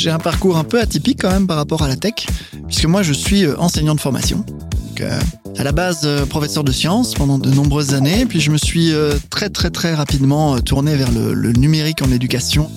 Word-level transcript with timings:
j'ai 0.00 0.10
un 0.10 0.18
parcours 0.18 0.56
un 0.56 0.64
peu 0.64 0.80
atypique 0.80 1.18
quand 1.20 1.30
même 1.30 1.46
par 1.46 1.58
rapport 1.58 1.82
à 1.82 1.88
la 1.88 1.94
tech, 1.94 2.26
puisque 2.66 2.86
moi 2.86 3.02
je 3.02 3.12
suis 3.12 3.44
euh, 3.44 3.54
enseignant 3.58 3.94
de 3.94 4.00
formation. 4.00 4.38
Donc, 4.38 5.02
euh, 5.02 5.20
à 5.58 5.62
la 5.62 5.72
base, 5.72 6.00
euh, 6.04 6.24
professeur 6.24 6.64
de 6.64 6.72
sciences 6.72 7.12
pendant 7.12 7.38
de 7.38 7.50
nombreuses 7.50 7.92
années, 7.92 8.24
puis 8.24 8.40
je 8.40 8.50
me 8.50 8.56
suis 8.56 8.92
très 9.28 9.50
très 9.50 9.68
très 9.68 9.94
rapidement 9.94 10.58
tourné 10.60 10.96
vers 10.96 11.12
le, 11.12 11.34
le 11.34 11.52
numérique 11.52 12.00
en 12.00 12.10
éducation. 12.10 12.70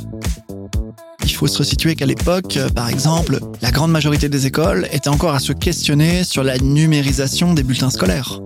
Il 1.24 1.32
faut 1.32 1.48
se 1.48 1.60
resituer 1.60 1.96
qu'à 1.96 2.06
l'époque, 2.06 2.60
par 2.76 2.90
exemple, 2.90 3.40
la 3.62 3.72
grande 3.72 3.92
majorité 3.92 4.28
des 4.28 4.46
écoles 4.46 4.90
étaient 4.92 5.08
encore 5.08 5.34
à 5.34 5.40
se 5.40 5.54
questionner 5.54 6.26
sur 6.26 6.44
la 6.44 6.58
numérisation 6.58 7.54
des 7.54 7.64
bulletins 7.64 7.90
scolaires. 7.90 8.42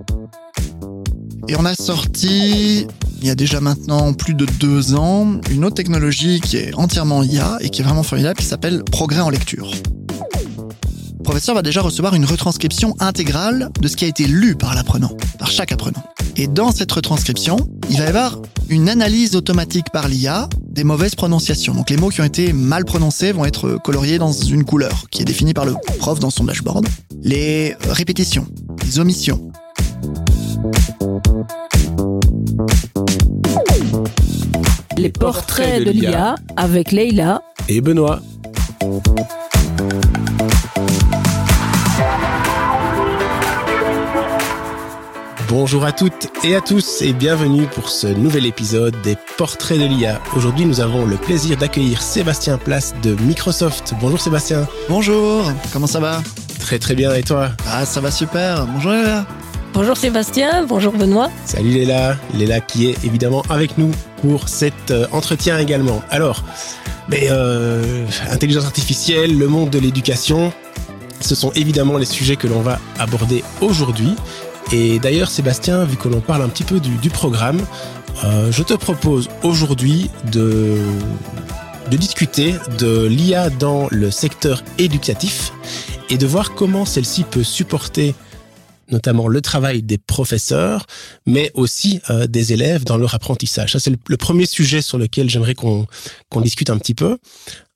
Et 1.47 1.55
on 1.55 1.65
a 1.65 1.73
sorti 1.73 2.85
il 3.21 3.27
y 3.27 3.29
a 3.29 3.35
déjà 3.35 3.59
maintenant 3.59 4.13
plus 4.13 4.33
de 4.33 4.45
deux 4.59 4.95
ans, 4.95 5.39
une 5.49 5.65
autre 5.65 5.75
technologie 5.75 6.39
qui 6.39 6.57
est 6.57 6.73
entièrement 6.75 7.23
IA 7.23 7.57
et 7.61 7.69
qui 7.69 7.81
est 7.81 7.83
vraiment 7.83 8.03
formidable, 8.03 8.39
qui 8.39 8.45
s'appelle 8.45 8.83
Progrès 8.83 9.21
en 9.21 9.29
lecture. 9.29 9.71
Le 11.17 11.23
professeur 11.23 11.55
va 11.55 11.61
déjà 11.61 11.81
recevoir 11.81 12.13
une 12.13 12.25
retranscription 12.25 12.95
intégrale 12.99 13.69
de 13.81 13.87
ce 13.87 13.97
qui 13.97 14.05
a 14.05 14.07
été 14.07 14.27
lu 14.27 14.55
par 14.55 14.75
l'apprenant, 14.75 15.11
par 15.39 15.51
chaque 15.51 15.71
apprenant. 15.71 16.03
Et 16.37 16.47
dans 16.47 16.71
cette 16.71 16.91
retranscription, 16.91 17.57
il 17.89 17.97
va 17.97 18.05
y 18.05 18.07
avoir 18.07 18.39
une 18.69 18.87
analyse 18.87 19.35
automatique 19.35 19.89
par 19.91 20.07
l'IA 20.07 20.47
des 20.69 20.83
mauvaises 20.83 21.15
prononciations. 21.15 21.73
Donc 21.73 21.89
les 21.89 21.97
mots 21.97 22.09
qui 22.09 22.21
ont 22.21 22.25
été 22.25 22.53
mal 22.53 22.85
prononcés 22.85 23.31
vont 23.31 23.45
être 23.45 23.77
coloriés 23.83 24.19
dans 24.19 24.31
une 24.31 24.63
couleur 24.63 25.07
qui 25.09 25.23
est 25.23 25.25
définie 25.25 25.53
par 25.53 25.65
le 25.65 25.73
prof 25.97 26.19
dans 26.19 26.29
son 26.29 26.43
dashboard. 26.43 26.87
Les 27.23 27.75
répétitions, 27.89 28.47
les 28.85 28.99
omissions, 28.99 29.51
les 34.97 35.09
portraits 35.09 35.83
de 35.83 35.91
l'IA 35.91 36.35
avec 36.55 36.91
Leïla 36.91 37.41
et 37.69 37.81
Benoît. 37.81 38.19
Bonjour 45.49 45.85
à 45.85 45.91
toutes 45.91 46.29
et 46.43 46.55
à 46.55 46.61
tous 46.61 47.01
et 47.01 47.13
bienvenue 47.13 47.67
pour 47.67 47.89
ce 47.89 48.07
nouvel 48.07 48.45
épisode 48.45 48.95
des 49.03 49.17
Portraits 49.37 49.79
de 49.79 49.85
l'IA. 49.85 50.19
Aujourd'hui, 50.35 50.65
nous 50.65 50.81
avons 50.81 51.05
le 51.05 51.15
plaisir 51.15 51.57
d'accueillir 51.57 52.01
Sébastien 52.01 52.57
Place 52.57 52.93
de 53.01 53.15
Microsoft. 53.21 53.93
Bonjour 54.01 54.19
Sébastien. 54.19 54.67
Bonjour, 54.89 55.51
comment 55.71 55.87
ça 55.87 55.99
va? 55.99 56.21
Très 56.59 56.79
très 56.79 56.95
bien 56.95 57.13
et 57.13 57.23
toi? 57.23 57.51
Ah, 57.67 57.85
ça 57.85 58.01
va 58.01 58.11
super. 58.11 58.65
Bonjour 58.67 58.91
Léla. 58.91 59.25
Bonjour 59.79 59.95
Sébastien, 59.95 60.65
bonjour 60.65 60.91
Benoît. 60.91 61.29
Salut 61.45 61.69
Léla, 61.69 62.17
Léla 62.33 62.61
qui 62.61 62.87
est 62.87 63.03
évidemment 63.05 63.43
avec 63.47 63.77
nous 63.77 63.91
pour 64.23 64.49
cet 64.49 64.89
euh, 64.89 65.05
entretien 65.11 65.59
également. 65.59 66.01
Alors, 66.09 66.43
mais 67.09 67.27
euh, 67.29 68.03
intelligence 68.31 68.65
artificielle, 68.65 69.37
le 69.37 69.47
monde 69.47 69.69
de 69.69 69.77
l'éducation, 69.77 70.51
ce 71.21 71.35
sont 71.35 71.51
évidemment 71.51 71.99
les 71.99 72.07
sujets 72.07 72.37
que 72.37 72.47
l'on 72.47 72.61
va 72.61 72.79
aborder 72.97 73.43
aujourd'hui. 73.61 74.15
Et 74.71 74.97
d'ailleurs, 74.97 75.29
Sébastien, 75.29 75.83
vu 75.83 75.95
que 75.95 76.07
l'on 76.07 76.21
parle 76.21 76.41
un 76.41 76.49
petit 76.49 76.63
peu 76.63 76.79
du, 76.79 77.11
programme, 77.11 77.61
euh, 78.23 78.51
je 78.51 78.63
te 78.63 78.73
propose 78.73 79.29
aujourd'hui 79.43 80.09
de, 80.31 80.79
de 81.91 81.97
discuter 81.97 82.55
de 82.79 83.05
l'IA 83.05 83.51
dans 83.51 83.87
le 83.91 84.09
secteur 84.09 84.63
éducatif 84.79 85.53
et 86.09 86.17
de 86.17 86.25
voir 86.25 86.55
comment 86.55 86.83
celle-ci 86.83 87.25
peut 87.25 87.43
supporter 87.43 88.15
notamment 88.91 89.27
le 89.27 89.41
travail 89.41 89.83
des 89.83 89.97
professeurs, 89.97 90.85
mais 91.25 91.51
aussi 91.53 92.01
euh, 92.09 92.27
des 92.27 92.53
élèves 92.53 92.83
dans 92.83 92.97
leur 92.97 93.13
apprentissage. 93.15 93.73
Ça, 93.73 93.79
c'est 93.79 93.91
le, 94.07 94.17
premier 94.17 94.45
sujet 94.45 94.81
sur 94.81 94.97
lequel 94.97 95.29
j'aimerais 95.29 95.55
qu'on 95.55 95.87
qu'on 96.29 96.41
discute 96.41 96.69
un 96.69 96.77
petit 96.77 96.95
peu. 96.95 97.17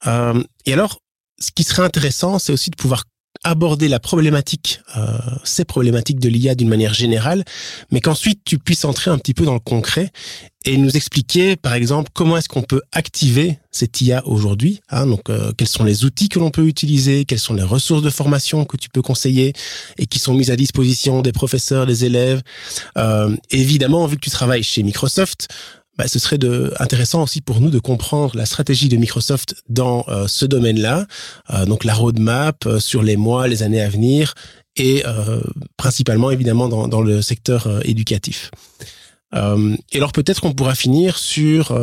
Euh, 0.07 0.43
et 0.65 0.73
alors, 0.73 0.99
ce 1.39 1.51
qui 1.51 1.63
serait 1.63 1.83
intéressant, 1.83 2.39
c'est 2.39 2.53
aussi 2.53 2.69
de 2.69 2.75
pouvoir 2.75 3.03
aborder 3.43 3.87
la 3.87 3.99
problématique, 3.99 4.81
euh, 4.97 5.17
ces 5.43 5.65
problématiques 5.65 6.19
de 6.19 6.29
l'IA 6.29 6.53
d'une 6.53 6.69
manière 6.69 6.93
générale, 6.93 7.43
mais 7.91 7.99
qu'ensuite 7.99 8.41
tu 8.45 8.59
puisses 8.59 8.85
entrer 8.85 9.09
un 9.09 9.17
petit 9.17 9.33
peu 9.33 9.45
dans 9.45 9.53
le 9.53 9.59
concret 9.59 10.11
et 10.63 10.77
nous 10.77 10.95
expliquer, 10.95 11.55
par 11.55 11.73
exemple, 11.73 12.11
comment 12.13 12.37
est-ce 12.37 12.47
qu'on 12.47 12.61
peut 12.61 12.81
activer 12.91 13.57
cette 13.71 13.99
IA 14.01 14.25
aujourd'hui. 14.27 14.81
Hein, 14.89 15.07
donc, 15.07 15.29
euh, 15.29 15.51
quels 15.57 15.67
sont 15.67 15.83
les 15.83 16.05
outils 16.05 16.29
que 16.29 16.37
l'on 16.37 16.51
peut 16.51 16.67
utiliser, 16.67 17.25
quelles 17.25 17.39
sont 17.39 17.55
les 17.55 17.63
ressources 17.63 18.03
de 18.03 18.11
formation 18.11 18.63
que 18.65 18.77
tu 18.77 18.89
peux 18.89 19.01
conseiller 19.01 19.53
et 19.97 20.05
qui 20.05 20.19
sont 20.19 20.35
mises 20.35 20.51
à 20.51 20.55
disposition 20.55 21.23
des 21.23 21.31
professeurs, 21.31 21.87
des 21.87 22.05
élèves. 22.05 22.43
Euh, 22.97 23.35
évidemment, 23.49 24.05
vu 24.05 24.17
que 24.17 24.21
tu 24.21 24.29
travailles 24.29 24.63
chez 24.63 24.83
Microsoft, 24.83 25.47
bah, 25.97 26.07
ce 26.07 26.19
serait 26.19 26.37
de, 26.37 26.73
intéressant 26.79 27.23
aussi 27.23 27.41
pour 27.41 27.59
nous 27.59 27.69
de 27.69 27.79
comprendre 27.79 28.35
la 28.37 28.45
stratégie 28.45 28.89
de 28.89 28.97
Microsoft 28.97 29.55
dans 29.67 30.05
euh, 30.07 30.27
ce 30.27 30.45
domaine-là, 30.45 31.05
euh, 31.53 31.65
donc 31.65 31.83
la 31.83 31.93
roadmap 31.93 32.65
euh, 32.65 32.79
sur 32.79 33.03
les 33.03 33.17
mois, 33.17 33.47
les 33.47 33.61
années 33.61 33.81
à 33.81 33.89
venir, 33.89 34.33
et 34.77 35.03
principalement 35.75 36.31
évidemment 36.31 36.69
dans, 36.69 36.87
dans 36.87 37.01
le 37.01 37.21
secteur 37.21 37.67
éducatif. 37.83 38.51
et 39.35 39.97
alors 39.97 40.13
peut-être 40.13 40.39
qu'on 40.39 40.53
pourra 40.53 40.75
finir 40.75 41.17
sur 41.17 41.77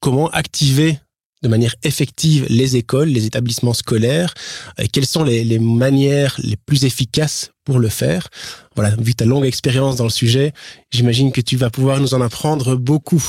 comment 0.00 0.30
activer 0.30 0.98
de 1.42 1.48
manière 1.48 1.74
effective 1.82 2.46
les 2.48 2.76
écoles, 2.76 3.08
les 3.08 3.26
établissements 3.26 3.74
scolaires, 3.74 4.32
et 4.78 4.88
quelles 4.88 5.06
sont 5.06 5.24
les, 5.24 5.44
les, 5.44 5.58
manières 5.58 6.36
les 6.42 6.56
plus 6.56 6.84
efficaces 6.84 7.50
pour 7.64 7.78
le 7.78 7.88
faire. 7.88 8.28
Voilà, 8.74 8.94
vu 8.96 9.14
ta 9.14 9.24
longue 9.24 9.44
expérience 9.44 9.96
dans 9.96 10.04
le 10.04 10.10
sujet, 10.10 10.52
j'imagine 10.90 11.32
que 11.32 11.40
tu 11.40 11.56
vas 11.56 11.70
pouvoir 11.70 12.00
nous 12.00 12.14
en 12.14 12.20
apprendre 12.20 12.76
beaucoup. 12.76 13.24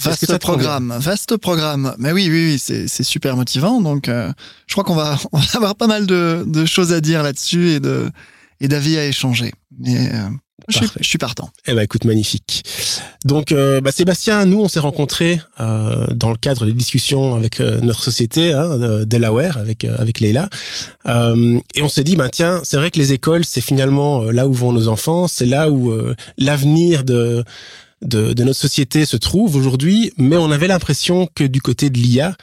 Vaste 0.00 0.38
programme, 0.38 0.94
vaste 0.98 1.36
programme. 1.36 1.94
Mais 1.98 2.12
oui, 2.12 2.28
oui, 2.30 2.52
oui, 2.52 2.58
c'est 2.58 3.02
super 3.02 3.36
motivant. 3.36 3.80
Donc, 3.80 4.08
euh, 4.08 4.32
je 4.66 4.74
crois 4.74 4.84
qu'on 4.84 4.94
va, 4.94 5.18
on 5.32 5.38
va 5.38 5.46
avoir 5.54 5.74
pas 5.76 5.86
mal 5.86 6.06
de, 6.06 6.44
de 6.46 6.64
choses 6.64 6.92
à 6.92 7.00
dire 7.00 7.22
là-dessus 7.22 7.70
et 7.70 7.80
de 7.80 8.10
et 8.60 8.68
d'avis 8.68 8.96
à 8.96 9.06
échanger. 9.06 9.52
Mais 9.78 10.14
euh, 10.14 10.28
je, 10.68 10.78
suis, 10.78 10.86
je, 11.00 11.04
suis, 11.06 11.18
partant. 11.18 11.50
Eh 11.66 11.74
ben, 11.74 11.82
écoute, 11.82 12.04
magnifique. 12.04 12.62
Donc, 13.24 13.52
euh, 13.52 13.80
bah, 13.80 13.90
Sébastien, 13.90 14.44
nous, 14.44 14.60
on 14.60 14.68
s'est 14.68 14.80
rencontrés 14.80 15.40
euh, 15.60 16.06
dans 16.14 16.30
le 16.30 16.36
cadre 16.36 16.66
des 16.66 16.72
discussions 16.72 17.34
avec 17.34 17.60
euh, 17.60 17.80
notre 17.80 18.02
société, 18.02 18.52
hein, 18.52 19.04
Delaware, 19.04 19.58
avec 19.58 19.84
avec 19.84 20.20
Leila, 20.20 20.48
et 21.06 21.82
on 21.82 21.88
s'est 21.88 22.04
dit, 22.04 22.16
bah, 22.16 22.28
tiens, 22.28 22.60
c'est 22.64 22.76
vrai 22.76 22.90
que 22.90 22.98
les 22.98 23.12
écoles, 23.12 23.44
c'est 23.44 23.60
finalement 23.60 24.22
là 24.24 24.46
où 24.46 24.52
vont 24.52 24.72
nos 24.72 24.88
enfants, 24.88 25.26
c'est 25.28 25.46
là 25.46 25.70
où 25.70 25.92
l'avenir 26.38 27.04
de 27.04 27.44
de, 28.02 28.42
notre 28.42 28.58
société 28.58 29.06
se 29.06 29.16
trouve 29.16 29.56
aujourd'hui, 29.56 30.12
mais 30.16 30.36
on 30.36 30.50
avait 30.50 30.66
l'impression 30.66 31.28
que 31.34 31.44
du 31.44 31.60
côté 31.60 31.90
de 31.90 31.98
l'IA, 31.98 32.36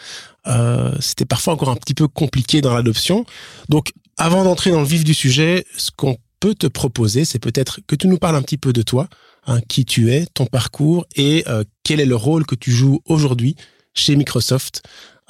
euh, 0.48 0.92
c'était 1.00 1.26
parfois 1.26 1.54
encore 1.54 1.70
un 1.70 1.76
petit 1.76 1.94
peu 1.94 2.08
compliqué 2.08 2.62
dans 2.62 2.74
l'adoption. 2.74 3.26
Donc, 3.68 3.92
avant 4.18 4.44
d'entrer 4.44 4.72
dans 4.72 4.82
le 4.82 4.88
vif 4.88 5.04
du 5.04 5.14
sujet, 5.14 5.66
ce 5.78 5.92
qu'on 5.96 6.18
peut 6.40 6.56
te 6.56 6.68
proposer, 6.68 7.26
c'est 7.26 7.40
peut-être 7.40 7.80
que 7.88 7.96
tu 7.96 8.08
nous 8.08 8.18
parles 8.18 8.36
un 8.36 8.42
petit 8.42 8.58
peu 8.58 8.74
de 8.74 8.82
toi, 8.82 9.08
hein, 9.48 9.60
qui 9.68 9.86
tu 9.86 10.12
es, 10.12 10.26
ton 10.34 10.46
parcours 10.46 11.06
et 11.16 11.44
euh, 11.48 11.64
quel 11.84 12.00
est 12.00 12.06
le 12.06 12.16
rôle 12.16 12.46
que 12.46 12.56
tu 12.56 12.72
joues 12.72 13.02
aujourd'hui 13.06 13.56
chez 13.94 14.16
Microsoft 14.16 14.82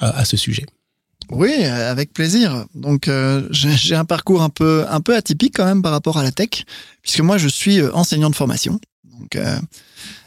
euh, 0.02 0.10
à 0.12 0.24
ce 0.24 0.36
sujet. 0.36 0.66
Oui, 1.30 1.52
avec 1.62 2.12
plaisir. 2.12 2.66
Donc 2.74 3.08
j'ai 3.50 3.94
un 3.94 4.04
parcours 4.04 4.42
un 4.42 4.48
peu 4.48 4.84
un 4.88 5.00
peu 5.00 5.14
atypique 5.14 5.54
quand 5.54 5.64
même 5.64 5.80
par 5.80 5.92
rapport 5.92 6.18
à 6.18 6.24
la 6.24 6.32
tech, 6.32 6.64
puisque 7.02 7.20
moi 7.20 7.38
je 7.38 7.46
suis 7.46 7.80
enseignant 7.92 8.30
de 8.30 8.34
formation. 8.34 8.80
Donc 9.04 9.36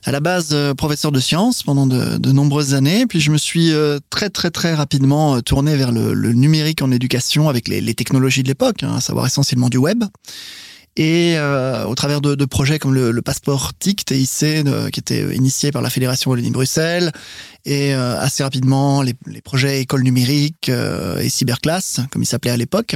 à 0.06 0.12
la 0.12 0.20
base 0.20 0.50
euh, 0.52 0.74
professeur 0.74 1.12
de 1.12 1.20
sciences 1.20 1.64
pendant 1.64 1.88
de, 1.88 2.32
nombreuses 2.32 2.74
années, 2.74 3.06
puis 3.08 3.20
je 3.20 3.32
me 3.32 3.38
suis 3.38 3.72
euh, 3.72 4.00
très 4.10 4.30
très 4.30 4.52
très 4.52 4.74
rapidement 4.74 5.36
euh, 5.36 5.42
tourné 5.42 5.76
vers 5.76 5.92
le, 5.92 6.34
numérique 6.34 6.82
en 6.82 6.92
éducation 6.92 7.50
avec 7.50 7.68
les, 7.68 7.80
les 7.80 7.94
technologies 7.94 8.44
de 8.44 8.50
l'époque, 8.50 8.84
hein, 8.84 8.96
à 8.98 9.02
savoir 9.02 9.26
essentiellement 9.26 9.70
du 9.70 9.78
web. 9.78 10.04
Et 10.96 11.38
euh, 11.38 11.86
au 11.86 11.96
travers 11.96 12.22
de, 12.22 12.46
projets 12.46 12.78
comme 12.78 12.94
le, 12.94 13.12
le 13.12 13.22
passeport 13.22 13.74
TIC, 13.74 14.06
TIC, 14.06 14.64
qui 14.92 15.00
était 15.00 15.36
initié 15.36 15.72
par 15.72 15.82
la 15.82 15.90
Fédération 15.90 16.30
Wallonie-Bruxelles, 16.32 17.12
et 17.66 17.94
euh, 17.94 18.20
assez 18.20 18.44
rapidement 18.44 19.02
les, 19.02 19.14
les, 19.26 19.42
projets 19.42 19.82
école 19.82 20.04
numérique 20.04 20.70
euh, 20.70 21.20
et 21.20 21.30
cyberclasse, 21.30 22.02
comme 22.12 22.22
il 22.22 22.26
s'appelait 22.26 22.52
à 22.52 22.58
l'époque, 22.58 22.96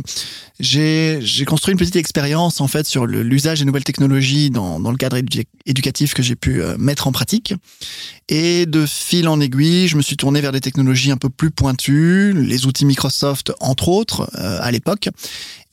j'ai 0.60 1.22
construit 1.46 1.72
une 1.72 1.78
petite 1.78 1.96
expérience 1.96 2.60
en 2.60 2.68
fait 2.68 2.86
sur 2.86 3.06
l'usage 3.06 3.60
des 3.60 3.66
nouvelles 3.66 3.84
technologies 3.84 4.50
dans, 4.50 4.80
dans 4.80 4.92
le 4.92 4.98
cadre 4.98 5.18
éducatif 5.66 6.14
que 6.14 6.24
j'ai 6.24 6.36
pu 6.36 6.62
mettre 6.78 7.08
en 7.08 7.12
pratique. 7.12 7.54
Et 8.30 8.66
de 8.66 8.86
fil 8.86 9.30
en 9.30 9.40
aiguille, 9.40 9.88
je 9.88 9.96
me 9.96 10.02
suis 10.02 10.18
tourné 10.18 10.42
vers 10.42 10.52
des 10.52 10.60
technologies 10.60 11.12
un 11.12 11.18
peu 11.18 11.30
plus 11.30 11.50
pointues, 11.52 12.34
les 12.34 12.66
outils 12.66 12.86
Microsoft 12.86 13.54
entre 13.62 13.88
autres 13.88 14.30
à 14.34 14.70
l'époque. 14.72 15.10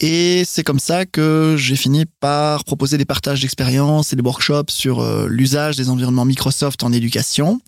Et 0.00 0.42
c'est 0.44 0.64
comme 0.64 0.80
ça 0.80 1.06
que 1.06 1.54
j'ai 1.56 1.76
fini 1.76 2.04
par 2.20 2.64
proposer 2.64 2.98
des 2.98 3.04
partages 3.04 3.40
d'expériences 3.40 4.12
et 4.12 4.16
des 4.16 4.22
workshops 4.22 4.70
sur 4.70 5.00
euh, 5.00 5.28
l'usage 5.28 5.76
des 5.76 5.88
environnements 5.88 6.24
Microsoft 6.24 6.82
en 6.82 6.92
éducation 6.92 7.60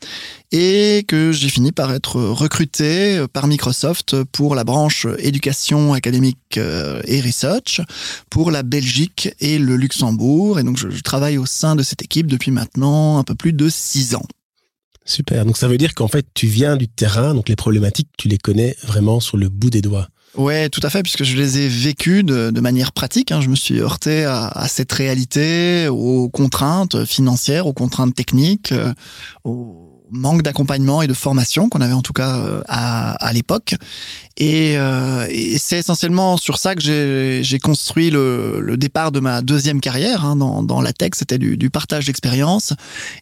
et 0.53 1.05
que 1.09 1.33
j'ai 1.33 1.49
fini 1.49 1.73
par 1.73 1.93
être 1.93 2.21
recruté 2.21 3.25
par 3.33 3.47
Microsoft 3.47 4.23
pour 4.25 4.55
la 4.55 4.65
branche 4.65 5.07
éducation 5.19 5.93
académique 5.93 6.59
euh, 6.59 7.01
et 7.05 7.21
research 7.21 7.81
pour 8.31 8.51
la 8.51 8.63
Belgique 8.63 9.31
et 9.41 9.59
le 9.59 9.77
Luxembourg. 9.77 10.59
Et 10.59 10.63
donc 10.63 10.77
je, 10.77 10.89
travaille 11.01 11.39
au 11.39 11.47
sein 11.47 11.77
de 11.77 11.83
cette 11.83 12.03
équipe 12.03 12.27
depuis 12.27 12.51
maintenant 12.51 13.19
un 13.19 13.25
peu 13.25 13.35
plus 13.35 13.53
de 13.53 13.69
six 13.69 14.15
ans. 14.15 14.27
Super. 15.05 15.45
Donc 15.45 15.57
ça 15.57 15.69
veut 15.69 15.79
dire 15.79 15.95
qu'en 15.95 16.09
fait 16.09 16.27
tu 16.35 16.47
viens 16.47 16.77
du 16.77 16.89
terrain, 16.89 17.35
donc 17.35 17.49
les 17.49 17.57
problématiques 17.57 18.09
tu 18.17 18.29
les 18.29 18.39
connais 18.39 18.77
vraiment 18.83 19.21
sur 19.21 19.37
le 19.37 19.49
bout 19.49 19.71
des 19.71 19.83
doigts. 19.83 20.09
Ouais, 20.37 20.69
tout 20.69 20.81
à 20.83 20.91
fait, 20.91 21.03
puisque 21.03 21.25
je 21.25 21.35
les 21.35 21.61
ai 21.61 21.69
vécus 21.69 22.23
de, 22.23 22.51
de 22.51 22.61
manière 22.61 22.93
pratique. 22.93 23.33
Hein. 23.33 23.41
Je 23.41 23.49
me 23.49 23.57
suis 23.57 23.81
heurté 23.81 24.25
à, 24.25 24.49
à, 24.49 24.69
cette 24.69 24.93
réalité, 24.93 25.89
aux 25.89 26.29
contraintes 26.29 27.07
financières, 27.07 27.67
aux 27.67 27.73
contraintes 27.73 28.15
techniques, 28.15 28.73
euh, 28.73 28.93
aux 29.45 29.96
manque 30.11 30.43
d'accompagnement 30.43 31.03
et 31.03 31.07
de 31.07 31.15
formation 31.15 31.69
qu'on 31.69 31.81
avait 31.81 31.93
en 31.93 32.03
tout 32.03 32.13
cas 32.13 32.37
euh, 32.39 32.63
à, 32.69 33.13
à 33.13 33.33
l'époque. 33.33 33.75
Et, 34.39 34.77
euh, 34.77 35.27
et 35.31 35.57
c'est 35.57 35.79
essentiellement 35.79 36.37
sur 36.37 36.59
ça 36.59 36.75
que 36.75 36.81
j'ai 36.81 37.59
construit 37.59 38.11
le, 38.11 38.77
départ 38.77 39.11
de 39.11 39.21
ma 39.21 39.41
deuxième 39.41 39.81
carrière 39.81 40.25
hein, 40.25 40.37
dans, 40.37 40.63
dans, 40.63 40.83
la 40.83 40.93
tech. 40.93 41.13
C'était 41.15 41.39
du, 41.39 41.71
partage 41.71 42.07
d'expérience 42.07 42.75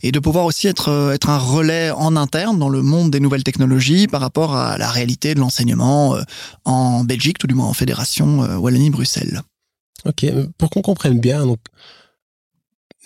et 0.03 0.11
de 0.11 0.19
pouvoir 0.19 0.45
aussi 0.45 0.67
être, 0.67 1.13
être 1.15 1.31
un 1.31 1.39
relais 1.39 1.91
en 1.93 2.17
interne 2.17 2.59
dans 2.59 2.69
le 2.69 2.83
monde 2.83 3.11
des 3.11 3.21
nouvelles 3.21 3.45
technologies 3.45 4.09
par 4.09 4.21
rapport 4.21 4.57
à 4.57 4.77
la 4.77 4.91
réalité 4.91 5.35
de 5.35 5.41
l'enseignement 5.41 6.17
euh, 6.17 6.23
en 6.65 7.05
Belgique, 7.05 7.39
tout 7.39 7.47
du 7.47 7.55
moins 7.55 7.67
en 7.67 7.75
fédération 7.75 8.43
euh, 8.43 8.57
Wallonie-Bruxelles. 8.57 9.43
Ok, 10.05 10.27
pour 10.59 10.71
qu'on 10.71 10.83
comprenne 10.83 11.19
bien, 11.19 11.47
donc 11.47 11.61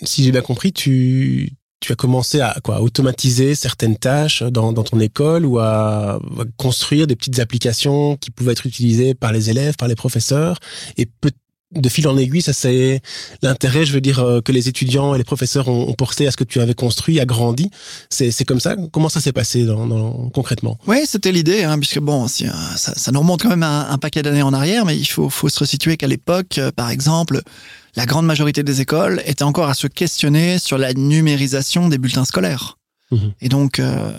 si 0.03 0.23
j'ai 0.23 0.31
bien 0.31 0.41
compris, 0.41 0.73
tu, 0.73 1.53
tu 1.79 1.93
as 1.93 1.95
commencé 1.95 2.41
à 2.41 2.55
quoi 2.63 2.81
automatiser 2.81 3.55
certaines 3.55 3.97
tâches 3.97 4.43
dans, 4.43 4.73
dans 4.73 4.83
ton 4.83 4.99
école 4.99 5.45
ou 5.45 5.59
à, 5.59 6.19
construire 6.57 7.07
des 7.07 7.15
petites 7.15 7.39
applications 7.39 8.17
qui 8.17 8.31
pouvaient 8.31 8.51
être 8.51 8.65
utilisées 8.65 9.13
par 9.13 9.31
les 9.31 9.49
élèves, 9.49 9.75
par 9.77 9.87
les 9.87 9.95
professeurs 9.95 10.59
et 10.97 11.05
peut 11.05 11.31
de 11.71 11.89
fil 11.89 12.07
en 12.07 12.17
aiguille, 12.17 12.41
ça 12.41 12.53
c'est 12.53 13.01
l'intérêt, 13.41 13.85
je 13.85 13.93
veux 13.93 14.01
dire, 14.01 14.19
euh, 14.19 14.41
que 14.41 14.51
les 14.51 14.67
étudiants 14.67 15.13
et 15.13 15.17
les 15.17 15.23
professeurs 15.23 15.67
ont, 15.67 15.93
porté 15.93 16.27
à 16.27 16.31
ce 16.31 16.37
que 16.37 16.43
tu 16.43 16.59
avais 16.61 16.73
construit, 16.73 17.19
agrandi. 17.19 17.69
C'est, 18.09 18.31
c'est 18.31 18.45
comme 18.45 18.59
ça. 18.59 18.75
Comment 18.91 19.09
ça 19.09 19.19
s'est 19.19 19.33
passé 19.33 19.65
dans, 19.65 19.85
dans, 19.85 20.29
concrètement? 20.29 20.77
Oui, 20.87 21.01
c'était 21.05 21.31
l'idée, 21.31 21.63
hein, 21.63 21.77
puisque 21.77 21.99
bon, 21.99 22.27
si, 22.27 22.47
euh, 22.47 22.51
ça, 22.75 22.93
ça, 22.95 23.11
nous 23.11 23.19
remonte 23.19 23.41
quand 23.41 23.49
même 23.49 23.63
un, 23.63 23.89
un 23.89 23.97
paquet 23.97 24.21
d'années 24.21 24.41
en 24.41 24.53
arrière, 24.53 24.85
mais 24.85 24.97
il 24.97 25.05
faut, 25.05 25.29
faut 25.29 25.49
se 25.49 25.59
resituer 25.59 25.97
qu'à 25.97 26.07
l'époque, 26.07 26.57
euh, 26.57 26.71
par 26.71 26.89
exemple, 26.89 27.41
la 27.95 28.05
grande 28.05 28.25
majorité 28.25 28.63
des 28.63 28.81
écoles 28.81 29.21
étaient 29.25 29.43
encore 29.43 29.69
à 29.69 29.73
se 29.73 29.87
questionner 29.87 30.57
sur 30.57 30.77
la 30.77 30.93
numérisation 30.93 31.89
des 31.89 31.97
bulletins 31.97 32.25
scolaires. 32.25 32.78
Mmh. 33.11 33.17
Et 33.41 33.49
donc, 33.49 33.79
euh, 33.79 34.11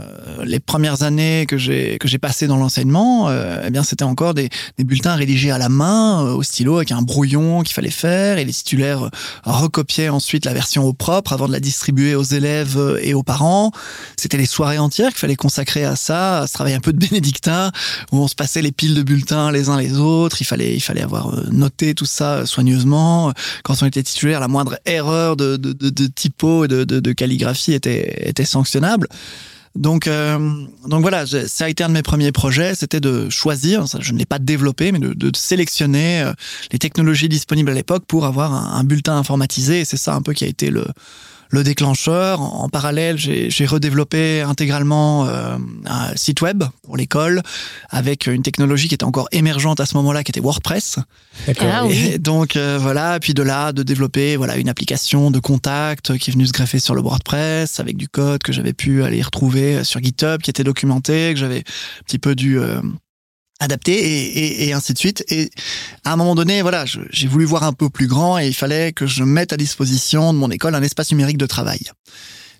les 0.44 0.58
premières 0.58 1.04
années 1.04 1.46
que 1.46 1.56
j'ai 1.56 1.96
que 1.98 2.08
j'ai 2.08 2.18
passées 2.18 2.48
dans 2.48 2.56
l'enseignement, 2.56 3.28
euh, 3.28 3.62
eh 3.64 3.70
bien, 3.70 3.84
c'était 3.84 4.02
encore 4.02 4.34
des, 4.34 4.48
des, 4.78 4.84
bulletins 4.84 5.14
rédigés 5.14 5.52
à 5.52 5.58
la 5.58 5.68
main, 5.68 6.24
euh, 6.26 6.34
au 6.34 6.42
stylo, 6.42 6.78
avec 6.78 6.90
un 6.90 7.00
brouillon 7.00 7.62
qu'il 7.62 7.72
fallait 7.72 7.90
faire, 7.90 8.38
et 8.38 8.44
les 8.44 8.52
titulaires 8.52 9.08
recopiaient 9.44 10.08
ensuite 10.08 10.44
la 10.44 10.54
version 10.54 10.84
au 10.86 10.92
propre 10.92 11.32
avant 11.32 11.46
de 11.46 11.52
la 11.52 11.60
distribuer 11.60 12.16
aux 12.16 12.24
élèves 12.24 12.98
et 13.00 13.14
aux 13.14 13.22
parents. 13.22 13.70
C'était 14.16 14.38
les 14.38 14.46
soirées 14.46 14.78
entières 14.78 15.10
qu'il 15.10 15.18
fallait 15.18 15.36
consacrer 15.36 15.84
à 15.84 15.94
ça, 15.94 16.40
à 16.40 16.46
ce 16.48 16.52
travail 16.54 16.74
un 16.74 16.80
peu 16.80 16.92
de 16.92 16.98
bénédictin, 16.98 17.70
où 18.10 18.18
on 18.18 18.26
se 18.26 18.34
passait 18.34 18.60
les 18.60 18.72
piles 18.72 18.96
de 18.96 19.02
bulletins 19.04 19.52
les 19.52 19.68
uns 19.68 19.78
les 19.78 19.98
autres. 19.98 20.42
Il 20.42 20.46
fallait 20.46 20.74
il 20.74 20.80
fallait 20.80 21.02
avoir 21.02 21.32
noté 21.52 21.94
tout 21.94 22.06
ça 22.06 22.44
soigneusement. 22.44 23.32
Quand 23.62 23.80
on 23.84 23.86
était 23.86 24.02
titulaire, 24.02 24.40
la 24.40 24.48
moindre 24.48 24.80
erreur 24.84 25.36
de, 25.36 25.56
de, 25.56 25.72
de, 25.72 25.90
de 25.90 26.06
typo 26.08 26.64
et 26.64 26.68
de, 26.68 26.82
de, 26.82 26.98
de 26.98 27.12
calligraphie 27.12 27.72
était 27.72 28.28
était 28.28 28.44
sanctionnée 28.44 28.79
donc, 29.76 30.08
euh, 30.08 30.38
donc 30.88 31.00
voilà, 31.02 31.24
ça 31.26 31.64
a 31.64 31.68
été 31.68 31.84
un 31.84 31.88
de 31.88 31.94
mes 31.94 32.02
premiers 32.02 32.32
projets, 32.32 32.74
c'était 32.74 33.00
de 33.00 33.30
choisir, 33.30 33.84
je 34.00 34.12
ne 34.12 34.18
l'ai 34.18 34.24
pas 34.24 34.40
développé, 34.40 34.90
mais 34.90 34.98
de, 34.98 35.30
sélectionner 35.36 36.22
euh, 36.22 36.32
les 36.72 36.78
technologies 36.78 37.28
disponibles 37.28 37.70
à 37.70 37.74
l'époque 37.74 38.04
pour 38.06 38.26
avoir 38.26 38.52
un, 38.52 38.78
un 38.78 38.84
bulletin 38.84 39.16
informatisé. 39.16 39.84
C'est 39.84 39.96
ça 39.96 40.14
un 40.14 40.22
peu 40.22 40.32
qui 40.32 40.44
a 40.44 40.48
été 40.48 40.70
le, 40.70 40.84
le 41.50 41.64
déclencheur. 41.64 42.40
En, 42.40 42.68
parallèle, 42.68 43.18
j'ai 43.18 43.66
redéveloppé 43.66 44.40
intégralement 44.40 45.26
euh, 45.26 45.56
un 45.86 46.16
site 46.16 46.40
web 46.40 46.62
pour 46.82 46.96
l'école 46.96 47.42
avec 47.90 48.26
une 48.26 48.42
technologie 48.42 48.88
qui 48.88 48.94
était 48.94 49.04
encore 49.04 49.28
émergente 49.32 49.80
à 49.80 49.86
ce 49.86 49.96
moment-là, 49.96 50.24
qui 50.24 50.30
était 50.30 50.40
WordPress. 50.40 50.98
Ah, 51.60 51.84
oui. 51.86 52.12
Et 52.14 52.18
donc 52.18 52.56
euh, 52.56 52.78
voilà, 52.80 53.18
puis 53.20 53.34
de 53.34 53.42
là, 53.42 53.72
de 53.72 53.82
développer 53.82 54.36
voilà 54.36 54.56
une 54.56 54.68
application 54.68 55.30
de 55.30 55.40
contact 55.40 56.16
qui 56.18 56.30
est 56.30 56.32
venue 56.32 56.46
se 56.46 56.52
greffer 56.52 56.78
sur 56.78 56.94
le 56.94 57.02
WordPress 57.02 57.80
avec 57.80 57.96
du 57.96 58.08
code 58.08 58.42
que 58.42 58.52
j'avais 58.52 58.72
pu 58.72 59.02
aller 59.02 59.20
retrouver 59.20 59.84
sur 59.84 60.00
GitHub, 60.00 60.40
qui 60.40 60.50
était 60.50 60.64
documenté, 60.64 61.32
que 61.34 61.40
j'avais 61.40 61.58
un 61.58 62.04
petit 62.06 62.18
peu 62.18 62.34
dû 62.34 62.58
euh, 62.58 62.80
adapté 63.60 63.92
et, 63.92 64.38
et, 64.38 64.68
et, 64.68 64.72
ainsi 64.72 64.92
de 64.92 64.98
suite. 64.98 65.24
Et 65.28 65.50
à 66.04 66.12
un 66.12 66.16
moment 66.16 66.34
donné, 66.34 66.62
voilà, 66.62 66.84
j'ai 66.86 67.28
voulu 67.28 67.44
voir 67.44 67.62
un 67.62 67.72
peu 67.72 67.88
plus 67.90 68.06
grand 68.06 68.38
et 68.38 68.48
il 68.48 68.54
fallait 68.54 68.92
que 68.92 69.06
je 69.06 69.22
mette 69.22 69.52
à 69.52 69.56
disposition 69.56 70.32
de 70.32 70.38
mon 70.38 70.50
école 70.50 70.74
un 70.74 70.82
espace 70.82 71.10
numérique 71.12 71.38
de 71.38 71.46
travail. 71.46 71.80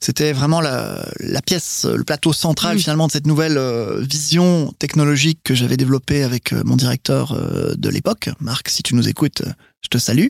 C'était 0.03 0.33
vraiment 0.33 0.63
la, 0.63 1.07
la, 1.19 1.43
pièce, 1.43 1.85
le 1.85 2.05
plateau 2.05 2.33
central 2.33 2.77
mmh. 2.77 2.79
finalement 2.79 3.07
de 3.07 3.13
cette 3.13 3.27
nouvelle 3.27 3.59
euh, 3.59 4.01
vision 4.01 4.73
technologique 4.79 5.41
que 5.45 5.55
j'avais 5.55 5.77
développée 5.77 6.23
avec 6.23 6.55
euh, 6.55 6.63
mon 6.65 6.77
directeur 6.77 7.33
euh, 7.33 7.75
de 7.77 7.89
l'époque, 7.91 8.31
Marc. 8.41 8.71
Si 8.71 8.83
tu 8.83 8.95
nous 8.95 9.09
écoutes, 9.11 9.43
je 9.83 9.89
te 9.89 9.99
salue. 9.99 10.27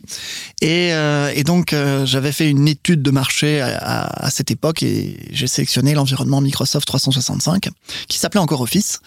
Et, 0.60 0.92
euh, 0.92 1.32
et 1.34 1.44
donc 1.44 1.72
euh, 1.72 2.06
j'avais 2.06 2.32
fait 2.32 2.48
une 2.48 2.68
étude 2.68 3.02
de 3.02 3.10
marché 3.10 3.60
à, 3.60 3.76
à, 3.78 4.26
à 4.26 4.30
cette 4.30 4.50
époque 4.50 4.82
et 4.82 5.18
j'ai 5.30 5.46
sélectionné 5.46 5.94
l'environnement 5.94 6.40
Microsoft 6.40 6.86
365 6.86 7.68
qui 8.08 8.18
s'appelait 8.18 8.40
encore 8.40 8.60
Office 8.60 9.00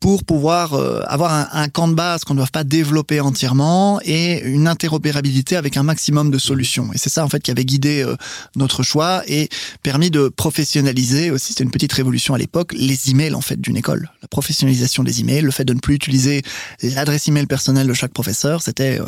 pour 0.00 0.24
pouvoir 0.24 0.74
euh, 0.74 1.02
avoir 1.06 1.32
un, 1.32 1.48
un, 1.52 1.68
camp 1.68 1.88
de 1.88 1.94
base 1.94 2.24
qu'on 2.24 2.34
ne 2.34 2.38
doit 2.38 2.48
pas 2.52 2.64
développer 2.64 3.20
entièrement 3.20 4.00
et 4.04 4.40
une 4.42 4.68
interopérabilité 4.68 5.56
avec 5.56 5.76
un 5.76 5.82
maximum 5.82 6.30
de 6.30 6.38
solutions. 6.38 6.90
Et 6.94 6.98
c'est 6.98 7.10
ça 7.10 7.24
en 7.24 7.28
fait 7.28 7.40
qui 7.40 7.50
avait 7.50 7.64
guidé 7.64 8.02
euh, 8.02 8.16
notre 8.56 8.82
choix 8.82 9.22
et 9.26 9.48
permis 9.82 10.10
de 10.10 10.28
professionnaliser 10.28 11.30
aussi. 11.30 11.52
C'était 11.52 11.64
une 11.64 11.70
petite 11.70 11.92
révolution 11.92 12.34
à 12.34 12.38
l'époque 12.38 12.72
les 12.72 13.10
emails 13.10 13.34
en 13.34 13.40
fait 13.40 13.60
d'une 13.60 13.76
école, 13.76 14.10
la 14.22 14.28
professionnalisation 14.28 15.02
des 15.02 15.20
emails, 15.20 15.42
le 15.42 15.50
fait 15.50 15.64
de 15.64 15.74
ne 15.74 15.80
plus 15.80 15.94
utiliser 15.94 16.42
l'adresse 16.82 17.28
email 17.28 17.46
personnelle 17.46 17.86
de 17.86 17.94
chaque 17.94 18.12
professeur, 18.12 18.62
c'était 18.62 19.00
euh, 19.00 19.06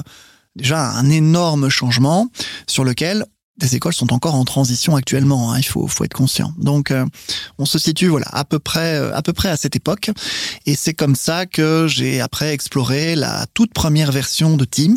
déjà 0.56 0.90
un 0.90 1.08
énorme 1.08 1.68
changement 1.68 2.28
sur 2.66 2.84
lequel 2.84 3.24
des 3.60 3.76
écoles 3.76 3.94
sont 3.94 4.12
encore 4.12 4.34
en 4.34 4.44
transition 4.44 4.96
actuellement. 4.96 5.52
Hein, 5.52 5.58
il 5.58 5.64
faut, 5.64 5.86
faut 5.86 6.04
être 6.04 6.14
conscient. 6.14 6.52
Donc, 6.58 6.90
euh, 6.90 7.06
on 7.58 7.66
se 7.66 7.78
situe 7.78 8.08
voilà 8.08 8.28
à 8.32 8.44
peu 8.44 8.58
près 8.58 8.96
euh, 8.96 9.14
à 9.14 9.22
peu 9.22 9.32
près 9.32 9.48
à 9.48 9.56
cette 9.56 9.76
époque, 9.76 10.10
et 10.66 10.74
c'est 10.74 10.94
comme 10.94 11.14
ça 11.14 11.46
que 11.46 11.86
j'ai 11.86 12.20
après 12.20 12.52
exploré 12.52 13.14
la 13.14 13.46
toute 13.54 13.72
première 13.72 14.12
version 14.12 14.56
de 14.56 14.64
Teams 14.64 14.96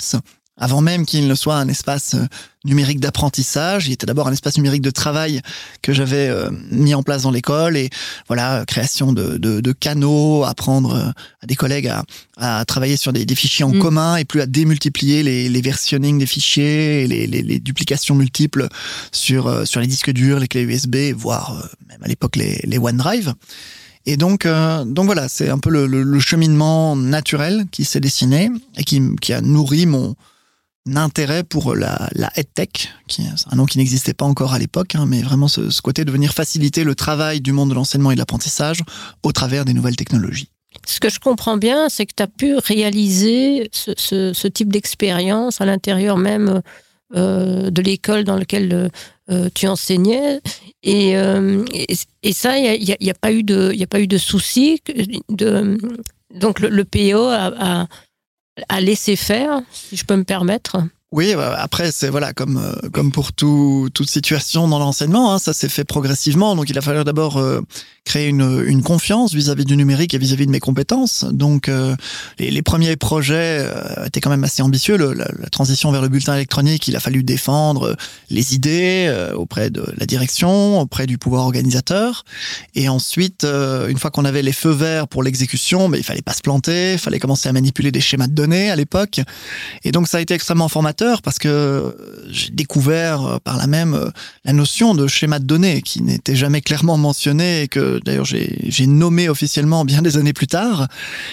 avant 0.57 0.81
même 0.81 1.05
qu'il 1.05 1.27
ne 1.27 1.35
soit 1.35 1.55
un 1.55 1.67
espace 1.67 2.13
euh, 2.13 2.25
numérique 2.63 2.99
d'apprentissage. 2.99 3.87
Il 3.87 3.93
était 3.93 4.05
d'abord 4.05 4.27
un 4.27 4.31
espace 4.31 4.57
numérique 4.57 4.81
de 4.81 4.91
travail 4.91 5.41
que 5.81 5.93
j'avais 5.93 6.27
euh, 6.27 6.49
mis 6.71 6.93
en 6.93 7.01
place 7.01 7.23
dans 7.23 7.31
l'école 7.31 7.75
et 7.75 7.89
voilà, 8.27 8.63
création 8.67 9.13
de, 9.13 9.37
de, 9.37 9.61
de, 9.61 9.71
canaux, 9.71 10.43
apprendre 10.43 10.95
euh, 10.95 11.09
à 11.41 11.47
des 11.47 11.55
collègues 11.55 11.87
à, 11.87 12.03
à 12.37 12.63
travailler 12.65 12.97
sur 12.97 13.13
des, 13.13 13.25
des 13.25 13.35
fichiers 13.35 13.65
en 13.65 13.73
mmh. 13.73 13.79
commun 13.79 14.15
et 14.17 14.25
plus 14.25 14.41
à 14.41 14.45
démultiplier 14.45 15.23
les, 15.23 15.49
les 15.49 15.61
versionning 15.61 16.19
des 16.19 16.27
fichiers, 16.27 17.07
les, 17.07 17.25
les, 17.25 17.41
les, 17.41 17.59
duplications 17.59 18.15
multiples 18.15 18.67
sur, 19.11 19.67
sur 19.67 19.79
les 19.79 19.87
disques 19.87 20.11
durs, 20.11 20.39
les 20.39 20.47
clés 20.47 20.63
USB, 20.63 21.13
voire 21.15 21.67
même 21.89 21.99
à 22.03 22.07
l'époque 22.07 22.35
les, 22.35 22.59
les 22.63 22.77
OneDrive. 22.77 23.33
Et 24.05 24.17
donc, 24.17 24.45
euh, 24.45 24.83
donc 24.83 25.05
voilà, 25.05 25.29
c'est 25.29 25.49
un 25.49 25.59
peu 25.59 25.69
le, 25.69 25.87
le, 25.87 26.03
le, 26.03 26.19
cheminement 26.19 26.95
naturel 26.95 27.65
qui 27.71 27.85
s'est 27.85 28.01
dessiné 28.01 28.49
et 28.77 28.83
qui, 28.83 29.01
qui 29.21 29.31
a 29.31 29.39
nourri 29.39 29.85
mon, 29.85 30.15
intérêt 30.95 31.43
pour 31.43 31.75
la, 31.75 32.09
la 32.13 32.31
EdTech, 32.37 32.89
qui 33.07 33.21
est 33.21 33.29
un 33.51 33.55
nom 33.55 33.65
qui 33.65 33.77
n'existait 33.77 34.13
pas 34.13 34.25
encore 34.25 34.53
à 34.53 34.59
l'époque, 34.59 34.95
hein, 34.95 35.05
mais 35.07 35.21
vraiment 35.21 35.47
ce, 35.47 35.69
ce, 35.69 35.81
côté 35.81 36.05
de 36.05 36.11
venir 36.11 36.33
faciliter 36.33 36.83
le 36.83 36.95
travail 36.95 37.41
du 37.41 37.53
monde 37.53 37.69
de 37.69 37.75
l'enseignement 37.75 38.11
et 38.11 38.15
de 38.15 38.19
l'apprentissage 38.19 38.79
au 39.23 39.31
travers 39.31 39.65
des 39.65 39.73
nouvelles 39.73 39.95
technologies. 39.95 40.49
Ce 40.85 40.99
que 40.99 41.09
je 41.09 41.19
comprends 41.19 41.57
bien, 41.57 41.87
c'est 41.89 42.05
que 42.05 42.13
tu 42.15 42.23
as 42.23 42.27
pu 42.27 42.55
réaliser 42.55 43.69
ce, 43.71 44.47
type 44.47 44.71
d'expérience 44.71 45.61
à 45.61 45.65
l'intérieur 45.65 46.17
même 46.17 46.61
euh, 47.15 47.69
de 47.69 47.81
l'école 47.81 48.23
dans 48.23 48.35
laquelle 48.35 48.89
euh, 49.29 49.49
tu 49.53 49.67
enseignais. 49.67 50.41
Et, 50.81 51.15
euh, 51.17 51.63
ça, 52.31 52.57
il 52.57 52.97
n'y 52.99 53.09
a, 53.09 53.13
pas 53.13 53.31
eu 53.31 53.43
de, 53.43 53.71
y. 53.73 53.85
De, 55.29 55.77
donc 56.33 56.59
le, 56.59 56.83
PO 56.83 57.27
a, 57.27 57.83
a 57.83 57.87
à 58.69 58.81
laisser 58.81 59.15
faire, 59.15 59.61
si 59.71 59.95
je 59.95 60.05
peux 60.05 60.15
me 60.15 60.23
permettre 60.23 60.77
oui, 61.13 61.35
bah, 61.35 61.55
après 61.59 61.91
c'est 61.91 62.09
voilà 62.09 62.33
comme 62.33 62.57
euh, 62.57 62.89
comme 62.89 63.11
pour 63.11 63.33
tout, 63.33 63.87
toute 63.93 64.09
situation 64.09 64.67
dans 64.67 64.79
l'enseignement, 64.79 65.31
hein, 65.31 65.37
ça 65.37 65.53
s'est 65.53 65.69
fait 65.69 65.83
progressivement. 65.83 66.55
Donc 66.55 66.71
il 66.71 66.77
a 66.77 66.81
fallu 66.81 67.03
d'abord 67.03 67.37
euh, 67.37 67.61
créer 68.05 68.27
une, 68.27 68.63
une 68.67 68.83
confiance 68.83 69.33
vis-à-vis 69.33 69.63
-vis 69.63 69.67
du 69.67 69.77
numérique 69.77 70.13
et 70.13 70.17
vis-à-vis 70.17 70.43
-vis 70.43 70.47
de 70.47 70.51
mes 70.51 70.59
compétences. 70.59 71.25
Donc 71.31 71.69
euh, 71.69 71.95
les, 72.39 72.51
les, 72.51 72.61
premiers 72.61 72.95
projets 72.95 73.59
euh, 73.59 74.05
étaient 74.05 74.21
quand 74.21 74.29
même 74.29 74.43
assez 74.43 74.61
ambitieux. 74.61 74.97
Le, 74.97 75.13
la, 75.13 75.49
transition 75.51 75.91
vers 75.91 76.01
le 76.01 76.09
bulletin 76.09 76.35
électronique, 76.35 76.87
il 76.87 76.95
a 76.95 76.99
fallu 76.99 77.23
défendre 77.23 77.95
les 78.29 78.55
idées 78.55 79.05
euh, 79.07 79.33
auprès 79.33 79.69
de 79.69 79.83
la 79.97 80.05
direction, 80.05 80.81
auprès 80.81 81.05
du 81.07 81.17
pouvoir 81.17 81.43
organisateur. 81.43 82.25
Et 82.75 82.89
ensuite, 82.89 83.43
euh, 83.43 83.87
une 83.87 83.97
fois 83.97 84.11
qu'on 84.11 84.25
avait 84.25 84.41
les 84.41 84.53
feux 84.53 84.71
verts 84.71 85.07
pour 85.07 85.23
l'exécution, 85.23 85.87
mais 85.87 85.99
il 85.99 86.03
fallait 86.03 86.21
pas 86.21 86.33
se 86.33 86.41
planter, 86.41 86.93
il 86.93 86.99
fallait 86.99 87.19
commencer 87.19 87.49
à 87.49 87.53
manipuler 87.53 87.91
des 87.91 88.01
schémas 88.01 88.27
de 88.27 88.33
données 88.33 88.69
à 88.69 88.75
l'époque. 88.75 89.21
Et 89.83 89.91
donc 89.91 90.07
ça 90.07 90.17
a 90.17 90.21
été 90.21 90.33
extrêmement 90.33 90.69
formateur 90.69 91.21
parce 91.21 91.39
que 91.39 91.95
j'ai 92.27 92.49
découvert 92.49 93.21
euh, 93.23 93.37
par 93.43 93.57
là 93.57 93.67
même 93.67 93.93
euh, 93.93 94.09
la 94.45 94.53
notion 94.53 94.95
de 94.95 95.07
schéma 95.07 95.39
de 95.39 95.45
données 95.45 95.81
qui 95.81 96.01
n'était 96.01 96.35
jamais 96.35 96.61
clairement 96.61 96.97
mentionné 96.97 97.63
et 97.63 97.67
que 97.67 97.92
d'ailleurs 98.03 98.25
j'ai 98.25 98.87
nommé 98.87 99.29
officiellement 99.29 99.85
bien 99.85 100.01
des 100.01 100.17
années 100.17 100.33
plus 100.33 100.47
tard, 100.47 100.87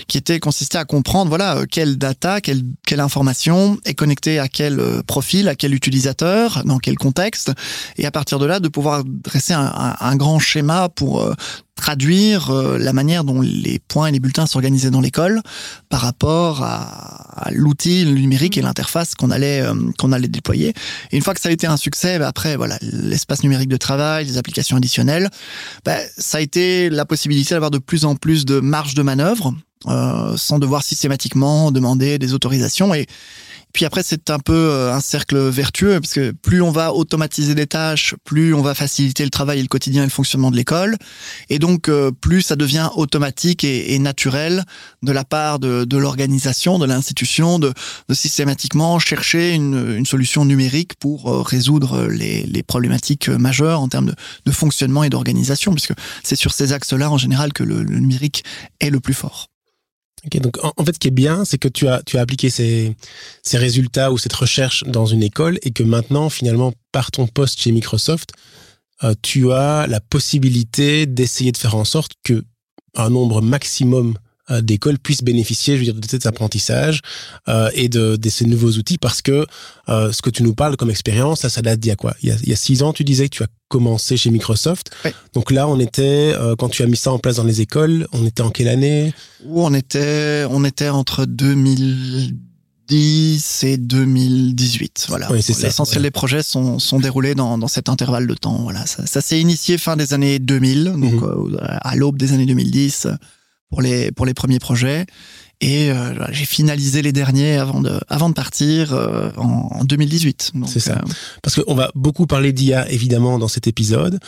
qui 0.09 0.19
était 0.19 0.41
consisté 0.41 0.79
à 0.79 0.85
comprendre 0.85 1.29
voilà 1.29 1.63
quelle 1.71 1.97
data, 1.97 2.41
quelle, 2.41 2.63
information 2.99 3.79
est 3.85 3.95
connectée 3.95 4.39
à 4.39 4.49
quel 4.49 4.81
profil, 5.07 5.49
à 5.49 5.55
quel 5.55 5.75
utilisateur, 5.75 6.63
dans 6.65 6.79
quel 6.79 6.97
contexte, 6.97 7.53
et 7.97 8.05
à 8.05 8.11
partir 8.11 8.39
de 8.39 8.47
là 8.47 8.61
de 8.61 8.69
pouvoir 8.69 9.05
dresser 9.05 9.55
un, 9.55 10.17
grand 10.17 10.39
schéma 10.39 10.89
pour 10.89 11.25
traduire 11.81 12.51
euh, 12.51 12.79
la 12.79 12.93
manière 12.93 13.25
dont 13.25 13.41
les 13.41 13.79
points 13.79 14.09
et 14.09 14.13
les 14.13 14.21
bulletins 14.21 14.47
s'organisaient 14.47 14.91
dans 14.91 15.01
l'école 15.01 15.41
par 15.89 16.03
rapport 16.03 16.63
à, 16.63 17.49
l'outil 17.53 18.05
numérique 18.05 18.59
et 18.59 18.63
l'interface 18.63 19.15
qu'on 19.15 19.31
allait 19.31 19.63
euh, 19.63 19.75
qu'on 19.99 20.13
allait 20.13 20.29
déployer. 20.29 20.75
Et 21.11 21.17
une 21.17 21.23
fois 21.23 21.35
que 21.35 21.41
ça 21.41 21.49
a 21.49 21.53
été 21.53 21.67
un 21.67 21.79
succès, 21.79 22.19
bah 22.19 22.29
après 22.29 22.57
voilà 22.57 22.79
l'espace 22.83 23.43
numérique 23.43 23.71
de 23.71 23.79
travail, 23.79 24.27
les 24.27 24.37
applications 24.37 24.77
additionnelles, 24.77 25.31
bah, 25.85 25.97
ça 26.19 26.39
a 26.39 26.41
été 26.43 26.91
la 26.91 27.07
possibilité 27.07 27.55
d'avoir 27.55 27.71
de 27.71 27.79
plus 27.79 28.05
en 28.05 28.15
plus 28.15 28.45
de 28.45 28.61
marge 28.61 28.95
de 28.95 29.03
manœuvre 29.03 29.55
euh, 29.87 30.37
sans 30.37 30.59
devoir 30.59 30.83
systématiquement 30.83 31.73
demander 31.73 32.19
des 32.19 32.35
autorisations 32.35 32.93
et 32.93 33.07
puis 33.73 33.85
après, 33.85 34.03
c'est 34.03 34.31
un 34.31 34.39
peu 34.39 34.53
euh, 34.53 34.93
un 34.93 35.01
cercle 35.01 35.39
vertueux, 35.49 36.01
parce 36.01 36.13
que 36.13 36.33
plus 36.33 36.61
on 36.63 36.71
va 36.71 36.93
automatiser 36.93 37.55
des 37.55 37.67
tâches, 37.67 38.15
plus 38.25 38.53
on 38.55 38.63
va 38.63 38.75
faciliter 38.75 39.25
le 39.25 39.31
travail 39.31 39.61
et 39.61 39.63
le 39.63 39.69
quotidien 39.69 40.03
et 40.03 40.07
le 40.07 40.11
fonctionnement 40.11 40.51
de 40.51 40.57
l'école. 40.57 40.97
Et 41.49 41.59
donc, 41.59 41.89
euh, 41.89 42.11
plus 42.11 42.43
ça 42.43 42.57
devient 42.57 42.91
automatique 42.97 43.65
et, 43.65 43.99
naturel 44.01 44.65
de 45.03 45.13
la 45.13 45.25
part 45.25 45.59
de, 45.59 45.97
l'organisation, 45.97 46.79
de 46.79 46.87
l'institution, 46.87 47.59
de, 47.59 47.73
systématiquement 48.13 48.99
chercher 48.99 49.53
une, 49.53 50.07
solution 50.07 50.45
numérique 50.45 50.95
pour 50.99 51.29
euh, 51.29 51.43
résoudre 51.43 52.07
les, 52.07 52.63
problématiques 52.67 53.29
majeures 53.29 53.81
en 53.81 53.89
termes 53.89 54.15
de, 54.47 54.53
fonctionnement 54.53 55.05
et 55.05 55.11
d'organisation, 55.11 55.73
puisque 55.73 55.93
c'est 56.23 56.37
sur 56.37 56.53
ces 56.53 56.73
axes-là, 56.73 57.11
en 57.11 57.19
général, 57.19 57.53
que 57.53 57.63
le 57.63 57.83
numérique 57.83 58.45
est 58.81 58.91
le 58.91 59.01
plus 59.01 59.15
fort. 59.15 59.51
Ok, 60.27 60.41
donc 60.41 60.59
en, 60.63 60.85
fait, 60.85 60.95
ce 60.95 60.99
qui 60.99 61.09
est 61.09 61.13
bien, 61.13 61.45
c'est 61.45 61.57
que 61.57 61.69
tu 61.69 61.89
as, 61.89 62.03
tu 62.05 62.19
as 62.19 62.21
appliqué 62.21 62.51
ces, 62.51 62.95
ces 63.43 63.57
résultats 63.57 64.13
ou 64.13 64.19
cette 64.19 64.35
recherche 64.35 64.85
dans 64.85 65.07
une 65.07 65.23
école 65.23 65.59
et 65.63 65.71
que 65.71 65.83
maintenant, 65.83 66.29
finalement, 66.29 66.75
par 66.93 67.11
ton 67.11 67.27
poste 67.27 67.61
chez 67.61 67.73
Microsoft, 67.73 68.33
euh, 69.03 69.15
tu 69.23 69.51
as 69.53 69.87
la 69.87 70.01
possibilité 70.01 71.07
d'essayer 71.07 71.53
de 71.53 71.57
faire 71.57 71.75
en 71.75 71.85
sorte 71.85 72.13
que 72.23 72.45
un 72.97 73.09
nombre 73.09 73.41
maximum 73.41 74.15
euh, 74.51 74.61
d'écoles 74.61 74.99
puissent 74.99 75.23
bénéficier, 75.23 75.75
je 75.75 75.79
veux 75.81 75.93
dire, 75.93 75.95
de 75.95 76.07
cet 76.09 76.27
apprentissage 76.27 77.01
euh, 77.49 77.71
et 77.75 77.89
de, 77.89 78.17
de, 78.17 78.29
ces 78.29 78.45
nouveaux 78.47 78.73
outils 78.73 78.99
parce 78.99 79.23
que 79.23 79.47
euh, 79.89 80.13
ce 80.13 80.23
que 80.23 80.31
tu 80.31 80.43
nous 80.43 80.55
parles 80.55 80.77
comme 80.77 80.91
expérience, 80.91 81.41
ça, 81.41 81.51
ça 81.51 81.63
date 81.63 81.81
d'il 81.81 81.89
y 81.89 81.93
a 81.93 81.97
quoi? 81.97 82.15
Il 82.23 82.29
y 82.29 82.33
a, 82.33 82.37
il 82.43 82.49
y 82.49 82.53
a, 82.53 82.57
six 82.57 82.83
ans, 82.83 82.93
tu 82.93 83.05
disais 83.05 83.29
que 83.29 83.37
tu 83.37 83.43
as 83.43 83.49
commencé 83.69 84.17
chez 84.17 84.31
Microsoft. 84.31 84.91
Oui. 85.05 85.11
Donc 85.35 85.51
là, 85.51 85.69
on 85.69 85.79
était, 85.79 86.33
euh, 86.37 86.57
quand 86.57 86.69
tu 86.69 86.83
as 86.83 86.87
mis 86.87 86.97
ça 86.97 87.13
en 87.13 87.19
place 87.19 87.37
dans 87.37 87.45
les 87.45 87.61
écoles, 87.61 88.07
on 88.13 88.27
était 88.27 88.43
en 88.43 88.51
quelle 88.51 88.69
année? 88.69 89.13
Où 89.47 89.65
on 89.65 89.73
était, 89.75 90.45
on 90.51 90.65
était 90.65 90.89
entre 90.89 91.25
2010 91.25 93.65
et 93.65 93.77
2018. 93.77 95.07
Voilà. 95.09 95.31
Oui, 95.31 95.39
L'essentiel 95.47 95.99
ouais. 95.99 96.03
des 96.09 96.11
projets 96.11 96.43
sont, 96.43 96.79
sont 96.79 96.99
déroulés 96.99 97.35
dans, 97.35 97.59
dans 97.59 97.69
cet 97.69 97.89
intervalle 97.89 98.27
de 98.27 98.35
temps. 98.35 98.59
Voilà. 98.63 98.87
Ça, 98.87 99.07
ça 99.07 99.21
s'est 99.21 99.41
initié 99.41 99.79
fin 99.79 99.97
des 99.97 100.13
années 100.15 100.39
2000, 100.39 100.85
donc 100.85 101.15
Mhm. 101.15 101.23
euh, 101.23 101.57
à 101.61 101.95
l'aube 101.97 102.19
des 102.19 102.33
années 102.33 102.47
2010 102.47 103.09
pour 103.71 103.81
les, 103.83 104.13
pour 104.13 104.27
les 104.27 104.35
premiers 104.35 104.59
projets. 104.59 105.07
Et 105.63 105.91
euh, 105.91 106.15
j'ai 106.33 106.47
finalisé 106.47 107.03
les 107.03 107.13
derniers 107.13 107.57
avant 107.59 107.81
de, 107.81 108.01
avant 108.09 108.29
de 108.31 108.35
partir 108.35 108.95
euh, 108.95 109.31
en, 109.37 109.69
en 109.81 109.85
2018. 109.85 110.53
Donc, 110.55 110.69
C'est 110.69 110.81
ça. 110.81 110.99
euh, 110.99 111.13
Parce 111.43 111.63
qu'on 111.63 111.75
va 111.75 111.91
beaucoup 111.95 112.27
parler 112.27 112.53
d'IA, 112.53 112.91
évidemment, 112.91 113.39
dans 113.39 113.49
cet 113.49 113.67
épisode. 113.67 114.19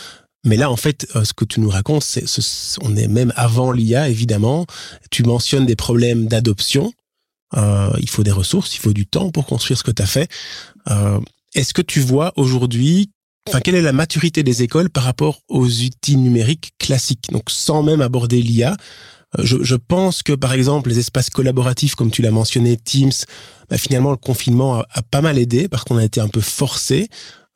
Mais 0.44 0.56
là, 0.56 0.70
en 0.70 0.76
fait, 0.76 1.06
euh, 1.16 1.24
ce 1.24 1.32
que 1.32 1.44
tu 1.44 1.60
nous 1.60 1.70
racontes, 1.70 2.02
c'est, 2.04 2.26
ce- 2.26 2.78
on 2.82 2.96
est 2.96 3.08
même 3.08 3.32
avant 3.36 3.72
l'IA, 3.72 4.08
évidemment. 4.08 4.66
Tu 5.10 5.22
mentionnes 5.22 5.64
des 5.66 5.76
problèmes 5.76 6.26
d'adoption. 6.26 6.92
Euh, 7.56 7.90
il 8.00 8.10
faut 8.10 8.22
des 8.24 8.30
ressources, 8.32 8.74
il 8.74 8.78
faut 8.80 8.92
du 8.92 9.06
temps 9.06 9.30
pour 9.30 9.46
construire 9.46 9.78
ce 9.78 9.84
que 9.84 9.90
tu 9.90 10.02
as 10.02 10.06
fait. 10.06 10.28
Est-ce 11.54 11.74
que 11.74 11.82
tu 11.82 12.00
vois 12.00 12.32
aujourd'hui, 12.36 13.10
enfin, 13.48 13.60
quelle 13.60 13.74
est 13.74 13.82
la 13.82 13.92
maturité 13.92 14.42
des 14.42 14.62
écoles 14.62 14.88
par 14.90 15.04
rapport 15.04 15.40
aux 15.48 15.66
outils 15.66 16.16
numériques 16.16 16.72
classiques? 16.78 17.28
Donc, 17.30 17.44
sans 17.50 17.82
même 17.82 18.00
aborder 18.00 18.40
l'IA, 18.42 18.76
je, 19.38 19.62
je 19.62 19.76
pense 19.76 20.22
que, 20.22 20.32
par 20.32 20.52
exemple, 20.52 20.90
les 20.90 20.98
espaces 20.98 21.30
collaboratifs, 21.30 21.94
comme 21.94 22.10
tu 22.10 22.22
l'as 22.22 22.30
mentionné, 22.30 22.76
Teams, 22.76 23.12
bah, 23.70 23.78
finalement, 23.78 24.10
le 24.10 24.16
confinement 24.16 24.80
a, 24.80 24.86
a 24.92 25.02
pas 25.02 25.20
mal 25.20 25.38
aidé 25.38 25.68
parce 25.68 25.84
qu'on 25.84 25.96
a 25.96 26.04
été 26.04 26.20
un 26.20 26.28
peu 26.28 26.40
forcé 26.40 27.08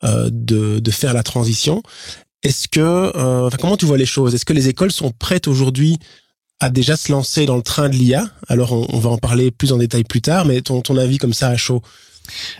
euh, 0.03 0.29
de, 0.31 0.79
de 0.79 0.91
faire 0.91 1.13
la 1.13 1.23
transition. 1.23 1.83
Est-ce 2.43 2.67
que, 2.67 2.79
euh, 2.79 3.49
comment 3.59 3.77
tu 3.77 3.85
vois 3.85 3.97
les 3.97 4.05
choses? 4.05 4.35
Est-ce 4.35 4.45
que 4.45 4.53
les 4.53 4.69
écoles 4.69 4.91
sont 4.91 5.11
prêtes 5.11 5.47
aujourd'hui 5.47 5.97
à 6.59 6.69
déjà 6.69 6.97
se 6.97 7.11
lancer 7.11 7.45
dans 7.45 7.55
le 7.55 7.61
train 7.61 7.89
de 7.89 7.95
l'IA 7.95 8.27
Alors, 8.47 8.73
on, 8.73 8.87
on 8.89 8.99
va 8.99 9.09
en 9.09 9.17
parler 9.17 9.51
plus 9.51 9.71
en 9.71 9.77
détail 9.77 10.03
plus 10.03 10.21
tard, 10.21 10.45
mais 10.45 10.61
ton, 10.61 10.81
ton 10.81 10.97
avis 10.97 11.17
comme 11.19 11.33
ça 11.33 11.49
à 11.49 11.57
chaud? 11.57 11.81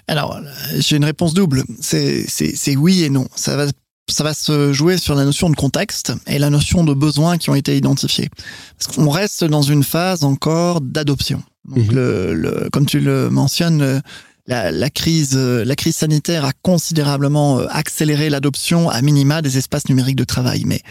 Alors, 0.08 0.36
euh, 0.36 0.42
j'ai 0.80 0.96
une 0.96 1.06
réponse 1.06 1.34
double. 1.34 1.64
C'est 1.80 2.76
oui 2.76 3.04
et 3.04 3.10
non. 3.10 3.28
Ça 3.36 3.56
va, 3.56 3.66
ça 4.10 4.24
va 4.24 4.34
se 4.34 4.72
jouer 4.74 4.98
sur 4.98 5.16
la 5.16 5.26
notion 5.26 5.50
de 5.50 5.56
contexte 5.56 6.14
et 6.28 6.40
la 6.40 6.50
notion 6.50 6.84
de 6.84 6.94
besoins 6.94 7.38
qui 7.38 7.50
ont 7.50 7.56
été 7.56 7.76
identifiés. 7.76 8.30
Parce 8.78 8.96
qu'on 8.96 9.10
reste 9.10 9.44
dans 9.44 9.62
une 9.62 9.84
phase 9.84 10.24
encore 10.24 10.82
d'adoption. 10.82 11.44
Donc, 11.68 11.88
Mhm. 11.88 11.96
le, 11.96 12.34
le, 12.34 12.70
comme 12.72 12.86
tu 12.86 13.00
le 13.02 13.30
mentionnes, 13.30 14.02
la, 14.48 14.72
la 14.72 14.90
crise, 14.90 15.36
la 15.36 15.76
crise 15.76 15.98
sanitaire 15.98 16.46
a 16.46 16.54
considérablement 16.62 17.60
euh, 17.60 17.66
accéléré 17.70 18.30
l'adoption 18.30 18.90
à 18.90 19.02
minima 19.02 19.42
des 19.42 19.58
espaces 19.58 19.90
numériques 19.90 20.16
de 20.16 20.24
travail. 20.24 20.64
Mais 20.66 20.82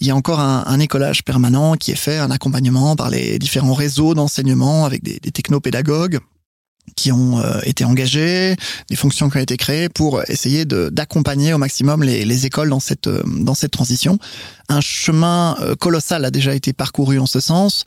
il 0.00 0.06
y 0.06 0.10
a 0.10 0.16
encore 0.16 0.40
un, 0.40 0.64
un 0.66 0.80
écolage 0.80 1.22
permanent 1.22 1.74
qui 1.74 1.90
est 1.90 1.96
fait, 1.96 2.16
un 2.16 2.30
accompagnement 2.30 2.96
par 2.96 3.10
les 3.10 3.38
différents 3.38 3.74
réseaux 3.74 4.14
d'enseignement 4.14 4.86
avec 4.86 5.02
des, 5.02 5.18
des 5.20 5.30
technopédagogues 5.30 6.20
qui 6.96 7.12
ont 7.12 7.38
euh, 7.38 7.60
été 7.64 7.84
engagés, 7.84 8.56
des 8.88 8.96
fonctions 8.96 9.30
qui 9.30 9.36
ont 9.36 9.40
été 9.40 9.56
créées 9.56 9.88
pour 9.88 10.22
essayer 10.28 10.64
d'accompagner 10.64 11.54
au 11.54 11.58
maximum 11.58 12.02
les, 12.02 12.24
les 12.24 12.46
écoles 12.46 12.68
dans 12.70 12.80
cette, 12.80 13.06
euh, 13.06 13.22
dans 13.26 13.54
cette 13.54 13.70
transition. 13.70 14.18
Un 14.68 14.80
chemin 14.80 15.56
euh, 15.60 15.74
colossal 15.74 16.24
a 16.24 16.30
déjà 16.30 16.54
été 16.54 16.72
parcouru 16.72 17.18
en 17.18 17.26
ce 17.26 17.40
sens, 17.40 17.84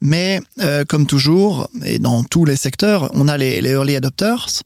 mais 0.00 0.40
euh, 0.60 0.84
comme 0.84 1.06
toujours, 1.06 1.68
et 1.84 1.98
dans 1.98 2.24
tous 2.24 2.44
les 2.44 2.56
secteurs, 2.56 3.10
on 3.14 3.28
a 3.28 3.36
les, 3.36 3.60
les 3.60 3.70
early 3.70 3.96
adopters, 3.96 4.62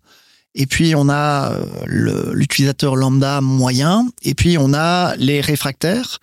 et 0.55 0.67
puis 0.67 0.95
on 0.95 1.09
a 1.09 1.53
euh, 1.53 2.33
l'utilisateur 2.33 2.97
lambda 2.97 3.41
moyen, 3.41 4.07
et 4.23 4.35
puis 4.35 4.59
on 4.59 4.75
a 4.75 5.15
les 5.17 5.41
réfractaires. 5.41 6.19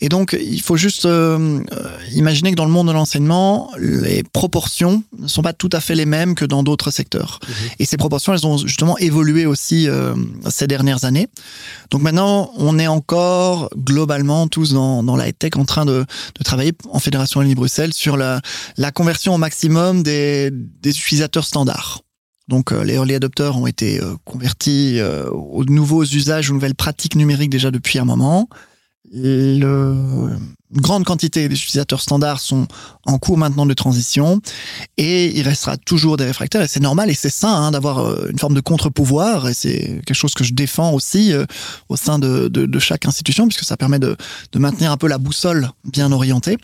Et 0.00 0.08
donc 0.08 0.36
il 0.40 0.62
faut 0.62 0.76
juste 0.76 1.04
euh, 1.04 1.60
euh, 1.72 1.98
imaginer 2.12 2.50
que 2.50 2.56
dans 2.56 2.64
le 2.64 2.70
monde 2.70 2.88
de 2.88 2.92
l'enseignement, 2.92 3.70
les 3.78 4.22
proportions 4.22 5.02
ne 5.18 5.28
sont 5.28 5.42
pas 5.42 5.52
tout 5.52 5.70
à 5.72 5.80
fait 5.80 5.94
les 5.94 6.06
mêmes 6.06 6.34
que 6.34 6.44
dans 6.44 6.62
d'autres 6.62 6.90
secteurs. 6.90 7.40
Et 7.78 7.84
ces 7.84 7.96
proportions, 7.96 8.32
elles 8.32 8.46
ont 8.46 8.56
justement 8.58 8.96
évolué 8.98 9.46
aussi 9.46 9.88
euh, 9.88 10.14
ces 10.48 10.66
dernières 10.66 11.04
années. 11.04 11.28
Donc 11.90 12.02
maintenant, 12.02 12.50
on 12.56 12.78
est 12.78 12.86
encore 12.86 13.68
globalement 13.76 14.48
tous 14.48 14.72
dans, 14.72 15.02
dans 15.02 15.16
la 15.16 15.32
tech 15.32 15.52
en 15.56 15.64
train 15.64 15.84
de, 15.84 16.04
de 16.38 16.44
travailler 16.44 16.72
en 16.90 16.98
Fédération 16.98 17.40
Wallonie-Bruxelles 17.40 17.92
sur 17.92 18.16
la, 18.16 18.40
la 18.76 18.90
conversion 18.90 19.34
au 19.34 19.38
maximum 19.38 20.02
des, 20.02 20.50
des 20.52 20.90
utilisateurs 20.90 21.44
standards. 21.44 22.00
Donc 22.48 22.72
euh, 22.72 22.84
les 22.84 22.94
early 22.94 23.14
adopters 23.14 23.56
ont 23.56 23.66
été 23.66 24.00
euh, 24.00 24.14
convertis 24.24 24.98
euh, 25.00 25.28
aux 25.30 25.64
nouveaux 25.64 26.04
usages, 26.04 26.50
aux 26.50 26.54
nouvelles 26.54 26.74
pratiques 26.74 27.16
numériques 27.16 27.50
déjà 27.50 27.70
depuis 27.70 27.98
un 27.98 28.04
moment. 28.04 28.48
Une 29.12 30.80
grande 30.80 31.04
quantité 31.04 31.48
des 31.48 31.54
utilisateurs 31.54 32.00
standards 32.00 32.40
sont 32.40 32.66
en 33.04 33.18
cours 33.18 33.38
maintenant 33.38 33.66
de 33.66 33.74
transition 33.74 34.40
et 34.96 35.26
il 35.38 35.42
restera 35.42 35.76
toujours 35.76 36.16
des 36.16 36.24
réfractaires 36.24 36.62
et 36.62 36.68
c'est 36.68 36.80
normal 36.80 37.08
et 37.08 37.14
c'est 37.14 37.30
sain 37.30 37.54
hein, 37.54 37.70
d'avoir 37.70 37.98
euh, 38.00 38.28
une 38.30 38.38
forme 38.38 38.54
de 38.54 38.60
contre-pouvoir 38.60 39.48
et 39.48 39.54
c'est 39.54 40.02
quelque 40.04 40.14
chose 40.14 40.34
que 40.34 40.42
je 40.42 40.54
défends 40.54 40.92
aussi 40.92 41.32
euh, 41.32 41.44
au 41.88 41.96
sein 41.96 42.18
de, 42.18 42.78
chaque 42.78 43.06
institution 43.06 43.46
puisque 43.46 43.64
ça 43.64 43.76
permet 43.76 43.98
de, 43.98 44.16
maintenir 44.56 44.90
un 44.90 44.96
peu 44.96 45.06
la 45.06 45.18
boussole 45.18 45.70
bien 45.84 46.12
orientée. 46.12 46.58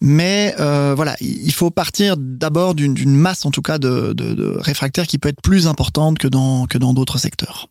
Mais 0.00 0.54
euh, 0.58 0.94
voilà, 0.96 1.16
il 1.20 1.52
faut 1.52 1.70
partir 1.70 2.16
d'abord 2.18 2.74
d'une 2.74 3.16
masse 3.16 3.46
en 3.46 3.50
tout 3.50 3.62
cas 3.62 3.78
de, 3.78 4.56
réfractaires 4.58 5.06
qui 5.06 5.18
peut 5.18 5.28
être 5.28 5.40
plus 5.42 5.66
importante 5.66 6.18
que 6.18 6.28
dans 6.28 6.94
d'autres 6.94 7.18
secteurs. 7.18 7.68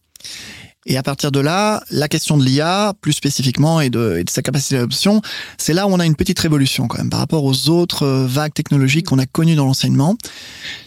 Et 0.85 0.97
à 0.97 1.03
partir 1.03 1.31
de 1.31 1.39
là, 1.39 1.83
la 1.91 2.07
question 2.07 2.37
de 2.37 2.43
l'IA, 2.43 2.93
plus 3.01 3.13
spécifiquement, 3.13 3.79
et 3.79 3.89
de, 3.89 4.17
et 4.19 4.23
de 4.23 4.29
sa 4.29 4.41
capacité 4.41 4.75
d'adoption, 4.75 5.21
c'est 5.57 5.73
là 5.73 5.87
où 5.87 5.91
on 5.91 5.99
a 5.99 6.05
une 6.05 6.15
petite 6.15 6.39
révolution 6.39 6.87
quand 6.87 6.97
même 6.97 7.09
par 7.09 7.19
rapport 7.19 7.43
aux 7.43 7.69
autres 7.69 8.03
euh, 8.03 8.27
vagues 8.27 8.53
technologiques 8.53 9.07
qu'on 9.07 9.19
a 9.19 9.25
connues 9.25 9.55
dans 9.55 9.65
l'enseignement. 9.65 10.17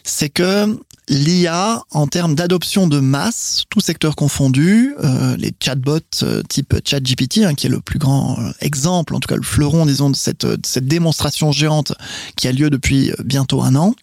C'est 0.04 0.28
que 0.28 0.78
l'IA, 1.08 1.82
en 1.90 2.06
termes 2.06 2.34
d'adoption 2.34 2.86
de 2.86 2.98
masse, 2.98 3.64
tout 3.70 3.80
secteur 3.80 4.16
confondu, 4.16 4.94
euh, 5.02 5.36
les 5.36 5.52
chatbots 5.62 6.00
euh, 6.22 6.42
type 6.48 6.74
ChatGPT, 6.84 7.38
hein, 7.38 7.54
qui 7.54 7.66
est 7.66 7.70
le 7.70 7.80
plus 7.80 7.98
grand 7.98 8.38
euh, 8.38 8.50
exemple, 8.60 9.14
en 9.14 9.20
tout 9.20 9.28
cas 9.28 9.36
le 9.36 9.42
fleuron, 9.42 9.86
disons, 9.86 10.10
de 10.10 10.16
cette, 10.16 10.44
de 10.44 10.58
cette 10.64 10.86
démonstration 10.86 11.52
géante 11.52 11.92
qui 12.36 12.48
a 12.48 12.52
lieu 12.52 12.70
depuis 12.70 13.10
euh, 13.10 13.14
bientôt 13.24 13.62
un 13.62 13.76
an, 13.76 13.94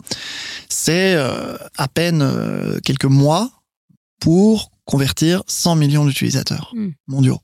c'est 0.69 1.15
euh, 1.15 1.57
à 1.77 1.87
peine 1.87 2.25
quelques 2.83 3.05
mois 3.05 3.51
pour 4.19 4.71
convertir 4.85 5.43
100 5.47 5.75
millions 5.75 6.05
d'utilisateurs 6.05 6.71
Mm. 6.75 6.89
mondiaux. 7.07 7.39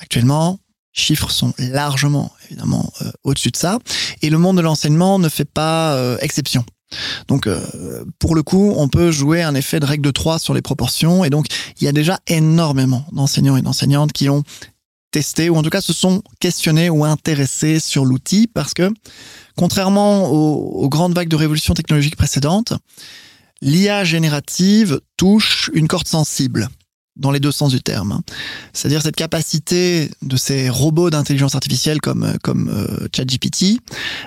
Actuellement, 0.00 0.58
chiffres 0.92 1.30
sont 1.30 1.52
largement, 1.58 2.32
évidemment, 2.46 2.92
euh, 3.02 3.10
au-dessus 3.24 3.50
de 3.50 3.56
ça. 3.56 3.78
Et 4.22 4.30
le 4.30 4.38
monde 4.38 4.56
de 4.56 4.62
l'enseignement 4.62 5.18
ne 5.18 5.28
fait 5.28 5.44
pas 5.44 5.94
euh, 5.94 6.16
exception. 6.20 6.64
Donc, 7.26 7.46
euh, 7.48 8.04
pour 8.20 8.34
le 8.36 8.42
coup, 8.44 8.72
on 8.76 8.88
peut 8.88 9.10
jouer 9.10 9.42
un 9.42 9.54
effet 9.56 9.80
de 9.80 9.84
règle 9.86 10.04
de 10.04 10.10
3 10.12 10.38
sur 10.38 10.54
les 10.54 10.62
proportions. 10.62 11.24
Et 11.24 11.30
donc, 11.30 11.46
il 11.80 11.84
y 11.84 11.88
a 11.88 11.92
déjà 11.92 12.20
énormément 12.28 13.04
d'enseignants 13.12 13.56
et 13.56 13.62
d'enseignantes 13.62 14.12
qui 14.12 14.28
ont 14.28 14.44
testé, 15.10 15.50
ou 15.50 15.56
en 15.56 15.62
tout 15.62 15.70
cas 15.70 15.80
se 15.80 15.92
sont 15.92 16.22
questionnés 16.40 16.88
ou 16.90 17.04
intéressés 17.04 17.80
sur 17.80 18.04
l'outil, 18.04 18.46
parce 18.46 18.72
que, 18.72 18.90
contrairement 19.56 20.30
aux, 20.30 20.84
aux 20.84 20.88
grandes 20.88 21.14
vagues 21.14 21.28
de 21.28 21.36
révolution 21.36 21.74
technologique 21.74 22.16
précédentes, 22.16 22.74
l'IA 23.62 24.04
générative 24.04 25.00
touche 25.16 25.70
une 25.74 25.88
corde 25.88 26.06
sensible 26.06 26.68
dans 27.16 27.30
les 27.30 27.40
deux 27.40 27.52
sens 27.52 27.72
du 27.72 27.80
terme. 27.80 28.12
hein. 28.12 28.22
C'est-à-dire 28.72 29.02
cette 29.02 29.16
capacité 29.16 30.10
de 30.22 30.36
ces 30.36 30.68
robots 30.68 31.10
d'intelligence 31.10 31.54
artificielle 31.54 32.00
comme, 32.00 32.36
comme 32.42 32.68
euh, 32.68 33.08
ChatGPT 33.14 33.80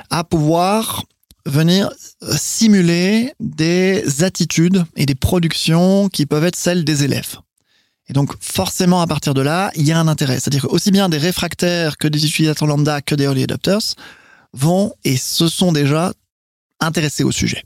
à 0.09 0.23
pouvoir 0.23 1.03
venir 1.45 1.91
euh, 2.23 2.35
simuler 2.37 3.33
des 3.39 4.23
attitudes 4.23 4.85
et 4.95 5.05
des 5.05 5.15
productions 5.15 6.09
qui 6.09 6.25
peuvent 6.25 6.43
être 6.43 6.55
celles 6.55 6.83
des 6.83 7.03
élèves. 7.03 7.37
Et 8.07 8.13
donc 8.13 8.33
forcément 8.41 9.01
à 9.01 9.07
partir 9.07 9.35
de 9.35 9.41
là, 9.41 9.71
il 9.75 9.85
y 9.85 9.91
a 9.91 9.99
un 9.99 10.07
intérêt. 10.07 10.39
C'est-à-dire 10.39 10.65
aussi 10.71 10.89
bien 10.89 11.09
des 11.09 11.19
réfractaires 11.19 11.97
que 11.97 12.07
des 12.07 12.25
utilisateurs 12.25 12.67
lambda 12.67 13.01
que 13.01 13.13
des 13.13 13.25
early 13.25 13.43
adopters 13.43 13.95
vont 14.53 14.93
et 15.03 15.15
se 15.15 15.47
sont 15.47 15.71
déjà 15.71 16.11
intéressés 16.79 17.23
au 17.23 17.31
sujet. 17.31 17.63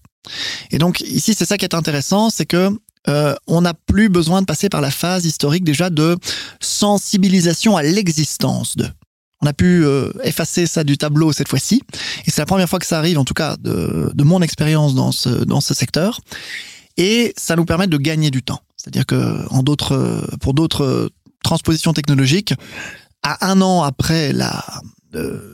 Et 0.72 0.78
donc 0.78 1.02
ici 1.02 1.34
c'est 1.34 1.46
ça 1.46 1.58
qui 1.58 1.66
est 1.66 1.76
intéressant, 1.76 2.30
c'est 2.30 2.46
que 2.46 2.70
euh, 3.10 3.36
on 3.48 3.62
n'a 3.62 3.74
plus 3.74 4.10
besoin 4.10 4.42
de 4.42 4.46
passer 4.46 4.70
par 4.70 4.82
la 4.82 4.92
phase 4.92 5.26
historique 5.26 5.64
déjà 5.64 5.90
de 5.90 6.18
sensibilisation 6.62 7.76
à 7.76 7.84
l'existence 7.84 8.78
de. 8.78 8.88
On 9.42 9.46
a 9.46 9.52
pu 9.52 9.84
euh, 9.84 10.10
effacer 10.24 10.68
ça 10.68 10.86
du 10.86 10.98
tableau 10.98 11.34
cette 11.34 11.50
fois-ci, 11.50 11.84
et 12.26 12.32
c'est 12.32 12.40
la 12.40 12.46
première 12.46 12.70
fois 12.70 12.80
que 12.80 12.86
ça 12.86 12.98
arrive, 12.98 13.20
en 13.20 13.26
tout 13.26 13.34
cas 13.34 13.58
de, 13.60 14.24
mon 14.24 14.42
expérience 14.42 14.96
dans 14.96 15.12
ce, 15.12 15.28
dans 15.28 15.60
ce 15.60 15.74
secteur, 15.74 16.22
et 16.96 17.34
ça 17.36 17.58
nous 17.58 17.66
permet 17.66 17.88
de 17.88 17.98
gagner 17.98 18.32
du 18.32 18.42
temps. 18.42 18.62
C'est-à-dire 18.78 19.06
que 19.06 19.46
en 19.50 19.62
d'autres, 19.62 20.26
pour 20.40 20.54
d'autres 20.54 21.10
transpositions 21.44 21.92
technologiques, 21.92 22.54
à 23.22 23.50
un 23.50 23.62
an 23.62 23.84
après 23.84 24.32
la 24.32 24.64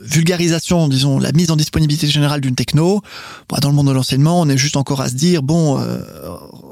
vulgarisation, 0.01 0.87
disons, 0.87 1.19
la 1.19 1.31
mise 1.31 1.51
en 1.51 1.55
disponibilité 1.55 2.07
générale 2.07 2.41
d'une 2.41 2.55
techno, 2.55 3.01
bah, 3.49 3.57
dans 3.61 3.69
le 3.69 3.75
monde 3.75 3.87
de 3.87 3.91
l'enseignement, 3.91 4.39
on 4.39 4.49
est 4.49 4.57
juste 4.57 4.77
encore 4.77 5.01
à 5.01 5.09
se 5.09 5.15
dire, 5.15 5.43
bon, 5.43 5.79
euh, 5.79 5.99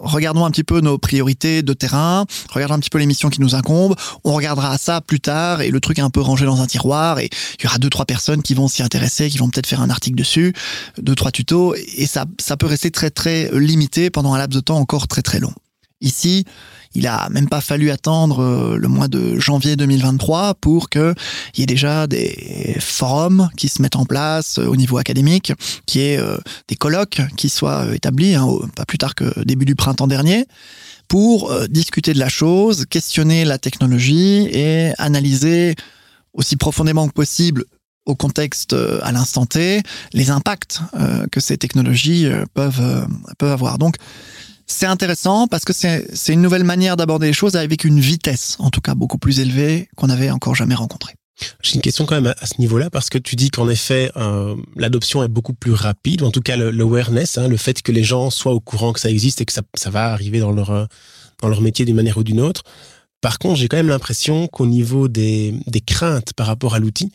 regardons 0.02 0.46
un 0.46 0.52
petit 0.52 0.64
peu 0.64 0.82
nos 0.82 0.98
priorités 0.98 1.62
de 1.64 1.74
terrain, 1.74 2.26
regardons 2.50 2.76
un 2.76 2.80
petit 2.80 2.90
peu 2.90 2.98
les 2.98 3.06
missions 3.06 3.30
qui 3.30 3.42
nous 3.42 3.56
incombent, 3.56 3.96
on 4.24 4.34
regardera 4.34 4.78
ça 4.78 5.02
plus 5.02 5.20
tard 5.20 5.62
et 5.62 5.70
le 5.70 5.80
truc 5.80 6.00
est 6.00 6.04
un 6.04 6.10
peu 6.10 6.22
rangé 6.22 6.46
dans 6.46 6.62
un 6.62 6.68
tiroir 6.68 7.20
et 7.20 7.30
il 7.60 7.64
y 7.64 7.68
aura 7.68 7.78
deux, 7.78 7.90
trois 7.90 8.06
personnes 8.06 8.42
qui 8.42 8.54
vont 8.54 8.68
s'y 8.68 8.84
intéresser, 8.84 9.30
qui 9.30 9.38
vont 9.38 9.50
peut-être 9.50 9.68
faire 9.68 9.82
un 9.82 9.90
article 9.90 10.18
dessus, 10.18 10.54
deux, 11.02 11.16
trois 11.16 11.32
tutos 11.32 11.76
et 11.76 12.06
ça, 12.06 12.26
ça 12.40 12.58
peut 12.58 12.68
rester 12.68 12.92
très, 12.92 13.10
très 13.10 13.50
limité 13.54 14.10
pendant 14.10 14.34
un 14.34 14.38
laps 14.38 14.56
de 14.56 14.62
temps 14.62 14.78
encore 14.78 15.08
très, 15.08 15.22
très 15.22 15.40
long. 15.40 15.54
Ici, 16.00 16.46
il 16.94 17.08
a 17.08 17.28
même 17.30 17.50
pas 17.50 17.60
fallu 17.60 17.90
attendre 17.90 18.40
euh, 18.40 18.78
le 18.78 18.88
mois 18.88 19.08
de 19.08 19.40
janvier 19.40 19.76
2023 19.76 20.54
pour 20.56 20.90
qu'il 20.90 21.16
y 21.58 21.64
ait 21.64 21.68
déjà 21.68 22.06
des 22.06 22.76
forums 22.80 23.50
qui 23.58 23.68
se 23.68 23.82
mettent 23.82 23.96
en 23.96 24.06
place 24.06 24.60
euh, 24.60 24.68
au 24.68 24.76
niveau 24.76 25.00
académique, 25.00 25.54
qui 25.88 26.02
est 26.02 26.20
euh, 26.20 26.38
des 26.68 26.76
colloques 26.76 27.22
qui 27.36 27.50
soient 27.50 27.96
établis, 27.96 28.36
hein, 28.36 28.48
pas 28.76 28.86
plus 28.86 29.00
tard 29.00 29.16
que 29.16 29.44
début 29.44 29.66
du 29.66 29.76
printemps 29.76 30.08
dernier, 30.08 30.46
pour 31.08 31.54
discuter 31.70 32.14
de 32.14 32.20
la 32.20 32.28
chose, 32.28 32.86
questionner 32.86 33.46
la 33.46 33.58
technologie 33.58 34.46
et 34.52 34.92
analyser 34.98 35.76
aussi 36.34 36.58
profondément 36.58 37.08
que 37.08 37.14
possible 37.14 37.64
au 38.06 38.14
contexte 38.14 38.76
à 39.04 39.14
l'instant 39.14 39.46
T 39.46 39.84
les 40.12 40.32
impacts 40.32 40.82
que 41.32 41.40
ces 41.40 41.58
technologies 41.58 42.28
peuvent 42.54 43.08
peuvent 43.38 43.54
avoir. 43.54 43.78
Donc 43.78 43.96
c'est 44.68 44.86
intéressant 44.86 45.48
parce 45.48 45.66
que 45.66 45.74
c'est 45.74 46.34
une 46.34 46.42
nouvelle 46.42 46.66
manière 46.66 46.98
d'aborder 46.98 47.28
les 47.28 47.34
choses 47.34 47.56
avec 47.56 47.84
une 47.84 48.00
vitesse, 48.00 48.58
en 48.60 48.70
tout 48.70 48.82
cas 48.82 48.96
beaucoup 48.96 49.18
plus 49.18 49.40
élevée 49.40 49.90
qu'on 49.96 50.10
avait 50.10 50.30
encore 50.30 50.56
jamais 50.56 50.76
rencontrée. 50.76 51.16
J'ai 51.62 51.76
une 51.76 51.82
question 51.82 52.06
quand 52.06 52.20
même 52.20 52.34
à, 52.40 52.46
ce 52.46 52.60
niveau-là 52.60 52.90
parce 52.90 53.10
que 53.10 53.18
tu 53.18 53.36
dis 53.36 53.52
qu'en 53.52 53.70
effet 53.70 54.12
euh, 54.18 54.56
l'adoption 54.76 55.24
est 55.24 55.28
beaucoup 55.28 55.54
plus 55.54 55.72
rapide, 55.72 56.22
ou 56.22 56.26
en 56.26 56.32
tout 56.32 56.42
cas 56.42 56.58
l'awareness, 56.58 57.38
hein, 57.38 57.48
le 57.48 57.58
fait 57.58 57.82
que 57.82 57.92
les 57.92 58.04
gens 58.04 58.30
soient 58.30 58.54
au 58.54 58.60
courant 58.60 58.92
que 58.92 59.00
ça 59.00 59.10
existe 59.10 59.40
et 59.42 59.46
que 59.46 59.54
ça, 59.54 59.62
ça 59.76 59.90
va 59.90 60.12
arriver 60.12 60.40
dans 60.40 60.52
leur 60.52 60.72
euh, 60.72 60.86
dans 61.42 61.48
leur 61.48 61.62
métier 61.62 61.86
d'une 61.86 61.96
manière 61.96 62.18
ou 62.18 62.24
d'une 62.24 62.42
autre. 62.42 62.64
Par 63.22 63.40
contre, 63.40 63.56
j'ai 63.56 63.68
quand 63.68 63.78
même 63.78 63.88
l'impression 63.88 64.48
qu'au 64.48 64.66
niveau 64.66 65.08
des, 65.08 65.54
des 65.68 65.82
craintes 65.82 66.34
par 66.34 66.48
rapport 66.48 66.74
à 66.74 66.80
l'outil, 66.80 67.12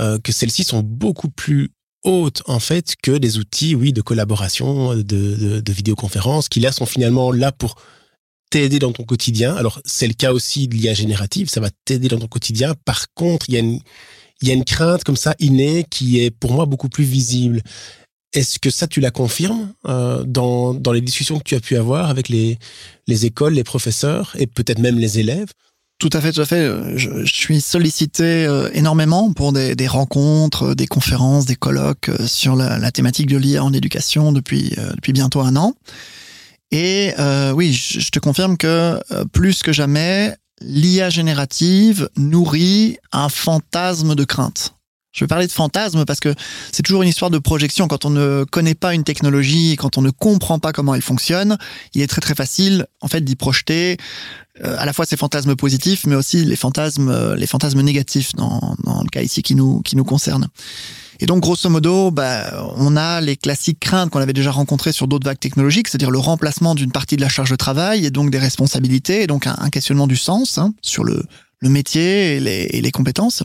euh, 0.00 0.18
que 0.18 0.32
celles-ci 0.32 0.64
sont 0.64 0.82
beaucoup 0.82 1.30
plus 1.30 1.70
hautes 2.04 2.42
en 2.46 2.60
fait 2.60 2.94
que 3.02 3.12
des 3.12 3.38
outils, 3.38 3.74
oui, 3.74 3.92
de 3.92 4.02
collaboration, 4.02 4.94
de, 4.94 5.02
de, 5.02 5.60
de 5.60 5.72
vidéoconférence, 5.72 6.48
qui 6.48 6.60
là 6.60 6.72
sont 6.72 6.86
finalement 6.86 7.32
là 7.32 7.52
pour 7.52 7.76
t'aider 8.50 8.78
dans 8.78 8.92
ton 8.92 9.04
quotidien. 9.04 9.54
Alors, 9.56 9.80
c'est 9.84 10.06
le 10.06 10.14
cas 10.14 10.32
aussi 10.32 10.68
de 10.68 10.74
l'IA 10.74 10.94
générative, 10.94 11.48
ça 11.48 11.60
va 11.60 11.70
t'aider 11.84 12.08
dans 12.08 12.18
ton 12.18 12.28
quotidien. 12.28 12.74
Par 12.84 13.12
contre, 13.14 13.46
il 13.48 13.54
y 13.54 13.56
a 13.56 13.60
une, 13.60 13.80
il 14.40 14.48
y 14.48 14.50
a 14.50 14.54
une 14.54 14.64
crainte 14.64 15.04
comme 15.04 15.16
ça 15.16 15.34
innée 15.38 15.84
qui 15.90 16.20
est 16.20 16.30
pour 16.30 16.52
moi 16.52 16.66
beaucoup 16.66 16.88
plus 16.88 17.04
visible. 17.04 17.62
Est-ce 18.32 18.58
que 18.58 18.70
ça, 18.70 18.86
tu 18.86 19.00
la 19.00 19.10
confirmes 19.10 19.72
euh, 19.86 20.24
dans, 20.24 20.74
dans 20.74 20.92
les 20.92 21.00
discussions 21.00 21.38
que 21.38 21.44
tu 21.44 21.54
as 21.54 21.60
pu 21.60 21.76
avoir 21.76 22.10
avec 22.10 22.28
les, 22.28 22.58
les 23.06 23.26
écoles, 23.26 23.54
les 23.54 23.64
professeurs 23.64 24.34
et 24.38 24.46
peut-être 24.46 24.80
même 24.80 24.98
les 24.98 25.18
élèves? 25.18 25.52
Tout 26.04 26.10
à 26.12 26.20
fait, 26.20 26.32
tout 26.32 26.42
à 26.42 26.44
fait. 26.44 26.70
Je, 26.98 27.24
suis 27.24 27.62
sollicité 27.62 28.44
euh, 28.44 28.68
énormément 28.74 29.32
pour 29.32 29.54
des, 29.54 29.86
rencontres, 29.86 30.72
euh, 30.72 30.74
des 30.74 30.86
conférences, 30.86 31.46
des 31.46 31.56
colloques 31.56 32.10
euh, 32.10 32.26
sur 32.26 32.56
la, 32.56 32.92
thématique 32.92 33.26
de 33.26 33.38
l'IA 33.38 33.64
en 33.64 33.72
éducation 33.72 34.30
depuis, 34.30 34.76
depuis 34.96 35.14
bientôt 35.14 35.40
un 35.40 35.56
an. 35.56 35.72
Et 36.70 37.14
oui, 37.54 37.72
je, 37.72 38.10
te 38.10 38.18
confirme 38.18 38.58
que 38.58 39.00
plus 39.32 39.62
que 39.62 39.72
jamais, 39.72 40.36
l'IA 40.60 41.08
générative 41.08 42.10
nourrit 42.18 42.98
un 43.12 43.30
fantasme 43.30 44.14
de 44.14 44.24
crainte. 44.24 44.73
Je 45.14 45.20
vais 45.24 45.28
parler 45.28 45.46
de 45.46 45.52
fantasme 45.52 46.04
parce 46.04 46.18
que 46.18 46.34
c'est 46.72 46.82
toujours 46.82 47.02
une 47.02 47.08
histoire 47.08 47.30
de 47.30 47.38
projection. 47.38 47.86
Quand 47.86 48.04
on 48.04 48.10
ne 48.10 48.44
connaît 48.50 48.74
pas 48.74 48.94
une 48.94 49.04
technologie, 49.04 49.76
quand 49.76 49.96
on 49.96 50.02
ne 50.02 50.10
comprend 50.10 50.58
pas 50.58 50.72
comment 50.72 50.92
elle 50.92 51.02
fonctionne, 51.02 51.56
il 51.94 52.02
est 52.02 52.08
très 52.08 52.20
très 52.20 52.34
facile 52.34 52.86
en 53.00 53.06
fait 53.06 53.22
d'y 53.22 53.36
projeter 53.36 53.96
euh, 54.64 54.76
à 54.76 54.84
la 54.84 54.92
fois 54.92 55.06
ces 55.06 55.16
fantasmes 55.16 55.54
positifs, 55.54 56.04
mais 56.06 56.16
aussi 56.16 56.44
les 56.44 56.56
fantasmes, 56.56 57.10
euh, 57.10 57.36
les 57.36 57.46
fantasmes 57.46 57.80
négatifs 57.82 58.34
dans, 58.34 58.74
dans 58.82 59.02
le 59.02 59.08
cas 59.08 59.22
ici 59.22 59.42
qui 59.42 59.54
nous, 59.54 59.82
qui 59.82 59.94
nous 59.94 60.04
concerne. 60.04 60.48
Et 61.20 61.26
donc, 61.26 61.42
grosso 61.42 61.68
modo, 61.70 62.10
bah, 62.10 62.72
on 62.76 62.96
a 62.96 63.20
les 63.20 63.36
classiques 63.36 63.78
craintes 63.78 64.10
qu'on 64.10 64.20
avait 64.20 64.32
déjà 64.32 64.50
rencontrées 64.50 64.90
sur 64.90 65.06
d'autres 65.06 65.24
vagues 65.24 65.38
technologiques, 65.38 65.86
c'est-à-dire 65.86 66.10
le 66.10 66.18
remplacement 66.18 66.74
d'une 66.74 66.90
partie 66.90 67.14
de 67.14 67.20
la 67.20 67.28
charge 67.28 67.50
de 67.50 67.56
travail 67.56 68.04
et 68.04 68.10
donc 68.10 68.30
des 68.30 68.38
responsabilités, 68.38 69.22
et 69.22 69.26
donc 69.28 69.46
un, 69.46 69.54
un 69.58 69.70
questionnement 69.70 70.08
du 70.08 70.16
sens 70.16 70.58
hein, 70.58 70.74
sur 70.82 71.04
le, 71.04 71.22
le 71.64 71.70
métier 71.70 72.36
et 72.36 72.40
les, 72.40 72.68
et 72.70 72.80
les 72.80 72.90
compétences. 72.92 73.42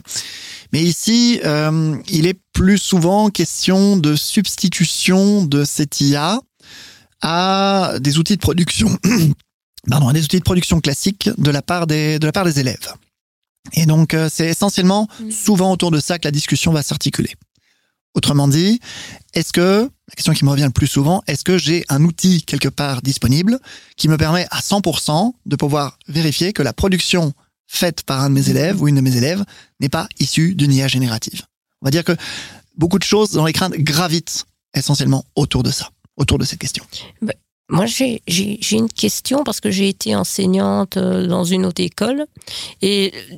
Mais 0.72 0.82
ici, 0.82 1.40
euh, 1.44 1.96
il 2.08 2.26
est 2.26 2.38
plus 2.52 2.78
souvent 2.78 3.30
question 3.30 3.96
de 3.96 4.14
substitution 4.14 5.44
de 5.44 5.64
cette 5.64 6.00
IA 6.00 6.38
à 7.22 7.94
des 8.00 8.18
outils 8.18 8.36
de 8.36 8.40
production 8.40 8.96
pardon, 9.90 10.08
à 10.08 10.12
des 10.12 10.22
outils 10.22 10.38
de 10.38 10.44
production 10.44 10.80
classiques 10.80 11.28
de 11.36 11.50
la 11.50 11.62
part 11.62 11.86
des, 11.86 12.18
de 12.18 12.26
la 12.26 12.32
part 12.32 12.44
des 12.44 12.60
élèves. 12.60 12.94
Et 13.74 13.86
donc, 13.86 14.14
euh, 14.14 14.28
c'est 14.32 14.46
essentiellement 14.46 15.08
Mm. 15.20 15.30
souvent 15.30 15.72
autour 15.72 15.90
de 15.90 16.00
ça 16.00 16.18
que 16.18 16.26
la 16.26 16.32
discussion 16.32 16.72
va 16.72 16.82
s'articuler. 16.82 17.34
Autrement 18.14 18.48
dit, 18.48 18.80
est-ce 19.34 19.52
que, 19.52 19.88
la 20.08 20.14
question 20.16 20.32
qui 20.32 20.44
me 20.44 20.50
revient 20.50 20.64
le 20.64 20.70
plus 20.70 20.88
souvent, 20.88 21.22
est-ce 21.26 21.44
que 21.44 21.58
j'ai 21.58 21.84
un 21.88 22.02
outil 22.04 22.42
quelque 22.42 22.68
part 22.68 23.02
disponible 23.02 23.60
qui 23.96 24.08
me 24.08 24.16
permet 24.16 24.46
à 24.50 24.60
100% 24.60 25.32
de 25.46 25.56
pouvoir 25.56 25.98
vérifier 26.08 26.52
que 26.52 26.62
la 26.62 26.72
production 26.72 27.32
faite 27.72 28.02
par 28.02 28.20
un 28.20 28.30
de 28.30 28.34
mes 28.34 28.50
élèves 28.50 28.82
ou 28.82 28.88
une 28.88 28.96
de 28.96 29.00
mes 29.00 29.16
élèves 29.16 29.44
n'est 29.78 29.88
pas 29.88 30.08
issue 30.18 30.56
d'une 30.56 30.72
IA 30.72 30.88
générative 30.88 31.42
On 31.80 31.86
va 31.86 31.92
dire 31.92 32.02
que 32.02 32.16
beaucoup 32.76 32.98
de 32.98 33.04
choses 33.04 33.30
dans 33.30 33.46
les 33.46 33.52
craintes 33.52 33.74
gravitent 33.74 34.44
essentiellement 34.74 35.24
autour 35.36 35.62
de 35.62 35.70
ça, 35.70 35.88
autour 36.16 36.38
de 36.38 36.44
cette 36.44 36.58
question. 36.58 36.84
Moi, 37.68 37.86
j'ai 37.86 38.20
une 38.72 38.88
question 38.88 39.44
parce 39.44 39.60
que 39.60 39.70
j'ai 39.70 39.88
été 39.88 40.16
enseignante 40.16 40.96
euh, 40.96 41.28
dans 41.28 41.44
une 41.44 41.64
autre 41.64 41.80
école 41.80 42.26
et 42.82 43.12
euh, 43.14 43.36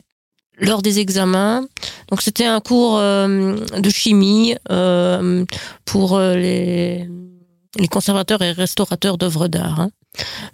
lors 0.58 0.80
des 0.80 0.98
examens, 0.98 1.66
donc 2.08 2.22
c'était 2.22 2.46
un 2.46 2.60
cours 2.60 2.96
euh, 2.96 3.56
de 3.78 3.90
chimie 3.90 4.54
pour 5.84 6.18
les, 6.18 7.06
les 7.78 7.88
conservateurs 7.88 8.42
et 8.42 8.52
restaurateurs 8.52 9.18
d'œuvres 9.18 9.48
d'art. 9.48 9.80
hein. 9.80 9.90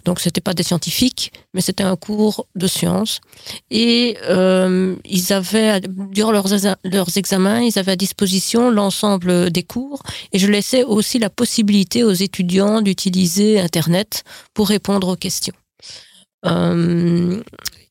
Donc 0.05 0.21
c'était 0.21 0.41
pas 0.41 0.53
des 0.53 0.63
scientifiques, 0.63 1.33
mais 1.53 1.61
c'était 1.61 1.83
un 1.83 1.97
cours 1.97 2.47
de 2.55 2.67
sciences. 2.67 3.19
Et 3.69 4.17
euh, 4.29 4.95
ils 5.05 5.33
avaient, 5.33 5.81
durant 6.11 6.31
leurs, 6.31 6.47
leurs 6.85 7.17
examens, 7.17 7.61
ils 7.61 7.77
avaient 7.77 7.91
à 7.91 7.97
disposition 7.97 8.71
l'ensemble 8.71 9.51
des 9.51 9.63
cours 9.63 10.01
et 10.31 10.39
je 10.39 10.47
laissais 10.47 10.83
aussi 10.83 11.19
la 11.19 11.29
possibilité 11.29 12.03
aux 12.03 12.13
étudiants 12.13 12.81
d'utiliser 12.81 13.59
Internet 13.59 14.23
pour 14.53 14.69
répondre 14.69 15.09
aux 15.09 15.17
questions. 15.17 15.55
Euh, 16.45 17.41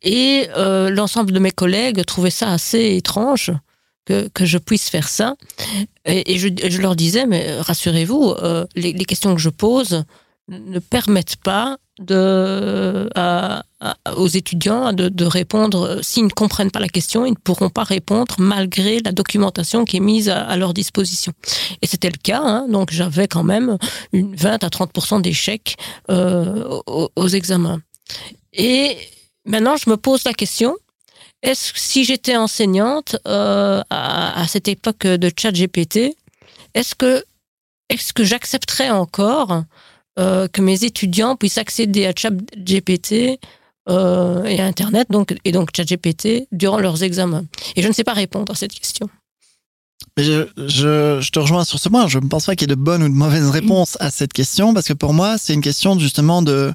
et 0.03 0.49
euh, 0.57 0.89
l'ensemble 0.89 1.33
de 1.33 1.39
mes 1.39 1.51
collègues 1.51 2.03
trouvaient 2.07 2.31
ça 2.31 2.51
assez 2.51 2.97
étrange 2.97 3.53
que, 4.07 4.29
que 4.29 4.47
je 4.47 4.57
puisse 4.57 4.89
faire 4.89 5.09
ça. 5.09 5.35
Et, 6.09 6.39
je, 6.39 6.81
leur 6.81 6.97
disais, 6.97 7.27
mais 7.27 7.61
rassurez-vous, 7.61 8.35
euh, 8.43 8.67
les, 8.75 8.95
questions 9.05 9.35
que 9.35 9.41
je 9.41 9.51
pose 9.51 10.05
ne 10.49 10.79
permettent 10.79 11.37
pas 11.37 11.77
aux 14.17 14.27
étudiants 14.29 14.93
de, 14.95 15.25
répondre. 15.25 15.99
S'ils 16.03 16.25
ne 16.25 16.31
comprennent 16.31 16.71
pas 16.71 16.81
la 16.81 16.89
question, 16.89 17.27
ils 17.27 17.33
ne 17.33 17.37
pourront 17.37 17.69
pas 17.69 17.85
répondre 17.85 18.37
malgré 18.39 19.01
la 19.01 19.13
documentation 19.13 19.85
qui 19.85 19.99
est 19.99 20.01
mise 20.01 20.31
à, 20.31 20.45
à 20.45 20.57
leur 20.57 20.73
disposition. 20.73 21.33
Et 21.83 21.87
c'était 21.87 22.09
le 22.11 22.19
cas, 22.23 22.41
hein, 22.43 22.67
donc 22.69 22.91
j'avais 22.91 23.29
quand 23.29 23.45
même 23.45 23.77
une 24.13 24.35
20 24.35 24.65
à 24.65 24.69
30% 24.69 25.21
d'échecs 25.21 25.77
euh, 26.11 26.81
aux, 26.87 27.11
aux 27.15 27.29
examens. 27.29 27.81
Et 28.55 28.97
maintenant, 29.45 29.77
je 29.77 29.91
me 29.91 29.97
pose 29.97 30.25
la 30.25 30.33
question 30.33 30.75
est-ce 31.43 31.73
si 31.77 32.05
j'étais 32.05 32.37
enseignante 32.37 33.17
euh, 33.27 33.83
à, 33.91 34.47
cette 34.49 34.69
époque 34.69 35.07
de 35.07 35.31
chat 35.37 35.53
GPT, 35.53 36.17
est-ce 36.75 36.95
que 36.95 37.25
est-ce 37.89 38.13
que 38.13 38.25
j'accepterais 38.25 38.91
encore 38.91 39.63
euh, 40.19 40.49
que 40.49 40.61
mes 40.61 40.85
étudiants 40.85 41.37
puissent 41.37 41.59
accéder 41.59 42.07
à 42.07 42.13
chat 42.15 42.33
GPT 42.57 43.39
euh, 43.89 44.45
et 44.45 44.61
à 44.61 44.67
Internet 44.67 45.07
donc 45.11 45.35
et 45.45 45.53
donc 45.53 45.71
chat 45.75 45.85
GPT 45.85 46.49
durant 46.51 46.81
leurs 46.81 47.03
examens? 47.03 47.45
Et 47.77 47.83
je 47.83 47.89
ne 47.89 47.93
sais 47.93 48.05
pas 48.05 48.15
répondre 48.15 48.53
à 48.53 48.57
cette 48.57 48.73
question. 48.73 49.09
Je, 50.17 50.49
je, 50.57 51.21
je, 51.21 51.31
te 51.31 51.39
rejoins 51.39 51.65
sur 51.65 51.79
ce 51.79 51.89
point. 51.89 52.09
Je 52.09 52.19
ne 52.19 52.27
pense 52.27 52.47
pas 52.47 52.57
qu'il 52.57 52.69
y 52.69 52.73
ait 52.73 52.75
de 52.75 52.81
bonnes 52.81 53.05
ou 53.05 53.09
de 53.09 53.15
mauvaises 53.15 53.51
réponses 53.51 53.97
à 54.01 54.11
cette 54.11 54.33
question 54.33 54.75
parce 54.75 54.89
que 54.89 54.93
pour 54.93 55.13
moi, 55.13 55.39
c'est 55.39 55.55
une 55.55 55.61
question 55.61 55.97
justement 55.99 56.43
de 56.43 56.73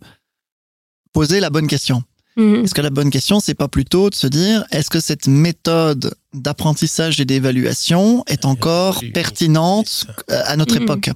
poser 1.11 1.41
la 1.41 1.49
bonne 1.49 1.67
question. 1.67 2.03
Mmh. 2.35 2.63
Est-ce 2.63 2.73
que 2.73 2.81
la 2.81 2.89
bonne 2.89 3.09
question, 3.09 3.39
c'est 3.39 3.53
pas 3.53 3.67
plutôt 3.67 4.09
de 4.09 4.15
se 4.15 4.27
dire, 4.27 4.65
est-ce 4.71 4.89
que 4.89 4.99
cette 4.99 5.27
méthode 5.27 6.15
d'apprentissage 6.33 7.19
et 7.19 7.25
d'évaluation 7.25 8.23
est 8.27 8.45
encore 8.45 9.01
pertinente 9.13 10.07
à 10.29 10.55
notre 10.55 10.79
mmh. 10.79 10.83
époque? 10.83 11.09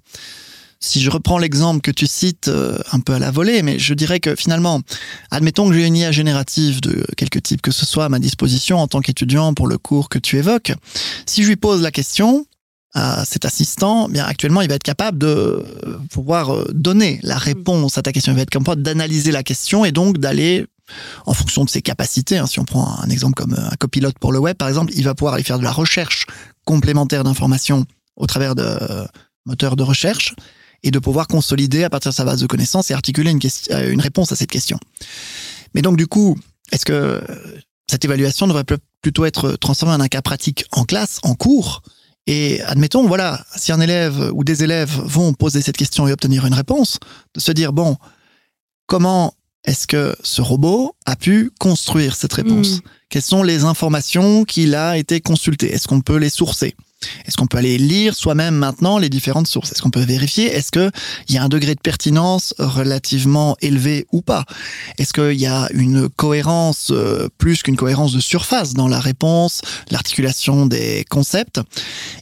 Si 0.79 1.01
je 1.01 1.09
reprends 1.09 1.39
l'exemple 1.39 1.81
que 1.81 1.89
tu 1.89 2.05
cites 2.05 2.49
euh, 2.49 2.77
un 2.91 2.99
peu 2.99 3.13
à 3.13 3.19
la 3.19 3.31
volée, 3.31 3.63
mais 3.63 3.79
je 3.79 3.95
dirais 3.95 4.19
que 4.19 4.35
finalement, 4.35 4.81
admettons 5.31 5.67
que 5.67 5.73
j'ai 5.73 5.87
une 5.87 5.95
IA 5.95 6.11
générative 6.11 6.81
de 6.81 7.03
quelque 7.17 7.39
type 7.39 7.63
que 7.63 7.71
ce 7.71 7.83
soit 7.83 8.05
à 8.05 8.09
ma 8.09 8.19
disposition 8.19 8.77
en 8.77 8.87
tant 8.87 9.01
qu'étudiant 9.01 9.55
pour 9.55 9.65
le 9.65 9.79
cours 9.79 10.07
que 10.07 10.19
tu 10.19 10.37
évoques, 10.37 10.71
si 11.25 11.41
je 11.41 11.47
lui 11.47 11.55
pose 11.55 11.81
la 11.81 11.89
question, 11.89 12.45
à 12.93 13.25
cet 13.25 13.45
assistant, 13.45 14.07
bien 14.07 14.25
actuellement, 14.25 14.61
il 14.61 14.69
va 14.69 14.75
être 14.75 14.83
capable 14.83 15.17
de 15.17 15.63
pouvoir 16.11 16.53
euh, 16.53 16.65
donner 16.73 17.19
la 17.21 17.37
réponse 17.37 17.97
à 17.97 18.01
ta 18.01 18.11
question. 18.11 18.31
Il 18.31 18.35
va 18.35 18.41
être 18.41 18.49
capable 18.49 18.81
d'analyser 18.81 19.31
la 19.31 19.43
question 19.43 19.85
et 19.85 19.91
donc 19.91 20.19
d'aller 20.19 20.65
en 21.25 21.33
fonction 21.33 21.65
de 21.65 21.69
ses 21.69 21.81
capacités. 21.81 22.37
Hein, 22.37 22.47
si 22.47 22.59
on 22.59 22.65
prend 22.65 22.99
un 22.99 23.09
exemple 23.09 23.35
comme 23.35 23.53
un 23.53 23.75
copilote 23.79 24.17
pour 24.19 24.31
le 24.31 24.39
web, 24.39 24.57
par 24.57 24.67
exemple, 24.67 24.91
il 24.95 25.03
va 25.03 25.15
pouvoir 25.15 25.35
aller 25.35 25.43
faire 25.43 25.59
de 25.59 25.63
la 25.63 25.71
recherche 25.71 26.25
complémentaire 26.65 27.23
d'informations 27.23 27.85
au 28.15 28.25
travers 28.27 28.55
de 28.55 28.77
moteurs 29.45 29.75
de 29.75 29.83
recherche 29.83 30.35
et 30.83 30.91
de 30.91 30.99
pouvoir 30.99 31.27
consolider 31.27 31.83
à 31.83 31.89
partir 31.89 32.11
de 32.11 32.15
sa 32.15 32.25
base 32.25 32.41
de 32.41 32.47
connaissances 32.47 32.91
et 32.91 32.93
articuler 32.93 33.31
une, 33.31 33.39
euh, 33.71 33.91
une 33.91 34.01
réponse 34.01 34.31
à 34.31 34.35
cette 34.35 34.51
question. 34.51 34.79
Mais 35.73 35.81
donc, 35.81 35.97
du 35.97 36.07
coup, 36.07 36.37
est-ce 36.71 36.85
que 36.85 37.21
cette 37.89 38.03
évaluation 38.05 38.47
devrait 38.47 38.65
plutôt 39.01 39.25
être 39.25 39.53
transformée 39.53 39.95
en 39.95 39.99
un 39.99 40.07
cas 40.07 40.21
pratique 40.21 40.65
en 40.71 40.83
classe, 40.83 41.19
en 41.23 41.35
cours? 41.35 41.81
Et 42.27 42.61
admettons, 42.63 43.07
voilà, 43.07 43.45
si 43.55 43.71
un 43.71 43.79
élève 43.79 44.31
ou 44.33 44.43
des 44.43 44.63
élèves 44.63 44.91
vont 45.05 45.33
poser 45.33 45.61
cette 45.61 45.77
question 45.77 46.07
et 46.07 46.11
obtenir 46.11 46.45
une 46.45 46.53
réponse, 46.53 46.99
de 47.33 47.39
se 47.39 47.53
dire, 47.53 47.71
bon, 47.71 47.95
comment 48.85 49.33
est-ce 49.67 49.85
que 49.85 50.15
ce 50.23 50.41
robot 50.41 50.95
a 51.05 51.15
pu 51.15 51.51
construire 51.59 52.15
cette 52.15 52.33
réponse? 52.33 52.77
Mmh. 52.77 52.81
Quelles 53.09 53.21
sont 53.21 53.43
les 53.43 53.65
informations 53.65 54.45
qu'il 54.45 54.73
a 54.73 54.97
été 54.97 55.21
consultées 55.21 55.71
Est-ce 55.71 55.87
qu'on 55.87 56.01
peut 56.01 56.17
les 56.17 56.29
sourcer? 56.29 56.75
Est-ce 57.25 57.37
qu'on 57.37 57.47
peut 57.47 57.57
aller 57.57 57.77
lire 57.77 58.15
soi-même 58.15 58.55
maintenant 58.55 58.97
les 58.97 59.09
différentes 59.09 59.47
sources? 59.47 59.71
Est-ce 59.71 59.81
qu'on 59.81 59.91
peut 59.91 60.03
vérifier? 60.03 60.45
Est-ce 60.45 60.71
qu'il 60.71 60.91
y 61.29 61.37
a 61.37 61.43
un 61.43 61.49
degré 61.49 61.75
de 61.75 61.79
pertinence 61.79 62.55
relativement 62.57 63.55
élevé 63.61 64.07
ou 64.11 64.21
pas? 64.21 64.45
Est-ce 64.97 65.13
qu'il 65.13 65.39
y 65.39 65.45
a 65.45 65.67
une 65.73 66.09
cohérence 66.09 66.89
euh, 66.91 67.27
plus 67.37 67.61
qu'une 67.61 67.75
cohérence 67.75 68.13
de 68.13 68.19
surface 68.19 68.73
dans 68.73 68.87
la 68.87 68.99
réponse, 68.99 69.61
l'articulation 69.91 70.65
des 70.65 71.05
concepts? 71.09 71.61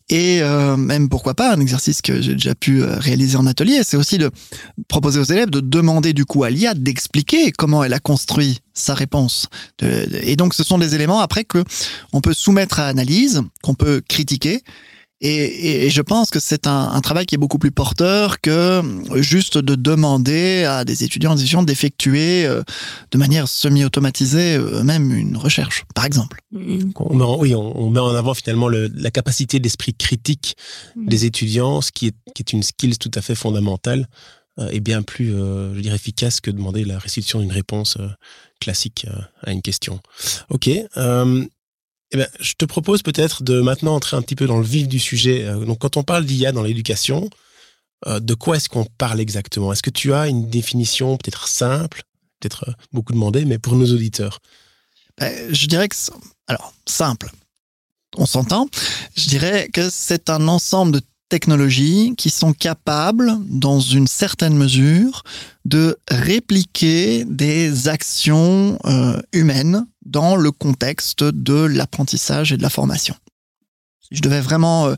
Et 0.09 0.41
euh, 0.41 0.75
même 0.75 1.07
pourquoi 1.07 1.35
pas 1.35 1.53
un 1.53 1.59
exercice 1.59 2.01
que 2.01 2.21
j'ai 2.21 2.33
déjà 2.33 2.55
pu 2.55 2.81
euh, 2.81 2.97
réaliser 2.99 3.38
en 3.38 3.47
atelier, 3.47 3.81
c'est 3.83 3.97
aussi 3.97 4.17
de 4.17 4.29
proposer 4.88 5.19
aux 5.19 5.23
élèves 5.23 5.49
de 5.49 5.61
demander 5.61 6.13
du 6.13 6.25
coup 6.25 6.43
à 6.43 6.49
l'IA 6.49 6.73
d'expliquer 6.73 7.51
comment 7.51 7.83
elle 7.83 7.93
a 7.93 7.99
construit 7.99 8.59
sa 8.75 8.93
réponse. 8.93 9.47
Et 9.81 10.35
donc, 10.35 10.53
ce 10.53 10.63
sont 10.63 10.77
des 10.77 10.93
éléments 10.93 11.19
après 11.19 11.43
que 11.43 11.63
on 12.13 12.21
peut 12.21 12.33
soumettre 12.33 12.79
à 12.79 12.88
analyse, 12.88 13.41
qu'on 13.63 13.73
peut 13.73 14.01
critiquer. 14.07 14.61
Et, 15.21 15.85
et, 15.85 15.89
je 15.89 16.01
pense 16.01 16.29
que 16.29 16.41
c'est 16.41 16.67
un, 16.67 16.91
un, 16.91 16.99
travail 16.99 17.25
qui 17.25 17.35
est 17.35 17.38
beaucoup 17.38 17.57
plus 17.57 17.71
porteur 17.71 18.41
que 18.41 18.81
juste 19.15 19.57
de 19.57 19.75
demander 19.75 20.65
à 20.65 20.83
des 20.83 21.05
étudiants 21.05 21.38
et 21.38 21.65
d'effectuer 21.65 22.45
euh, 22.45 22.63
de 23.11 23.17
manière 23.17 23.47
semi-automatisée 23.47 24.57
euh, 24.57 24.83
même 24.83 25.13
une 25.13 25.38
recherche, 25.38 25.85
par 25.95 26.03
exemple. 26.03 26.41
On 26.53 27.15
met 27.15 27.23
en, 27.23 27.39
oui, 27.39 27.55
on, 27.55 27.81
on, 27.81 27.89
met 27.89 28.01
en 28.01 28.13
avant 28.13 28.33
finalement 28.33 28.67
le, 28.67 28.91
la 28.93 29.09
capacité 29.09 29.59
d'esprit 29.61 29.93
critique 29.93 30.57
des 30.97 31.23
étudiants, 31.23 31.79
ce 31.79 31.93
qui 31.93 32.07
est, 32.07 32.15
qui 32.35 32.41
est 32.41 32.51
une 32.51 32.61
skill 32.61 32.97
tout 32.97 33.11
à 33.15 33.21
fait 33.21 33.35
fondamentale 33.35 34.09
euh, 34.57 34.69
est 34.69 34.79
bien 34.79 35.01
plus, 35.01 35.35
euh, 35.35 35.75
je 35.75 35.81
dirais, 35.81 35.95
efficace 35.95 36.39
que 36.39 36.49
demander 36.49 36.85
la 36.85 36.97
restitution 36.97 37.41
d'une 37.41 37.51
réponse 37.51 37.97
euh, 37.99 38.07
classique 38.59 39.05
à 39.43 39.51
une 39.51 39.61
question. 39.61 39.99
Ok. 40.49 40.67
Eh 40.67 42.17
ben, 42.17 42.27
je 42.39 42.53
te 42.53 42.65
propose 42.65 43.01
peut-être 43.01 43.43
de 43.43 43.61
maintenant 43.61 43.95
entrer 43.95 44.15
un 44.15 44.21
petit 44.21 44.35
peu 44.35 44.47
dans 44.47 44.57
le 44.59 44.65
vif 44.65 44.87
du 44.87 44.99
sujet. 44.99 45.45
Donc, 45.65 45.79
quand 45.79 45.97
on 45.97 46.03
parle 46.03 46.25
d'IA 46.25 46.51
dans 46.51 46.63
l'éducation, 46.63 47.29
de 48.05 48.33
quoi 48.35 48.57
est-ce 48.57 48.69
qu'on 48.69 48.85
parle 48.85 49.19
exactement? 49.19 49.73
Est-ce 49.73 49.81
que 49.81 49.89
tu 49.89 50.13
as 50.13 50.27
une 50.27 50.49
définition 50.49 51.17
peut-être 51.17 51.47
simple, 51.47 52.03
peut-être 52.39 52.75
beaucoup 52.93 53.13
demandée, 53.13 53.43
mais 53.45 53.57
pour 53.57 53.75
nos 53.75 53.91
auditeurs? 53.91 54.39
Ben, 55.17 55.53
Je 55.53 55.65
dirais 55.65 55.89
que, 55.89 55.95
alors, 56.47 56.73
simple, 56.85 57.31
on 58.17 58.25
s'entend? 58.25 58.69
Je 59.17 59.27
dirais 59.27 59.69
que 59.73 59.89
c'est 59.89 60.29
un 60.29 60.47
ensemble 60.47 60.91
de 60.93 61.01
technologies 61.29 62.13
qui 62.17 62.29
sont 62.29 62.53
capables, 62.53 63.31
dans 63.47 63.79
une 63.79 64.07
certaine 64.07 64.55
mesure, 64.55 65.23
de 65.65 65.97
répliquer 66.09 67.25
des 67.25 67.88
actions 67.88 68.77
euh, 68.85 69.19
humaines 69.33 69.85
dans 70.05 70.35
le 70.35 70.51
contexte 70.51 71.23
de 71.23 71.65
l'apprentissage 71.65 72.51
et 72.51 72.57
de 72.57 72.61
la 72.61 72.69
formation. 72.69 73.15
Je 74.11 74.21
devais 74.21 74.41
vraiment 74.41 74.88
euh, 74.88 74.95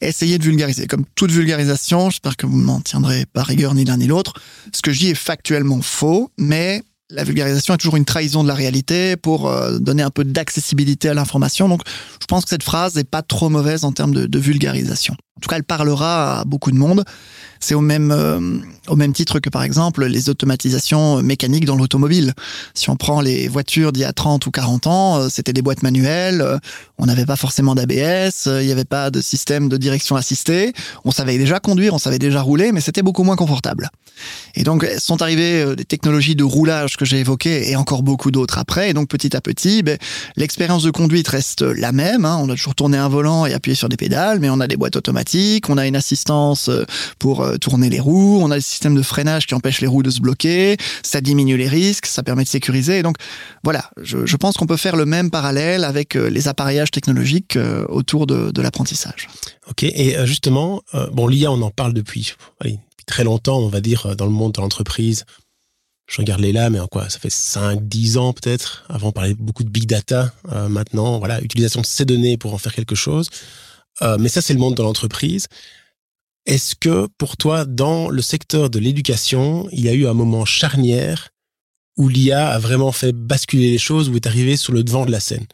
essayer 0.00 0.38
de 0.38 0.44
vulgariser. 0.44 0.86
Comme 0.86 1.04
toute 1.14 1.30
vulgarisation, 1.30 2.10
j'espère 2.10 2.36
que 2.36 2.46
vous 2.46 2.58
ne 2.58 2.64
m'en 2.64 2.80
tiendrez 2.80 3.26
pas 3.26 3.42
rigueur 3.42 3.74
ni 3.74 3.84
l'un 3.84 3.96
ni 3.96 4.06
l'autre, 4.06 4.34
ce 4.72 4.80
que 4.82 4.92
je 4.92 5.00
dis 5.00 5.10
est 5.10 5.14
factuellement 5.14 5.82
faux, 5.82 6.30
mais 6.38 6.82
la 7.10 7.24
vulgarisation 7.24 7.74
est 7.74 7.78
toujours 7.78 7.96
une 7.96 8.04
trahison 8.04 8.42
de 8.42 8.48
la 8.48 8.54
réalité 8.54 9.16
pour 9.16 9.48
euh, 9.48 9.78
donner 9.78 10.02
un 10.02 10.10
peu 10.10 10.24
d'accessibilité 10.24 11.08
à 11.08 11.14
l'information. 11.14 11.68
Donc, 11.68 11.82
je 12.20 12.26
pense 12.26 12.44
que 12.44 12.50
cette 12.50 12.62
phrase 12.62 12.94
n'est 12.94 13.04
pas 13.04 13.22
trop 13.22 13.48
mauvaise 13.48 13.84
en 13.84 13.92
termes 13.92 14.14
de, 14.14 14.26
de, 14.26 14.38
vulgarisation. 14.38 15.14
En 15.36 15.40
tout 15.40 15.48
cas, 15.48 15.56
elle 15.56 15.64
parlera 15.64 16.40
à 16.40 16.44
beaucoup 16.44 16.70
de 16.70 16.76
monde. 16.76 17.04
C'est 17.60 17.74
au 17.74 17.80
même 17.80 18.12
euh, 18.12 18.58
au 18.88 18.96
même 18.96 19.12
titre 19.12 19.40
que 19.40 19.48
par 19.48 19.62
exemple 19.62 20.04
les 20.04 20.28
automatisations 20.28 21.22
mécaniques 21.22 21.64
dans 21.64 21.76
l'automobile. 21.76 22.34
Si 22.74 22.90
on 22.90 22.96
prend 22.96 23.20
les 23.20 23.48
voitures 23.48 23.92
d'il 23.92 24.02
y 24.02 24.04
a 24.04 24.12
30 24.12 24.46
ou 24.46 24.50
40 24.50 24.86
ans, 24.86 25.16
euh, 25.18 25.28
c'était 25.30 25.52
des 25.52 25.62
boîtes 25.62 25.82
manuelles, 25.82 26.40
euh, 26.40 26.58
on 26.98 27.06
n'avait 27.06 27.26
pas 27.26 27.36
forcément 27.36 27.74
d'ABS, 27.74 28.46
euh, 28.46 28.62
il 28.62 28.66
n'y 28.66 28.72
avait 28.72 28.84
pas 28.84 29.10
de 29.10 29.20
système 29.20 29.68
de 29.68 29.76
direction 29.76 30.16
assistée, 30.16 30.72
on 31.04 31.10
savait 31.10 31.38
déjà 31.38 31.60
conduire, 31.60 31.94
on 31.94 31.98
savait 31.98 32.18
déjà 32.18 32.42
rouler, 32.42 32.72
mais 32.72 32.80
c'était 32.80 33.02
beaucoup 33.02 33.22
moins 33.22 33.36
confortable. 33.36 33.90
Et 34.54 34.62
donc 34.62 34.86
sont 34.98 35.22
arrivées 35.22 35.74
des 35.76 35.84
technologies 35.84 36.36
de 36.36 36.44
roulage 36.44 36.96
que 36.96 37.04
j'ai 37.04 37.18
évoquées 37.18 37.70
et 37.70 37.76
encore 37.76 38.02
beaucoup 38.02 38.30
d'autres 38.30 38.58
après. 38.58 38.90
Et 38.90 38.92
donc 38.92 39.08
petit 39.08 39.36
à 39.36 39.40
petit, 39.40 39.82
ben, 39.82 39.98
l'expérience 40.36 40.82
de 40.84 40.90
conduite 40.90 41.26
reste 41.28 41.62
la 41.62 41.92
même. 41.92 42.24
Hein. 42.24 42.38
On 42.40 42.48
a 42.48 42.54
toujours 42.54 42.74
tourné 42.74 42.96
un 42.96 43.08
volant 43.08 43.46
et 43.46 43.54
appuyé 43.54 43.74
sur 43.74 43.88
des 43.88 43.96
pédales, 43.96 44.38
mais 44.38 44.50
on 44.50 44.60
a 44.60 44.68
des 44.68 44.76
boîtes 44.76 44.96
automatiques, 44.96 45.23
on 45.68 45.78
a 45.78 45.86
une 45.86 45.96
assistance 45.96 46.70
pour 47.18 47.46
tourner 47.60 47.90
les 47.90 48.00
roues, 48.00 48.38
on 48.42 48.50
a 48.50 48.56
des 48.56 48.60
systèmes 48.60 48.94
de 48.94 49.02
freinage 49.02 49.46
qui 49.46 49.54
empêchent 49.54 49.80
les 49.80 49.86
roues 49.86 50.02
de 50.02 50.10
se 50.10 50.20
bloquer, 50.20 50.76
ça 51.02 51.20
diminue 51.20 51.56
les 51.56 51.68
risques, 51.68 52.06
ça 52.06 52.22
permet 52.22 52.44
de 52.44 52.48
sécuriser. 52.48 53.02
Donc 53.02 53.16
voilà, 53.62 53.90
je, 54.02 54.36
pense 54.36 54.56
qu'on 54.56 54.66
peut 54.66 54.76
faire 54.76 54.96
le 54.96 55.06
même 55.06 55.30
parallèle 55.30 55.84
avec 55.84 56.16
euh, 56.16 56.28
les 56.28 56.48
appareillages 56.48 56.90
technologiques 56.90 57.56
euh, 57.56 57.86
autour 57.88 58.26
de, 58.26 58.60
l'apprentissage. 58.60 59.28
Ok, 59.68 59.82
et 59.84 60.16
euh, 60.16 60.26
justement, 60.26 60.82
bon, 61.12 61.26
l'IA, 61.26 61.50
on 61.50 61.60
en 61.62 61.70
parle 61.70 61.92
depuis, 61.92 62.34
très 63.06 63.24
longtemps, 63.24 63.58
on 63.58 63.68
va 63.68 63.80
dire, 63.80 64.16
dans 64.16 64.26
le 64.26 64.32
monde 64.32 64.52
de 64.52 64.60
l'entreprise. 64.60 65.24
Je 66.06 66.18
regarde 66.18 66.40
les 66.40 66.52
là, 66.52 66.70
mais 66.70 66.80
en 66.80 66.86
quoi 66.86 67.08
Ça 67.08 67.18
fait 67.18 67.30
5, 67.30 67.88
10 67.88 68.18
ans 68.18 68.32
peut-être. 68.32 68.84
Avant, 68.88 69.08
on 69.08 69.12
parlait 69.12 69.34
beaucoup 69.34 69.64
de 69.64 69.70
big 69.70 69.86
data. 69.86 70.32
Euh, 70.52 70.68
maintenant, 70.68 71.18
voilà, 71.18 71.40
utilisation 71.40 71.80
de 71.80 71.86
ces 71.86 72.04
données 72.04 72.36
pour 72.36 72.52
en 72.52 72.58
faire 72.58 72.74
quelque 72.74 72.94
chose. 72.94 73.28
Euh, 74.02 74.16
mais 74.18 74.28
ça, 74.28 74.42
c'est 74.42 74.54
le 74.54 74.60
monde 74.60 74.76
de 74.76 74.82
l'entreprise. 74.82 75.46
Est-ce 76.46 76.74
que 76.74 77.06
pour 77.18 77.36
toi, 77.36 77.64
dans 77.64 78.10
le 78.10 78.22
secteur 78.22 78.70
de 78.70 78.78
l'éducation, 78.78 79.68
il 79.72 79.80
y 79.80 79.88
a 79.88 79.94
eu 79.94 80.06
un 80.06 80.14
moment 80.14 80.44
charnière 80.44 81.30
où 81.96 82.08
l'IA 82.08 82.48
a 82.48 82.58
vraiment 82.58 82.92
fait 82.92 83.12
basculer 83.12 83.70
les 83.70 83.78
choses, 83.78 84.08
ou 84.08 84.16
est 84.16 84.26
arrivé 84.26 84.56
sur 84.56 84.72
le 84.72 84.82
devant 84.82 85.06
de 85.06 85.12
la 85.12 85.20
scène? 85.20 85.46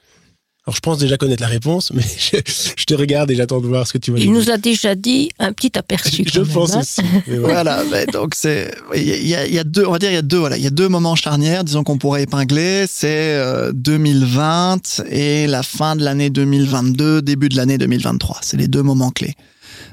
Alors 0.66 0.76
je 0.76 0.80
pense 0.80 0.98
déjà 0.98 1.16
connaître 1.16 1.42
la 1.42 1.48
réponse, 1.48 1.90
mais 1.92 2.02
je, 2.76 2.84
te 2.84 2.94
regarde 2.94 3.30
et 3.30 3.34
j'attends 3.34 3.60
de 3.60 3.66
voir 3.66 3.86
ce 3.86 3.94
que 3.94 3.98
tu 3.98 4.10
vas 4.10 4.18
dire. 4.18 4.26
Il 4.26 4.32
nous 4.32 4.50
a 4.50 4.58
déjà 4.58 4.94
dit 4.94 5.30
un 5.38 5.52
petit 5.52 5.76
aperçu. 5.78 6.24
je 6.32 6.42
pense 6.42 6.74
hein. 6.74 6.80
aussi. 6.80 7.00
voilà, 7.38 7.82
donc 8.12 8.34
c'est 8.34 8.74
il 8.94 9.26
y 9.26 9.34
a, 9.34 9.46
y 9.46 9.58
a, 9.58 9.64
deux, 9.64 9.86
on 9.86 9.92
va 9.92 9.98
dire 9.98 10.10
il 10.10 10.14
y 10.14 10.18
a 10.18 10.22
deux 10.22 10.38
voilà, 10.38 10.58
il 10.58 10.62
y 10.62 10.66
a 10.66 10.70
deux 10.70 10.88
moments 10.88 11.16
charnières, 11.16 11.64
disons 11.64 11.82
qu'on 11.82 11.96
pourrait 11.96 12.24
épingler, 12.24 12.84
c'est 12.88 13.42
2020 13.72 15.00
euh, 15.00 15.04
et 15.10 15.46
la 15.46 15.62
fin 15.62 15.96
de 15.96 16.04
l'année 16.04 16.28
2022, 16.28 17.22
début 17.22 17.48
de 17.48 17.56
l'année 17.56 17.78
2023. 17.78 18.40
C'est 18.42 18.58
les 18.58 18.68
deux 18.68 18.82
moments 18.82 19.10
clés. 19.10 19.34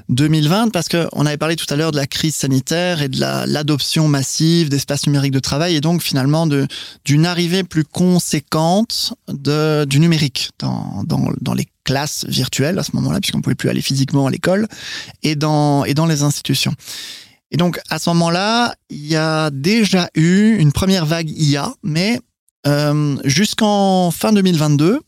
2020 0.08 0.70
parce 0.70 0.88
qu'on 0.88 1.26
avait 1.26 1.36
parlé 1.36 1.56
tout 1.56 1.66
à 1.68 1.76
l'heure 1.76 1.92
de 1.92 1.96
la 1.96 2.06
crise 2.06 2.34
sanitaire 2.34 3.02
et 3.02 3.08
de 3.08 3.20
l'adoption 3.20 4.08
massive 4.08 4.68
d'espaces 4.68 5.06
numériques 5.06 5.32
de 5.32 5.38
travail 5.38 5.76
et 5.76 5.80
donc 5.80 6.02
finalement 6.02 6.46
d'une 7.04 7.26
arrivée 7.26 7.62
plus 7.64 7.84
conséquente 7.84 9.14
de, 9.28 9.84
du 9.84 10.00
numérique 10.00 10.50
dans, 10.58 11.02
dans, 11.04 11.30
dans 11.40 11.54
les 11.54 11.68
classes 11.84 12.24
virtuelles 12.26 12.78
à 12.78 12.82
ce 12.82 12.92
moment-là 12.96 13.20
puisqu'on 13.20 13.40
pouvait 13.40 13.54
plus 13.54 13.68
aller 13.68 13.82
physiquement 13.82 14.26
à 14.26 14.30
l'école 14.30 14.66
et 15.22 15.36
dans, 15.36 15.84
et 15.84 15.94
dans 15.94 16.06
les 16.06 16.22
institutions. 16.22 16.74
Et 17.50 17.56
donc 17.56 17.80
à 17.90 17.98
ce 17.98 18.10
moment-là, 18.10 18.74
il 18.90 19.06
y 19.06 19.16
a 19.16 19.50
déjà 19.50 20.08
eu 20.14 20.56
une 20.58 20.72
première 20.72 21.06
vague 21.06 21.30
IA, 21.30 21.72
mais 21.82 22.20
euh, 22.66 23.16
jusqu'en 23.24 24.10
fin 24.10 24.32
2022, 24.32 25.00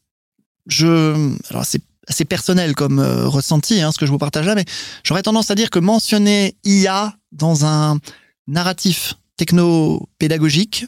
je, 0.66 1.34
alors 1.50 1.64
c'est 1.64 1.82
assez 2.08 2.24
personnel 2.24 2.74
comme 2.74 2.98
euh, 2.98 3.28
ressenti, 3.28 3.80
hein, 3.80 3.92
ce 3.92 3.98
que 3.98 4.06
je 4.06 4.10
vous 4.10 4.18
partage 4.18 4.46
là, 4.46 4.54
mais 4.54 4.64
j'aurais 5.04 5.22
tendance 5.22 5.50
à 5.50 5.54
dire 5.54 5.70
que 5.70 5.78
mentionner 5.78 6.56
IA 6.64 7.14
dans 7.32 7.64
un 7.64 7.98
narratif 8.46 9.14
techno-pédagogique, 9.36 10.86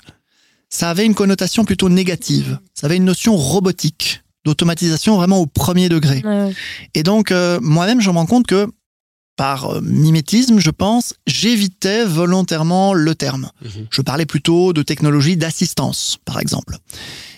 ça 0.68 0.90
avait 0.90 1.06
une 1.06 1.14
connotation 1.14 1.64
plutôt 1.64 1.88
négative. 1.88 2.58
Ça 2.74 2.86
avait 2.86 2.96
une 2.96 3.04
notion 3.04 3.36
robotique, 3.36 4.22
d'automatisation 4.44 5.16
vraiment 5.16 5.38
au 5.38 5.46
premier 5.46 5.88
degré. 5.88 6.22
Et 6.94 7.02
donc, 7.02 7.30
euh, 7.30 7.58
moi-même, 7.62 8.00
je 8.00 8.10
me 8.10 8.16
rends 8.16 8.26
compte 8.26 8.46
que, 8.46 8.66
par 9.36 9.70
euh, 9.70 9.80
mimétisme, 9.82 10.58
je 10.58 10.70
pense, 10.70 11.14
j'évitais 11.26 12.04
volontairement 12.04 12.94
le 12.94 13.14
terme. 13.14 13.50
Mhm. 13.62 13.86
Je 13.90 14.02
parlais 14.02 14.26
plutôt 14.26 14.72
de 14.72 14.82
technologie 14.82 15.36
d'assistance, 15.36 16.18
par 16.24 16.40
exemple. 16.40 16.76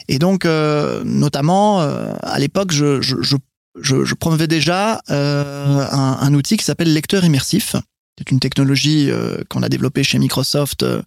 Et 0.09 0.19
donc, 0.19 0.45
notamment, 0.45 1.81
à 1.81 2.39
l'époque, 2.39 2.73
je, 2.73 3.01
je, 3.01 3.17
je, 3.23 3.37
je, 3.81 4.05
je 4.05 4.15
promouvais 4.15 4.47
déjà 4.47 5.01
euh, 5.11 5.87
un, 5.91 6.35
outil 6.35 6.57
qui 6.57 6.65
s'appelle 6.65 6.93
lecteur 6.93 7.25
immersif. 7.25 7.77
C'est 8.19 8.31
une 8.31 8.39
technologie 8.39 9.11
euh, 9.11 9.43
qu'on 9.49 9.63
a 9.65 9.69
développée 9.69 10.05
chez 10.05 10.19
Microsoft 10.19 10.85
euh, 10.85 11.03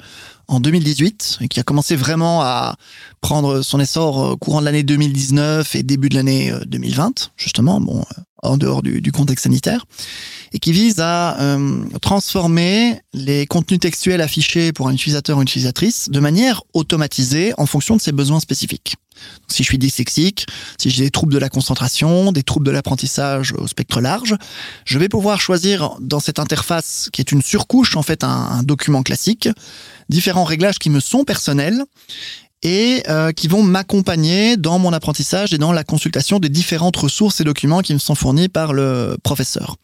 en 0.48 0.60
2018 0.60 1.40
et 1.42 1.48
qui 1.48 1.60
a 1.60 1.64
commencé 1.64 1.96
vraiment 1.96 2.42
à 2.42 2.76
prendre 3.22 3.62
son 3.62 3.80
essor 3.80 4.32
au 4.32 4.38
courant 4.38 4.60
de 4.60 4.66
l'année 4.66 4.84
2019 4.84 5.76
et 5.76 5.84
début 5.84 6.10
de 6.10 6.16
l'année 6.16 6.54
2020, 6.66 7.32
justement, 7.38 7.80
bon, 7.80 8.04
en 8.44 8.58
dehors 8.58 8.82
du, 8.82 9.12
contexte 9.12 9.44
sanitaire, 9.44 9.86
et 10.54 10.60
qui 10.60 10.72
vise 10.72 11.00
à 11.00 11.40
euh, 11.40 11.84
transformer 12.02 13.00
les 13.14 13.46
contenus 13.48 13.80
textuels 13.80 14.22
affichés 14.22 14.72
pour 14.74 14.88
un 14.88 14.94
utilisateur 14.94 15.38
ou 15.38 15.42
une 15.42 15.48
utilisatrice 15.48 16.10
de 16.10 16.20
manière 16.20 16.62
automatisée 16.74 17.54
en 17.58 17.66
fonction 17.66 17.96
de 17.96 18.02
ses 18.02 18.12
besoins 18.12 18.40
spécifiques. 18.40 18.96
Si 19.48 19.64
je 19.64 19.70
suis 19.70 19.78
dyslexique, 19.78 20.48
si 20.78 20.90
j'ai 20.90 21.04
des 21.04 21.12
troubles 21.12 21.34
de 21.34 21.40
la 21.40 21.50
concentration, 21.50 22.32
des 22.32 22.44
troubles 22.44 22.66
de 22.66 22.72
l'apprentissage 22.72 23.54
au 23.54 23.68
spectre 23.68 24.02
large, 24.02 24.36
je 24.86 25.00
vais 25.00 25.10
pouvoir 25.10 25.40
choisir 25.42 25.96
dans 26.00 26.20
cette 26.20 26.40
interface 26.40 27.10
qui 27.12 27.22
est 27.22 27.32
une 27.32 27.42
surcouche 27.42 27.96
en 27.96 28.04
fait 28.04 28.24
un, 28.24 28.64
document 28.64 29.04
classique, 29.04 29.50
différents 30.10 30.44
réglages 30.44 30.80
qui 30.80 30.90
me 30.90 31.00
sont 31.00 31.24
personnels 31.24 31.84
et 32.64 33.04
euh, 33.08 33.32
qui 33.32 33.48
vont 33.48 33.62
m'accompagner 33.62 34.58
dans 34.58 34.80
mon 34.80 34.92
apprentissage 34.92 35.54
et 35.54 35.58
dans 35.58 35.72
la 35.72 35.84
consultation 35.84 36.40
des 36.40 36.50
différentes 36.50 36.98
ressources 36.98 37.40
et 37.40 37.44
documents 37.44 37.82
qui 37.82 37.94
me 37.94 38.00
sont 38.00 38.16
fournis 38.16 38.50
par 38.50 38.74
le 38.74 39.16
professeur. 39.22 39.76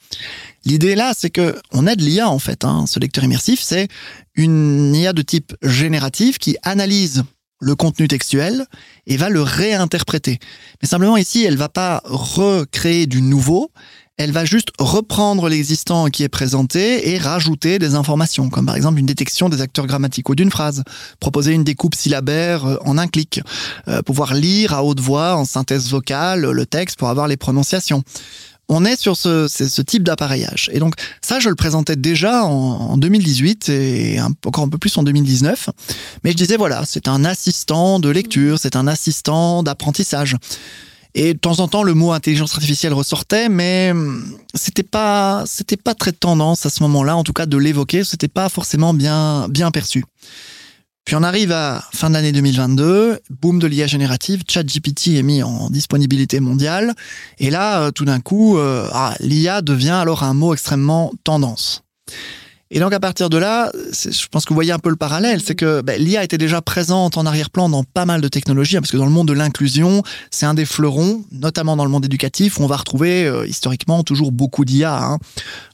L'idée 0.65 0.96
là, 0.96 1.13
c'est 1.15 1.30
que 1.30 1.56
on 1.72 1.86
aide 1.86 2.02
l'IA 2.02 2.30
en 2.30 2.39
fait. 2.39 2.65
Hein. 2.65 2.86
Ce 2.88 3.00
lecteur 3.00 3.24
immersif, 3.24 3.62
c'est 3.62 3.89
une 4.36 4.96
IA 4.96 5.13
de 5.13 5.22
type 5.22 5.56
génératif 5.62 6.39
qui 6.39 6.58
analyse 6.63 7.24
le 7.63 7.76
contenu 7.76 8.08
textuel 8.08 8.65
et 9.08 9.17
va 9.17 9.30
le 9.30 9.41
réinterpréter. 9.41 10.39
Mais 10.82 10.88
simplement 10.88 11.17
ici, 11.17 11.43
elle 11.43 11.58
va 11.58 11.69
pas 11.69 12.02
recréer 12.06 13.08
du 13.08 13.21
nouveau, 13.21 13.71
elle 14.17 14.32
va 14.32 14.45
juste 14.45 14.69
reprendre 14.78 15.49
l'existant 15.49 16.08
qui 16.08 16.23
est 16.23 16.30
présenté 16.30 17.10
et 17.10 17.17
rajouter 17.17 17.80
des 17.80 17.95
informations, 17.95 18.49
comme 18.49 18.67
par 18.67 18.76
exemple 18.76 18.99
une 18.99 19.08
détection 19.08 19.49
des 19.49 19.62
acteurs 19.62 19.88
grammaticaux 19.88 20.36
d'une 20.36 20.52
phrase, 20.52 20.84
proposer 21.19 21.54
une 21.54 21.63
découpe 21.63 21.95
syllabaire 21.95 22.65
euh, 22.65 22.78
en 22.86 22.99
un 22.99 23.08
clic, 23.08 23.41
euh, 23.88 24.04
pouvoir 24.04 24.36
lire 24.36 24.73
à 24.73 24.84
haute 24.84 24.99
voix 24.99 25.36
en 25.36 25.45
synthèse 25.45 25.89
vocale 25.89 26.41
le 26.41 26.65
texte 26.67 26.99
pour 26.99 27.10
avoir 27.10 27.28
les 27.28 27.38
prononciations. 27.38 28.04
On 28.69 28.86
est 28.86 28.99
sur 28.99 29.17
ce, 29.17 29.82
type 29.82 30.04
d'appareillage. 30.04 30.69
Et 30.73 30.80
donc 30.80 30.95
ça, 31.21 31.39
je 31.39 31.49
le 31.49 31.56
présentais 31.56 31.95
déjà 31.95 32.45
en, 32.45 32.97
2018 32.97 33.69
et 33.69 34.19
encore 34.21 34.63
un 34.63 34.69
peu 34.69 34.78
plus 34.78 34.97
en 34.97 35.04
2019. 35.04 35.69
Mais 36.23 36.32
je 36.32 36.38
disais, 36.38 36.58
voilà, 36.58 36.84
c'est 36.86 37.08
un 37.08 37.26
assistant 37.26 37.99
de 37.99 38.10
lecture, 38.10 38.58
c'est 38.60 38.76
un 38.76 38.88
assistant 38.88 39.63
d'apprentissage. 39.63 40.38
Et 41.15 41.34
de 41.34 41.39
temps 41.39 41.60
en 41.60 41.67
temps, 41.67 41.84
le 41.84 41.93
mot 41.93 42.12
intelligence 42.12 42.54
artificielle 42.54 42.93
ressortait, 42.93 43.47
mais 43.47 43.91
hum, 43.91 44.38
c'était 44.56 44.82
pas, 44.82 45.43
c'était 45.45 45.78
pas 45.78 45.93
très 45.93 46.12
tendance 46.12 46.65
à 46.65 46.69
ce 46.69 46.82
moment-là, 46.84 47.15
en 47.15 47.23
tout 47.23 47.34
cas 47.34 47.45
de 47.45 47.58
l'évoquer, 47.58 48.04
c'était 48.04 48.28
pas 48.28 48.49
forcément 48.49 48.93
bien, 48.95 49.47
bien 49.49 49.69
perçu. 49.69 50.04
Puis 51.06 51.16
on 51.16 51.24
arrive 51.24 51.52
à 51.52 51.84
fin 51.94 52.10
de 52.10 52.13
l'année 52.13 52.32
2022, 52.32 53.20
boom 53.42 53.60
de 53.60 53.68
l'IA 53.68 53.88
générative, 53.88 54.44
ChatGPT 54.48 55.18
est 55.18 55.24
mis 55.24 55.44
en 55.44 55.70
disponibilité 55.70 56.39
mondiale, 56.39 56.94
et 57.39 57.50
là, 57.50 57.82
euh, 57.82 57.92
tout 57.92 58.06
d'un 58.06 58.22
coup, 58.22 58.58
euh, 58.58 58.88
ah, 58.94 59.13
l'IA 59.20 59.62
devient 59.62 59.89
alors 59.89 60.24
un 60.24 60.34
mot 60.34 60.54
extrêmement 60.54 61.12
tendance. 61.26 61.84
Et 62.76 62.80
donc 62.80 62.92
à 62.92 63.00
partir 63.00 63.30
de 63.30 63.38
là, 63.38 63.72
je 63.92 64.28
pense 64.32 64.46
que 64.46 64.50
vous 64.50 64.56
voyez 64.56 64.72
un 64.72 64.80
peu 64.80 64.90
le 64.90 64.96
parallèle, 64.96 65.40
c'est 65.46 65.54
que 65.54 65.82
ben, 65.82 66.02
l'IA 66.02 66.24
était 66.24 66.40
déjà 66.40 66.60
présente 66.60 67.18
en 67.18 67.26
arrière-plan 67.28 67.70
dans 67.70 67.84
pas 67.84 68.06
mal 68.06 68.20
de 68.20 68.28
technologies, 68.28 68.76
hein, 68.78 68.82
parce 68.82 68.92
que 68.92 68.98
dans 68.98 69.06
le 69.06 69.12
monde 69.12 69.28
de 69.28 69.34
l'inclusion, 69.34 70.02
c'est 70.32 70.48
un 70.48 70.56
des 70.56 70.66
fleurons, 70.66 71.24
notamment 71.32 71.78
dans 71.78 71.86
le 71.86 71.92
monde 71.92 72.06
éducatif, 72.06 72.58
où 72.58 72.64
on 72.64 72.68
va 72.68 72.78
retrouver 72.78 73.28
euh, 73.28 73.46
historiquement 73.46 74.04
toujours 74.04 74.32
beaucoup 74.32 74.66
d'IA, 74.66 75.04
hein. 75.04 75.20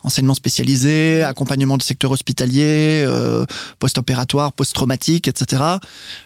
enseignement 0.03 0.33
spécialisé, 0.33 1.23
accompagnement 1.23 1.77
du 1.77 1.85
secteur 1.85 2.11
hospitalier, 2.11 3.05
euh, 3.07 3.45
post-opératoire, 3.79 4.51
post-traumatique, 4.51 5.29
etc. 5.29 5.63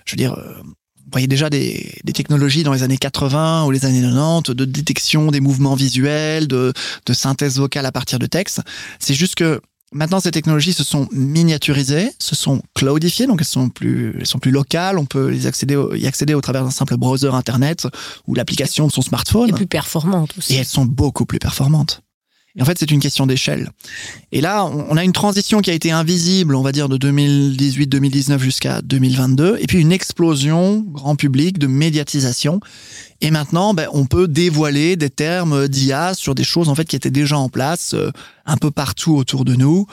Je 0.06 0.14
veux 0.14 0.18
dire, 0.18 0.34
euh, 0.34 0.56
vous 0.64 1.12
voyez 1.12 1.28
déjà 1.28 1.52
des, 1.52 1.94
des, 2.04 2.14
technologies 2.14 2.64
dans 2.64 2.74
les 2.74 2.82
années 2.82 2.98
80 2.98 3.66
ou 3.66 3.70
les 3.70 3.86
années 3.86 4.02
90 4.02 4.56
de 4.56 4.66
détection 4.66 5.30
des 5.30 5.40
mouvements 5.40 5.76
visuels, 5.76 6.48
de, 6.48 6.74
de 7.06 7.14
synthèse 7.14 7.60
vocale 7.60 7.86
à 7.86 7.92
partir 7.92 8.18
de 8.18 8.26
texte. 8.26 8.62
C'est 8.98 9.14
juste 9.14 9.36
que 9.36 9.62
Maintenant, 9.94 10.20
ces 10.20 10.32
technologies 10.32 10.74
se 10.74 10.84
sont 10.84 11.08
miniaturisées, 11.12 12.12
se 12.20 12.36
sont 12.36 12.62
cloudifiées, 12.74 13.28
donc 13.28 13.42
elles 13.42 13.46
sont 13.46 13.70
plus, 13.70 14.16
elles 14.20 14.26
sont 14.26 14.40
plus 14.40 14.52
locales. 14.52 14.98
On 14.98 15.06
peut 15.06 15.28
les 15.28 15.48
accéder, 15.48 15.82
y 15.96 16.08
accéder 16.08 16.34
au 16.34 16.42
travers 16.42 16.64
d'un 16.64 16.72
simple 16.72 16.98
browser 16.98 17.30
internet 17.30 17.88
ou 18.28 18.36
l'application 18.36 18.88
de 18.88 18.92
son 18.92 19.02
smartphone. 19.02 19.50
Et 19.50 19.54
plus 19.54 19.68
performantes 19.68 20.34
aussi. 20.38 20.54
Et 20.54 20.58
elles 20.58 20.66
sont 20.66 20.86
beaucoup 20.86 21.26
plus 21.26 21.40
performantes. 21.40 22.02
Et 22.56 22.62
en 22.62 22.66
fait, 22.66 22.78
c'est 22.78 22.92
une 22.92 23.00
question 23.00 23.26
d'échelle. 23.26 23.72
Et 24.32 24.40
là, 24.40 24.66
on 24.66 24.96
a 24.96 25.04
une 25.04 25.12
transition 25.12 25.62
qui 25.62 25.72
a 25.72 25.74
été 25.74 25.92
invisible, 25.92 26.56
on 26.56 26.62
va 26.62 26.72
dire, 26.72 26.88
de 26.88 26.98
2018-2019 26.98 28.38
jusqu'à 28.38 28.82
2022, 28.84 29.58
et 29.60 29.66
puis 29.66 29.80
une 29.80 29.92
explosion 29.92 30.86
grand 30.88 31.16
public 31.16 31.58
de 31.58 31.66
médiatisation. 31.66 32.60
Et 33.22 33.32
maintenant, 33.32 33.74
ben, 33.74 33.88
on 33.92 34.06
peut 34.06 34.28
dévoiler 34.28 34.96
des 34.98 35.10
termes 35.10 35.68
d'IA 35.68 36.14
sur 36.14 36.36
des 36.36 36.44
choses 36.44 36.70
en 36.70 36.76
fait 36.76 36.86
qui 36.86 36.96
étaient 36.96 37.10
déjà 37.10 37.38
en 37.38 37.50
place 37.50 37.96
euh, 37.96 38.12
un 38.46 38.58
peu 38.58 38.70
partout 38.70 39.16
autour 39.16 39.46
de 39.46 39.56
nous. 39.56 39.88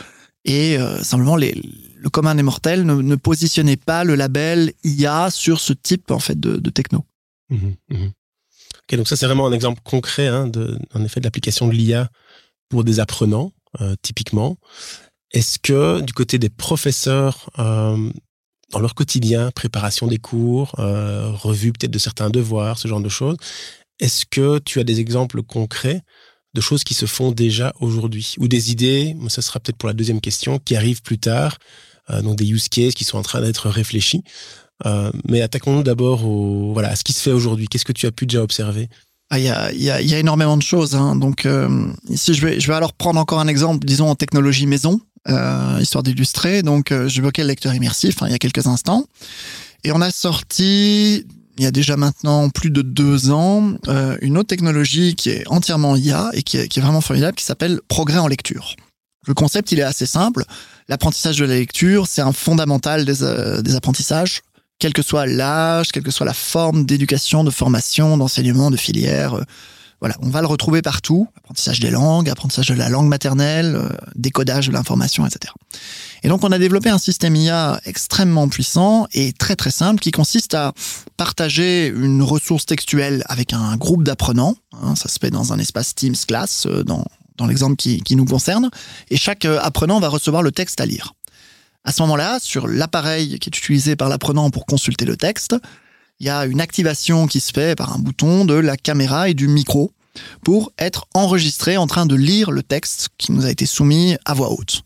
Et 0.44 0.76
euh, 0.76 1.02
simplement, 1.02 1.36
le 1.36 2.10
commun 2.10 2.34
des 2.34 2.42
mortels 2.42 2.84
ne, 2.84 3.14
positionnait 3.16 3.76
pas 3.76 4.04
le 4.04 4.16
label 4.16 4.72
IA 4.84 5.30
sur 5.30 5.60
ce 5.60 5.72
type 5.72 6.10
en 6.10 6.18
fait 6.18 6.38
de, 6.38 6.70
techno. 6.70 7.04
Mmh 7.48 7.56
mmh 7.88 8.06
donc 8.96 9.06
ça 9.06 9.14
c'est 9.14 9.26
vraiment 9.26 9.46
un 9.46 9.52
exemple 9.52 9.80
concret, 9.84 10.26
hein, 10.26 10.48
de, 10.48 10.76
effet, 11.04 11.20
de 11.20 11.24
l'application 11.24 11.68
de 11.68 11.72
l'IA 11.72 12.10
pour 12.70 12.84
des 12.84 13.00
apprenants, 13.00 13.52
euh, 13.82 13.94
typiquement. 14.00 14.56
Est-ce 15.32 15.58
que 15.58 16.00
du 16.00 16.14
côté 16.14 16.38
des 16.38 16.48
professeurs, 16.48 17.50
euh, 17.58 18.10
dans 18.70 18.80
leur 18.80 18.94
quotidien, 18.94 19.50
préparation 19.50 20.06
des 20.06 20.18
cours, 20.18 20.74
euh, 20.78 21.30
revue 21.32 21.72
peut-être 21.72 21.90
de 21.90 21.98
certains 21.98 22.30
devoirs, 22.30 22.78
ce 22.78 22.88
genre 22.88 23.02
de 23.02 23.10
choses, 23.10 23.36
est-ce 23.98 24.24
que 24.24 24.58
tu 24.60 24.80
as 24.80 24.84
des 24.84 24.98
exemples 25.00 25.42
concrets 25.42 26.00
de 26.54 26.60
choses 26.60 26.82
qui 26.82 26.94
se 26.94 27.06
font 27.06 27.32
déjà 27.32 27.72
aujourd'hui 27.80 28.34
ou 28.38 28.48
des 28.48 28.72
idées, 28.72 29.14
ce 29.28 29.40
sera 29.40 29.60
peut-être 29.60 29.76
pour 29.76 29.88
la 29.88 29.92
deuxième 29.92 30.20
question, 30.20 30.58
qui 30.58 30.74
arrivent 30.74 31.02
plus 31.02 31.18
tard, 31.18 31.58
donc 32.24 32.36
des 32.36 32.50
use 32.50 32.68
cases 32.68 32.94
qui 32.94 33.04
sont 33.04 33.18
en 33.18 33.22
train 33.22 33.40
d'être 33.40 33.68
réfléchis. 33.68 34.24
Mais 35.28 35.42
attaquons-nous 35.42 35.84
d'abord 35.84 36.26
au, 36.26 36.72
voilà, 36.72 36.88
à 36.88 36.96
ce 36.96 37.04
qui 37.04 37.12
se 37.12 37.22
fait 37.22 37.30
aujourd'hui. 37.30 37.68
Qu'est-ce 37.68 37.84
que 37.84 37.92
tu 37.92 38.06
as 38.06 38.10
pu 38.10 38.26
déjà 38.26 38.42
observer? 38.42 38.88
Ah, 39.30 39.38
il 39.38 39.44
y, 39.44 39.48
a, 39.48 39.72
y, 39.72 39.90
a, 39.90 40.02
y, 40.02 40.14
a, 40.14 40.18
énormément 40.18 40.56
de 40.56 40.62
choses. 40.62 40.96
Hein. 40.96 41.14
Donc 41.14 41.46
euh, 41.46 41.86
ici, 42.08 42.34
je 42.34 42.44
vais, 42.44 42.58
je 42.58 42.66
vais 42.66 42.74
alors 42.74 42.92
prendre 42.92 43.20
encore 43.20 43.38
un 43.38 43.48
exemple, 43.48 43.86
disons 43.86 44.08
en 44.08 44.16
technologie 44.16 44.66
maison, 44.66 45.00
euh, 45.28 45.78
histoire 45.80 46.02
d'illustrer. 46.02 46.62
Donc, 46.62 46.90
euh, 46.90 47.08
j'évoquais 47.08 47.42
le 47.42 47.48
lecteur 47.48 47.74
immersif 47.74 48.22
hein, 48.22 48.26
il 48.28 48.32
y 48.32 48.34
a 48.34 48.38
quelques 48.38 48.66
instants, 48.66 49.04
et 49.84 49.92
on 49.92 50.00
a 50.00 50.10
sorti 50.10 51.24
il 51.60 51.64
y 51.64 51.66
a 51.66 51.70
déjà 51.70 51.98
maintenant 51.98 52.48
plus 52.48 52.70
de 52.70 52.80
deux 52.80 53.30
ans, 53.30 53.74
euh, 53.88 54.16
une 54.22 54.38
autre 54.38 54.48
technologie 54.48 55.14
qui 55.14 55.28
est 55.28 55.46
entièrement 55.46 55.94
IA 55.94 56.30
et 56.32 56.42
qui 56.42 56.56
est, 56.56 56.68
qui 56.68 56.78
est 56.78 56.82
vraiment 56.82 57.02
formidable, 57.02 57.36
qui 57.36 57.44
s'appelle 57.44 57.80
progrès 57.86 58.16
en 58.16 58.28
lecture. 58.28 58.76
Le 59.26 59.34
concept, 59.34 59.70
il 59.70 59.78
est 59.78 59.82
assez 59.82 60.06
simple. 60.06 60.44
L'apprentissage 60.88 61.36
de 61.36 61.44
la 61.44 61.56
lecture, 61.56 62.06
c'est 62.06 62.22
un 62.22 62.32
fondamental 62.32 63.04
des, 63.04 63.22
euh, 63.22 63.60
des 63.60 63.74
apprentissages, 63.74 64.40
quel 64.80 64.92
que 64.92 65.02
soit 65.02 65.26
l'âge, 65.26 65.92
quelle 65.92 66.02
que 66.02 66.10
soit 66.10 66.26
la 66.26 66.34
forme 66.34 66.84
d'éducation, 66.84 67.44
de 67.44 67.50
formation, 67.50 68.16
d'enseignement, 68.16 68.70
de 68.72 68.76
filière. 68.76 69.34
euh, 69.34 69.44
voilà, 70.00 70.16
on 70.22 70.30
va 70.30 70.40
le 70.40 70.46
retrouver 70.46 70.80
partout. 70.80 71.28
Apprentissage 71.36 71.78
des 71.78 71.90
langues, 71.90 72.30
apprentissage 72.30 72.68
de 72.68 72.74
la 72.74 72.88
langue 72.88 73.08
maternelle, 73.08 73.76
euh, 73.76 73.88
décodage 74.16 74.68
de 74.68 74.72
l'information, 74.72 75.26
etc. 75.26 75.52
Et 76.22 76.28
donc, 76.28 76.42
on 76.42 76.52
a 76.52 76.58
développé 76.58 76.88
un 76.88 76.98
système 76.98 77.36
IA 77.36 77.80
extrêmement 77.84 78.48
puissant 78.48 79.06
et 79.12 79.32
très 79.34 79.56
très 79.56 79.70
simple 79.70 80.00
qui 80.00 80.10
consiste 80.10 80.54
à 80.54 80.72
partager 81.18 81.88
une 81.88 82.22
ressource 82.22 82.64
textuelle 82.64 83.22
avec 83.26 83.52
un 83.52 83.76
groupe 83.76 84.02
d'apprenants. 84.02 84.56
hein, 84.82 84.96
ça 84.96 85.08
se 85.10 85.18
fait 85.20 85.30
dans 85.30 85.52
un 85.52 85.58
espace 85.58 85.94
Teams 85.94 86.16
Class, 86.26 86.66
euh, 86.66 86.82
dans, 86.82 87.04
dans 87.36 87.46
l'exemple 87.46 87.76
qui, 87.76 88.00
qui 88.00 88.16
nous 88.16 88.24
concerne. 88.24 88.70
Et 89.10 89.18
chaque 89.18 89.44
euh, 89.44 89.58
apprenant 89.60 90.00
va 90.00 90.08
recevoir 90.08 90.42
le 90.42 90.50
texte 90.50 90.80
à 90.80 90.86
lire. 90.86 91.12
À 91.84 91.92
ce 91.92 92.02
moment-là, 92.02 92.38
sur 92.40 92.66
l'appareil 92.66 93.38
qui 93.38 93.48
est 93.48 93.56
utilisé 93.56 93.96
par 93.96 94.08
l'apprenant 94.08 94.50
pour 94.50 94.66
consulter 94.66 95.06
le 95.06 95.16
texte, 95.16 95.56
il 96.18 96.26
y 96.26 96.30
a 96.30 96.44
une 96.44 96.60
activation 96.60 97.26
qui 97.26 97.40
se 97.40 97.52
fait 97.52 97.74
par 97.74 97.94
un 97.94 97.98
bouton 97.98 98.44
de 98.44 98.54
la 98.54 98.76
caméra 98.76 99.30
et 99.30 99.34
du 99.34 99.48
micro 99.48 99.92
pour 100.44 100.72
être 100.78 101.06
enregistré 101.14 101.78
en 101.78 101.86
train 101.86 102.04
de 102.04 102.14
lire 102.14 102.50
le 102.50 102.62
texte 102.62 103.08
qui 103.16 103.32
nous 103.32 103.46
a 103.46 103.50
été 103.50 103.64
soumis 103.64 104.16
à 104.26 104.34
voix 104.34 104.50
haute. 104.50 104.82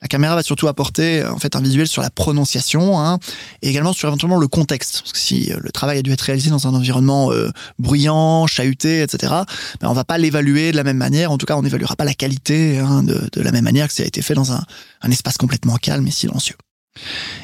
La 0.00 0.06
caméra 0.06 0.36
va 0.36 0.44
surtout 0.44 0.68
apporter 0.68 1.24
en 1.24 1.38
fait 1.38 1.56
un 1.56 1.60
visuel 1.60 1.88
sur 1.88 2.02
la 2.02 2.10
prononciation 2.10 3.00
hein, 3.00 3.18
et 3.62 3.70
également 3.70 3.92
sur 3.92 4.08
éventuellement 4.08 4.38
le 4.38 4.46
contexte. 4.46 5.00
Parce 5.00 5.12
que 5.12 5.18
si 5.18 5.52
euh, 5.52 5.58
le 5.60 5.72
travail 5.72 5.98
a 5.98 6.02
dû 6.02 6.12
être 6.12 6.20
réalisé 6.20 6.50
dans 6.50 6.68
un 6.68 6.74
environnement 6.74 7.32
euh, 7.32 7.50
bruyant, 7.80 8.46
chahuté, 8.46 9.02
etc., 9.02 9.32
ben 9.80 9.88
on 9.88 9.94
va 9.94 10.04
pas 10.04 10.18
l'évaluer 10.18 10.70
de 10.70 10.76
la 10.76 10.84
même 10.84 10.98
manière. 10.98 11.32
En 11.32 11.38
tout 11.38 11.46
cas, 11.46 11.56
on 11.56 11.62
n'évaluera 11.62 11.96
pas 11.96 12.04
la 12.04 12.14
qualité 12.14 12.78
hein, 12.78 13.02
de, 13.02 13.28
la 13.34 13.50
même 13.50 13.64
manière 13.64 13.88
que 13.88 13.94
ça 13.94 14.04
a 14.04 14.06
été 14.06 14.22
fait 14.22 14.34
dans 14.34 14.52
un 14.52 15.10
espace 15.10 15.36
complètement 15.36 15.76
calme 15.76 16.06
et 16.06 16.12
silencieux. 16.12 16.56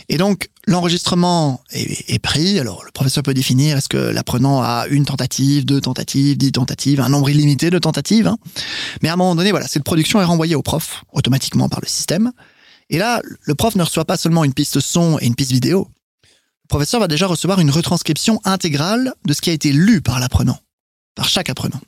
Et 0.08 0.16
donc, 0.16 0.48
l'enregistrement 0.66 1.60
est, 1.70 2.18
pris. 2.18 2.58
Alors, 2.58 2.84
le 2.84 2.90
professeur 2.90 3.22
peut 3.22 3.34
définir 3.34 3.76
est-ce 3.76 3.88
que 3.88 3.96
l'apprenant 3.96 4.62
a 4.62 4.86
une 4.88 5.04
tentative, 5.04 5.64
deux 5.64 5.80
tentatives, 5.80 6.36
dix 6.36 6.52
tentatives, 6.52 7.00
un 7.00 7.08
nombre 7.08 7.30
illimité 7.30 7.70
de 7.70 7.78
tentatives. 7.78 8.26
Hein. 8.26 8.38
Mais 9.02 9.08
à 9.08 9.14
un 9.14 9.16
moment 9.16 9.34
donné, 9.34 9.50
voilà, 9.50 9.66
cette 9.66 9.84
production 9.84 10.20
est 10.20 10.24
renvoyée 10.24 10.54
au 10.54 10.62
prof 10.62 11.04
automatiquement 11.12 11.68
par 11.68 11.80
le 11.80 11.88
système. 11.88 12.32
Et 12.90 12.98
là, 12.98 13.20
le 13.42 13.54
prof 13.54 13.76
ne 13.76 13.82
reçoit 13.82 14.04
pas 14.04 14.16
seulement 14.16 14.44
une 14.44 14.54
piste 14.54 14.80
son 14.80 15.18
et 15.20 15.26
une 15.26 15.34
piste 15.34 15.52
vidéo. 15.52 15.88
Le 16.64 16.68
professeur 16.68 17.00
va 17.00 17.08
déjà 17.08 17.26
recevoir 17.26 17.60
une 17.60 17.70
retranscription 17.70 18.40
intégrale 18.44 19.14
de 19.26 19.32
ce 19.34 19.40
qui 19.40 19.50
a 19.50 19.52
été 19.52 19.72
lu 19.72 20.00
par 20.00 20.18
l'apprenant, 20.18 20.58
par 21.14 21.28
chaque 21.28 21.50
apprenant. 21.50 21.80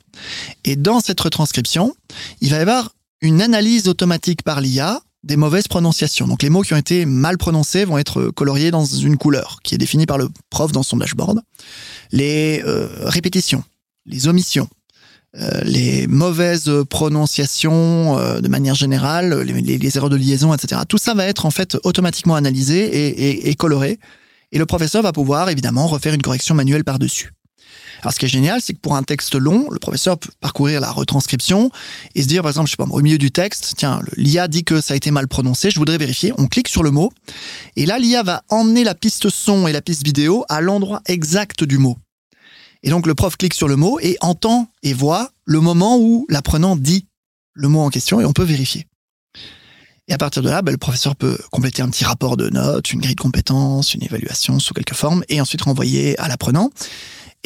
Et 0.65 0.75
dans 0.75 0.99
cette 0.99 1.19
retranscription, 1.19 1.95
il 2.41 2.51
va 2.51 2.57
y 2.57 2.59
avoir 2.59 2.93
une 3.21 3.41
analyse 3.41 3.87
automatique 3.87 4.43
par 4.43 4.61
l'IA 4.61 5.01
des 5.27 5.37
mauvaises 5.37 5.67
prononciations. 5.67 6.25
Donc 6.25 6.41
les 6.41 6.49
mots 6.49 6.61
qui 6.61 6.73
ont 6.73 6.77
été 6.77 7.05
mal 7.05 7.37
prononcés 7.37 7.85
vont 7.85 7.97
être 7.97 8.31
coloriés 8.31 8.71
dans 8.71 8.85
une 8.85 9.17
couleur 9.17 9.59
qui 9.63 9.75
est 9.75 9.77
définie 9.77 10.05
par 10.05 10.17
le 10.17 10.29
prof 10.49 10.71
dans 10.71 10.83
son 10.83 10.97
dashboard. 10.97 11.41
Les 12.11 12.63
euh, 12.65 12.87
répétitions, 13.01 13.63
les 14.05 14.27
omissions, 14.27 14.69
euh, 15.35 15.61
les 15.63 16.07
mauvaises 16.07 16.71
prononciations 16.89 18.17
euh, 18.17 18.39
de 18.39 18.47
manière 18.47 18.75
générale, 18.75 19.41
les, 19.41 19.97
erreurs 19.97 20.09
de 20.09 20.15
liaison, 20.15 20.53
etc. 20.53 20.81
Tout 20.87 20.97
ça 20.97 21.13
va 21.13 21.25
être 21.25 21.45
en 21.45 21.51
fait 21.51 21.77
automatiquement 21.83 22.35
analysé 22.35 22.77
et, 22.77 23.07
et, 23.07 23.49
et 23.49 23.55
coloré. 23.55 23.99
Et 24.53 24.57
le 24.57 24.65
professeur 24.65 25.03
va 25.03 25.11
pouvoir 25.11 25.49
évidemment 25.49 25.87
refaire 25.87 26.13
une 26.13 26.21
correction 26.21 26.55
manuelle 26.55 26.85
par-dessus. 26.85 27.33
Ce 28.11 28.19
qui 28.19 28.25
est 28.25 28.29
génial, 28.29 28.61
c'est 28.61 28.73
que 28.73 28.79
pour 28.79 28.95
un 28.95 29.03
texte 29.03 29.35
long, 29.35 29.67
le 29.69 29.79
professeur 29.79 30.17
peut 30.17 30.29
parcourir 30.39 30.79
la 30.81 30.91
retranscription 30.91 31.71
et 32.15 32.21
se 32.21 32.27
dire, 32.27 32.41
par 32.41 32.51
exemple, 32.51 32.67
je 32.67 32.71
sais 32.71 32.77
pas, 32.77 32.85
au 32.89 33.01
milieu 33.01 33.17
du 33.17 33.31
texte, 33.31 33.73
tiens, 33.77 34.01
l'IA 34.15 34.47
dit 34.47 34.63
que 34.63 34.81
ça 34.81 34.93
a 34.93 34.97
été 34.97 35.11
mal 35.11 35.27
prononcé, 35.27 35.71
je 35.71 35.79
voudrais 35.79 35.97
vérifier. 35.97 36.33
On 36.37 36.47
clique 36.47 36.67
sur 36.67 36.83
le 36.83 36.91
mot 36.91 37.11
et 37.75 37.85
là, 37.85 37.99
l'IA 37.99 38.23
va 38.23 38.43
emmener 38.49 38.83
la 38.83 38.95
piste 38.95 39.29
son 39.29 39.67
et 39.67 39.73
la 39.73 39.81
piste 39.81 40.05
vidéo 40.05 40.45
à 40.49 40.61
l'endroit 40.61 41.01
exact 41.05 41.63
du 41.63 41.77
mot. 41.77 41.97
Et 42.83 42.89
donc, 42.89 43.07
le 43.07 43.15
prof 43.15 43.35
clique 43.37 43.53
sur 43.53 43.67
le 43.67 43.75
mot 43.75 43.99
et 44.01 44.17
entend 44.21 44.69
et 44.83 44.93
voit 44.93 45.31
le 45.45 45.59
moment 45.59 45.97
où 45.97 46.25
l'apprenant 46.29 46.75
dit 46.75 47.07
le 47.53 47.67
mot 47.67 47.81
en 47.81 47.89
question 47.89 48.21
et 48.21 48.25
on 48.25 48.33
peut 48.33 48.43
vérifier. 48.43 48.87
Et 50.07 50.13
à 50.13 50.17
partir 50.17 50.41
de 50.41 50.49
là, 50.49 50.61
ben, 50.61 50.71
le 50.71 50.77
professeur 50.77 51.15
peut 51.15 51.37
compléter 51.51 51.81
un 51.81 51.89
petit 51.89 52.05
rapport 52.05 52.37
de 52.37 52.49
notes, 52.49 52.93
une 52.93 53.01
grille 53.01 53.15
de 53.15 53.21
compétences, 53.21 53.93
une 53.93 54.03
évaluation 54.03 54.57
sous 54.59 54.73
quelque 54.73 54.95
forme, 54.95 55.23
et 55.27 55.41
ensuite 55.41 55.63
renvoyer 55.63 56.17
à 56.17 56.29
l'apprenant. 56.29 56.69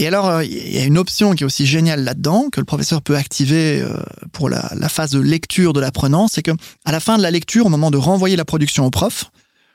Et 0.02 0.08
alors, 0.08 0.42
il 0.42 0.76
y 0.76 0.80
a 0.80 0.84
une 0.84 0.98
option 0.98 1.36
qui 1.36 1.44
est 1.44 1.46
aussi 1.46 1.68
géniale 1.68 2.04
là-dedans, 2.04 2.50
que 2.52 2.60
le 2.60 2.66
professeur 2.66 3.04
peut 3.04 3.16
activer 3.16 3.86
pour 4.32 4.50
la, 4.50 4.90
phase 4.90 5.12
de 5.12 5.20
lecture 5.20 5.74
de 5.74 5.80
l'apprenant, 5.80 6.28
c'est 6.28 6.42
que 6.42 6.50
à 6.86 6.92
la 6.92 7.00
fin 7.00 7.20
de 7.20 7.22
la 7.22 7.30
lecture, 7.30 7.68
au 7.68 7.70
moment 7.70 7.92
de 7.92 7.98
renvoyer 7.98 8.36
la 8.36 8.44
production 8.44 8.84
au 8.84 8.90
prof, 8.90 9.30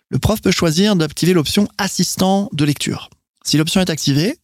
le 0.08 0.18
prof 0.18 0.42
peut 0.42 0.50
choisir 0.50 0.96
d'activer 0.96 1.32
l'option 1.32 1.68
assistant 1.78 2.48
de 2.52 2.64
lecture. 2.64 3.08
Si 3.44 3.56
l'option 3.56 3.80
est 3.80 3.88
activée, 3.88 4.36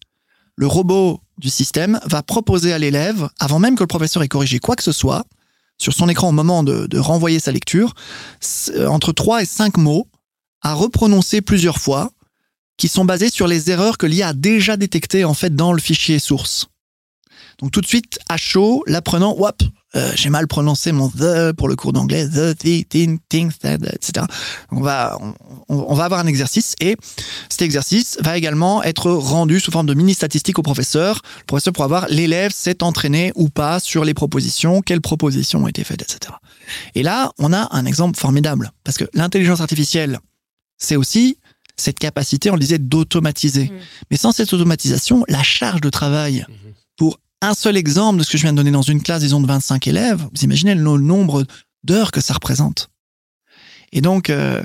le 0.54 0.68
robot 0.68 1.20
du 1.38 1.50
système 1.50 1.98
va 2.04 2.22
proposer 2.22 2.72
à 2.72 2.78
l'élève, 2.78 3.28
avant 3.40 3.58
même 3.58 3.74
que 3.74 3.82
le 3.82 3.88
professeur 3.88 4.22
ait 4.22 4.28
corrigé 4.28 4.60
quoi 4.60 4.76
que 4.76 4.84
ce 4.84 4.92
soit, 4.92 5.24
sur 5.78 5.92
son 5.92 6.08
écran 6.08 6.28
au 6.28 6.32
moment 6.32 6.62
de, 6.62 6.86
de 6.86 6.98
renvoyer 7.00 7.40
sa 7.40 7.50
lecture, 7.50 7.94
entre 8.86 9.12
3 9.12 9.42
et 9.42 9.46
5 9.46 9.78
mots 9.78 10.06
à 10.60 10.74
reprononcer 10.74 11.40
plusieurs 11.40 11.78
fois, 11.78 12.12
qui 12.76 12.88
sont 12.88 13.04
basés 13.04 13.30
sur 13.30 13.46
les 13.46 13.70
erreurs 13.70 13.98
que 13.98 14.06
l'IA 14.06 14.28
a 14.28 14.32
déjà 14.32 14.76
détectées 14.76 15.24
en 15.24 15.35
fait 15.35 15.54
dans 15.54 15.72
le 15.72 15.80
fichier 15.80 16.18
source. 16.18 16.68
Donc 17.58 17.70
tout 17.70 17.80
de 17.80 17.87
suite, 17.87 18.18
à 18.28 18.37
chaud, 18.37 18.82
l'apprenant, 18.87 19.37
hop, 19.38 19.62
euh, 19.94 20.11
j'ai 20.16 20.30
mal 20.30 20.48
prononcé 20.48 20.90
mon 20.90 21.08
the 21.11 21.52
pour 21.52 21.68
le 21.68 21.76
cours 21.76 21.92
d'anglais, 21.92 22.26
the, 22.26 22.56
the, 22.56 22.88
thing, 22.88 23.18
things, 23.28 23.52
etc. 23.62 24.26
On 24.70 24.80
va, 24.80 25.18
on, 25.20 25.35
on, 25.68 25.94
va 25.94 26.04
avoir 26.04 26.20
un 26.20 26.26
exercice 26.26 26.74
et 26.80 26.96
cet 27.50 27.62
exercice 27.62 28.16
va 28.20 28.38
également 28.38 28.82
être 28.82 29.11
rendu 29.11 29.61
sous 29.61 29.70
forme 29.70 29.87
de 29.87 29.94
mini 29.94 30.14
statistiques 30.14 30.58
au 30.58 30.62
professeur. 30.62 31.20
Le 31.40 31.44
professeur 31.44 31.72
pourra 31.74 31.88
voir 31.88 32.06
l'élève 32.08 32.52
s'est 32.52 32.82
entraîné 32.82 33.32
ou 33.35 33.48
pas 33.48 33.80
sur 33.80 34.04
les 34.04 34.14
propositions, 34.14 34.80
quelles 34.80 35.02
propositions 35.02 35.64
ont 35.64 35.68
été 35.68 35.85
faites, 35.85 36.02
etc. 36.02 36.35
Et 36.94 37.02
là, 37.02 37.32
on 37.38 37.52
a 37.52 37.68
un 37.70 37.85
exemple 37.85 38.18
formidable 38.18 38.72
parce 38.82 38.96
que 38.96 39.04
l'intelligence 39.12 39.61
artificielle, 39.61 40.20
c'est 40.78 40.96
aussi 40.96 41.37
cette 41.82 41.98
capacité, 41.98 42.50
on 42.50 42.54
le 42.54 42.60
disait, 42.60 42.78
d'automatiser. 42.78 43.64
Mmh. 43.64 43.78
Mais 44.10 44.16
sans 44.16 44.32
cette 44.32 44.52
automatisation, 44.52 45.24
la 45.28 45.42
charge 45.42 45.80
de 45.80 45.90
travail 45.90 46.46
mmh. 46.48 46.52
pour 46.96 47.18
un 47.42 47.54
seul 47.54 47.76
exemple 47.76 48.20
de 48.20 48.24
ce 48.24 48.30
que 48.30 48.38
je 48.38 48.42
viens 48.42 48.52
de 48.52 48.56
donner 48.56 48.70
dans 48.70 48.82
une 48.82 49.02
classe, 49.02 49.22
disons, 49.22 49.40
de 49.40 49.46
25 49.46 49.86
élèves, 49.88 50.26
vous 50.32 50.44
imaginez 50.44 50.74
le 50.74 50.98
nombre 50.98 51.44
d'heures 51.82 52.12
que 52.12 52.20
ça 52.20 52.34
représente. 52.34 52.88
Et 53.92 54.00
donc, 54.00 54.30
euh, 54.30 54.62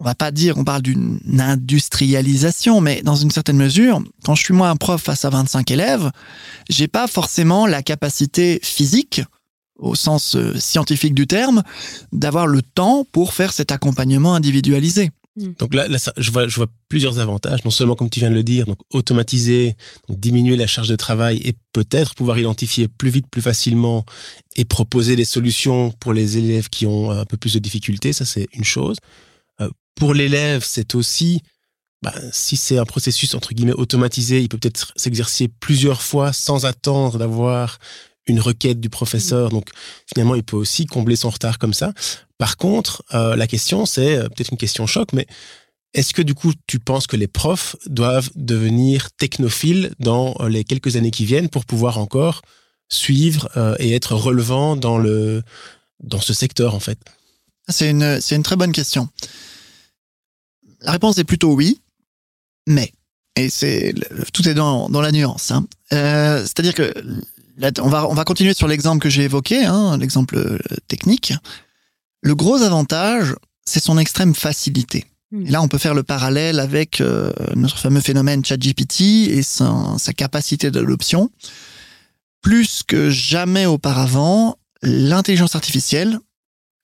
on 0.00 0.04
va 0.04 0.14
pas 0.14 0.30
dire, 0.30 0.56
on 0.58 0.64
parle 0.64 0.82
d'une 0.82 1.20
industrialisation, 1.38 2.80
mais 2.80 3.02
dans 3.02 3.14
une 3.14 3.30
certaine 3.30 3.56
mesure, 3.56 4.02
quand 4.24 4.34
je 4.34 4.42
suis 4.42 4.54
moi 4.54 4.70
un 4.70 4.76
prof 4.76 5.02
face 5.02 5.24
à 5.24 5.30
25 5.30 5.70
élèves, 5.70 6.10
j'ai 6.68 6.88
pas 6.88 7.06
forcément 7.06 7.66
la 7.66 7.82
capacité 7.82 8.58
physique, 8.62 9.22
au 9.78 9.94
sens 9.94 10.36
euh, 10.36 10.58
scientifique 10.58 11.14
du 11.14 11.26
terme, 11.26 11.62
d'avoir 12.12 12.46
le 12.46 12.62
temps 12.62 13.06
pour 13.12 13.34
faire 13.34 13.52
cet 13.52 13.72
accompagnement 13.72 14.34
individualisé. 14.34 15.10
Donc 15.58 15.74
là, 15.74 15.88
là 15.88 15.98
ça, 15.98 16.12
je, 16.16 16.30
vois, 16.30 16.48
je 16.48 16.56
vois 16.56 16.66
plusieurs 16.88 17.18
avantages. 17.18 17.64
Non 17.64 17.70
seulement, 17.70 17.94
comme 17.94 18.10
tu 18.10 18.20
viens 18.20 18.30
de 18.30 18.34
le 18.34 18.42
dire, 18.42 18.66
donc 18.66 18.78
automatiser, 18.90 19.76
donc 20.08 20.20
diminuer 20.20 20.56
la 20.56 20.66
charge 20.66 20.88
de 20.88 20.96
travail 20.96 21.40
et 21.44 21.54
peut-être 21.72 22.14
pouvoir 22.14 22.38
identifier 22.38 22.88
plus 22.88 23.10
vite, 23.10 23.26
plus 23.30 23.42
facilement 23.42 24.04
et 24.56 24.64
proposer 24.64 25.16
des 25.16 25.24
solutions 25.24 25.90
pour 26.00 26.12
les 26.12 26.38
élèves 26.38 26.68
qui 26.68 26.86
ont 26.86 27.10
un 27.10 27.24
peu 27.24 27.36
plus 27.36 27.54
de 27.54 27.58
difficultés. 27.58 28.12
Ça, 28.12 28.24
c'est 28.24 28.48
une 28.52 28.64
chose. 28.64 28.96
Euh, 29.60 29.68
pour 29.94 30.14
l'élève, 30.14 30.62
c'est 30.64 30.94
aussi, 30.94 31.42
bah, 32.02 32.14
si 32.32 32.56
c'est 32.56 32.78
un 32.78 32.84
processus 32.84 33.34
entre 33.34 33.54
guillemets 33.54 33.72
automatisé, 33.72 34.40
il 34.40 34.48
peut 34.48 34.58
peut-être 34.58 34.92
s'exercer 34.96 35.48
plusieurs 35.48 36.02
fois 36.02 36.32
sans 36.32 36.66
attendre 36.66 37.18
d'avoir 37.18 37.78
une 38.26 38.40
requête 38.40 38.80
du 38.80 38.88
professeur. 38.88 39.50
Donc 39.50 39.70
finalement, 40.06 40.34
il 40.34 40.42
peut 40.42 40.56
aussi 40.56 40.86
combler 40.86 41.16
son 41.16 41.30
retard 41.30 41.58
comme 41.58 41.74
ça. 41.74 41.92
Par 42.40 42.56
contre, 42.56 43.02
euh, 43.12 43.36
la 43.36 43.46
question, 43.46 43.84
c'est 43.84 44.16
peut-être 44.16 44.50
une 44.50 44.56
question 44.56 44.86
choc, 44.86 45.12
mais 45.12 45.26
est-ce 45.92 46.14
que 46.14 46.22
du 46.22 46.32
coup, 46.32 46.54
tu 46.66 46.78
penses 46.78 47.06
que 47.06 47.16
les 47.16 47.26
profs 47.26 47.76
doivent 47.84 48.30
devenir 48.34 49.10
technophiles 49.12 49.92
dans 50.00 50.34
les 50.48 50.64
quelques 50.64 50.96
années 50.96 51.10
qui 51.10 51.26
viennent 51.26 51.50
pour 51.50 51.66
pouvoir 51.66 51.98
encore 51.98 52.40
suivre 52.88 53.50
euh, 53.58 53.76
et 53.78 53.92
être 53.92 54.14
relevant 54.14 54.74
dans 54.74 55.02
ce 56.22 56.32
secteur 56.32 56.74
en 56.74 56.80
fait? 56.80 56.98
C'est 57.68 57.90
une 57.90 58.22
c'est 58.22 58.36
une 58.36 58.42
très 58.42 58.56
bonne 58.56 58.72
question. 58.72 59.10
La 60.80 60.92
réponse 60.92 61.18
est 61.18 61.24
plutôt 61.24 61.52
oui, 61.52 61.82
mais 62.66 62.90
et 63.36 63.50
c'est 63.50 63.92
tout 64.32 64.48
est 64.48 64.54
dans 64.54 64.88
la 64.88 65.12
nuance. 65.12 65.50
Hein. 65.50 65.66
Euh, 65.92 66.40
C'est-à-dire 66.40 66.74
que 66.74 66.94
là, 67.58 67.70
on 67.82 67.90
va 67.90 68.08
on 68.08 68.14
va 68.14 68.24
continuer 68.24 68.54
sur 68.54 68.66
l'exemple 68.66 69.02
que 69.02 69.10
j'ai 69.10 69.24
évoqué, 69.24 69.62
hein, 69.66 69.98
l'exemple 69.98 70.58
technique. 70.88 71.34
Le 72.22 72.34
gros 72.34 72.62
avantage, 72.62 73.34
c'est 73.64 73.82
son 73.82 73.98
extrême 73.98 74.34
facilité. 74.34 75.06
Hmm. 75.32 75.46
Et 75.46 75.50
là, 75.50 75.62
on 75.62 75.68
peut 75.68 75.78
faire 75.78 75.94
le 75.94 76.02
parallèle 76.02 76.60
avec 76.60 77.00
euh, 77.00 77.32
notre 77.54 77.78
fameux 77.78 78.00
phénomène 78.00 78.44
ChatGPT 78.44 79.28
et 79.30 79.42
sa, 79.42 79.94
sa 79.98 80.12
capacité 80.12 80.70
d'adoption. 80.70 81.30
Plus 82.42 82.82
que 82.82 83.10
jamais 83.10 83.66
auparavant, 83.66 84.56
l'intelligence 84.82 85.54
artificielle, 85.54 86.18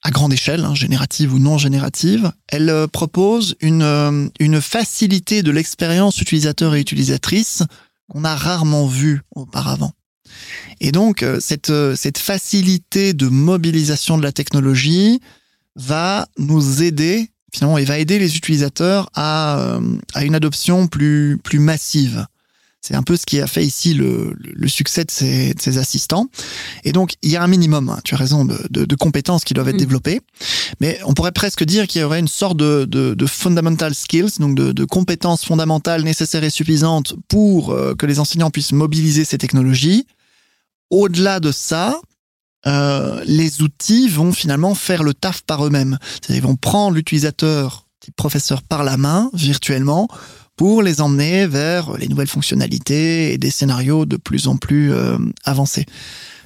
à 0.03 0.11
grande 0.11 0.32
échelle, 0.32 0.64
hein, 0.64 0.74
générative 0.74 1.34
ou 1.34 1.39
non 1.39 1.59
générative, 1.59 2.30
elle 2.49 2.70
euh, 2.70 2.87
propose 2.87 3.57
une, 3.61 3.82
euh, 3.82 4.28
une 4.39 4.61
facilité 4.61 5.43
de 5.43 5.51
l'expérience 5.51 6.20
utilisateur 6.20 6.74
et 6.74 6.80
utilisatrice 6.80 7.62
qu'on 8.09 8.24
a 8.24 8.37
rarement 8.37 8.87
vue 8.87 9.22
auparavant. 9.34 9.93
Et 10.80 10.93
donc, 10.93 11.22
euh, 11.22 11.39
cette, 11.41 11.70
euh, 11.70 11.95
cette 11.97 12.18
facilité 12.18 13.12
de 13.12 13.28
mobilisation 13.28 14.18
de 14.18 14.22
la 14.22 14.32
technologie 14.32 15.20
va 15.74 16.26
nous 16.39 16.82
aider, 16.82 17.30
finalement, 17.53 17.78
et 17.78 17.84
va 17.84 17.99
aider 17.99 18.18
les 18.18 18.37
utilisateurs 18.37 19.11
à, 19.14 19.59
euh, 19.59 19.80
à 20.14 20.24
une 20.24 20.34
adoption 20.34 20.87
plus, 20.87 21.39
plus 21.43 21.59
massive. 21.59 22.26
C'est 22.87 22.95
un 22.95 23.03
peu 23.03 23.16
ce 23.16 23.26
qui 23.26 23.41
a 23.41 23.49
fait 23.49 23.64
ici 23.64 23.95
le, 23.95 24.37
succès 24.68 25.05
de 25.05 25.11
ces, 25.11 25.55
de 25.55 25.61
ces 25.61 25.76
assistants. 25.78 26.28
Et 26.84 26.93
donc, 26.93 27.14
il 27.22 27.32
y 27.32 27.37
a 27.37 27.43
un 27.43 27.49
minimum, 27.49 27.89
hein, 27.89 27.99
tu 28.05 28.14
as 28.14 28.16
raison, 28.16 28.45
de, 28.45 28.57
de, 28.70 28.84
de 28.84 28.95
compétences 28.95 29.43
qui 29.43 29.55
doivent 29.55 29.68
être 29.68 29.74
Mm. 29.74 29.78
développées. 29.78 30.20
Mais 30.80 31.01
on 31.05 31.12
pourrait 31.12 31.32
presque 31.32 31.64
dire 31.64 31.89
qu'il 31.89 32.01
y 32.01 32.05
aurait 32.05 32.20
une 32.20 32.28
sorte 32.28 32.57
de, 32.57 33.16
fundamental 33.26 33.93
skills, 33.93 34.39
donc 34.39 34.55
de, 34.55 34.70
de 34.70 34.84
compétences 34.84 35.45
fondamentales 35.45 36.05
nécessaires 36.05 36.45
et 36.45 36.51
suffisantes 36.51 37.16
pour 37.26 37.72
euh, 37.72 37.97
que 37.97 38.07
les 38.07 38.20
enseignants 38.20 38.51
puissent 38.51 38.70
mobiliser 38.70 39.24
ces 39.24 39.39
technologies. 39.39 40.07
Au-delà 40.91 41.41
de 41.41 41.53
ça, 41.53 42.01
euh, 42.66 43.22
les 43.24 43.62
outils 43.62 44.09
vont 44.09 44.32
finalement 44.32 44.74
faire 44.74 45.03
le 45.03 45.14
taf 45.14 45.43
par 45.43 45.64
eux-mêmes. 45.66 45.99
Ils 46.28 46.43
vont 46.43 46.57
prendre 46.57 46.97
l'utilisateur, 46.97 47.87
professeur, 48.16 48.62
par 48.62 48.84
la 48.84 48.97
main, 48.97 49.30
virtuellement, 49.34 50.09
pour 50.57 50.82
les 50.82 51.01
emmener 51.01 51.47
vers 51.47 51.97
les 51.97 52.09
nouvelles 52.09 52.28
fonctionnalités 52.28 53.32
et 53.32 53.39
des 53.39 53.51
scénarios 53.51 54.07
de 54.07 54.16
plus 54.16 54.49
en 54.49 54.57
plus 54.57 54.93
euh, 54.93 55.18
avancés. 55.45 55.87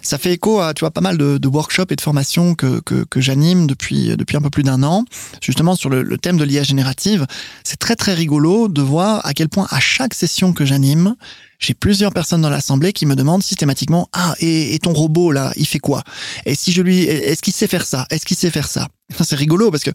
Ça 0.02 0.18
fait 0.18 0.32
écho 0.32 0.60
à 0.60 0.74
tu 0.74 0.80
vois 0.80 0.90
pas 0.90 1.00
mal 1.00 1.18
de, 1.18 1.38
de 1.38 1.48
workshops 1.48 1.90
et 1.90 1.96
de 1.96 2.00
formations 2.00 2.54
que, 2.54 2.80
que, 2.80 3.04
que 3.04 3.20
j'anime 3.20 3.66
depuis 3.66 4.16
depuis 4.16 4.36
un 4.36 4.40
peu 4.40 4.50
plus 4.50 4.62
d'un 4.62 4.82
an, 4.82 5.04
justement 5.40 5.74
sur 5.74 5.90
le, 5.90 6.02
le 6.02 6.18
thème 6.18 6.36
de 6.36 6.44
l'IA 6.44 6.62
générative. 6.62 7.26
C'est 7.64 7.78
très 7.78 7.96
très 7.96 8.14
rigolo 8.14 8.68
de 8.68 8.82
voir 8.82 9.24
à 9.26 9.34
quel 9.34 9.48
point 9.48 9.66
à 9.70 9.80
chaque 9.80 10.14
session 10.14 10.52
que 10.52 10.64
j'anime, 10.64 11.14
j'ai 11.58 11.74
plusieurs 11.74 12.12
personnes 12.12 12.40
dans 12.40 12.50
l'assemblée 12.50 12.92
qui 12.92 13.06
me 13.06 13.14
demandent 13.14 13.42
systématiquement 13.42 14.08
ah 14.12 14.34
et, 14.40 14.74
et 14.74 14.78
ton 14.78 14.92
robot 14.92 15.30
là 15.32 15.52
il 15.56 15.66
fait 15.66 15.78
quoi? 15.78 16.02
Et 16.46 16.54
si 16.54 16.72
je 16.72 16.82
lui 16.82 17.02
est-ce 17.02 17.42
qu'il 17.42 17.52
sait 17.52 17.66
faire 17.66 17.86
ça? 17.86 18.06
Est-ce 18.10 18.24
qu'il 18.24 18.36
sait 18.36 18.50
faire 18.50 18.68
ça? 18.68 18.88
C'est 19.20 19.36
rigolo 19.36 19.70
parce 19.70 19.82
que 19.82 19.90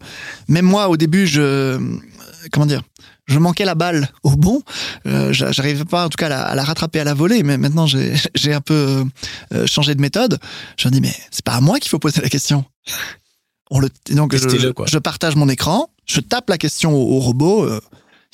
même 0.48 0.64
moi 0.64 0.88
au 0.88 0.96
début 0.96 1.26
je 1.26 1.78
comment 2.52 2.66
dire 2.66 2.82
je 3.28 3.40
manquais 3.40 3.64
la 3.64 3.74
balle 3.74 4.08
au 4.22 4.30
bon. 4.36 4.62
Euh, 5.06 5.32
j'a- 5.32 5.50
J'arrivais 5.50 5.84
pas, 5.84 6.06
en 6.06 6.08
tout 6.08 6.16
cas, 6.16 6.26
à 6.26 6.28
la, 6.28 6.42
à 6.42 6.54
la 6.54 6.62
rattraper 6.62 7.00
à 7.00 7.04
la 7.04 7.12
volée. 7.12 7.42
Mais 7.42 7.58
maintenant, 7.58 7.84
j'ai 7.86 8.14
un 8.54 8.60
peu 8.60 9.04
euh, 9.52 9.66
changé 9.66 9.96
de 9.96 10.00
méthode. 10.00 10.38
Je 10.78 10.86
me 10.86 10.92
dis, 10.92 11.00
mais 11.00 11.12
c'est 11.32 11.44
pas 11.44 11.54
à 11.54 11.60
moi 11.60 11.80
qu'il 11.80 11.88
faut 11.90 11.98
poser 11.98 12.20
la 12.20 12.28
question. 12.28 12.64
On 13.68 13.80
le, 13.80 13.88
donc, 14.10 14.32
je, 14.36 14.98
partage 14.98 15.34
mon 15.34 15.48
écran, 15.48 15.90
je 16.06 16.20
tape 16.20 16.48
la 16.48 16.56
question 16.56 16.94
au, 16.94 17.16
au 17.16 17.18
robot. 17.18 17.64
euh, 17.64 17.80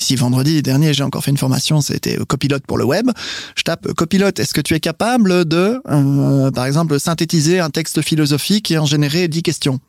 si 0.02 0.16
vendredi 0.16 0.62
dernier, 0.62 0.92
j'ai 0.92 1.02
encore 1.02 1.24
fait 1.24 1.30
une 1.30 1.38
formation, 1.38 1.80
c'était 1.80 2.18
euh, 2.18 2.24
copilote 2.24 2.66
pour 2.66 2.76
le 2.76 2.84
web. 2.84 3.10
Je 3.56 3.62
tape 3.62 3.86
euh, 3.86 3.94
copilote, 3.94 4.38
est-ce 4.38 4.52
que 4.52 4.60
tu 4.60 4.74
es 4.74 4.80
capable 4.80 5.44
de, 5.44 5.80
euh, 5.88 6.50
par 6.50 6.66
exemple, 6.66 6.98
synthétiser 7.00 7.60
un 7.60 7.70
texte 7.70 8.02
philosophique 8.02 8.70
et 8.70 8.78
en 8.78 8.84
générer 8.84 9.28
10 9.28 9.42
questions? 9.42 9.80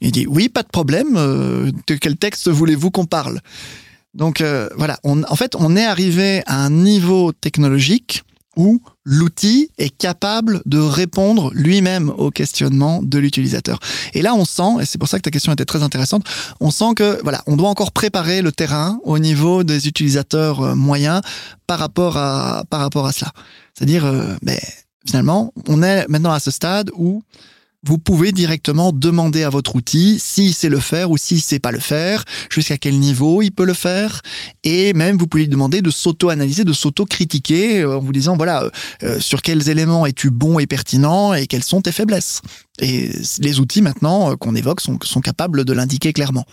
Il 0.00 0.12
dit, 0.12 0.26
oui, 0.26 0.48
pas 0.48 0.62
de 0.62 0.68
problème. 0.68 1.14
de 1.14 1.94
quel 1.94 2.16
texte 2.16 2.48
voulez-vous 2.48 2.90
qu'on 2.90 3.06
parle? 3.06 3.40
Donc 4.14 4.42
voilà, 4.76 4.98
en 5.02 5.36
fait, 5.36 5.56
on 5.56 5.76
est 5.76 5.84
arrivé 5.84 6.42
à 6.46 6.64
un 6.64 6.70
niveau 6.70 7.32
technologique 7.32 8.24
où 8.56 8.80
l'outil 9.04 9.70
est 9.78 9.90
capable 9.90 10.62
de 10.66 10.78
répondre 10.78 11.50
lui-même 11.54 12.10
aux 12.16 12.30
questionnements 12.30 13.02
de 13.02 13.18
l'utilisateur. 13.18 13.78
Et 14.14 14.22
là, 14.22 14.34
on 14.34 14.44
sent, 14.44 14.80
et 14.80 14.86
c'est 14.86 14.98
pour 14.98 15.08
ça 15.08 15.18
que 15.18 15.22
ta 15.22 15.30
question 15.30 15.52
était 15.52 15.64
très 15.64 15.82
intéressante, 15.82 16.24
on 16.60 16.70
sent 16.70 16.94
que 16.96 17.20
voilà, 17.22 17.42
on 17.46 17.56
doit 17.56 17.68
encore 17.68 17.92
préparer 17.92 18.42
le 18.42 18.52
terrain 18.52 18.98
au 19.04 19.18
niveau 19.18 19.64
des 19.64 19.88
utilisateurs 19.88 20.60
euh, 20.60 20.74
moyens 20.74 21.20
par 21.66 21.78
rapport 21.78 22.16
à 22.16 22.64
par 22.70 22.80
rapport 22.80 23.06
à 23.06 23.12
cela. 23.12 23.32
C'est-à-dire, 23.74 24.04
euh, 24.04 24.34
ben, 24.42 24.58
finalement, 25.06 25.52
on 25.68 25.82
est 25.82 26.06
maintenant 26.08 26.32
à 26.32 26.40
ce 26.40 26.50
stade 26.50 26.90
où 26.96 27.22
vous 27.86 27.98
pouvez 27.98 28.32
directement 28.32 28.92
demander 28.92 29.42
à 29.42 29.50
votre 29.50 29.76
outil 29.76 30.18
s'il 30.18 30.54
sait 30.54 30.68
le 30.68 30.80
faire 30.80 31.10
ou 31.10 31.16
s'il 31.16 31.40
sait 31.40 31.58
pas 31.58 31.72
le 31.72 31.80
faire, 31.80 32.24
jusqu'à 32.50 32.78
quel 32.78 32.98
niveau 32.98 33.42
il 33.42 33.50
peut 33.50 33.64
le 33.64 33.74
faire, 33.74 34.22
et 34.62 34.92
même 34.94 35.16
vous 35.16 35.26
pouvez 35.26 35.44
lui 35.44 35.50
demander 35.50 35.82
de 35.82 35.90
s'auto-analyser, 35.90 36.64
de 36.64 36.72
s'auto-critiquer 36.72 37.80
euh, 37.80 37.96
en 37.96 38.00
vous 38.00 38.12
disant 38.12 38.36
voilà 38.36 38.64
euh, 38.64 38.70
euh, 39.02 39.20
sur 39.20 39.42
quels 39.42 39.68
éléments 39.68 40.06
es-tu 40.06 40.30
bon 40.30 40.58
et 40.58 40.66
pertinent 40.66 41.34
et 41.34 41.46
quelles 41.46 41.64
sont 41.64 41.80
tes 41.80 41.92
faiblesses. 41.92 42.40
Et 42.80 43.10
les 43.38 43.60
outils 43.60 43.82
maintenant 43.82 44.32
euh, 44.32 44.36
qu'on 44.36 44.54
évoque 44.54 44.80
sont, 44.80 44.98
sont 45.02 45.20
capables 45.20 45.64
de 45.64 45.72
l'indiquer 45.72 46.12
clairement. 46.12 46.44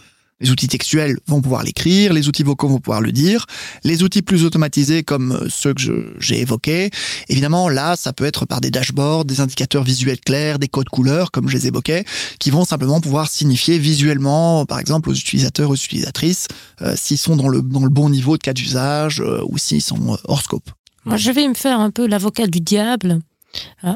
Les 0.41 0.51
outils 0.51 0.67
textuels 0.67 1.17
vont 1.27 1.41
pouvoir 1.41 1.63
l'écrire, 1.63 2.13
les 2.13 2.27
outils 2.27 2.43
vocaux 2.43 2.67
vont 2.67 2.79
pouvoir 2.79 3.01
le 3.01 3.11
dire, 3.11 3.45
les 3.83 4.03
outils 4.03 4.21
plus 4.21 4.43
automatisés 4.43 5.03
comme 5.03 5.33
euh, 5.33 5.47
ceux 5.49 5.73
que 5.73 6.15
j'ai 6.19 6.39
évoqués, 6.39 6.89
évidemment 7.29 7.69
là 7.69 7.95
ça 7.95 8.11
peut 8.11 8.25
être 8.25 8.45
par 8.45 8.59
des 8.59 8.71
dashboards, 8.71 9.25
des 9.25 9.39
indicateurs 9.39 9.83
visuels 9.83 10.19
clairs, 10.19 10.59
des 10.59 10.67
codes 10.67 10.89
couleurs 10.89 11.31
comme 11.31 11.47
je 11.47 11.55
les 11.55 11.67
évoquais, 11.67 12.05
qui 12.39 12.49
vont 12.49 12.65
simplement 12.65 12.99
pouvoir 12.99 13.29
signifier 13.29 13.77
visuellement 13.77 14.65
par 14.65 14.79
exemple 14.79 15.09
aux 15.09 15.13
utilisateurs, 15.13 15.69
aux 15.69 15.75
utilisatrices, 15.75 16.47
euh, 16.81 16.95
s'ils 16.97 17.17
sont 17.17 17.35
dans 17.35 17.47
le, 17.47 17.61
bon 17.61 18.09
niveau 18.09 18.37
de 18.37 18.41
cas 18.41 18.53
d'usage 18.53 19.21
euh, 19.21 19.43
ou 19.47 19.57
s'ils 19.57 19.81
sont 19.81 20.17
hors 20.25 20.41
scope. 20.41 20.71
Moi, 21.05 21.17
je 21.17 21.31
vais 21.31 21.47
me 21.47 21.55
faire 21.55 21.79
un 21.79 21.89
peu 21.89 22.05
l'avocat 22.05 22.47
du 22.47 22.61
diable, 22.61 23.19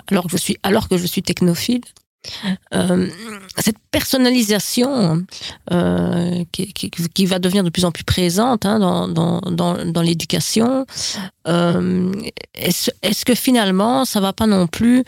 alors 0.07 0.25
que 0.25 0.31
je 0.31 0.37
suis, 0.37 0.57
alors 0.63 0.89
que 0.89 0.97
je 0.97 1.05
suis 1.05 1.21
technophile. 1.21 1.81
Euh, 2.73 3.07
cette 3.57 3.77
personnalisation 3.91 5.23
euh, 5.71 6.43
qui, 6.51 7.25
va 7.25 7.39
devenir 7.39 7.63
de 7.63 7.69
plus 7.69 7.85
en 7.85 7.91
plus 7.91 8.03
présente 8.03 8.65
hein, 8.65 8.79
dans, 8.79 9.07
dans, 9.07 9.41
dans, 9.85 10.01
l'éducation, 10.01 10.85
euh, 11.47 12.11
est-ce 12.53 13.25
que 13.25 13.35
finalement, 13.35 14.05
ça 14.05 14.19
va 14.19 14.33
pas 14.33 14.47
non 14.47 14.67
plus 14.67 15.03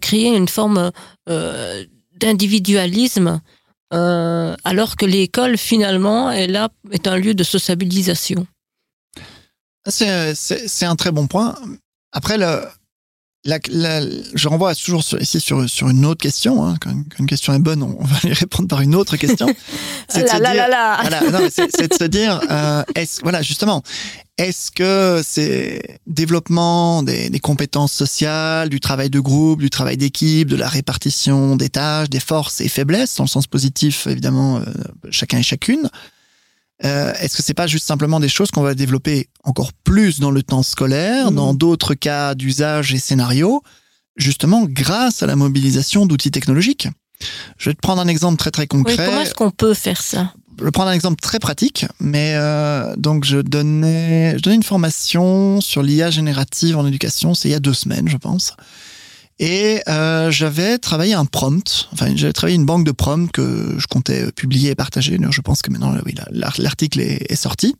créer 0.00 0.34
une 0.36 0.48
forme 0.48 0.90
d'individualisme 2.18 3.40
alors 3.90 4.96
que 4.96 5.06
l'école 5.06 5.58
finalement 5.58 6.30
est 6.30 6.46
là 6.46 6.70
est 6.90 7.06
un 7.06 7.16
lieu 7.16 7.34
de 7.34 7.44
sociabilisation? 7.44 8.46
C'est 9.88 10.84
un 10.84 10.96
très 10.96 11.12
bon 11.12 11.26
point. 11.26 11.56
Après, 12.12 12.36
le, 12.36 12.62
la, 13.44 13.58
la- 13.70 14.00
je 14.34 14.48
renvoie 14.48 14.74
toujours 14.74 15.02
sur, 15.02 15.20
ici 15.20 15.40
sur, 15.40 15.68
sur 15.68 15.88
une 15.88 16.04
autre 16.06 16.20
question. 16.22 16.64
Hein. 16.64 16.76
Quand, 16.80 16.90
une, 16.90 17.04
quand 17.04 17.18
une 17.18 17.26
question 17.26 17.52
est 17.52 17.58
bonne, 17.58 17.82
on, 17.82 17.96
on 17.98 18.04
va 18.04 18.16
y 18.24 18.32
répondre 18.32 18.68
par 18.68 18.80
une 18.82 18.94
autre 18.94 19.16
question. 19.16 19.46
C'est 20.08 20.22
de 20.22 20.28
se 20.28 20.36
dire- 20.52 20.62
se 21.94 22.04
euh, 22.50 22.82
est-ce, 22.94 23.20
voilà, 23.22 23.42
justement, 23.42 23.82
est-ce 24.38 24.70
que 24.70 25.22
c'est 25.26 25.98
développement 26.06 27.02
des, 27.02 27.30
des 27.30 27.40
compétences 27.40 27.92
sociales, 27.92 28.68
du 28.68 28.78
travail 28.80 29.10
de 29.10 29.20
groupe, 29.20 29.60
du 29.60 29.70
travail 29.70 29.96
d'équipe, 29.96 30.48
de 30.48 30.56
la 30.56 30.68
répartition 30.68 31.56
des 31.56 31.68
tâches, 31.68 32.10
des 32.10 32.20
forces 32.20 32.60
et 32.60 32.68
faiblesses, 32.68 33.16
dans 33.16 33.24
le 33.24 33.28
sens 33.28 33.46
positif, 33.46 34.06
évidemment, 34.06 34.58
euh, 34.58 34.64
chacun 35.10 35.38
et 35.38 35.42
chacune. 35.42 35.90
Euh, 36.84 37.12
est-ce 37.20 37.36
que 37.36 37.42
c'est 37.42 37.54
pas 37.54 37.66
juste 37.68 37.86
simplement 37.86 38.18
des 38.20 38.28
choses 38.28 38.50
qu'on 38.50 38.62
va 38.62 38.74
développer 38.74 39.28
encore 39.44 39.72
plus 39.84 40.18
dans 40.20 40.30
le 40.32 40.42
temps 40.42 40.62
scolaire, 40.62 41.30
Mhm. 41.30 41.36
dans 41.36 41.54
d'autres 41.54 41.94
cas 41.94 42.34
d'usage 42.34 42.92
et 42.92 42.98
scénarios, 42.98 43.62
justement 44.16 44.64
grâce 44.68 45.22
à 45.22 45.26
la 45.26 45.36
mobilisation 45.36 46.06
d'outils 46.06 46.30
technologiques? 46.32 46.88
Je 47.56 47.70
vais 47.70 47.74
te 47.74 47.80
prendre 47.80 48.02
un 48.02 48.08
exemple 48.08 48.36
très 48.36 48.50
très 48.50 48.62
Oui, 48.62 48.68
concret 48.68 49.06
comment 49.06 49.20
est-ce 49.20 49.34
qu'on 49.34 49.50
peut 49.52 49.74
faire 49.74 50.02
ça? 50.02 50.32
Je 50.58 50.64
vais 50.64 50.70
prendre 50.72 50.90
un 50.90 50.92
exemple 50.92 51.20
très 51.20 51.38
pratique, 51.38 51.86
mais 52.00 52.32
euh, 52.34 52.94
donc 52.96 53.24
je 53.24 53.38
donnais, 53.38 54.34
je 54.36 54.42
donnais 54.42 54.56
une 54.56 54.62
formation 54.62 55.60
sur 55.60 55.82
l'IA 55.82 56.10
générative 56.10 56.76
en 56.76 56.86
éducation, 56.86 57.32
c'est 57.34 57.48
il 57.48 57.52
y 57.52 57.54
a 57.54 57.60
deux 57.60 57.72
semaines, 57.74 58.08
je 58.08 58.16
pense. 58.16 58.54
Et 59.38 59.80
euh, 59.88 60.30
j'avais 60.30 60.78
travaillé 60.78 61.14
un 61.14 61.24
prompt, 61.24 61.88
enfin 61.92 62.14
j'avais 62.14 62.32
travaillé 62.32 62.56
une 62.56 62.66
banque 62.66 62.84
de 62.84 62.92
prompts 62.92 63.30
que 63.32 63.74
je 63.78 63.86
comptais 63.86 64.30
publier 64.32 64.70
et 64.70 64.74
partager. 64.74 65.18
Je 65.30 65.40
pense 65.40 65.62
que 65.62 65.70
maintenant, 65.70 65.94
oui, 66.06 66.14
la- 66.30 66.52
l'article 66.58 67.00
est, 67.00 67.34
sorti 67.34 67.74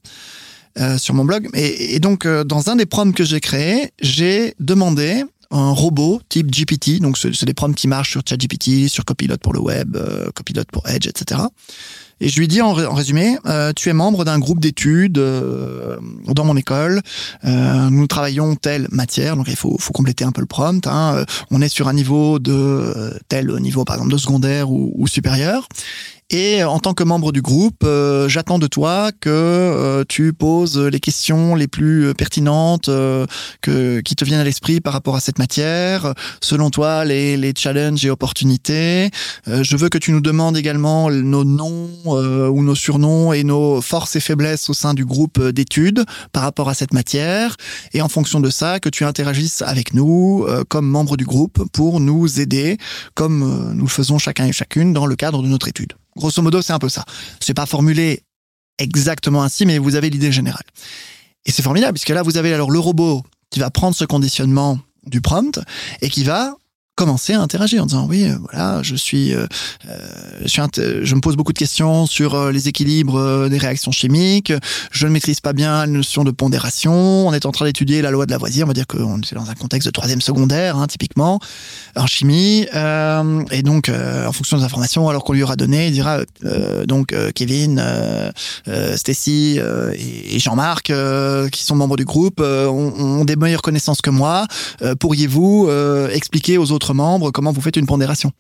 euh, 0.78 0.98
sur 0.98 1.14
mon 1.14 1.24
blog. 1.24 1.48
Et, 1.55 2.00
donc, 2.00 2.26
euh, 2.26 2.42
dans 2.44 2.68
un 2.70 2.76
des 2.76 2.86
prompts 2.86 3.14
que 3.14 3.24
j'ai 3.24 3.40
créé, 3.40 3.92
j'ai 4.00 4.55
demandé 4.59 5.24
un 5.50 5.70
robot 5.70 6.20
type 6.30 6.50
GPT, 6.50 6.98
donc 7.00 7.18
c'est 7.18 7.44
des 7.44 7.55
prompts 7.55 7.76
qui 7.76 7.86
marchent 7.86 8.12
sur 8.12 8.22
ChatGPT, 8.26 8.88
sur 8.88 9.05
Copilot 9.05 9.36
pour 9.36 9.53
le 9.53 9.61
web, 9.61 9.96
euh, 9.96 10.30
Copilot 10.34 10.64
pour 10.72 10.88
Edge, 10.88 11.07
etc. 11.07 11.42
Et 12.22 12.28
je 12.28 12.38
lui 12.38 12.46
dis 12.46 12.62
en, 12.62 12.72
ré- 12.72 12.86
en 12.86 12.94
résumé, 12.94 13.36
euh, 13.46 13.72
tu 13.74 13.88
es 13.88 13.92
membre 13.92 14.24
d'un 14.24 14.38
groupe 14.38 14.60
d'études 14.60 15.18
euh, 15.18 15.96
dans 16.28 16.44
mon 16.44 16.56
école. 16.56 17.02
Euh, 17.44 17.90
nous 17.90 18.06
travaillons 18.06 18.54
telle 18.54 18.86
matière, 18.92 19.36
donc 19.36 19.48
il 19.48 19.56
faut, 19.56 19.76
compléter 19.92 20.24
un 20.24 20.30
peu 20.30 20.40
le 20.40 20.46
prompt. 20.46 20.86
Hein. 20.86 21.24
On 21.50 21.60
est 21.60 21.68
sur 21.68 21.88
un 21.88 21.92
niveau 21.92 22.38
de 22.38 23.18
tel 23.26 23.52
niveau, 23.56 23.84
par 23.84 23.96
exemple, 23.96 24.12
de 24.12 24.18
secondaire 24.18 24.70
ou 24.70 25.04
supérieur. 25.08 25.66
Et 26.35 26.64
en 26.64 26.78
tant 26.78 26.95
que 26.95 27.05
membre 27.05 27.30
du 27.30 27.43
groupe, 27.43 27.85
euh, 27.85 28.26
j'attends 28.26 28.59
de 28.59 28.66
toi 28.66 29.11
que 29.20 29.28
euh, 29.28 30.03
tu 30.09 30.33
poses 30.33 30.78
les 30.78 30.99
questions 30.99 31.55
les 31.55 31.68
plus 31.68 32.14
pertinentes 32.14 32.89
que, 33.61 34.01
qui 34.01 34.16
te 34.16 34.24
viennent 34.24 34.41
à 34.41 34.45
l'esprit 34.45 34.80
par 34.80 34.95
rapport 34.95 35.14
à 35.14 35.20
cette 35.20 35.39
matière. 35.39 36.14
Selon 36.41 36.70
toi, 36.70 37.05
les, 37.05 37.37
les 37.37 37.53
challenges 37.55 38.03
et 38.07 38.09
opportunités. 38.09 39.11
je 39.47 39.76
veux 39.76 39.91
que 39.91 39.99
tu 39.99 40.11
nous 40.12 40.22
demandes 40.22 40.57
également 40.57 41.11
nos 41.11 41.45
noms 41.45 41.91
ou 42.07 42.62
nos 42.62 42.74
surnoms 42.74 43.35
et 43.35 43.45
nos 43.45 43.83
forces 43.83 44.16
et 44.16 44.20
faiblesses 44.20 44.70
au 44.70 44.74
sein 44.74 44.95
du 44.95 45.05
groupe 45.05 45.39
d'études 45.51 46.03
par 46.33 46.45
rapport 46.45 46.70
à 46.70 46.74
cette 46.74 46.95
matière. 46.95 47.57
Et 47.93 48.01
en 48.01 48.09
fonction 48.09 48.41
de 48.41 48.49
ça, 48.49 48.80
que 48.80 48.89
tu 48.89 49.05
interagisses 49.05 49.61
avec 49.61 49.93
nous 49.93 50.47
comme 50.68 50.89
membre 50.89 51.18
du 51.18 51.26
groupe 51.26 51.62
pour 51.72 52.01
nous 52.01 52.41
aider, 52.41 52.78
comme 53.14 53.74
nous 53.74 53.85
le 53.85 53.91
faisons 53.91 54.16
chacun 54.16 54.47
et 54.47 54.53
chacune 54.53 54.95
dans 54.95 55.05
le 55.05 55.16
cadre 55.16 55.43
de 55.43 55.49
notre 55.49 55.68
étude. 55.68 55.93
Grosso 56.16 56.42
modo, 56.42 56.62
c'est 56.62 56.72
un 56.72 56.78
peu 56.78 56.88
ça. 56.88 57.04
C'est 57.40 57.54
pas 57.54 57.66
formulé 57.66 58.22
exactement 58.78 59.42
ainsi, 59.42 59.66
mais 59.66 59.78
vous 59.78 59.94
avez 59.94 60.10
l'idée 60.10 60.32
générale. 60.32 60.64
Et 61.44 61.52
c'est 61.52 61.62
formidable, 61.62 61.94
puisque 61.94 62.10
là, 62.10 62.22
vous 62.22 62.36
avez 62.36 62.52
alors 62.52 62.70
le 62.70 62.78
robot 62.78 63.22
qui 63.50 63.60
va 63.60 63.70
prendre 63.70 63.96
ce 63.96 64.04
conditionnement 64.04 64.78
du 65.04 65.20
prompt 65.20 65.60
et 66.00 66.08
qui 66.08 66.24
va 66.24 66.54
commencer 67.03 67.32
à 67.32 67.40
interagir 67.40 67.82
en 67.82 67.86
disant 67.86 68.07
oui 68.09 68.26
euh, 68.26 68.36
voilà 68.40 68.80
je 68.84 68.94
suis 68.94 69.34
euh, 69.34 69.44
euh, 69.88 71.00
je, 71.03 71.14
me 71.16 71.20
pose 71.20 71.34
beaucoup 71.34 71.53
de 71.53 71.59
questions 71.59 72.07
sur 72.07 72.53
les 72.53 72.68
équilibres 72.68 73.48
des 73.48 73.59
réactions 73.59 73.90
chimiques. 73.90 74.53
Je 74.92 75.07
ne 75.07 75.12
maîtrise 75.12 75.40
pas 75.40 75.53
bien 75.53 75.80
la 75.80 75.86
notion 75.86 76.22
de 76.22 76.30
pondération. 76.30 77.26
On 77.26 77.32
est 77.32 77.44
en 77.44 77.50
train 77.50 77.64
d'étudier 77.64 78.03
la 78.03 78.11
loi 78.11 78.26
de 78.26 78.30
Lavoisier. 78.30 78.62
On 78.62 78.68
va 78.68 78.72
dire 78.72 78.86
qu'on 78.86 79.20
est 79.20 79.34
dans 79.34 79.50
un 79.50 79.55
contexte 79.55 79.88
de 79.88 79.90
troisième 79.90 80.20
secondaire 80.20 80.76
hein, 80.76 80.86
typiquement 80.86 81.40
en 81.96 82.07
chimie. 82.07 82.66
Et 83.50 83.62
donc 83.62 83.88
en 83.90 84.32
fonction 84.32 84.59
des 84.59 84.64
informations 84.64 85.09
alors 85.09 85.24
qu'on 85.24 85.32
lui 85.32 85.42
aura 85.42 85.57
donné 85.57 85.88
il 85.88 85.92
dira 85.92 86.20
donc 86.86 87.14
Kevin 87.34 87.82
Stacy 88.94 89.59
et, 89.59 90.38
Jean-Marc 90.38 90.92
qui 91.50 91.64
sont 91.64 91.74
membres 91.74 91.96
du 91.96 92.05
groupe 92.05 92.40
ont, 92.40 92.92
ont, 92.98 93.24
des 93.24 93.36
meilleures 93.36 93.62
connaissances 93.62 94.00
que 94.00 94.11
moi. 94.11 94.46
Pourriez-vous 95.00 95.68
expliquer 96.12 96.59
aux 96.59 96.70
autres 96.72 96.91
membres, 96.93 97.30
comment 97.30 97.53
vous 97.53 97.61
faites 97.61 97.76
une 97.76 97.86
pondération. 97.86 98.32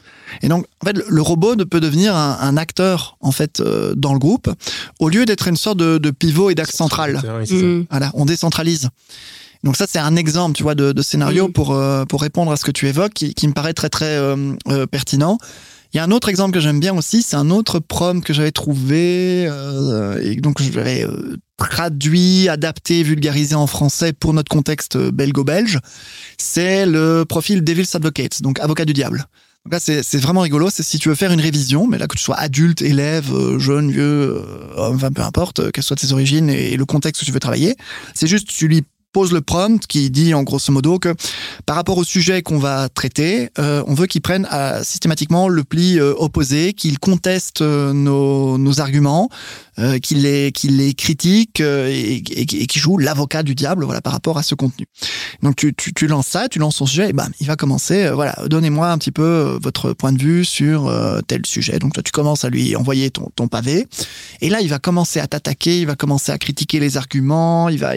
Et 0.42 0.48
donc, 0.48 0.66
en 0.82 0.86
fait, 0.86 0.96
le 1.08 1.22
robot 1.22 1.56
peut 1.56 1.80
devenir 1.80 2.14
un, 2.16 2.56
acteur 2.56 3.16
en 3.20 3.32
fait 3.32 3.60
euh, 3.60 3.94
dans 3.96 4.12
le 4.12 4.18
groupe, 4.18 4.50
au 5.00 5.08
lieu 5.08 5.24
d'être 5.24 5.48
une 5.48 5.56
sorte 5.56 5.78
de, 5.78 6.10
pivot 6.10 6.50
et 6.50 6.54
d'axe 6.54 6.74
central. 6.74 7.20
Mmh. 7.50 7.84
Voilà, 7.90 8.10
on 8.14 8.24
décentralise. 8.24 8.90
Donc 9.64 9.76
ça, 9.76 9.86
c'est 9.88 9.98
un 9.98 10.16
exemple, 10.16 10.56
tu 10.56 10.62
vois, 10.62 10.74
de, 10.74 11.02
scénario 11.02 11.48
mmh. 11.48 11.52
pour 11.52 11.72
euh, 11.72 12.04
pour 12.04 12.20
répondre 12.20 12.52
à 12.52 12.56
ce 12.56 12.64
que 12.64 12.70
tu 12.70 12.88
évoques, 12.88 13.12
qui, 13.12 13.48
me 13.48 13.52
paraît 13.52 13.74
très 13.74 13.88
très 13.88 14.16
euh, 14.16 14.86
pertinent. 14.90 15.38
Il 15.92 15.98
y 15.98 16.00
a 16.00 16.04
un 16.04 16.10
autre 16.10 16.28
exemple 16.28 16.52
que 16.52 16.60
j'aime 16.60 16.80
bien 16.80 16.96
aussi, 16.96 17.22
c'est 17.22 17.36
un 17.36 17.50
autre 17.50 17.78
prom 17.78 18.22
que 18.22 18.32
j'avais 18.32 18.52
trouvé 18.52 19.42
et 20.22 20.36
donc 20.36 20.62
je 20.62 20.72
l'avais 20.72 21.06
traduit, 21.58 22.48
adapté, 22.48 23.02
vulgarisé 23.02 23.54
en 23.54 23.66
français 23.66 24.12
pour 24.12 24.32
notre 24.32 24.48
contexte 24.48 24.96
belgo-belge, 24.96 25.80
c'est 26.38 26.86
le 26.86 27.24
profil 27.24 27.62
Devil's 27.62 27.94
Advocate, 27.94 28.42
donc 28.42 28.58
avocat 28.60 28.84
du 28.84 28.94
diable. 28.94 29.26
Donc 29.64 29.74
là, 29.74 29.80
c'est 29.80 30.18
vraiment 30.18 30.40
rigolo. 30.40 30.70
C'est 30.70 30.82
si 30.82 30.98
tu 30.98 31.08
veux 31.08 31.14
faire 31.14 31.30
une 31.30 31.40
révision, 31.40 31.86
mais 31.86 31.98
là, 31.98 32.08
que 32.08 32.16
tu 32.16 32.22
sois 32.22 32.36
adulte, 32.36 32.82
élève, 32.82 33.32
euh, 33.32 33.58
jeune, 33.60 33.92
vieux, 33.92 34.42
euh, 34.42 34.42
enfin, 34.76 35.12
peu 35.12 35.22
importe, 35.22 35.60
euh, 35.60 35.70
quelles 35.70 35.84
soient 35.84 35.96
tes 35.96 36.12
origines 36.12 36.50
et 36.50 36.76
le 36.76 36.84
contexte 36.84 37.22
où 37.22 37.24
tu 37.24 37.30
veux 37.30 37.40
travailler, 37.40 37.76
c'est 38.12 38.26
juste, 38.26 38.48
tu 38.48 38.66
lis 38.66 38.82
pose 39.12 39.32
le 39.32 39.40
prompt 39.40 39.86
qui 39.86 40.10
dit 40.10 40.34
en 40.34 40.42
grosso 40.42 40.72
modo 40.72 40.98
que 40.98 41.14
par 41.66 41.76
rapport 41.76 41.98
au 41.98 42.04
sujet 42.04 42.42
qu'on 42.42 42.58
va 42.58 42.88
traiter, 42.88 43.50
euh, 43.58 43.82
on 43.86 43.94
veut 43.94 44.06
qu'il 44.06 44.22
prenne 44.22 44.48
euh, 44.52 44.82
systématiquement 44.82 45.48
le 45.48 45.64
pli 45.64 45.98
euh, 45.98 46.14
opposé, 46.16 46.72
qu'il 46.72 46.98
conteste 46.98 47.60
nos, 47.60 48.58
nos, 48.58 48.80
arguments, 48.80 49.28
qu'il 50.02 50.22
les, 50.22 50.52
qu'il 50.52 50.76
les 50.76 50.94
critique 50.94 51.60
et, 51.60 52.16
et, 52.16 52.46
qu'il 52.46 52.80
joue 52.80 52.98
l'avocat 52.98 53.42
du 53.42 53.54
diable 53.54 53.84
voilà, 53.84 54.00
par 54.00 54.12
rapport 54.12 54.38
à 54.38 54.42
ce 54.42 54.54
contenu. 54.54 54.86
Donc 55.42 55.56
tu, 55.56 55.74
tu, 55.74 55.92
tu 55.92 56.06
lances 56.06 56.26
ça, 56.28 56.48
tu 56.48 56.58
lances 56.58 56.76
son 56.76 56.86
sujet 56.86 57.10
et 57.10 57.12
bam, 57.12 57.32
il 57.40 57.46
va 57.46 57.56
commencer, 57.56 58.10
voilà, 58.10 58.36
donnez-moi 58.46 58.90
un 58.90 58.98
petit 58.98 59.12
peu 59.12 59.58
votre 59.62 59.92
point 59.92 60.12
de 60.12 60.22
vue 60.22 60.44
sur 60.44 60.92
tel 61.26 61.46
sujet. 61.46 61.78
Donc 61.78 61.94
tu 62.02 62.12
commences 62.12 62.44
à 62.44 62.50
lui 62.50 62.76
envoyer 62.76 63.10
ton, 63.10 63.30
ton 63.34 63.48
pavé 63.48 63.86
et 64.40 64.50
là 64.50 64.60
il 64.60 64.68
va 64.68 64.78
commencer 64.78 65.20
à 65.20 65.26
t'attaquer, 65.26 65.80
il 65.80 65.86
va 65.86 65.96
commencer 65.96 66.32
à 66.32 66.38
critiquer 66.38 66.78
les 66.78 66.96
arguments, 66.96 67.68
il 67.68 67.78
va... 67.78 67.94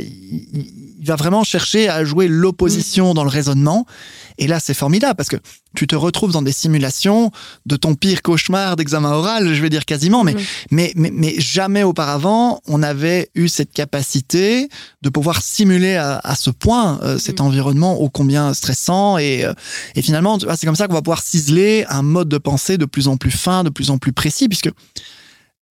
Il 1.05 1.09
va 1.09 1.17
vraiment 1.17 1.43
chercher 1.43 1.87
à 1.87 2.03
jouer 2.03 2.27
l'opposition 2.27 3.13
dans 3.13 3.23
le 3.23 3.29
raisonnement. 3.29 3.85
Et 4.39 4.47
là, 4.47 4.59
c'est 4.59 4.73
formidable 4.73 5.15
parce 5.15 5.29
que 5.29 5.35
tu 5.75 5.87
te 5.87 5.95
retrouves 5.95 6.31
dans 6.31 6.41
des 6.41 6.51
simulations 6.51 7.31
de 7.65 7.75
ton 7.75 7.95
pire 7.95 8.21
cauchemar 8.21 8.75
d'examen 8.75 9.11
oral, 9.11 9.53
je 9.53 9.61
vais 9.61 9.69
dire 9.69 9.85
quasiment, 9.85 10.23
mais, 10.23 10.35
mais, 10.71 10.93
mais, 10.95 11.35
jamais 11.39 11.83
auparavant 11.83 12.61
on 12.67 12.83
avait 12.83 13.29
eu 13.35 13.47
cette 13.47 13.71
capacité 13.71 14.69
de 15.01 15.09
pouvoir 15.09 15.41
simuler 15.41 15.95
à, 15.95 16.35
ce 16.35 16.49
point 16.49 16.99
euh, 17.03 17.17
cet 17.17 17.41
environnement 17.41 18.01
ô 18.01 18.09
combien 18.09 18.53
stressant. 18.53 19.17
Et, 19.17 19.45
euh, 19.45 19.53
et 19.95 20.01
finalement, 20.01 20.37
c'est 20.39 20.65
comme 20.65 20.75
ça 20.75 20.87
qu'on 20.87 20.93
va 20.93 21.01
pouvoir 21.01 21.21
ciseler 21.21 21.85
un 21.89 22.01
mode 22.01 22.29
de 22.29 22.37
pensée 22.37 22.77
de 22.77 22.85
plus 22.85 23.07
en 23.07 23.17
plus 23.17 23.31
fin, 23.31 23.63
de 23.63 23.69
plus 23.69 23.89
en 23.89 23.97
plus 23.97 24.13
précis, 24.13 24.47
puisque 24.47 24.69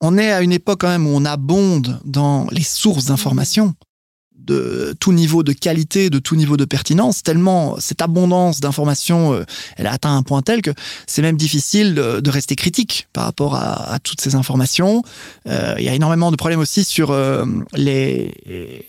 on 0.00 0.18
est 0.18 0.30
à 0.30 0.42
une 0.42 0.52
époque 0.52 0.80
quand 0.80 0.88
même 0.88 1.07
où 1.07 1.11
on 1.14 1.24
abonde 1.24 2.00
dans 2.05 2.46
les 2.50 2.62
sources 2.62 3.07
d'information 3.07 3.74
de 4.47 4.95
tout 5.01 5.12
niveau 5.12 5.42
de 5.42 5.53
qualité, 5.53 6.11
de 6.11 6.18
tout 6.18 6.36
niveau 6.36 6.57
de 6.57 6.64
pertinence, 6.64 7.22
tellement 7.22 7.76
cette 7.78 8.03
abondance 8.03 8.61
d'informations, 8.61 9.32
euh, 9.32 9.45
elle 9.76 9.86
a 9.86 9.92
atteint 9.92 10.16
un 10.16 10.22
point 10.22 10.42
tel 10.42 10.62
que 10.62 10.70
c'est 11.07 11.22
même 11.22 11.36
difficile 11.36 11.95
de, 11.95 12.30
rester 12.34 12.57
critique 12.57 13.07
par 13.12 13.24
rapport 13.24 13.55
à, 13.55 13.99
toutes 14.03 14.20
ces 14.20 14.34
informations. 14.34 15.03
Euh, 15.47 15.76
il 15.78 15.84
y 15.84 15.88
a 15.88 15.95
énormément 15.95 16.32
de 16.32 16.36
problèmes 16.36 16.59
aussi 16.59 16.82
sur 16.82 17.12
euh, 17.12 17.45
les, 17.74 18.34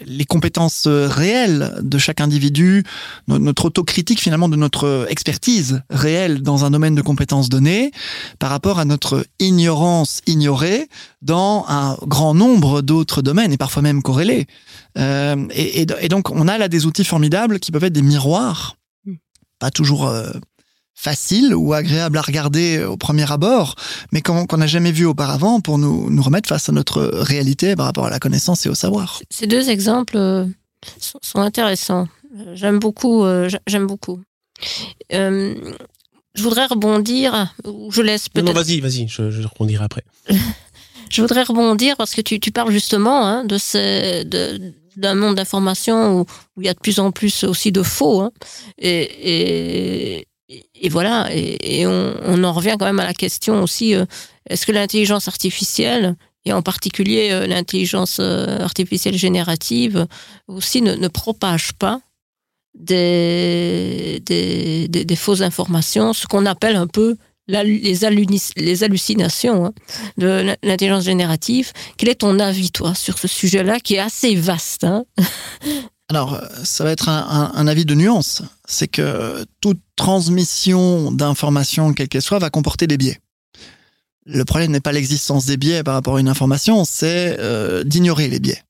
les 0.03 0.25
compétences 0.25 0.87
réelles 0.87 1.75
de 1.83 1.97
chaque 1.99 2.21
individu, 2.21 2.83
notre 3.27 3.65
autocritique 3.65 4.19
finalement 4.19 4.49
de 4.49 4.55
notre 4.55 5.05
expertise 5.09 5.83
réelle 5.91 6.41
dans 6.41 6.65
un 6.65 6.71
domaine 6.71 6.95
de 6.95 7.03
compétences 7.03 7.49
données 7.49 7.91
par 8.39 8.49
rapport 8.49 8.79
à 8.79 8.85
notre 8.85 9.25
ignorance 9.39 10.21
ignorée 10.25 10.89
dans 11.21 11.65
un 11.67 11.97
grand 12.07 12.33
nombre 12.33 12.81
d'autres 12.81 13.21
domaines 13.21 13.51
et 13.51 13.57
parfois 13.57 13.81
même 13.81 14.01
corrélés. 14.01 14.47
Euh, 14.97 15.47
et, 15.51 15.85
donc, 15.85 16.31
on 16.31 16.47
a 16.47 16.57
là 16.57 16.67
des 16.67 16.85
outils 16.85 17.03
formidables 17.03 17.59
qui 17.59 17.71
peuvent 17.71 17.83
être 17.83 17.93
des 17.93 18.01
miroirs, 18.01 18.77
hmm. 19.05 19.15
pas 19.59 19.71
toujours 19.71 20.07
euh, 20.07 20.31
faciles 20.93 21.53
ou 21.53 21.73
agréables 21.73 22.17
à 22.17 22.21
regarder 22.21 22.83
au 22.83 22.97
premier 22.97 23.29
abord, 23.31 23.75
mais 24.11 24.21
qu'on 24.21 24.57
n'a 24.57 24.67
jamais 24.67 24.91
vu 24.91 25.05
auparavant 25.05 25.59
pour 25.59 25.77
nous, 25.77 26.09
nous 26.09 26.23
remettre 26.23 26.47
face 26.47 26.69
à 26.69 26.71
notre 26.71 27.01
réalité 27.01 27.75
par 27.75 27.85
rapport 27.85 28.05
à 28.05 28.09
la 28.09 28.19
connaissance 28.19 28.65
et 28.65 28.69
au 28.69 28.75
savoir. 28.75 29.21
Ces 29.29 29.47
deux 29.47 29.69
exemples 29.69 30.17
euh, 30.17 30.45
sont, 30.99 31.39
intéressants. 31.39 32.07
J'aime 32.53 32.79
beaucoup. 32.79 33.23
J'aime 33.67 33.87
beaucoup. 33.87 34.21
je 35.09 35.55
voudrais 36.37 36.65
rebondir, 36.65 37.53
je 37.89 38.01
laisse 38.01 38.29
peut-être. 38.29 38.45
Non, 38.45 38.53
vas-y, 38.53 38.79
vas-y, 38.81 39.07
je, 39.07 39.31
je 39.31 39.47
rebondirai 39.47 39.85
après. 39.85 40.03
je 41.09 41.21
voudrais 41.21 41.43
rebondir 41.43 41.95
parce 41.97 42.13
que 42.13 42.21
tu, 42.21 42.39
tu 42.39 42.51
parles 42.51 42.71
justement 42.71 43.25
hein, 43.25 43.45
de, 43.45 43.57
ces, 43.57 44.25
de, 44.25 44.73
d'un 44.97 45.15
monde 45.15 45.35
d'information 45.35 46.21
où, 46.21 46.25
il 46.57 46.65
y 46.65 46.69
a 46.69 46.73
de 46.73 46.79
plus 46.79 46.99
en 46.99 47.11
plus 47.11 47.43
aussi 47.43 47.71
de 47.71 47.83
faux. 47.83 48.21
Hein. 48.21 48.31
Et, 48.77 50.25
voilà, 50.89 51.27
et, 51.31 51.87
on, 51.87 52.43
en 52.43 52.53
revient 52.53 52.75
quand 52.77 52.85
même 52.85 52.99
à 52.99 53.05
la 53.05 53.13
question 53.13 53.63
aussi, 53.63 53.95
euh, 53.95 54.05
est-ce 54.49 54.65
que 54.65 54.71
l'intelligence 54.71 55.27
artificielle, 55.27 56.15
et 56.45 56.53
en 56.53 56.61
particulier 56.61 57.29
euh, 57.31 57.47
l'intelligence 57.47 58.17
euh, 58.19 58.59
artificielle 58.59 59.17
générative, 59.17 60.05
aussi 60.47 60.81
ne, 60.83 60.93
ne 60.93 61.07
propage 61.07 61.73
pas 61.73 62.01
des, 62.77 64.21
des, 64.25 64.87
des, 64.87 65.15
fausses 65.15 65.41
informations, 65.41 66.13
ce 66.13 66.27
qu'on 66.27 66.45
appelle 66.45 66.75
un 66.75 66.87
peu 66.87 67.17
les, 67.47 68.03
hallucinations 68.05 69.65
hein, 69.65 69.73
de 70.17 70.55
l'intelligence 70.63 71.03
générative. 71.03 71.71
Quel 71.97 72.09
est 72.09 72.15
ton 72.15 72.39
avis, 72.39 72.71
toi, 72.71 72.95
sur 72.95 73.17
ce 73.17 73.27
sujet-là 73.27 73.79
qui 73.79 73.95
est 73.95 73.99
assez 73.99 74.35
vaste 74.35 74.83
hein? 74.83 75.05
Alors, 76.07 76.39
ça 76.63 76.83
va 76.83 76.91
être 76.91 77.09
un, 77.09 77.65
avis 77.65 77.83
de 77.83 77.95
nuance. 77.95 78.43
C'est 78.67 78.87
que 78.87 79.43
toute 79.59 79.79
transmission 79.95 81.11
d'informations, 81.11 81.93
quelle 81.93 82.09
qu'elle 82.09 82.21
soit, 82.21 82.37
va 82.37 82.51
comporter 82.51 82.85
des 82.85 82.97
biais. 82.97 83.19
Le 84.27 84.45
problème 84.45 84.69
n'est 84.71 84.81
pas 84.81 84.91
l'existence 84.91 85.47
des 85.47 85.57
biais 85.57 85.81
par 85.81 85.95
rapport 85.95 86.17
à 86.17 86.19
une 86.19 86.27
information, 86.27 86.85
c'est 86.85 87.37
euh, 87.39 87.83
d'ignorer 87.83 88.27
les 88.27 88.39
biais. 88.39 88.61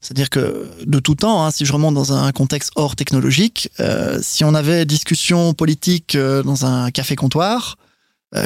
C'est-à-dire 0.00 0.30
que 0.30 0.68
de 0.84 0.98
tout 1.00 1.14
temps, 1.14 1.44
hein, 1.44 1.50
si 1.50 1.64
je 1.64 1.72
remonte 1.72 1.94
dans 1.94 2.12
un 2.12 2.32
contexte 2.32 2.72
hors 2.76 2.96
technologique, 2.96 3.70
euh, 3.80 4.18
si 4.22 4.44
on 4.44 4.54
avait 4.54 4.84
discussion 4.84 5.54
politique 5.54 6.14
euh, 6.14 6.42
dans 6.42 6.66
un 6.66 6.90
café-comptoir, 6.90 7.76
euh, 7.78 7.83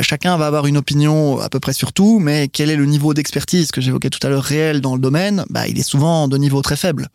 chacun 0.02 0.36
va 0.36 0.46
avoir 0.46 0.66
une 0.66 0.76
opinion 0.76 1.40
à 1.40 1.48
peu 1.48 1.60
près 1.60 1.72
sur 1.72 1.92
tout, 1.92 2.18
mais 2.18 2.48
quel 2.48 2.70
est 2.70 2.76
le 2.76 2.86
niveau 2.86 3.14
d'expertise 3.14 3.70
que 3.70 3.80
j'évoquais 3.80 4.10
tout 4.10 4.24
à 4.26 4.30
l'heure 4.30 4.44
réel 4.44 4.80
dans 4.80 4.94
le 4.94 5.00
domaine? 5.00 5.44
Bah, 5.50 5.66
Il 5.66 5.78
est 5.78 5.82
souvent 5.82 6.28
de 6.28 6.36
niveau 6.36 6.62
très 6.62 6.76
faible. 6.76 7.08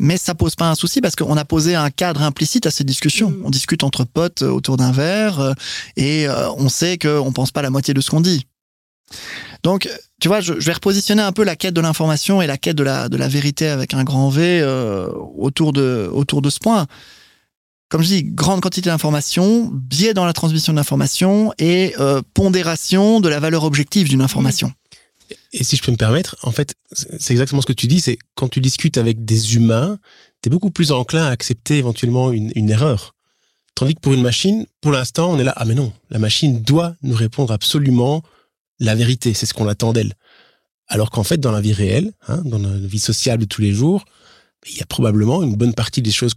Mais 0.00 0.16
ça 0.16 0.34
pose 0.34 0.54
pas 0.54 0.70
un 0.70 0.74
souci 0.74 1.00
parce 1.00 1.16
qu'on 1.16 1.36
a 1.36 1.44
posé 1.44 1.74
un 1.74 1.90
cadre 1.90 2.22
implicite 2.22 2.66
à 2.66 2.70
ces 2.70 2.84
discussions. 2.84 3.30
Mm. 3.30 3.42
On 3.44 3.50
discute 3.50 3.84
entre 3.84 4.04
potes 4.04 4.42
autour 4.42 4.76
d'un 4.76 4.92
verre 4.92 5.40
euh, 5.40 5.52
et 5.96 6.28
euh, 6.28 6.50
on 6.52 6.68
sait 6.68 6.98
qu'on 6.98 7.32
pense 7.32 7.50
pas 7.50 7.62
la 7.62 7.70
moitié 7.70 7.94
de 7.94 8.00
ce 8.00 8.10
qu'on 8.10 8.20
dit. 8.20 8.46
Donc, 9.62 9.88
tu 10.20 10.28
vois, 10.28 10.40
je, 10.40 10.52
vais 10.52 10.72
repositionner 10.72 11.22
un 11.22 11.32
peu 11.32 11.44
la 11.44 11.56
quête 11.56 11.74
de 11.74 11.80
l'information 11.80 12.42
et 12.42 12.46
la 12.46 12.56
quête 12.56 12.76
de 12.76 12.82
la, 12.82 13.08
de 13.08 13.16
la 13.16 13.28
vérité 13.28 13.68
avec 13.68 13.94
un 13.94 14.04
grand 14.04 14.28
V 14.28 14.60
euh, 14.60 15.08
autour, 15.36 15.72
de, 15.72 16.08
autour 16.12 16.42
de 16.42 16.50
ce 16.50 16.58
point. 16.58 16.86
Comme 17.88 18.02
je 18.02 18.08
dis, 18.08 18.24
grande 18.24 18.60
quantité 18.60 18.90
d'informations, 18.90 19.70
biais 19.72 20.12
dans 20.12 20.24
la 20.24 20.32
transmission 20.32 20.72
de 20.72 21.62
et 21.62 21.94
euh, 22.00 22.20
pondération 22.34 23.20
de 23.20 23.28
la 23.28 23.38
valeur 23.38 23.62
objective 23.62 24.08
d'une 24.08 24.22
information. 24.22 24.72
Et 25.52 25.62
si 25.62 25.76
je 25.76 25.82
peux 25.82 25.92
me 25.92 25.96
permettre, 25.96 26.36
en 26.42 26.50
fait, 26.50 26.74
c'est 26.92 27.32
exactement 27.32 27.60
ce 27.60 27.66
que 27.66 27.72
tu 27.72 27.86
dis, 27.86 28.00
c'est 28.00 28.18
quand 28.34 28.48
tu 28.48 28.60
discutes 28.60 28.98
avec 28.98 29.24
des 29.24 29.54
humains, 29.54 29.98
tu 30.42 30.48
es 30.48 30.50
beaucoup 30.50 30.70
plus 30.70 30.92
enclin 30.92 31.24
à 31.24 31.30
accepter 31.30 31.78
éventuellement 31.78 32.32
une, 32.32 32.70
erreur. 32.70 33.14
Tandis 33.74 33.94
que 33.94 34.00
pour 34.00 34.14
une 34.14 34.22
machine, 34.22 34.66
pour 34.80 34.92
l'instant, 34.92 35.30
on 35.30 35.38
est 35.38 35.44
là, 35.44 35.52
ah 35.56 35.64
mais 35.64 35.74
non, 35.74 35.92
la 36.10 36.18
machine 36.18 36.62
doit 36.62 36.96
nous 37.02 37.14
répondre 37.14 37.52
absolument 37.52 38.22
la 38.80 38.94
vérité, 38.94 39.32
c'est 39.32 39.46
ce 39.46 39.54
qu'on 39.54 39.68
attend 39.68 39.92
d'elle. 39.92 40.14
Alors 40.88 41.10
qu'en 41.10 41.24
fait, 41.24 41.38
dans 41.38 41.52
la 41.52 41.60
vie 41.60 41.72
réelle, 41.72 42.12
hein, 42.28 42.42
dans 42.44 42.58
la 42.58 42.76
vie 42.76 42.98
sociale 42.98 43.38
de 43.38 43.44
tous 43.44 43.62
les 43.62 43.72
jours, 43.72 44.04
il 44.68 44.76
y 44.76 44.82
a 44.82 44.86
probablement 44.86 45.42
une 45.42 45.56
bonne 45.56 45.74
partie 45.74 46.02
des 46.02 46.12
choses 46.12 46.34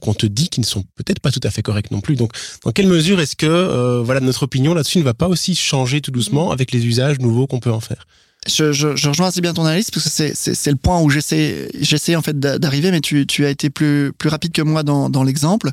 qu'on 0.00 0.14
te 0.14 0.26
dit 0.26 0.48
qui 0.48 0.60
ne 0.60 0.66
sont 0.66 0.84
peut-être 0.94 1.20
pas 1.20 1.30
tout 1.30 1.40
à 1.42 1.50
fait 1.50 1.62
correctes 1.62 1.90
non 1.90 2.00
plus. 2.00 2.16
Donc, 2.16 2.32
dans 2.64 2.72
quelle 2.72 2.86
mesure 2.86 3.20
est-ce 3.20 3.36
que 3.36 3.46
euh, 3.46 4.02
voilà 4.02 4.20
notre 4.20 4.44
opinion 4.44 4.74
là-dessus 4.74 4.98
ne 4.98 5.04
va 5.04 5.14
pas 5.14 5.28
aussi 5.28 5.54
changer 5.54 6.00
tout 6.00 6.10
doucement 6.10 6.50
mm. 6.50 6.52
avec 6.52 6.72
les 6.72 6.86
usages 6.86 7.18
nouveaux 7.18 7.46
qu'on 7.46 7.60
peut 7.60 7.72
en 7.72 7.80
faire? 7.80 8.06
Je, 8.46 8.72
je, 8.72 8.96
je, 8.96 9.08
rejoins 9.08 9.28
assez 9.28 9.42
bien 9.42 9.52
ton 9.52 9.66
analyse 9.66 9.90
parce 9.90 10.04
que 10.04 10.32
c'est, 10.34 10.70
le 10.70 10.76
point 10.76 11.00
où 11.02 11.10
j'essaie, 11.10 11.70
j'essaie 11.78 12.16
en 12.16 12.22
fait 12.22 12.38
d'arriver, 12.38 12.90
mais 12.90 13.02
tu, 13.02 13.26
tu 13.26 13.44
as 13.44 13.50
été 13.50 13.68
plus, 13.68 14.12
plus 14.16 14.30
rapide 14.30 14.52
que 14.52 14.62
moi 14.62 14.82
dans, 14.82 15.10
dans 15.10 15.24
l'exemple. 15.24 15.70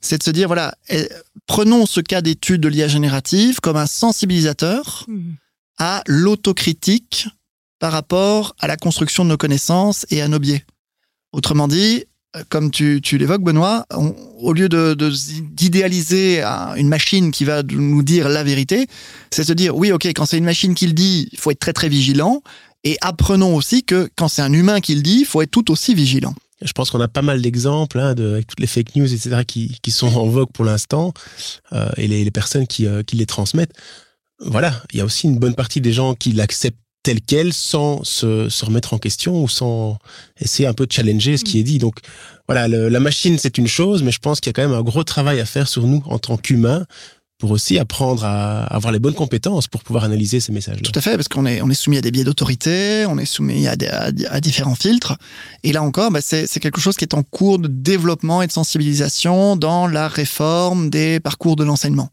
C'est 0.00 0.18
de 0.18 0.22
se 0.22 0.30
dire 0.30 0.46
voilà, 0.46 0.74
eh, 0.88 1.08
prenons 1.46 1.84
ce 1.84 2.00
cas 2.00 2.22
d'étude 2.22 2.60
de 2.60 2.68
l'IA 2.68 2.88
générative 2.88 3.60
comme 3.60 3.76
un 3.76 3.86
sensibilisateur. 3.86 5.04
Mm 5.08 5.34
à 5.78 6.02
l'autocritique 6.06 7.28
par 7.78 7.92
rapport 7.92 8.54
à 8.58 8.66
la 8.66 8.76
construction 8.76 9.24
de 9.24 9.30
nos 9.30 9.36
connaissances 9.36 10.06
et 10.10 10.22
à 10.22 10.28
nos 10.28 10.38
biais. 10.38 10.64
Autrement 11.32 11.68
dit, 11.68 12.04
comme 12.48 12.70
tu, 12.70 13.00
l'évoques, 13.12 13.42
Benoît, 13.42 13.86
au 14.38 14.52
lieu 14.52 14.68
de, 14.68 14.94
d'idéaliser 15.52 16.42
une 16.76 16.88
machine 16.88 17.30
qui 17.30 17.44
va 17.44 17.62
nous 17.62 18.02
dire 18.02 18.28
la 18.28 18.44
vérité, 18.44 18.86
c'est 19.30 19.44
se 19.44 19.52
dire, 19.52 19.76
oui, 19.76 19.92
ok, 19.92 20.06
quand 20.06 20.26
c'est 20.26 20.38
une 20.38 20.44
machine 20.44 20.74
qui 20.74 20.86
le 20.86 20.92
dit, 20.92 21.28
il 21.32 21.38
faut 21.38 21.50
être 21.50 21.60
très 21.60 21.72
très 21.72 21.88
vigilant. 21.88 22.42
Et 22.84 22.96
apprenons 23.00 23.56
aussi 23.56 23.82
que 23.82 24.08
quand 24.16 24.28
c'est 24.28 24.42
un 24.42 24.52
humain 24.52 24.80
qui 24.80 24.94
le 24.94 25.02
dit, 25.02 25.18
il 25.20 25.26
faut 25.26 25.42
être 25.42 25.50
tout 25.50 25.70
aussi 25.72 25.94
vigilant. 25.94 26.34
Je 26.62 26.72
pense 26.72 26.90
qu'on 26.90 27.00
a 27.00 27.08
pas 27.08 27.22
mal 27.22 27.42
d'exemples 27.42 27.98
hein, 27.98 28.14
de, 28.14 28.32
avec 28.32 28.46
toutes 28.46 28.60
les 28.60 28.66
fake 28.66 28.96
news, 28.96 29.12
etc., 29.12 29.42
qui, 29.44 29.90
sont 29.90 30.14
en 30.16 30.26
vogue 30.26 30.50
pour 30.52 30.64
l'instant, 30.64 31.12
euh, 31.72 31.88
et 31.96 32.06
les, 32.06 32.30
personnes 32.30 32.66
qui, 32.66 32.86
euh, 32.86 33.02
qui 33.02 33.16
les 33.16 33.26
transmettent 33.26 33.74
voilà, 34.38 34.82
il 34.92 34.98
y 34.98 35.00
a 35.00 35.04
aussi 35.04 35.26
une 35.26 35.38
bonne 35.38 35.54
partie 35.54 35.80
des 35.80 35.92
gens 35.92 36.14
qui 36.14 36.32
l'acceptent 36.32 36.76
tel 37.06 37.20
quel 37.20 37.52
sans 37.52 38.02
se, 38.02 38.64
remettre 38.64 38.92
en 38.92 38.98
question 38.98 39.40
ou 39.40 39.48
sans 39.48 39.96
essayer 40.40 40.66
un 40.66 40.72
peu 40.72 40.86
de 40.86 40.92
challenger 40.92 41.36
ce 41.36 41.44
qui 41.44 41.60
est 41.60 41.62
dit. 41.62 41.78
Donc 41.78 42.00
voilà, 42.48 42.66
la 42.66 43.00
machine 43.00 43.38
c'est 43.38 43.58
une 43.58 43.68
chose, 43.68 44.02
mais 44.02 44.10
je 44.10 44.18
pense 44.18 44.40
qu'il 44.40 44.48
y 44.48 44.52
a 44.52 44.54
quand 44.54 44.68
même 44.68 44.76
un 44.76 44.82
gros 44.82 45.04
travail 45.04 45.38
à 45.38 45.46
faire 45.46 45.68
sur 45.68 45.86
nous 45.86 46.02
en 46.06 46.18
tant 46.18 46.36
qu'humains 46.36 46.84
pour 47.38 47.52
aussi 47.52 47.78
apprendre 47.78 48.24
à 48.24 48.64
avoir 48.64 48.92
les 48.92 48.98
bonnes 48.98 49.14
compétences 49.14 49.68
pour 49.68 49.84
pouvoir 49.84 50.02
analyser 50.02 50.40
ces 50.40 50.50
messages. 50.50 50.82
Tout 50.82 50.90
à 50.96 51.00
fait, 51.00 51.14
parce 51.14 51.28
qu'on 51.28 51.46
est, 51.46 51.74
soumis 51.74 51.98
à 51.98 52.00
des 52.00 52.10
biais 52.10 52.24
d'autorité, 52.24 53.04
on 53.06 53.18
est 53.18 53.26
soumis 53.26 53.68
à, 53.68 53.76
à, 54.30 54.40
différents 54.40 54.74
filtres. 54.74 55.16
Et 55.62 55.72
là 55.72 55.84
encore, 55.84 56.10
bah, 56.10 56.20
c'est 56.22 56.58
quelque 56.58 56.80
chose 56.80 56.96
qui 56.96 57.04
est 57.04 57.14
en 57.14 57.22
cours 57.22 57.60
de 57.60 57.68
développement 57.68 58.42
et 58.42 58.48
de 58.48 58.52
sensibilisation 58.52 59.54
dans 59.54 59.86
la 59.86 60.08
réforme 60.08 60.90
des 60.90 61.20
parcours 61.20 61.54
de 61.54 61.62
l'enseignement 61.62 62.10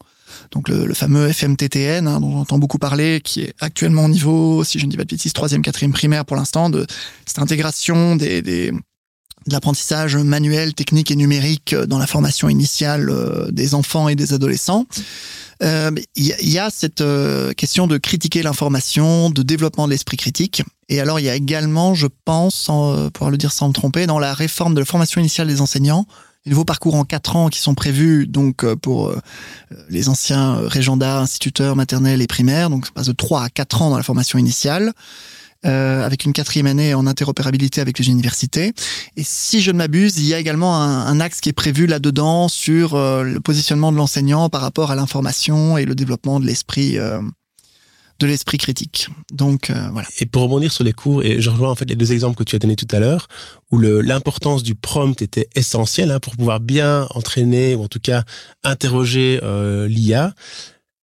donc 0.50 0.68
le, 0.68 0.92
fameux 0.94 1.32
FMTTN 1.32 2.06
hein, 2.06 2.20
dont 2.20 2.32
j'entends 2.32 2.58
beaucoup 2.58 2.78
parler, 2.78 3.20
qui 3.22 3.42
est 3.42 3.54
actuellement 3.60 4.04
au 4.04 4.08
niveau, 4.08 4.64
si 4.64 4.78
je 4.78 4.86
ne 4.86 4.90
dis 4.90 4.96
pas 4.96 5.04
de 5.04 5.08
bêtises, 5.08 5.32
troisième, 5.32 5.62
quatrième 5.62 5.92
primaire 5.92 6.24
pour 6.24 6.36
l'instant, 6.36 6.70
de 6.70 6.86
cette 7.26 7.38
intégration 7.38 8.16
des, 8.16 8.42
de 8.42 8.72
l'apprentissage 9.50 10.16
manuel, 10.16 10.74
technique 10.74 11.10
et 11.10 11.16
numérique 11.16 11.74
dans 11.74 11.98
la 11.98 12.06
formation 12.06 12.48
initiale 12.48 13.10
euh, 13.10 13.50
des 13.50 13.74
enfants 13.74 14.08
et 14.08 14.16
des 14.16 14.32
adolescents. 14.32 14.86
Euh, 15.62 15.90
il 16.16 16.32
euh, 16.32 16.36
y, 16.40 16.58
a 16.58 16.70
cette 16.70 17.00
euh, 17.00 17.52
question 17.52 17.86
de 17.86 17.96
critiquer 17.98 18.42
l'information, 18.42 19.30
de 19.30 19.42
développement 19.42 19.86
de 19.86 19.92
l'esprit 19.92 20.16
critique. 20.16 20.62
Et 20.88 21.00
alors, 21.00 21.20
il 21.20 21.24
y 21.24 21.28
a 21.28 21.34
également, 21.34 21.94
je 21.94 22.06
pense, 22.24 22.54
sans 22.54 23.10
pouvoir 23.10 23.30
le 23.30 23.38
dire 23.38 23.52
sans 23.52 23.68
me 23.68 23.72
tromper, 23.72 24.06
dans 24.06 24.18
la 24.18 24.34
réforme 24.34 24.74
de 24.74 24.80
la 24.80 24.84
formation 24.84 25.20
initiale 25.20 25.48
des 25.48 25.60
enseignants, 25.60 26.06
les 26.44 26.50
nouveaux 26.50 26.64
parcours 26.64 26.94
en 26.94 27.04
quatre 27.04 27.36
ans 27.36 27.48
qui 27.48 27.58
sont 27.58 27.74
prévus 27.74 28.26
donc 28.26 28.64
euh, 28.64 28.76
pour 28.76 29.08
euh, 29.08 29.20
les 29.88 30.08
anciens 30.08 30.56
régendards, 30.66 31.22
instituteurs 31.22 31.76
maternels 31.76 32.20
et 32.22 32.26
primaires. 32.26 32.70
Donc, 32.70 32.86
ça 32.86 32.92
passe 32.92 33.06
de 33.06 33.12
3 33.12 33.44
à 33.44 33.48
4 33.48 33.82
ans 33.82 33.90
dans 33.90 33.96
la 33.96 34.02
formation 34.02 34.38
initiale. 34.38 34.92
Euh, 35.66 36.04
avec 36.04 36.26
une 36.26 36.34
quatrième 36.34 36.66
année 36.66 36.92
en 36.92 37.06
interopérabilité 37.06 37.80
avec 37.80 37.98
les 37.98 38.10
universités. 38.10 38.74
Et 39.16 39.22
si 39.24 39.62
je 39.62 39.70
ne 39.70 39.78
m'abuse, 39.78 40.18
il 40.18 40.26
y 40.26 40.34
a 40.34 40.38
également 40.38 40.76
un, 40.78 41.20
axe 41.20 41.40
qui 41.40 41.48
est 41.48 41.54
prévu 41.54 41.86
là-dedans 41.86 42.48
sur 42.48 42.94
euh, 42.94 43.22
le 43.22 43.40
positionnement 43.40 43.90
de 43.90 43.96
l'enseignant 43.96 44.50
par 44.50 44.60
rapport 44.60 44.90
à 44.90 44.94
l'information 44.94 45.78
et 45.78 45.86
le 45.86 45.94
développement 45.94 46.38
de 46.38 46.44
l'esprit 46.44 46.98
de 48.20 48.26
l'esprit 48.26 48.58
critique. 48.58 49.08
Donc 49.32 49.70
euh, 49.70 49.88
voilà. 49.92 50.08
Et 50.18 50.26
pour 50.26 50.42
rebondir 50.42 50.72
sur 50.72 50.84
les 50.84 50.92
cours, 50.92 51.22
et 51.22 51.40
je 51.40 51.50
rejoins 51.50 51.70
en 51.70 51.74
fait 51.74 51.88
les 51.88 51.96
deux 51.96 52.12
exemples 52.12 52.36
que 52.36 52.44
tu 52.44 52.56
as 52.56 52.58
donnés 52.58 52.76
tout 52.76 52.88
à 52.90 53.00
l'heure, 53.00 53.28
où 53.70 53.78
l'importance 53.78 54.62
du 54.62 54.74
prompt 54.74 55.20
était 55.20 55.48
essentielle 55.54 56.10
hein, 56.10 56.20
pour 56.20 56.36
pouvoir 56.36 56.60
bien 56.60 57.06
entraîner 57.10 57.74
ou 57.74 57.82
en 57.84 57.88
tout 57.88 58.00
cas 58.00 58.24
interroger 58.62 59.40
euh, 59.42 59.88
l'IA. 59.88 60.34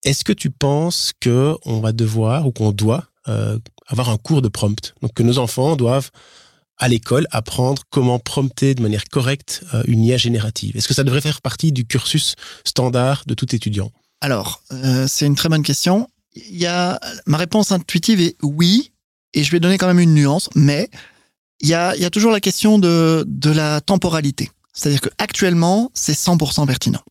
Est-ce 0.03 0.23
que 0.23 0.33
tu 0.33 0.49
penses 0.49 1.11
que 1.19 1.55
on 1.65 1.79
va 1.79 1.91
devoir 1.91 2.47
ou 2.47 2.51
qu'on 2.51 2.71
doit 2.71 3.05
euh, 3.27 3.59
avoir 3.87 4.09
un 4.09 4.17
cours 4.17 4.41
de 4.41 4.47
prompt, 4.47 4.93
donc 5.01 5.13
que 5.13 5.23
nos 5.23 5.37
enfants 5.37 5.75
doivent 5.75 6.11
à 6.77 6.87
l'école 6.87 7.27
apprendre 7.29 7.83
comment 7.91 8.17
prompter 8.17 8.73
de 8.73 8.81
manière 8.81 9.03
correcte 9.05 9.63
une 9.85 10.03
IA 10.03 10.17
générative? 10.17 10.75
Est-ce 10.75 10.87
que 10.87 10.95
ça 10.95 11.03
devrait 11.03 11.21
faire 11.21 11.41
partie 11.41 11.71
du 11.71 11.85
cursus 11.85 12.33
standard 12.63 13.23
de 13.27 13.35
tout 13.35 13.53
étudiant? 13.53 13.91
Alors, 14.21 14.63
c'est 15.07 15.27
une 15.27 15.35
très 15.35 15.49
bonne 15.49 15.61
question 15.61 16.07
y 16.35 16.65
a 16.65 16.99
ma 17.25 17.37
réponse 17.37 17.71
intuitive 17.71 18.21
est 18.21 18.35
oui, 18.41 18.91
et 19.33 19.43
je 19.43 19.51
vais 19.51 19.59
donner 19.59 19.77
quand 19.77 19.87
même 19.87 19.99
une 19.99 20.13
nuance, 20.13 20.49
mais 20.55 20.89
il 21.61 21.69
y 21.69 21.75
a, 21.75 22.09
toujours 22.09 22.31
la 22.31 22.39
question 22.39 22.79
de, 22.79 23.25
la 23.45 23.81
temporalité. 23.81 24.49
C'est-à-dire 24.73 25.01
que 25.01 25.09
actuellement, 25.17 25.91
c'est 25.93 26.13
100% 26.13 26.65
pertinent. 26.65 27.01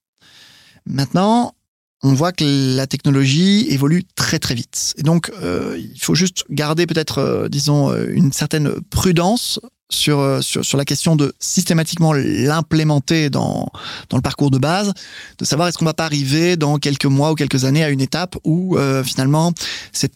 Maintenant, 0.86 1.54
on 2.02 2.14
voit 2.14 2.32
que 2.32 2.74
la 2.76 2.86
technologie 2.86 3.66
évolue 3.68 4.04
très 4.14 4.38
très 4.38 4.54
vite. 4.54 4.94
Et 4.96 5.02
donc, 5.02 5.30
euh, 5.42 5.78
il 5.78 6.00
faut 6.00 6.14
juste 6.14 6.44
garder 6.50 6.86
peut-être, 6.86 7.18
euh, 7.18 7.48
disons, 7.48 7.90
euh, 7.90 8.06
une 8.10 8.32
certaine 8.32 8.80
prudence 8.90 9.60
sur, 9.91 10.43
sur, 10.43 10.64
sur 10.64 10.78
la 10.78 10.84
question 10.84 11.16
de 11.16 11.34
systématiquement 11.38 12.12
l'implémenter 12.12 13.28
dans, 13.28 13.68
dans 14.09 14.16
le 14.16 14.22
parcours 14.22 14.51
de 14.51 14.59
base, 14.59 14.93
de 15.38 15.45
savoir 15.45 15.68
est-ce 15.68 15.78
qu'on 15.78 15.84
va 15.84 15.95
pas 15.95 16.05
arriver 16.05 16.57
dans 16.57 16.78
quelques 16.78 17.07
mois 17.07 17.32
ou 17.32 17.34
quelques 17.34 17.64
années 17.64 17.84
à 17.84 17.91
une 17.91 18.01
étape 18.01 18.36
où 18.45 18.78
finalement 19.05 19.53
c'est 19.93 20.12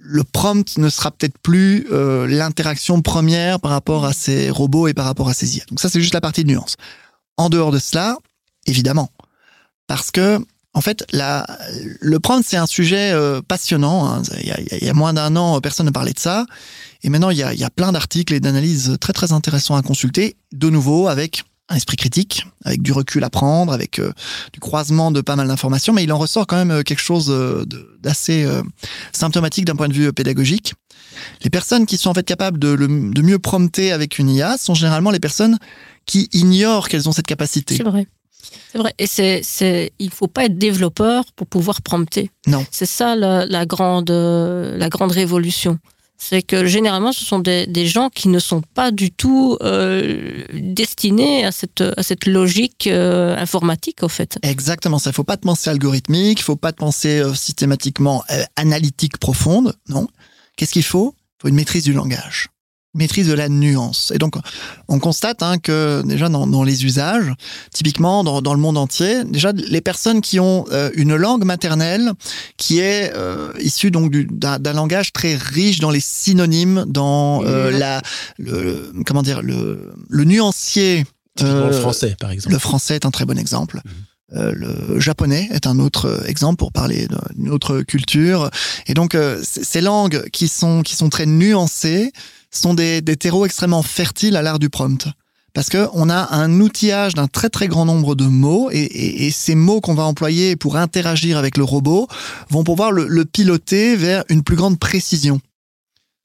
le 0.00 0.24
prompt 0.24 0.78
ne 0.78 0.88
sera 0.88 1.10
peut-être 1.10 1.38
plus 1.38 1.86
l'interaction 1.90 3.02
première 3.02 3.60
par 3.60 3.72
rapport 3.72 4.06
à 4.06 4.12
ces 4.12 4.50
robots 4.50 4.88
et 4.88 4.94
par 4.94 5.04
rapport 5.04 5.28
à 5.28 5.34
ces 5.34 5.58
IA. 5.58 5.64
Donc 5.68 5.80
ça, 5.80 5.88
c'est 5.88 6.00
juste 6.00 6.14
la 6.14 6.20
partie 6.20 6.44
de 6.44 6.48
nuance. 6.48 6.76
En 7.36 7.50
dehors 7.50 7.72
de 7.72 7.78
cela, 7.78 8.16
évidemment, 8.66 9.10
parce 9.86 10.10
que 10.10 10.40
en 10.74 10.80
fait, 10.80 11.04
le 11.12 12.18
prompt, 12.18 12.44
c'est 12.44 12.56
un 12.56 12.66
sujet 12.66 13.10
euh, 13.12 13.40
passionnant. 13.46 14.06
Hein. 14.06 14.22
Il, 14.40 14.86
y 14.86 14.88
a, 14.88 14.94
moins 14.94 15.12
d'un 15.12 15.34
an, 15.36 15.60
personne 15.60 15.86
ne 15.86 15.90
parlait 15.90 16.12
de 16.12 16.18
ça. 16.18 16.46
Et 17.02 17.08
maintenant, 17.08 17.30
il 17.30 17.38
y 17.38 17.42
a, 17.42 17.52
il 17.54 17.58
y 17.58 17.64
a 17.64 17.70
plein 17.70 17.92
d'articles 17.92 18.34
et 18.34 18.40
d'analyses 18.40 18.96
très, 19.00 19.12
très 19.12 19.32
intéressants 19.32 19.76
à 19.76 19.82
consulter. 19.82 20.36
De 20.52 20.68
nouveau, 20.68 21.08
avec 21.08 21.42
un 21.70 21.76
esprit 21.76 21.96
critique, 21.96 22.46
avec 22.64 22.82
du 22.82 22.92
recul 22.92 23.24
à 23.24 23.30
prendre, 23.30 23.72
avec 23.72 23.98
euh, 23.98 24.12
du 24.52 24.60
croisement 24.60 25.10
de 25.10 25.20
pas 25.20 25.36
mal 25.36 25.48
d'informations. 25.48 25.92
Mais 25.92 26.04
il 26.04 26.12
en 26.12 26.18
ressort 26.18 26.46
quand 26.46 26.56
même 26.56 26.70
euh, 26.70 26.82
quelque 26.82 27.02
chose 27.02 27.34
d'assez 28.00 28.46
symptomatique 29.12 29.64
d'un 29.64 29.76
point 29.76 29.88
de 29.88 29.94
vue 29.94 30.12
pédagogique. 30.12 30.74
Les 31.42 31.50
personnes 31.50 31.86
qui 31.86 31.96
sont 31.96 32.10
en 32.10 32.14
fait 32.14 32.26
capables 32.26 32.58
de, 32.58 32.76
de 32.76 33.22
mieux 33.22 33.38
prompter 33.38 33.90
avec 33.90 34.18
une 34.18 34.28
IA 34.28 34.56
sont 34.58 34.74
généralement 34.74 35.10
les 35.10 35.18
personnes 35.18 35.58
qui 36.06 36.28
ignorent 36.32 36.88
qu'elles 36.88 37.08
ont 37.08 37.12
cette 37.12 37.26
capacité. 37.26 37.76
C'est 37.76 37.82
vrai. 37.82 38.06
C'est 38.72 38.78
vrai. 38.78 38.94
Et 38.98 39.06
c'est, 39.06 39.40
c'est, 39.42 39.92
il 39.98 40.10
faut 40.10 40.26
pas 40.26 40.44
être 40.44 40.58
développeur 40.58 41.24
pour 41.36 41.46
pouvoir 41.46 41.82
prompter. 41.82 42.30
Non. 42.46 42.64
C'est 42.70 42.86
ça 42.86 43.16
la, 43.16 43.46
la, 43.46 43.66
grande, 43.66 44.10
la 44.10 44.88
grande 44.88 45.12
révolution. 45.12 45.78
C'est 46.20 46.42
que 46.42 46.66
généralement, 46.66 47.12
ce 47.12 47.24
sont 47.24 47.38
des, 47.38 47.68
des, 47.68 47.86
gens 47.86 48.10
qui 48.10 48.28
ne 48.28 48.40
sont 48.40 48.60
pas 48.60 48.90
du 48.90 49.12
tout 49.12 49.56
euh, 49.62 50.42
destinés 50.52 51.44
à 51.44 51.52
cette, 51.52 51.80
à 51.80 52.02
cette 52.02 52.26
logique 52.26 52.88
euh, 52.88 53.36
informatique, 53.36 54.02
en 54.02 54.08
fait. 54.08 54.36
Exactement 54.42 54.98
ça. 54.98 55.10
Il 55.10 55.12
faut 55.12 55.22
pas 55.22 55.36
te 55.36 55.42
penser 55.42 55.70
algorithmique, 55.70 56.40
il 56.40 56.42
faut 56.42 56.56
pas 56.56 56.72
te 56.72 56.78
penser 56.78 57.20
euh, 57.20 57.34
systématiquement 57.34 58.24
analytique 58.56 59.18
profonde, 59.18 59.74
non. 59.88 60.08
Qu'est-ce 60.56 60.72
qu'il 60.72 60.82
faut? 60.82 61.14
Il 61.16 61.42
faut 61.42 61.48
une 61.48 61.54
maîtrise 61.54 61.84
du 61.84 61.92
langage. 61.92 62.48
Maîtrise 62.94 63.28
de 63.28 63.34
la 63.34 63.48
nuance. 63.48 64.12
Et 64.14 64.18
donc, 64.18 64.34
on 64.88 64.98
constate 64.98 65.42
hein, 65.42 65.58
que 65.58 66.02
déjà 66.04 66.28
dans, 66.28 66.46
dans, 66.46 66.64
les 66.64 66.84
usages, 66.84 67.32
typiquement 67.72 68.24
dans, 68.24 68.42
dans, 68.42 68.54
le 68.54 68.60
monde 68.60 68.78
entier, 68.78 69.24
déjà 69.24 69.52
les 69.52 69.80
personnes 69.80 70.20
qui 70.20 70.40
ont 70.40 70.64
euh, 70.72 70.90
une 70.94 71.14
langue 71.14 71.44
maternelle 71.44 72.12
qui 72.56 72.78
est 72.80 73.12
euh, 73.14 73.52
issue 73.60 73.90
donc 73.90 74.12
d'un 74.12 74.72
langage 74.72 75.12
très 75.12 75.34
riche 75.36 75.80
dans 75.80 75.90
les 75.90 76.00
synonymes, 76.00 76.84
dans 76.88 77.44
euh, 77.44 77.70
la, 77.70 78.02
le, 78.38 78.92
comment 79.06 79.22
dire, 79.22 79.42
le, 79.42 79.92
le 80.08 80.24
nuancier. 80.24 81.04
le 81.40 81.72
français, 81.72 82.16
par 82.18 82.30
exemple. 82.30 82.54
Le 82.54 82.58
français 82.58 82.94
est 82.96 83.06
un 83.06 83.10
très 83.10 83.24
bon 83.24 83.38
exemple. 83.38 83.80
Mmh. 83.84 83.90
Euh, 84.34 84.52
le 84.54 85.00
japonais 85.00 85.48
est 85.52 85.66
un 85.66 85.78
autre 85.78 86.24
exemple 86.26 86.56
pour 86.56 86.70
parler 86.70 87.08
d'une 87.34 87.48
autre 87.48 87.80
culture. 87.80 88.50
Et 88.86 88.92
donc, 88.92 89.14
euh, 89.14 89.40
ces 89.42 89.80
langues 89.80 90.28
qui 90.30 90.48
sont, 90.48 90.82
qui 90.82 90.96
sont 90.96 91.08
très 91.08 91.24
nuancées 91.24 92.12
sont 92.50 92.74
des, 92.74 93.00
des 93.00 93.16
terreaux 93.16 93.46
extrêmement 93.46 93.82
fertiles 93.82 94.36
à 94.36 94.42
l'art 94.42 94.58
du 94.58 94.70
prompt. 94.70 95.08
Parce 95.54 95.70
que 95.70 95.88
on 95.92 96.08
a 96.08 96.36
un 96.36 96.60
outillage 96.60 97.14
d'un 97.14 97.26
très 97.26 97.48
très 97.48 97.68
grand 97.68 97.84
nombre 97.84 98.14
de 98.14 98.26
mots 98.26 98.68
et, 98.70 99.30
ces 99.32 99.54
mots 99.54 99.80
qu'on 99.80 99.94
va 99.94 100.04
employer 100.04 100.56
pour 100.56 100.76
interagir 100.76 101.36
avec 101.36 101.56
le 101.56 101.64
robot 101.64 102.06
vont 102.50 102.64
pouvoir 102.64 102.92
le, 102.92 103.24
piloter 103.24 103.96
vers 103.96 104.24
une 104.28 104.42
plus 104.42 104.56
grande 104.56 104.78
précision. 104.78 105.40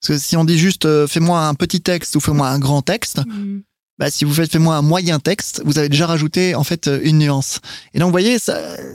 Parce 0.02 0.20
que 0.20 0.24
si 0.24 0.38
on 0.38 0.44
dit 0.44 0.58
juste 0.58 0.86
euh, 0.86 1.08
fais-moi 1.08 1.48
un 1.48 1.56
petit 1.56 1.82
texte 1.82 2.16
ou 2.16 2.20
fais-moi 2.20 2.48
un 2.50 2.60
grand 2.60 2.82
texte, 2.82 3.22
mmh 3.26 3.62
bah, 4.00 4.10
si 4.10 4.26
vous 4.26 4.34
faites 4.34 4.52
fais-moi 4.52 4.76
un 4.76 4.82
moyen 4.82 5.20
texte, 5.20 5.62
vous 5.66 5.78
avez 5.78 5.90
déjà 5.90 6.08
rajouté 6.08 6.56
en 6.56 6.64
fait 6.64 6.88
euh, 6.88 7.00
une 7.04 7.20
nuance. 7.20 7.60
Et 7.94 8.00
donc 8.00 8.08
vous 8.08 8.12
voyez, 8.12 8.38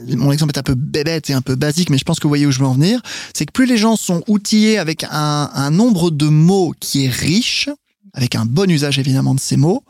mon 0.09 0.31
exemple 0.31 0.51
est 0.55 0.59
un 0.59 0.63
peu 0.63 0.75
bébête 0.75 1.29
et 1.29 1.33
un 1.33 1.41
peu 1.41 1.55
basique, 1.55 1.89
mais 1.89 1.97
je 1.97 2.03
pense 2.03 2.19
que 2.19 2.23
vous 2.23 2.29
voyez 2.29 2.45
où 2.45 2.51
je 2.51 2.59
veux 2.59 2.65
en 2.65 2.73
venir. 2.73 3.01
C'est 3.33 3.45
que 3.45 3.51
plus 3.51 3.65
les 3.65 3.77
gens 3.77 3.95
sont 3.95 4.23
outillés 4.27 4.77
avec 4.77 5.05
un, 5.09 5.49
un 5.53 5.71
nombre 5.71 6.11
de 6.11 6.27
mots 6.27 6.73
qui 6.79 7.05
est 7.05 7.09
riche, 7.09 7.69
avec 8.13 8.35
un 8.35 8.45
bon 8.45 8.69
usage 8.69 8.99
évidemment 8.99 9.35
de 9.35 9.39
ces 9.39 9.55
mots, 9.55 9.83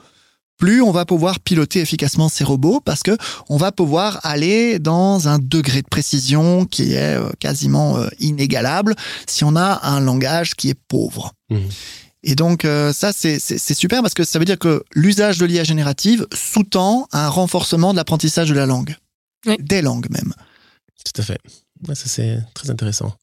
plus 0.60 0.82
on 0.82 0.92
va 0.92 1.06
pouvoir 1.06 1.40
piloter 1.40 1.80
efficacement 1.80 2.30
ces 2.30 2.44
robots 2.44 2.82
parce 2.84 3.02
que 3.02 3.18
on 3.50 3.58
va 3.58 3.72
pouvoir 3.72 4.20
aller 4.24 4.78
dans 4.78 5.28
un 5.28 5.40
degré 5.40 5.82
de 5.82 5.88
précision 5.88 6.66
qui 6.66 6.94
est 6.94 7.18
euh, 7.18 7.32
quasiment 7.40 7.98
euh, 7.98 8.10
inégalable 8.20 8.94
si 9.26 9.44
on 9.44 9.56
a 9.56 9.80
un 9.84 10.02
langage 10.02 10.54
qui 10.56 10.70
est 10.70 10.80
pauvre. 10.88 11.32
Mmh. 11.50 11.58
Et 12.24 12.36
donc 12.36 12.66
euh, 12.66 12.92
ça, 12.92 13.14
c'est 13.14 13.40
super 13.74 14.02
parce 14.02 14.14
que 14.14 14.24
ça 14.24 14.40
veut 14.40 14.46
dire 14.46 14.60
que 14.60 14.84
l'usage 14.94 15.38
de 15.38 15.46
l'IA 15.46 15.64
générative 15.64 16.28
sous-tend 16.34 17.08
un 17.12 17.30
renforcement 17.30 17.92
de 17.92 17.98
l'apprentissage 17.98 18.50
de 18.50 18.56
la 18.56 18.66
langue, 18.66 18.96
oui. 19.46 19.56
des 19.60 19.82
langues 19.82 20.10
même. 20.10 20.34
Tout 21.06 21.22
à 21.22 21.24
fait. 21.24 21.40
ça, 21.88 22.08
c'est 22.08 22.40
très 22.54 22.70
intéressant. 22.70 23.16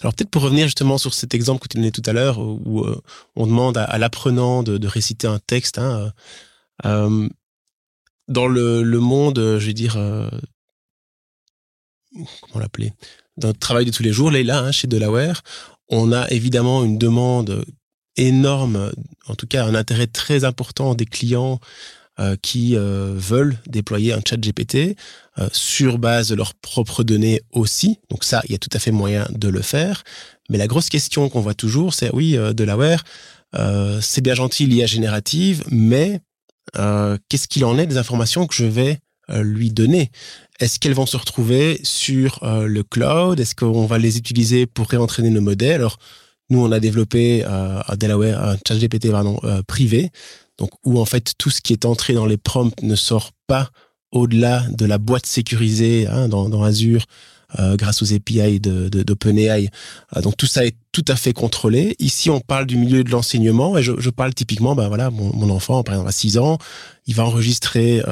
Alors 0.00 0.14
peut-être 0.14 0.30
pour 0.30 0.42
revenir 0.42 0.66
justement 0.66 0.98
sur 0.98 1.12
cet 1.12 1.34
exemple 1.34 1.62
que 1.62 1.68
tu 1.68 1.76
donnais 1.76 1.90
tout 1.90 2.02
à 2.06 2.12
l'heure, 2.12 2.38
où, 2.38 2.84
euh, 2.84 3.00
on 3.34 3.46
demande 3.46 3.76
à, 3.76 3.84
à 3.84 3.98
l'apprenant 3.98 4.62
de, 4.62 4.78
de, 4.78 4.86
réciter 4.86 5.26
un 5.26 5.40
texte, 5.40 5.78
hein, 5.78 6.12
euh, 6.84 7.28
dans 8.28 8.46
le, 8.46 8.82
le, 8.82 9.00
monde, 9.00 9.38
je 9.38 9.66
vais 9.66 9.74
dire, 9.74 9.96
euh, 9.96 10.30
comment 12.12 12.60
l'appeler, 12.60 12.92
dans 13.36 13.48
le 13.48 13.54
travail 13.54 13.84
de 13.84 13.90
tous 13.90 14.02
les 14.02 14.12
jours, 14.12 14.30
là, 14.30 14.60
hein, 14.60 14.72
chez 14.72 14.86
Delaware, 14.86 15.42
on 15.88 16.12
a 16.12 16.28
évidemment 16.30 16.84
une 16.84 16.98
demande 16.98 17.64
énorme, 18.16 18.92
en 19.26 19.34
tout 19.34 19.46
cas 19.46 19.64
un 19.64 19.74
intérêt 19.74 20.06
très 20.06 20.44
important 20.44 20.94
des 20.94 21.06
clients 21.06 21.60
euh, 22.20 22.36
qui 22.42 22.76
euh, 22.76 23.14
veulent 23.16 23.56
déployer 23.66 24.12
un 24.12 24.20
chat 24.20 24.36
GPT 24.36 24.98
euh, 25.38 25.48
sur 25.50 25.96
base 25.98 26.28
de 26.28 26.34
leurs 26.34 26.52
propres 26.52 27.04
données 27.04 27.40
aussi. 27.52 28.00
Donc 28.10 28.24
ça, 28.24 28.42
il 28.44 28.52
y 28.52 28.54
a 28.54 28.58
tout 28.58 28.68
à 28.74 28.78
fait 28.78 28.90
moyen 28.90 29.26
de 29.30 29.48
le 29.48 29.62
faire. 29.62 30.04
Mais 30.50 30.58
la 30.58 30.66
grosse 30.66 30.90
question 30.90 31.30
qu'on 31.30 31.40
voit 31.40 31.54
toujours, 31.54 31.94
c'est 31.94 32.10
oui, 32.12 32.36
euh, 32.36 32.52
Delaware, 32.52 33.02
euh, 33.54 33.98
c'est 34.02 34.20
bien 34.20 34.34
gentil 34.34 34.66
l'IA 34.66 34.84
générative, 34.84 35.64
mais 35.70 36.20
euh, 36.76 37.16
qu'est-ce 37.30 37.48
qu'il 37.48 37.64
en 37.64 37.78
est 37.78 37.86
des 37.86 37.96
informations 37.96 38.46
que 38.46 38.54
je 38.54 38.66
vais 38.66 38.98
lui 39.28 39.70
donner? 39.70 40.10
Est-ce 40.60 40.78
qu'elles 40.78 40.92
vont 40.92 41.06
se 41.06 41.16
retrouver 41.16 41.80
sur 41.84 42.40
le 42.42 42.82
cloud? 42.82 43.40
Est-ce 43.40 43.54
qu'on 43.54 43.86
va 43.86 43.96
les 43.96 44.18
utiliser 44.18 44.66
pour 44.66 44.90
réentraîner 44.90 45.30
nos 45.30 45.40
modèles? 45.40 45.76
Alors, 45.76 45.98
nous, 46.52 46.64
on 46.64 46.70
a 46.70 46.80
développé 46.80 47.44
euh, 47.44 47.80
à 47.86 47.96
Delaware 47.96 48.42
un 48.44 48.56
chat 48.66 48.76
GPT 48.76 49.06
euh, 49.06 49.62
privé, 49.66 50.10
donc 50.58 50.70
où 50.84 51.00
en 51.00 51.04
fait 51.04 51.32
tout 51.38 51.50
ce 51.50 51.60
qui 51.60 51.72
est 51.72 51.84
entré 51.84 52.12
dans 52.12 52.26
les 52.26 52.36
prompts 52.36 52.80
ne 52.82 52.94
sort 52.94 53.32
pas 53.46 53.70
au-delà 54.12 54.62
de 54.68 54.84
la 54.84 54.98
boîte 54.98 55.24
sécurisée 55.24 56.06
hein, 56.06 56.28
dans, 56.28 56.62
Azure 56.62 57.06
euh, 57.58 57.76
grâce 57.76 58.02
aux 58.02 58.12
API 58.12 58.60
d'OpenAI. 58.60 59.70
De, 60.14 60.20
donc 60.20 60.36
tout 60.36 60.46
ça 60.46 60.66
est 60.66 60.76
tout 60.92 61.04
à 61.08 61.16
fait 61.16 61.32
contrôlé. 61.32 61.96
Ici, 61.98 62.28
on 62.28 62.40
parle 62.40 62.66
du 62.66 62.76
milieu 62.76 63.02
de 63.02 63.10
l'enseignement 63.10 63.78
et 63.78 63.82
je, 63.82 64.10
parle 64.10 64.34
typiquement, 64.34 64.74
ben 64.74 64.88
voilà, 64.88 65.10
mon, 65.10 65.34
mon, 65.34 65.48
enfant, 65.48 65.82
par 65.82 65.94
exemple, 65.94 66.10
à 66.10 66.12
6 66.12 66.36
ans, 66.36 66.58
il 67.06 67.14
va 67.14 67.24
enregistrer 67.24 68.02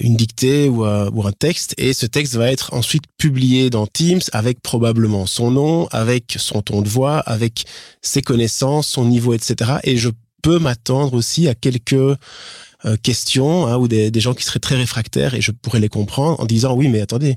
une 0.00 0.16
dictée 0.16 0.68
ou, 0.68 0.84
euh, 0.84 1.10
ou, 1.12 1.26
un 1.26 1.32
texte 1.32 1.74
et 1.76 1.92
ce 1.92 2.06
texte 2.06 2.34
va 2.34 2.50
être 2.50 2.72
ensuite 2.72 3.04
publié 3.18 3.70
dans 3.70 3.86
Teams 3.86 4.22
avec 4.32 4.60
probablement 4.60 5.26
son 5.26 5.50
nom, 5.50 5.86
avec 5.88 6.36
son 6.38 6.62
ton 6.62 6.80
de 6.82 6.88
voix, 6.88 7.18
avec 7.18 7.64
ses 8.00 8.22
connaissances, 8.22 8.88
son 8.88 9.04
niveau, 9.04 9.34
etc. 9.34 9.72
Et 9.84 9.96
je 9.96 10.08
peux 10.42 10.58
m'attendre 10.58 11.14
aussi 11.14 11.48
à 11.48 11.54
quelques 11.54 11.92
euh, 11.92 12.96
questions 13.02 13.66
hein, 13.66 13.76
ou 13.76 13.88
des, 13.88 14.10
des, 14.10 14.20
gens 14.20 14.34
qui 14.34 14.44
seraient 14.44 14.58
très 14.58 14.76
réfractaires 14.76 15.34
et 15.34 15.40
je 15.40 15.52
pourrais 15.52 15.80
les 15.80 15.88
comprendre 15.88 16.40
en 16.40 16.44
disant 16.44 16.74
oui 16.74 16.88
mais 16.88 17.00
attendez 17.00 17.36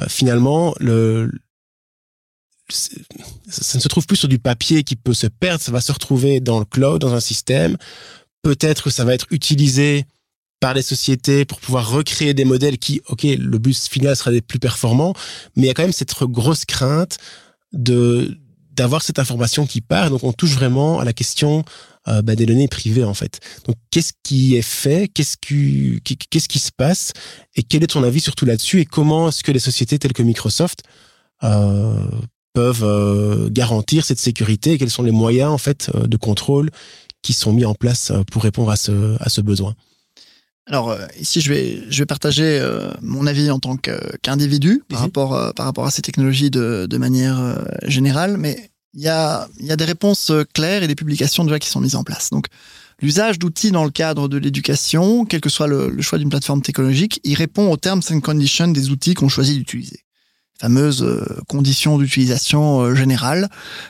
euh, 0.00 0.06
finalement 0.08 0.74
le 0.80 1.30
ça 2.68 3.78
ne 3.78 3.82
se 3.82 3.88
trouve 3.88 4.06
plus 4.06 4.16
sur 4.16 4.28
du 4.28 4.38
papier 4.38 4.82
qui 4.82 4.96
peut 4.96 5.14
se 5.14 5.26
perdre, 5.26 5.60
ça 5.60 5.72
va 5.72 5.80
se 5.80 5.92
retrouver 5.92 6.40
dans 6.40 6.58
le 6.58 6.64
cloud, 6.64 7.00
dans 7.00 7.12
un 7.12 7.20
système. 7.20 7.76
Peut-être 8.42 8.84
que 8.84 8.90
ça 8.90 9.04
va 9.04 9.12
être 9.14 9.26
utilisé 9.30 10.06
par 10.62 10.74
les 10.74 10.82
sociétés 10.82 11.44
pour 11.44 11.58
pouvoir 11.58 11.90
recréer 11.90 12.34
des 12.34 12.44
modèles 12.44 12.78
qui, 12.78 13.02
ok, 13.08 13.24
le 13.24 13.58
but 13.58 13.76
final 13.76 14.14
sera 14.14 14.30
des 14.30 14.40
plus 14.40 14.60
performants, 14.60 15.12
mais 15.56 15.64
il 15.64 15.66
y 15.66 15.70
a 15.70 15.74
quand 15.74 15.82
même 15.82 15.92
cette 15.92 16.14
grosse 16.22 16.64
crainte 16.64 17.18
de 17.72 18.38
d'avoir 18.70 19.02
cette 19.02 19.18
information 19.18 19.66
qui 19.66 19.80
part. 19.80 20.08
Donc, 20.08 20.22
on 20.22 20.32
touche 20.32 20.52
vraiment 20.52 21.00
à 21.00 21.04
la 21.04 21.12
question 21.12 21.64
euh, 22.06 22.22
bah, 22.22 22.36
des 22.36 22.46
données 22.46 22.68
privées, 22.68 23.02
en 23.02 23.12
fait. 23.12 23.40
Donc, 23.66 23.74
qu'est-ce 23.90 24.12
qui 24.22 24.54
est 24.56 24.62
fait? 24.62 25.08
Qu'est-ce 25.12 25.36
qui, 25.36 26.00
qu'est-ce 26.30 26.48
qui 26.48 26.60
se 26.60 26.70
passe? 26.70 27.12
Et 27.56 27.64
quel 27.64 27.82
est 27.82 27.88
ton 27.88 28.04
avis 28.04 28.20
surtout 28.20 28.46
là-dessus? 28.46 28.80
Et 28.80 28.86
comment 28.86 29.28
est-ce 29.28 29.42
que 29.42 29.50
les 29.50 29.58
sociétés 29.58 29.98
telles 29.98 30.14
que 30.14 30.22
Microsoft 30.22 30.84
euh, 31.42 32.06
peuvent 32.54 32.84
euh, 32.84 33.50
garantir 33.50 34.04
cette 34.04 34.20
sécurité? 34.20 34.72
Et 34.72 34.78
quels 34.78 34.90
sont 34.90 35.02
les 35.02 35.10
moyens, 35.10 35.50
en 35.50 35.58
fait, 35.58 35.90
euh, 35.96 36.06
de 36.06 36.16
contrôle 36.16 36.70
qui 37.20 37.32
sont 37.32 37.52
mis 37.52 37.66
en 37.66 37.74
place 37.74 38.12
pour 38.30 38.44
répondre 38.44 38.70
à 38.70 38.76
ce, 38.76 39.16
à 39.20 39.28
ce 39.28 39.40
besoin? 39.42 39.74
Alors 40.66 40.90
euh, 40.90 41.06
ici, 41.18 41.40
je 41.40 41.52
vais, 41.52 41.82
je 41.90 41.98
vais 41.98 42.06
partager 42.06 42.44
euh, 42.60 42.90
mon 43.00 43.26
avis 43.26 43.50
en 43.50 43.58
tant 43.58 43.76
qu'individu 43.76 44.82
par, 44.88 45.00
mmh. 45.00 45.02
rapport, 45.02 45.34
euh, 45.34 45.50
par 45.52 45.66
rapport 45.66 45.86
à 45.86 45.90
ces 45.90 46.02
technologies 46.02 46.50
de, 46.50 46.86
de 46.88 46.98
manière 46.98 47.40
euh, 47.40 47.56
générale, 47.84 48.36
mais 48.36 48.70
il 48.94 49.00
y 49.00 49.08
a, 49.08 49.48
y 49.58 49.72
a 49.72 49.76
des 49.76 49.84
réponses 49.84 50.30
claires 50.54 50.82
et 50.82 50.86
des 50.86 50.94
publications 50.94 51.44
déjà 51.44 51.58
qui 51.58 51.68
sont 51.68 51.80
mises 51.80 51.96
en 51.96 52.04
place. 52.04 52.30
Donc, 52.30 52.46
l'usage 53.00 53.38
d'outils 53.38 53.72
dans 53.72 53.84
le 53.84 53.90
cadre 53.90 54.28
de 54.28 54.36
l'éducation, 54.36 55.24
quel 55.24 55.40
que 55.40 55.48
soit 55.48 55.66
le, 55.66 55.88
le 55.88 56.02
choix 56.02 56.18
d'une 56.18 56.28
plateforme 56.30 56.62
technologique, 56.62 57.20
il 57.24 57.34
répond 57.34 57.72
aux 57.72 57.76
terms 57.76 58.02
and 58.10 58.20
conditions 58.20 58.68
des 58.68 58.90
outils 58.90 59.14
qu'on 59.14 59.28
choisit 59.28 59.56
d'utiliser 59.56 60.04
fameuses 60.60 61.02
euh, 61.02 61.24
conditions 61.48 61.98
d'utilisation 61.98 62.80
euh, 62.80 62.94
générale 62.94 63.48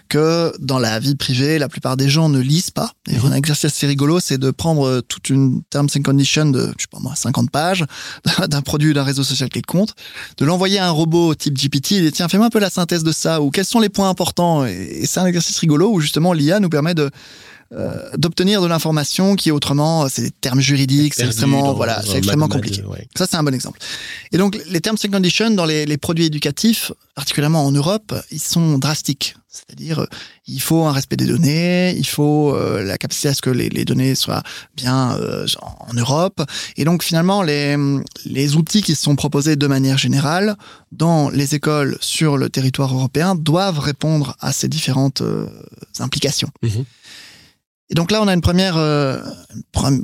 que 0.09 0.53
dans 0.59 0.79
la 0.79 0.99
vie 0.99 1.15
privée, 1.15 1.59
la 1.59 1.69
plupart 1.69 1.97
des 1.97 2.09
gens 2.09 2.29
ne 2.29 2.41
lisent 2.41 2.71
pas. 2.71 2.93
Et 3.09 3.17
mmh. 3.17 3.27
un 3.27 3.33
exercice 3.35 3.67
assez 3.67 3.87
rigolo, 3.87 4.21
c'est 4.21 4.39
de 4.39 4.51
prendre 4.51 4.87
euh, 4.87 5.01
toute 5.03 5.29
une 5.29 5.63
terms 5.71 5.89
and 5.97 6.03
conditions 6.03 6.47
de, 6.47 6.73
je 6.79 6.83
sais 6.83 6.89
pas 6.91 6.99
moi, 7.01 7.15
50 7.15 7.51
pages 7.51 7.85
d'un 8.49 8.63
produit 8.63 8.95
d'un 8.95 9.05
réseau 9.05 9.23
social 9.23 9.51
quelconque, 9.51 9.91
de 10.39 10.45
l'envoyer 10.45 10.79
à 10.79 10.89
un 10.89 10.91
robot 10.91 11.35
type 11.35 11.55
GPT 11.55 11.93
et 11.93 12.01
dire, 12.01 12.13
tiens, 12.13 12.29
fais-moi 12.29 12.47
un 12.47 12.51
peu 12.51 12.61
la 12.61 12.71
synthèse 12.71 13.05
de 13.05 13.13
ça 13.13 13.43
ou 13.43 13.51
quels 13.51 13.67
sont 13.67 13.81
les 13.81 13.91
points 13.91 14.09
importants. 14.09 14.65
Et 14.65 15.03
c'est 15.05 15.21
un 15.21 15.27
exercice 15.27 15.59
rigolo 15.59 15.91
où 15.93 16.01
justement 16.01 16.33
l'IA 16.33 16.59
nous 16.59 16.71
permet 16.71 16.95
de 16.95 17.11
euh, 17.75 18.11
d'obtenir 18.17 18.61
de 18.61 18.67
l'information 18.67 19.35
qui 19.35 19.51
autrement, 19.51 20.09
c'est 20.09 20.23
des 20.23 20.31
termes 20.31 20.61
juridiques, 20.61 21.15
c'est 21.15 21.27
extrêmement, 21.27 21.73
voilà, 21.73 22.03
c'est 22.03 22.19
extrêmement 22.19 22.49
compliqué. 22.49 22.83
Ouais. 22.85 23.07
Ça, 23.17 23.27
c'est 23.27 23.37
un 23.37 23.43
bon 23.43 23.55
exemple. 23.55 23.79
Et 24.31 24.39
donc, 24.39 24.59
les 24.69 24.81
termes 24.81 24.99
and 25.03 25.11
conditions 25.11 25.51
dans 25.51 25.65
les, 25.65 25.87
les, 25.87 25.97
produits 25.97 26.27
éducatifs, 26.27 26.93
particulièrement 27.15 27.65
en 27.65 27.73
Europe, 27.73 28.15
ils 28.31 28.41
sont 28.41 28.79
drastiques. 28.79 29.37
C'est-à-dire, 29.49 30.07
il 30.47 30.61
faut 30.61 30.85
un 30.85 30.93
respect 30.93 31.17
des 31.17 31.27
données, 31.27 31.95
il 31.97 32.07
faut 32.07 32.55
euh, 32.55 32.83
la 32.83 32.97
capacité 32.97 33.29
à 33.29 33.35
ce 33.35 33.43
que 33.43 33.51
les, 33.51 33.69
les 33.69 33.85
données 33.85 34.15
soient 34.15 34.43
bien 34.75 35.17
euh, 35.19 35.47
en 35.61 35.93
Europe. 35.93 36.43
Et 36.77 36.85
donc, 36.85 37.03
finalement, 37.03 37.43
les, 37.43 37.77
les 38.25 38.57
outils 38.57 38.83
qui 38.83 38.95
sont 38.95 39.15
proposés 39.15 39.57
de 39.57 39.67
manière 39.67 39.99
générale 39.99 40.57
dans 40.91 41.29
les 41.29 41.55
écoles 41.55 41.99
sur 42.01 42.39
le 42.39 42.49
territoire 42.49 42.95
européen 42.95 43.35
doivent 43.35 43.79
répondre 43.79 44.37
à 44.41 44.53
ces 44.53 44.69
différentes 44.69 45.21
euh, 45.21 45.47
implications. 46.01 46.49
Mmh. 46.63 46.69
Et 47.93 47.95
donc 47.95 48.11
là, 48.11 48.23
on 48.23 48.27
a 48.27 48.33
une 48.33 48.41
première, 48.41 48.79
euh, 48.79 49.19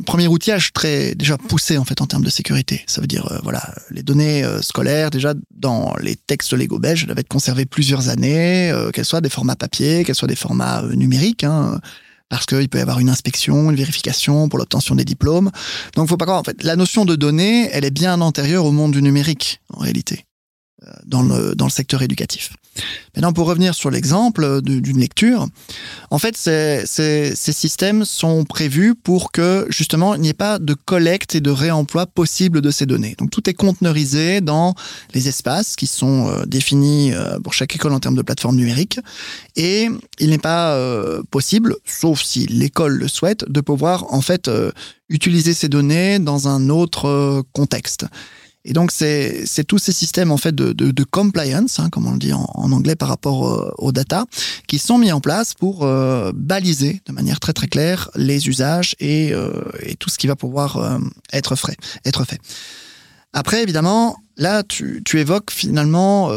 premier 0.05 0.28
outillage 0.28 0.74
très 0.74 1.14
déjà 1.14 1.39
poussé 1.39 1.78
en 1.78 1.86
fait 1.86 2.03
en 2.03 2.07
termes 2.07 2.22
de 2.22 2.28
sécurité. 2.28 2.84
Ça 2.86 3.01
veut 3.01 3.07
dire 3.07 3.32
euh, 3.32 3.39
voilà, 3.43 3.62
les 3.91 4.03
données 4.03 4.45
euh, 4.45 4.61
scolaires 4.61 5.09
déjà 5.09 5.32
dans 5.57 5.95
les 5.99 6.14
textes 6.14 6.53
Lego 6.53 6.78
belges 6.78 7.07
doivent 7.07 7.18
être 7.18 7.28
conservées 7.28 7.64
plusieurs 7.64 8.11
années, 8.11 8.70
euh, 8.70 8.91
qu'elles 8.91 9.07
soient 9.07 9.22
des 9.22 9.30
formats 9.30 9.57
papier, 9.57 10.05
qu'elles 10.05 10.16
soient 10.16 10.28
des 10.28 10.36
formats 10.36 10.82
euh, 10.82 10.93
numériques. 10.97 11.45
Hein. 11.45 11.80
parce 12.28 12.45
qu'il 12.45 12.68
peut 12.68 12.76
y 12.76 12.82
avoir 12.82 12.99
une 12.99 13.09
inspection, 13.09 13.70
une 13.70 13.76
vérification 13.76 14.51
pour 14.51 14.59
l'obtention 14.59 14.95
des 14.95 15.07
diplômes. 15.07 15.51
Donc, 15.97 16.11
faut 16.11 16.18
pas 16.18 16.26
croire. 16.26 16.41
En 16.41 16.45
fait, 16.45 16.62
la 16.64 16.76
notion 16.76 17.07
de 17.07 17.16
données, 17.16 17.70
elle 17.72 17.86
est 17.86 17.91
bien 17.91 18.20
antérieure 18.20 18.66
au 18.66 18.70
monde 18.70 18.93
du 18.93 19.01
numérique, 19.01 19.62
en 19.72 19.78
réalité, 19.78 20.26
dans 21.07 21.22
le, 21.22 21.55
secteur 21.70 22.03
éducatif. 22.03 22.53
Maintenant, 23.14 23.33
pour 23.33 23.47
revenir 23.47 23.74
sur 23.74 23.91
l'exemple 23.91 24.62
d'une 24.62 24.99
lecture, 24.99 25.47
en 26.11 26.18
fait, 26.18 26.37
ces, 26.37 26.85
systèmes 27.35 28.05
sont 28.05 28.45
prévus 28.45 28.95
pour 28.95 29.33
que 29.33 29.66
justement 29.68 30.14
il 30.14 30.20
n'y 30.20 30.29
ait 30.29 30.35
pas 30.35 30.59
de 30.59 30.74
collecte 30.74 31.35
et 31.35 31.41
de 31.41 31.51
réemploi 31.51 32.07
possible 32.07 32.61
de 32.61 32.70
ces 32.70 32.87
données. 32.87 33.16
Donc 33.18 33.31
tout 33.31 33.49
est 33.51 33.55
conteneurisé 33.55 34.41
dans 34.41 34.74
les 35.14 35.29
espaces 35.29 35.76
qui 35.76 35.87
sont 35.87 36.29
euh, 36.29 36.45
définis 36.47 37.12
euh, 37.12 37.39
pour 37.41 37.53
chaque 37.53 37.74
école 37.74 37.93
en 37.93 38.01
termes 38.01 38.16
de 38.16 38.22
plateforme 38.22 38.57
numérique, 38.57 39.01
et 39.57 39.89
il 40.18 40.31
n'est 40.31 40.39
pas 40.39 40.74
euh, 40.74 41.22
possible, 41.31 41.76
sauf 41.85 42.22
si 42.22 42.47
l'école 42.47 42.95
le 42.95 43.09
souhaite, 43.09 43.45
de 43.51 43.61
pouvoir 43.61 44.12
en 44.12 44.20
fait 44.20 44.51
utiliser 45.09 45.55
ces 45.55 45.68
données 45.68 46.18
dans 46.18 46.49
un 46.49 46.68
autre 46.68 47.43
contexte. 47.53 48.07
Et 48.69 48.75
donc, 48.75 48.93
c'est 48.93 49.64
tous 49.66 49.79
ces 49.79 49.93
systèmes 49.93 50.31
en 50.31 50.37
fait 50.37 50.55
de, 50.55 50.73
de, 50.75 51.05
compliance, 51.05 51.81
hein, 51.81 51.89
comme 51.89 52.07
on 52.07 52.12
le 52.12 52.19
dit 52.19 52.35
en, 52.35 52.45
en 52.53 52.71
anglais 52.71 52.97
par 52.97 53.09
rapport 53.09 53.49
euh, 53.49 53.73
aux 53.79 53.93
data, 53.93 54.27
qui 54.66 54.79
sont 54.79 54.99
mis 54.99 55.11
en 55.11 55.23
place 55.23 55.55
pour 55.55 55.85
euh, 55.85 56.33
baliser 56.35 57.01
de 57.07 57.12
manière 57.12 57.41
très 57.41 57.55
très 57.55 57.66
claire 57.66 58.11
les 58.14 58.47
usages 58.47 58.95
et, 59.01 59.33
euh, 59.33 59.62
et 59.81 59.97
tout 59.97 60.11
ce 60.11 60.19
qui 60.19 60.27
va 60.27 60.37
pouvoir 60.37 60.77
euh, 60.77 60.99
être, 61.33 61.57
frais, 61.57 61.77
être 62.05 62.25
fait. 62.25 62.41
Après, 63.33 63.62
évidemment, 63.62 64.19
là, 64.37 64.62
tu, 64.62 65.01
tu 65.03 65.19
évoques 65.19 65.51
finalement 65.51 66.31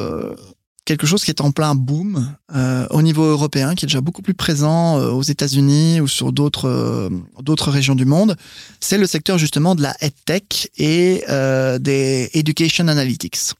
quelque 0.91 1.07
chose 1.07 1.23
qui 1.23 1.31
est 1.31 1.39
en 1.39 1.51
plein 1.51 1.73
boom 1.73 2.35
euh, 2.53 2.85
au 2.89 3.01
niveau 3.01 3.23
européen, 3.23 3.75
qui 3.75 3.85
est 3.85 3.87
déjà 3.87 4.01
beaucoup 4.01 4.21
plus 4.21 4.33
présent 4.33 4.99
euh, 4.99 5.09
aux 5.09 5.21
États-Unis 5.21 6.01
ou 6.01 6.07
sur 6.09 6.33
d'autres 6.33 6.67
euh, 6.67 7.09
d'autres 7.39 7.71
régions 7.71 7.95
du 7.95 8.03
monde. 8.03 8.35
C'est 8.81 8.97
le 8.97 9.07
secteur 9.07 9.37
justement 9.37 9.73
de 9.73 9.81
la 9.81 9.95
EdTech 10.01 10.69
et 10.77 11.23
euh, 11.29 11.79
des 11.79 12.29
Education 12.33 12.89
Analytics. 12.89 13.53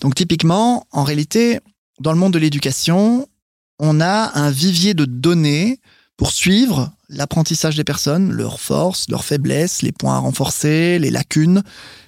Donc 0.00 0.16
typiquement, 0.16 0.84
en 0.90 1.04
réalité, 1.04 1.60
dans 2.00 2.12
le 2.12 2.18
monde 2.18 2.32
de 2.32 2.40
l'éducation, 2.40 3.28
on 3.78 4.00
a 4.00 4.36
un 4.36 4.50
vivier 4.50 4.94
de 4.94 5.04
données 5.04 5.78
pour 6.16 6.32
suivre 6.32 6.90
l'apprentissage 7.08 7.76
des 7.76 7.84
personnes, 7.84 8.32
leurs 8.32 8.58
forces, 8.58 9.08
leurs 9.08 9.24
faiblesses, 9.24 9.82
les 9.82 9.92
points 9.92 10.16
à 10.16 10.18
renforcer, 10.18 10.98
les 10.98 11.10
lacunes, 11.10 11.62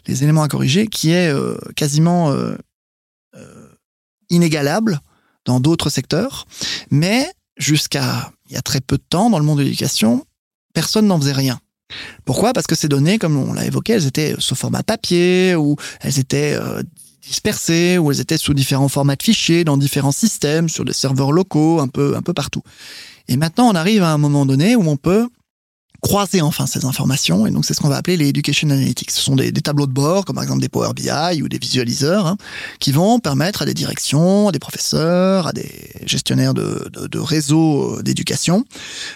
les 0.08 0.24
éléments 0.24 0.42
à 0.42 0.48
corriger, 0.48 0.88
qui 0.88 1.10
est 1.12 1.32
quasiment 1.74 2.32
inégalable 4.30 5.00
dans 5.44 5.60
d'autres 5.60 5.90
secteurs, 5.90 6.46
mais 6.90 7.30
jusqu'à 7.56 8.32
il 8.48 8.54
y 8.54 8.56
a 8.56 8.62
très 8.62 8.80
peu 8.80 8.96
de 8.96 9.02
temps 9.08 9.30
dans 9.30 9.38
le 9.38 9.44
monde 9.44 9.58
de 9.58 9.64
l'éducation, 9.64 10.24
personne 10.74 11.06
n'en 11.06 11.18
faisait 11.18 11.32
rien. 11.32 11.58
Pourquoi? 12.24 12.52
Parce 12.52 12.66
que 12.66 12.74
ces 12.74 12.88
données, 12.88 13.18
comme 13.18 13.36
on 13.36 13.52
l'a 13.52 13.64
évoqué, 13.64 13.94
elles 13.94 14.06
étaient 14.06 14.34
sous 14.38 14.54
format 14.54 14.82
papier 14.82 15.54
ou 15.54 15.76
elles 16.00 16.18
étaient 16.18 16.54
euh, 16.54 16.82
dispersées 17.22 17.98
ou 17.98 18.10
elles 18.10 18.20
étaient 18.20 18.38
sous 18.38 18.54
différents 18.54 18.88
formats 18.88 19.16
de 19.16 19.22
fichiers 19.22 19.64
dans 19.64 19.76
différents 19.76 20.12
systèmes, 20.12 20.68
sur 20.68 20.84
des 20.84 20.92
serveurs 20.92 21.32
locaux, 21.32 21.80
un 21.80 21.88
peu, 21.88 22.16
un 22.16 22.22
peu 22.22 22.32
partout. 22.32 22.62
Et 23.28 23.36
maintenant, 23.36 23.68
on 23.68 23.74
arrive 23.74 24.02
à 24.02 24.12
un 24.12 24.18
moment 24.18 24.46
donné 24.46 24.76
où 24.76 24.88
on 24.88 24.96
peut 24.96 25.28
croiser 26.01 26.42
enfin 26.42 26.66
ces 26.66 26.84
informations. 26.84 27.47
Et 27.47 27.51
donc, 27.51 27.64
c'est 27.64 27.74
ce 27.74 27.80
qu'on 27.80 27.88
va 27.88 27.97
appeler 27.97 28.16
les 28.16 28.28
Education 28.28 28.70
Analytics. 28.70 29.11
Ce 29.11 29.20
sont 29.20 29.36
des, 29.36 29.53
tableaux 29.53 29.86
de 29.86 29.92
bord, 29.92 30.24
comme 30.24 30.34
par 30.34 30.44
exemple 30.44 30.61
des 30.61 30.68
Power 30.68 30.92
BI 30.94 31.42
ou 31.42 31.49
des 31.49 31.59
visualiseurs, 31.59 32.26
hein, 32.26 32.36
qui 32.80 32.92
vont 32.92 33.18
permettre 33.18 33.62
à 33.62 33.64
des 33.64 33.74
directions, 33.74 34.49
à 34.49 34.53
des 34.53 34.59
professeurs, 34.59 35.47
à 35.49 35.53
des 35.53 35.70
gestionnaires 36.05 36.55
de, 36.55 36.88
de, 36.92 37.18
réseaux 37.18 38.03
d'éducation 38.03 38.64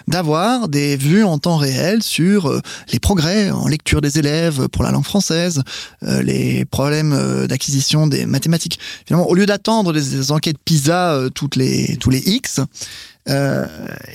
d'avoir 0.08 0.68
des 0.68 0.96
vues 0.96 1.24
en 1.24 1.38
temps 1.38 1.56
réel 1.56 2.02
sur 2.02 2.48
euh, 2.48 2.60
les 2.92 2.98
progrès 2.98 3.50
en 3.50 3.68
lecture 3.68 4.00
des 4.00 4.18
élèves 4.18 4.68
pour 4.68 4.82
la 4.82 4.90
langue 4.90 5.04
française, 5.04 5.62
euh, 6.02 6.22
les 6.22 6.64
problèmes 6.64 7.12
euh, 7.12 7.46
d'acquisition 7.46 8.06
des 8.06 8.26
mathématiques. 8.26 8.78
Finalement, 9.06 9.28
au 9.28 9.34
lieu 9.34 9.46
d'attendre 9.46 9.92
des, 9.92 10.32
enquêtes 10.32 10.58
PISA 10.64 11.12
euh, 11.12 11.28
toutes 11.30 11.56
les, 11.56 11.96
tous 11.98 12.10
les 12.10 12.20
X, 12.26 12.60
euh, 13.28 13.66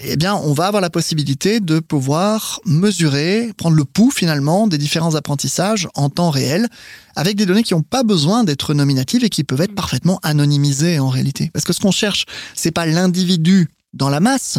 eh 0.04 0.16
bien, 0.18 0.36
on 0.36 0.54
va 0.54 0.68
avoir 0.68 0.82
la 0.82 0.90
possibilité 0.90 1.60
de 1.60 1.80
pouvoir 1.80 2.60
mesurer, 2.66 3.52
prendre 3.58 3.76
le 3.76 3.86
pouls 3.86 4.12
finalement 4.12 4.68
des 4.68 4.78
différents 4.78 5.16
apprentissages 5.16 5.88
en 5.94 6.10
temps 6.10 6.32
réel, 6.32 6.68
avec 7.16 7.36
des 7.36 7.46
données 7.46 7.64
qui 7.64 7.74
n'ont 7.74 7.84
pas 7.84 8.04
besoin 8.04 8.44
d'être 8.44 8.74
nominatives 8.74 9.24
et 9.24 9.30
qui 9.30 9.44
peuvent 9.44 9.62
être 9.62 9.76
parfaitement 9.76 10.20
anonymisées 10.24 11.00
en 11.00 11.10
réalité. 11.10 11.50
Parce 11.54 11.66
que 11.66 11.74
ce 11.74 11.80
qu'on 11.80 11.92
cherche, 11.92 12.26
c'est 12.56 12.72
pas 12.72 12.86
l'individu 12.86 13.70
dans 13.94 14.10
la 14.10 14.20
masse, 14.20 14.58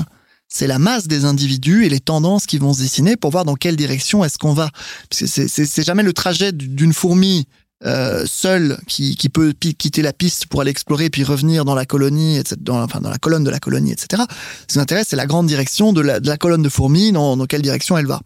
c'est 0.49 0.67
la 0.67 0.79
masse 0.79 1.09
des 1.09 1.25
individus 1.25 1.85
et 1.85 1.89
les 1.89 2.01
tendances 2.01 2.47
qui 2.47 2.59
vont 2.59 2.73
se 2.73 2.81
dessiner 2.81 3.17
pour 3.17 3.31
voir 3.31 3.45
dans 3.45 3.57
quelle 3.57 3.77
direction 3.77 4.25
est-ce 4.25 4.39
qu'on 4.39 4.53
va. 4.53 4.71
C'est 5.11 5.85
jamais 5.85 6.05
le 6.05 6.13
trajet 6.13 6.53
d'une 6.53 6.93
fourmi 6.93 7.47
euh, 7.85 8.24
seul 8.27 8.79
qui, 8.87 9.16
qui 9.16 9.29
peut 9.29 9.53
quitter 9.53 10.01
la 10.01 10.14
piste 10.14 10.47
pour 10.47 10.62
aller 10.62 10.70
explorer 10.70 11.11
puis 11.11 11.24
revenir 11.24 11.64
dans 11.66 11.74
la 11.74 11.85
colonie, 11.85 12.39
etc., 12.39 12.57
dans, 12.59 12.83
enfin 12.83 13.01
dans 13.01 13.11
la 13.11 13.18
colonne 13.18 13.45
de 13.45 13.51
la 13.51 13.59
colonie, 13.59 13.93
etc. 13.93 14.22
Ce 14.66 14.74
qui 14.74 14.79
intéresse, 14.79 15.09
c'est 15.11 15.16
la 15.16 15.27
grande 15.27 15.47
direction 15.47 15.93
de 15.93 16.01
la, 16.01 16.20
de 16.20 16.27
la 16.27 16.39
colonne 16.39 16.62
de 16.62 16.68
fourmis, 16.68 17.12
dans, 17.12 17.37
dans 17.37 17.45
quelle 17.47 17.62
direction 17.62 17.99
elle 17.99 18.07
va. 18.07 18.20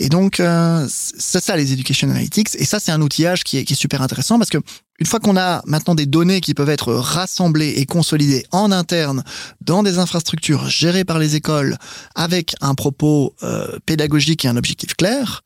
Et 0.00 0.08
donc, 0.08 0.40
euh, 0.40 0.86
c'est 0.88 1.42
ça 1.42 1.56
les 1.56 1.72
Education 1.72 2.10
Analytics. 2.10 2.56
Et 2.56 2.64
ça, 2.64 2.80
c'est 2.80 2.90
un 2.90 3.00
outillage 3.00 3.44
qui 3.44 3.58
est, 3.58 3.64
qui 3.64 3.74
est 3.74 3.76
super 3.76 4.02
intéressant 4.02 4.38
parce 4.38 4.50
que 4.50 4.58
une 4.98 5.06
fois 5.06 5.18
qu'on 5.18 5.36
a 5.36 5.62
maintenant 5.66 5.94
des 5.94 6.04
données 6.04 6.40
qui 6.40 6.52
peuvent 6.52 6.68
être 6.68 6.92
rassemblées 6.92 7.74
et 7.76 7.86
consolidées 7.86 8.44
en 8.50 8.70
interne 8.70 9.24
dans 9.62 9.82
des 9.82 9.98
infrastructures 9.98 10.68
gérées 10.68 11.04
par 11.04 11.18
les 11.18 11.36
écoles 11.36 11.78
avec 12.14 12.54
un 12.60 12.74
propos 12.74 13.34
euh, 13.42 13.78
pédagogique 13.86 14.44
et 14.44 14.48
un 14.48 14.56
objectif 14.56 14.94
clair, 14.94 15.42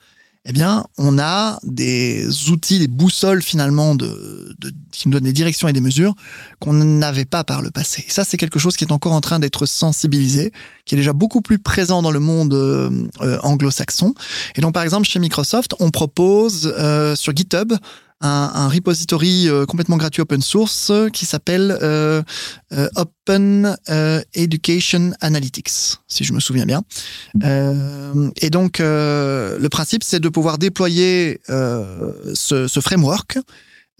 eh 0.47 0.53
bien, 0.53 0.85
on 0.99 1.19
a 1.19 1.59
des 1.63 2.51
outils, 2.51 2.79
des 2.79 2.89
boussoles 2.89 3.43
finalement 3.43 3.95
de, 3.95 4.55
de, 4.59 4.73
qui 4.93 5.09
nous 5.09 5.15
donnent 5.15 5.25
des 5.25 5.33
directions 5.33 5.69
et 5.69 5.73
des 5.73 5.81
mesures 5.81 6.15
qu'on 6.61 6.75
n'avait 6.75 7.25
pas 7.25 7.45
par 7.45 7.63
le 7.63 7.71
passé. 7.71 8.05
Et 8.07 8.11
ça, 8.11 8.25
c'est 8.25 8.37
quelque 8.37 8.59
chose 8.59 8.77
qui 8.77 8.85
est 8.85 8.93
encore 8.93 9.13
en 9.13 9.23
train 9.23 9.39
d'être 9.39 9.65
sensibilisé, 9.65 10.53
qui 10.85 10.97
est 10.97 10.99
déjà 10.99 11.15
beaucoup 11.15 11.41
plus 11.41 11.59
présent 11.59 12.03
dans 12.03 12.11
le 12.11 12.21
monde 12.21 12.53
euh, 12.53 13.39
anglo-saxon. 13.43 14.15
Et 14.55 14.61
donc, 14.61 14.75
par 14.75 14.83
exemple, 14.83 15.09
chez 15.09 15.19
Microsoft, 15.19 15.75
on 15.81 15.91
propose 15.91 16.75
euh, 16.79 17.17
sur 17.17 17.35
GitHub 17.35 17.73
un, 18.21 18.69
repository 18.69 19.49
euh, 19.49 19.67
complètement 19.67 19.97
gratuit 19.97 20.23
open 20.23 20.41
source 20.41 20.93
qui 21.13 21.27
s'appelle 21.27 21.77
euh, 21.83 22.23
euh, 22.73 22.89
Open 22.97 23.77
euh, 23.91 24.23
Education 24.35 25.13
Analytics, 25.21 25.99
si 26.09 26.25
je 26.25 26.33
me 26.33 26.41
souviens 26.41 26.67
bien. 26.67 26.83
Euh, 27.45 28.31
et 28.41 28.51
donc, 28.51 28.79
le 28.79 29.69
principe, 29.69 30.05
c'est 30.05 30.21
de 30.21 30.29
pouvoir 30.29 30.59
déployer 30.59 31.41
ce 31.47 32.81
framework 32.81 33.39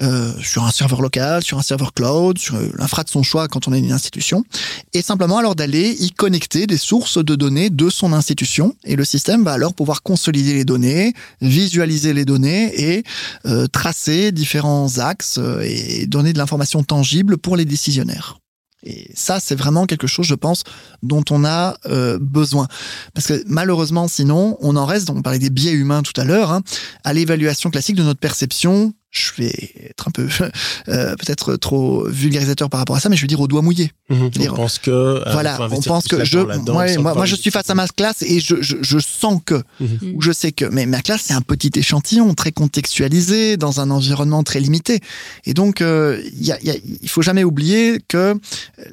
euh, 0.03 0.33
sur 0.43 0.65
un 0.65 0.73
serveur 0.73 1.01
local, 1.03 1.45
sur 1.45 1.59
un 1.59 1.63
serveur 1.63 1.95
cloud, 1.95 2.37
sur 2.39 2.57
l'infra 2.77 3.05
de 3.05 3.09
son 3.09 3.23
choix 3.23 3.47
quand 3.47 3.69
on 3.69 3.73
est 3.73 3.79
une 3.79 3.93
institution, 3.93 4.45
et 4.93 5.03
simplement 5.03 5.39
alors 5.39 5.55
d'aller 5.55 5.97
y 6.01 6.11
connecter 6.11 6.67
des 6.67 6.79
sources 6.79 7.25
de 7.25 7.35
données 7.37 7.71
de 7.71 7.89
son 7.91 8.13
institution, 8.13 8.75
et 8.85 8.97
le 8.97 9.05
système 9.05 9.45
va 9.45 9.53
alors 9.53 9.73
pouvoir 9.73 10.03
consolider 10.03 10.55
les 10.55 10.65
données, 10.65 11.15
visualiser 11.41 12.13
les 12.13 12.25
données 12.25 12.73
et 12.77 13.05
euh, 13.47 13.67
tracer 13.69 14.33
différents 14.33 14.99
axes 14.99 15.39
euh, 15.39 15.61
et 15.63 16.07
donner 16.07 16.33
de 16.33 16.39
l'information 16.39 16.83
tangible 16.83 17.39
pour 17.39 17.57
les 17.57 17.65
décisionnaires. 17.65 18.39
Et 18.85 19.11
ça, 19.15 19.41
c'est 19.41 19.55
vraiment 19.55 19.87
quelque 19.87 20.07
chose, 20.07 20.27
je 20.27 20.35
pense, 20.35 20.63
dont 21.03 21.25
on 21.31 21.45
a 21.45 21.77
euh, 21.87 22.19
besoin. 22.21 22.69
Parce 23.15 23.27
que 23.27 23.43
malheureusement, 23.47 24.09
sinon, 24.09 24.59
on 24.61 24.77
en 24.77 24.85
reste, 24.85 25.09
on 25.11 25.23
parlait 25.23 25.39
des 25.39 25.51
biais 25.51 25.73
humains 25.73 26.03
tout 26.03 26.19
à 26.21 26.25
l'heure, 26.25 26.53
hein, 26.53 26.63
à 27.03 27.15
l'évaluation 27.15 27.71
classique 27.71 27.97
de 27.97 28.03
notre 28.03 28.21
perception 28.21 28.93
je 29.15 29.33
vais 29.39 29.73
être 29.91 30.09
un 30.09 30.11
peu 30.11 30.29
euh, 30.89 31.17
peut-être 31.17 31.57
trop 31.57 32.07
vulgarisateur 32.09 32.69
par 32.69 32.81
rapport 32.81 32.97
à 32.97 33.01
ça, 33.01 33.09
mais 33.09 33.17
je 33.17 33.23
vais 33.23 33.29
dire 33.29 33.41
au 33.41 33.49
doigt 33.49 33.63
mouillé. 33.63 33.93
Mmh, 34.11 34.29
dire, 34.31 34.53
on 34.53 34.57
pense 34.57 34.79
que 34.79 34.91
euh, 34.91 35.23
voilà, 35.33 35.59
on 35.71 35.81
pense 35.81 36.07
que 36.09 36.25
je, 36.25 36.39
moi, 36.39 37.15
moi 37.15 37.25
je 37.25 37.37
suis 37.37 37.51
face 37.51 37.71
à 37.71 37.75
ma 37.75 37.87
classe 37.87 38.23
et 38.23 38.41
je, 38.41 38.61
je, 38.61 38.77
je 38.81 38.99
sens 38.99 39.41
que 39.45 39.63
mmh. 39.81 39.87
ou 40.15 40.21
je 40.21 40.33
sais 40.33 40.53
que, 40.53 40.65
mais 40.65 40.85
ma 40.85 41.01
classe 41.01 41.23
c'est 41.27 41.35
un 41.35 41.41
petit 41.41 41.71
échantillon 41.75 42.35
très 42.35 42.53
contextualisé 42.53 43.57
dans 43.57 43.81
un 43.81 43.91
environnement 43.91 44.43
très 44.43 44.61
limité 44.61 45.01
et 45.45 45.55
donc 45.55 45.81
euh, 45.81 46.21
y 46.35 46.53
a, 46.53 46.63
y 46.63 46.71
a, 46.71 46.75
il 47.03 47.09
faut 47.09 47.23
jamais 47.23 47.45
oublier 47.45 48.01
que 48.07 48.39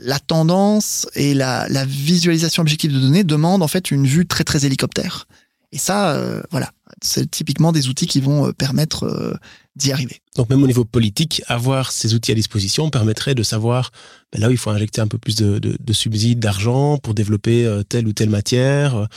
la 0.02 0.20
tendance 0.20 1.08
et 1.16 1.34
la, 1.34 1.68
la 1.68 1.84
visualisation 1.84 2.62
objective 2.62 2.94
de 2.94 3.00
données 3.00 3.24
demandent 3.24 3.64
en 3.64 3.68
fait 3.68 3.92
une 3.92 4.08
vue 4.08 4.26
très 4.26 4.44
très 4.44 4.66
hélicoptère. 4.66 5.28
Et 5.72 5.78
ça, 5.78 6.16
euh, 6.16 6.42
voilà, 6.52 6.72
c'est 7.02 7.30
typiquement 7.30 7.72
des 7.72 7.88
outils 7.88 8.08
qui 8.08 8.20
vont 8.20 8.48
euh, 8.48 8.52
permettre 8.52 9.06
euh, 9.06 9.34
d'y 9.76 9.92
arriver. 9.92 10.22
Donc 10.36 10.50
même 10.50 10.62
au 10.64 10.68
niveau 10.68 10.84
politique, 10.84 11.42
avoir 11.48 11.92
ces 11.92 12.14
outils 12.14 12.32
à 12.32 12.36
disposition 12.36 12.90
permettrait 12.90 13.36
de 13.36 13.44
savoir 13.44 13.92
ben 14.32 14.42
là 14.42 14.50
où 14.50 14.52
il 14.52 14.58
faut 14.58 14.70
injecter 14.70 15.02
un 15.02 15.08
peu 15.08 15.18
plus 15.18 15.36
de, 15.36 15.60
de, 15.60 15.78
de 15.80 15.94
subsides, 15.94 16.40
d'argent 16.40 16.98
pour 16.98 17.14
développer 17.14 17.66
euh, 17.66 17.84
telle 17.84 18.08
ou 18.08 18.14
telle 18.14 18.30
matière, 18.30 19.08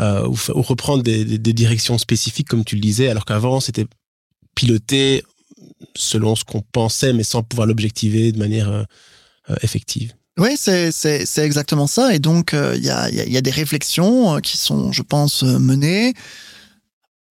euh, 0.00 0.26
ou, 0.26 0.36
ou, 0.54 0.62
reprendre 0.62 1.02
des, 1.02 1.24
des, 1.24 1.38
des, 1.38 1.52
directions 1.52 1.98
spécifiques, 1.98 2.48
comme 2.48 2.64
tu 2.64 2.74
le 2.74 2.82
disais, 2.82 3.08
alors 3.08 3.24
qu'avant 3.24 3.60
c'était 3.60 3.86
piloté 4.54 5.24
selon 5.94 6.36
ce 6.36 6.44
qu'on 6.44 6.60
pensait, 6.60 7.12
mais 7.12 7.24
sans 7.24 7.42
pouvoir 7.42 7.66
l'objectiver 7.66 8.32
de 8.32 8.38
manière 8.38 8.70
euh, 8.70 8.84
effective. 9.62 10.12
Oui, 10.38 10.56
c'est 10.56 11.22
exactement 11.38 11.86
ça. 11.86 12.14
Et 12.14 12.18
donc, 12.18 12.54
il 12.54 12.82
y, 12.82 12.88
a, 12.88 13.10
y, 13.10 13.36
a, 13.36 13.40
des 13.42 13.50
réflexions 13.50 14.40
qui 14.40 14.56
sont, 14.56 14.90
je 14.90 15.02
pense, 15.02 15.42
menées 15.42 16.14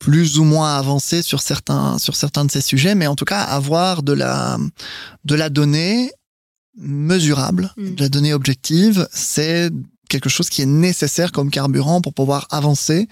plus 0.01 0.39
ou 0.39 0.43
moins 0.43 0.77
avancées 0.77 1.21
sur 1.21 1.43
certains, 1.43 1.99
sur 1.99 2.15
certains 2.15 2.43
de 2.43 2.49
ces 2.49 2.59
sujets, 2.59 2.95
mais 2.95 3.05
en 3.05 3.15
tout 3.15 3.23
cas, 3.23 3.41
avoir 3.41 4.01
de 4.01 4.13
la, 4.13 4.57
de 5.25 5.35
la 5.35 5.49
donnée 5.49 6.11
mesurable, 6.75 7.71
mm. 7.77 7.93
de 7.93 8.01
la 8.01 8.09
donnée 8.09 8.33
objective, 8.33 9.07
c'est 9.13 9.69
quelque 10.09 10.27
chose 10.27 10.49
qui 10.49 10.63
est 10.63 10.65
nécessaire 10.65 11.31
comme 11.31 11.51
carburant 11.51 12.01
pour 12.01 12.15
pouvoir 12.15 12.47
avancer 12.49 13.07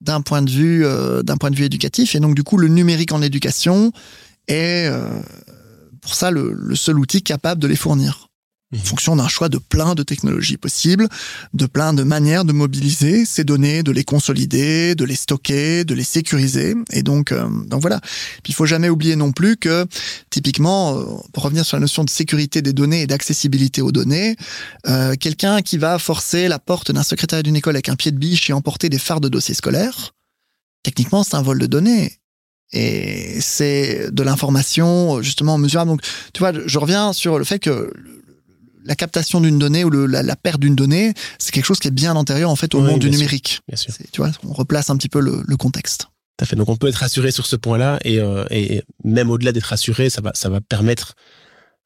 d'un 0.00 0.22
point 0.22 0.40
de 0.40 0.50
vue 0.50 0.86
euh, 0.86 1.22
d'un 1.22 1.36
point 1.36 1.50
de 1.50 1.56
vue 1.56 1.64
éducatif 1.64 2.14
et 2.14 2.20
donc 2.20 2.34
du 2.34 2.42
coup 2.42 2.56
le 2.56 2.68
numérique 2.68 3.12
en 3.12 3.20
éducation 3.20 3.92
est 4.48 4.88
euh, 4.88 5.20
pour 6.00 6.14
ça 6.14 6.30
le, 6.30 6.54
le, 6.54 6.74
seul 6.74 6.98
outil 6.98 7.22
capable 7.22 7.60
de 7.60 7.68
les 7.68 7.76
fournir 7.76 8.29
en 8.72 8.76
mhm. 8.76 8.84
fonction 8.84 9.16
d'un 9.16 9.26
choix 9.26 9.48
de 9.48 9.58
plein 9.58 9.94
de 9.94 10.02
technologies 10.02 10.56
possibles, 10.56 11.08
de 11.54 11.66
plein 11.66 11.92
de 11.92 12.04
manières 12.04 12.44
de 12.44 12.52
mobiliser 12.52 13.24
ces 13.24 13.42
données, 13.42 13.82
de 13.82 13.90
les 13.90 14.04
consolider, 14.04 14.94
de 14.94 15.04
les 15.04 15.16
stocker, 15.16 15.84
de 15.84 15.94
les 15.94 16.04
sécuriser. 16.04 16.74
Et 16.92 17.02
donc, 17.02 17.32
euh, 17.32 17.48
donc 17.66 17.80
voilà. 17.80 18.00
Puis 18.42 18.52
il 18.52 18.54
faut 18.54 18.66
jamais 18.66 18.88
oublier 18.88 19.16
non 19.16 19.32
plus 19.32 19.56
que, 19.56 19.86
typiquement, 20.30 20.96
euh, 20.96 21.04
pour 21.32 21.42
revenir 21.42 21.64
sur 21.64 21.76
la 21.76 21.80
notion 21.80 22.04
de 22.04 22.10
sécurité 22.10 22.62
des 22.62 22.72
données 22.72 23.02
et 23.02 23.06
d'accessibilité 23.06 23.82
aux 23.82 23.92
données, 23.92 24.36
euh, 24.86 25.14
quelqu'un 25.18 25.62
qui 25.62 25.76
va 25.76 25.98
forcer 25.98 26.46
la 26.46 26.60
porte 26.60 26.92
d'un 26.92 27.02
secrétaire 27.02 27.42
d'une 27.42 27.56
école 27.56 27.74
avec 27.74 27.88
un 27.88 27.96
pied 27.96 28.12
de 28.12 28.18
biche 28.18 28.50
et 28.50 28.52
emporter 28.52 28.88
des 28.88 28.98
phares 28.98 29.20
de 29.20 29.28
dossiers 29.28 29.54
scolaires, 29.54 30.14
techniquement, 30.84 31.24
c'est 31.24 31.34
un 31.34 31.42
vol 31.42 31.58
de 31.58 31.66
données 31.66 32.12
et 32.72 33.40
c'est 33.40 34.12
de 34.12 34.22
l'information 34.22 35.22
justement 35.22 35.58
mesurable. 35.58 35.90
Donc, 35.90 36.02
tu 36.32 36.38
vois, 36.38 36.52
je 36.64 36.78
reviens 36.78 37.12
sur 37.12 37.36
le 37.36 37.44
fait 37.44 37.58
que 37.58 37.92
la 38.84 38.94
captation 38.94 39.40
d'une 39.40 39.58
donnée 39.58 39.84
ou 39.84 39.90
la, 39.90 40.36
perte 40.36 40.60
d'une 40.60 40.74
donnée, 40.74 41.14
c'est 41.38 41.52
quelque 41.52 41.64
chose 41.64 41.78
qui 41.78 41.88
est 41.88 41.92
bien 41.92 42.16
antérieur 42.16 42.50
en 42.50 42.56
fait 42.56 42.74
au 42.74 42.80
monde 42.80 43.00
du 43.00 43.10
numérique. 43.10 43.60
Bien 43.68 43.76
sûr. 43.76 43.92
Tu 44.12 44.20
vois, 44.20 44.30
on 44.44 44.52
replace 44.52 44.90
un 44.90 44.96
petit 44.96 45.08
peu 45.08 45.20
le, 45.20 45.56
contexte. 45.56 46.08
Tout 46.36 46.44
à 46.44 46.46
fait. 46.46 46.56
Donc 46.56 46.68
on 46.68 46.76
peut 46.76 46.88
être 46.88 46.96
rassuré 46.96 47.30
sur 47.30 47.46
ce 47.46 47.56
point-là 47.56 47.98
et, 48.04 48.18
euh, 48.18 48.44
et 48.50 48.82
même 49.04 49.30
au-delà 49.30 49.52
d'être 49.52 49.64
rassuré, 49.64 50.08
ça 50.08 50.22
va, 50.22 50.32
ça 50.34 50.48
va 50.48 50.60
permettre 50.60 51.14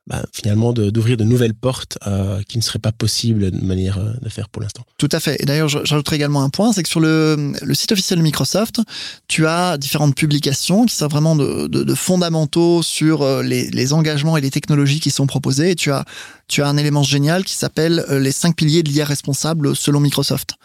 bah, 0.07 0.22
finalement 0.32 0.74
d'ouvrir 0.74 1.16
de, 1.16 1.24
nouvelles 1.24 1.55
portes 1.55 1.96
euh, 2.07 2.42
qui 2.46 2.59
ne 2.59 2.62
seraient 2.62 2.78
pas 2.78 2.92
possibles 2.92 3.50
de 3.50 3.64
manière 3.64 3.96
euh, 3.96 4.12
de 4.20 4.28
faire 4.28 4.50
pour 4.50 4.61
l'instant. 4.61 4.84
Tout 4.98 5.09
à 5.11 5.18
fait. 5.18 5.42
Et 5.42 5.46
d'ailleurs, 5.46 5.68
j'ajouterai 5.68 6.16
également 6.16 6.42
un 6.42 6.50
point, 6.50 6.74
c'est 6.74 6.82
que 6.82 6.90
sur 6.90 7.00
le, 7.00 7.55
site 7.72 7.92
officiel 7.92 8.18
de 8.18 8.22
Microsoft, 8.22 8.80
tu 9.28 9.46
as 9.46 9.78
différentes 9.78 10.14
publications 10.14 10.84
qui 10.84 10.94
sont 10.94 11.09
vraiment 11.09 11.36
de, 11.36 11.94
fondamentaux 11.94 12.82
sur 12.82 13.22
euh, 13.22 13.42
les, 13.42 13.70
les, 13.70 13.92
engagements 13.94 14.36
et 14.36 14.42
les 14.42 14.50
technologies 14.50 15.00
qui 15.00 15.11
sont 15.11 15.26
proposées. 15.26 15.70
Et 15.70 15.74
tu 15.74 15.90
as, 15.90 16.05
tu 16.48 16.62
as 16.62 16.68
un 16.68 16.76
élément 16.76 17.02
génial 17.02 17.44
qui 17.44 17.55
s'appelle 17.55 18.05
les 18.11 18.32
cinq 18.32 18.57
piliers 18.57 18.82
de 18.82 18.90
l'IA 18.90 19.07
responsable 19.07 19.74
selon 19.74 20.00
Microsoft. 20.00 20.57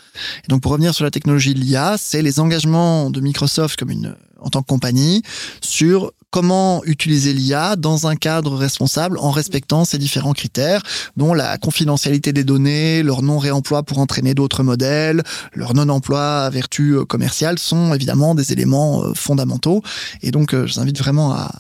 Et 0.43 0.47
donc, 0.49 0.61
pour 0.61 0.73
revenir 0.73 0.93
sur 0.93 1.05
la 1.05 1.11
technologie 1.11 1.53
de 1.53 1.59
l'IA, 1.59 1.95
c'est 1.97 2.21
les 2.21 2.41
engagements 2.41 3.09
de 3.09 3.21
Microsoft 3.21 3.79
comme 3.79 3.91
une 3.91 4.15
en 4.41 4.49
tant 4.49 4.61
que 4.61 4.67
compagnie 4.67 5.21
sur 5.61 6.11
comment 6.31 6.83
utiliser 6.85 7.33
l'IA 7.33 7.75
dans 7.75 8.07
un 8.07 8.15
cadre 8.15 8.55
responsable 8.55 9.17
en 9.17 9.31
respectant 9.31 9.85
ces 9.85 9.97
différents 9.97 10.33
critères, 10.33 10.83
dont 11.17 11.33
la 11.33 11.57
confidentialité 11.57 12.33
des 12.33 12.43
données, 12.43 13.03
leur 13.03 13.21
non-réemploi 13.21 13.83
pour 13.83 13.99
entraîner 13.99 14.33
d'autres 14.33 14.63
modèles, 14.63 15.23
leur 15.53 15.73
non-emploi 15.73 16.45
à 16.45 16.49
vertu 16.49 16.91
euh, 16.91 17.05
commerciale 17.05 17.57
sont 17.57 17.93
évidemment 17.93 18.35
des 18.35 18.51
éléments 18.51 19.03
euh, 19.03 19.13
fondamentaux. 19.13 19.81
Et 20.21 20.31
donc, 20.31 20.53
euh, 20.53 20.67
je 20.67 20.75
vous 20.75 20.79
invite 20.79 20.99
vraiment 20.99 21.33
à, 21.33 21.51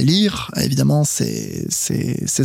lire 0.00 0.50
évidemment 0.56 1.04
ces, 1.04 1.68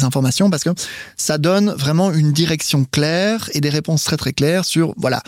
informations 0.04 0.52
parce 0.52 0.64
que 0.64 0.70
ça 1.18 1.40
donne 1.40 1.72
vraiment 1.72 2.12
une 2.12 2.32
direction 2.32 2.86
claire 2.86 3.50
et 3.54 3.62
des 3.62 3.70
réponses 3.70 4.04
très 4.04 4.18
très 4.18 4.34
claires 4.34 4.66
sur 4.66 4.94
voilà 4.98 5.24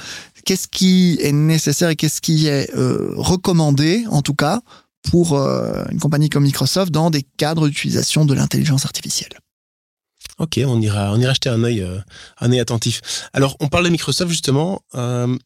qu'est-ce 0.46 0.68
qui 0.68 1.18
est 1.20 1.32
nécessaire 1.32 1.90
et 1.90 1.96
qu'est-ce 1.96 2.22
qui 2.22 2.46
est 2.46 2.70
recommandé 2.76 4.04
en 4.12 4.22
tout 4.22 4.36
cas 4.36 4.62
pour 5.10 5.34
euh, 5.34 5.84
une 5.92 6.00
compagnie 6.00 6.30
comme 6.30 6.44
Microsoft 6.44 6.92
dans 6.92 7.10
des 7.10 7.24
cadres 7.24 7.68
d'utilisation 7.68 8.26
de 8.26 8.34
l'intelligence 8.34 8.86
artificielle. 8.86 9.34
Ok, 10.38 10.60
on 10.66 10.82
ira, 10.82 11.12
on 11.14 11.20
ira 11.20 11.34
jeter 11.34 11.50
un 11.50 11.64
œil, 11.64 11.82
euh, 11.82 12.00
un 12.40 12.52
œil 12.52 12.60
attentif. 12.60 13.02
Alors, 13.34 13.58
on 13.60 13.68
parle 13.68 13.86
de 13.86 13.90
Microsoft 13.90 14.30
justement. 14.30 14.82
Euh, 14.96 15.38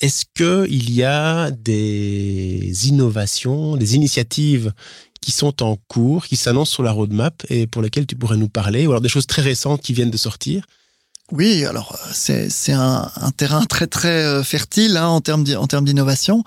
est-ce 0.00 0.24
que 0.34 0.66
il 0.70 0.90
y 0.92 1.04
a 1.04 1.50
des 1.50 2.88
innovations, 2.88 3.76
des 3.76 3.96
initiatives 3.96 4.72
qui 5.20 5.30
sont 5.30 5.62
en 5.62 5.76
cours, 5.88 6.26
qui 6.26 6.36
s'annoncent 6.36 6.72
sur 6.72 6.82
la 6.82 6.92
roadmap 6.92 7.44
et 7.50 7.66
pour 7.66 7.82
lesquelles 7.82 8.06
tu 8.06 8.16
pourrais 8.16 8.38
nous 8.38 8.48
parler, 8.48 8.86
ou 8.86 8.90
alors 8.90 9.02
des 9.02 9.10
choses 9.10 9.26
très 9.26 9.42
récentes 9.42 9.82
qui 9.82 9.92
viennent 9.92 10.10
de 10.10 10.16
sortir? 10.16 10.64
Oui, 11.32 11.64
alors 11.64 11.96
c'est 12.12 12.72
un, 12.72 13.08
un, 13.14 13.30
terrain 13.30 13.64
très 13.66 13.86
très 13.86 14.42
fertile 14.42 14.96
hein, 14.96 15.06
en 15.06 15.20
termes 15.20 15.44
en 15.56 15.66
termes 15.66 15.84
d'innovation. 15.84 16.42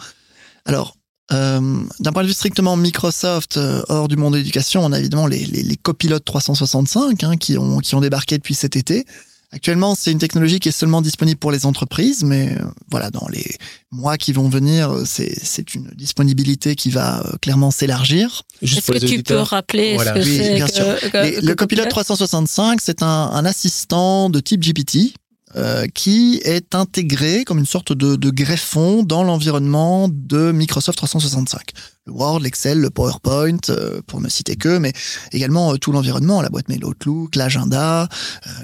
Alors 0.66 0.98
euh, 1.32 1.80
d'un 2.00 2.12
point 2.12 2.24
de 2.24 2.28
vue 2.28 2.34
strictement 2.34 2.76
Microsoft, 2.76 3.58
euh, 3.58 3.82
hors 3.88 4.08
du 4.08 4.18
monde 4.18 4.34
de 4.34 4.40
l'éducation, 4.40 4.84
on 4.84 4.92
a 4.92 5.00
évidemment 5.00 5.28
les, 5.28 5.46
les, 5.46 5.64
les 5.64 5.76
copilotes 5.78 6.26
365 6.26 7.24
hein, 7.24 7.38
qui, 7.38 7.58
ont, 7.58 7.80
qui 7.80 7.96
ont 7.96 8.02
débarqué 8.02 8.38
depuis 8.38 8.56
cet 8.56 8.76
été. 8.76 9.06
Actuellement, 9.52 9.94
c'est 9.94 10.12
une 10.12 10.18
technologie 10.18 10.60
qui 10.60 10.70
est 10.70 10.74
seulement 10.74 11.02
disponible 11.02 11.38
pour 11.38 11.52
les 11.52 11.68
entreprises, 11.68 12.24
mais 12.24 12.52
euh, 12.52 12.66
voilà, 12.90 13.12
dans 13.12 13.28
les 13.28 13.56
mois 13.92 14.18
qui 14.18 14.34
vont 14.34 14.50
venir, 14.50 14.92
c'est 15.06 15.76
une 15.76 15.92
disponibilité 15.96 16.76
qui 16.76 16.90
va 16.90 17.24
clairement 17.40 17.70
s'élargir. 17.70 18.42
Est-ce 18.64 18.92
que 18.92 18.98
tu 18.98 19.22
peux 19.22 19.38
rappeler 19.38 19.98
ce 20.00 20.06
que 20.06 20.20
oui, 20.20 20.38
c'est 20.38 20.56
bien 20.56 20.68
sûr. 20.68 20.86
le 21.14 21.54
copilote 21.54 21.88
365, 21.88 22.82
c'est 22.82 23.04
un, 23.04 23.06
un 23.08 23.46
assistant 23.46 24.32
de 24.32 24.40
type 24.40 24.62
GPT 24.62 25.14
euh, 25.56 25.86
qui 25.94 26.42
est 26.46 26.74
intégré 26.74 27.44
comme 27.46 27.60
une 27.60 27.68
sorte 27.68 27.94
de, 27.94 28.30
greffon 28.32 29.04
dans 29.04 29.24
l'environnement 29.24 30.08
de 30.10 30.52
Microsoft 30.52 30.98
365. 30.98 31.62
Le 32.08 32.12
Word, 32.12 32.40
l'Excel, 32.40 32.80
le 32.80 32.90
PowerPoint, 32.90 33.58
euh, 33.70 34.02
pour 34.08 34.20
ne 34.20 34.30
citer 34.30 34.56
que, 34.56 34.80
mais 34.80 34.94
également 35.32 35.74
euh, 35.74 35.78
tout 35.78 35.92
l'environnement, 35.92 36.42
la 36.42 36.50
boîte 36.50 36.70
mail 36.70 36.84
Outlook, 36.84 37.36
l'agenda, 37.36 38.10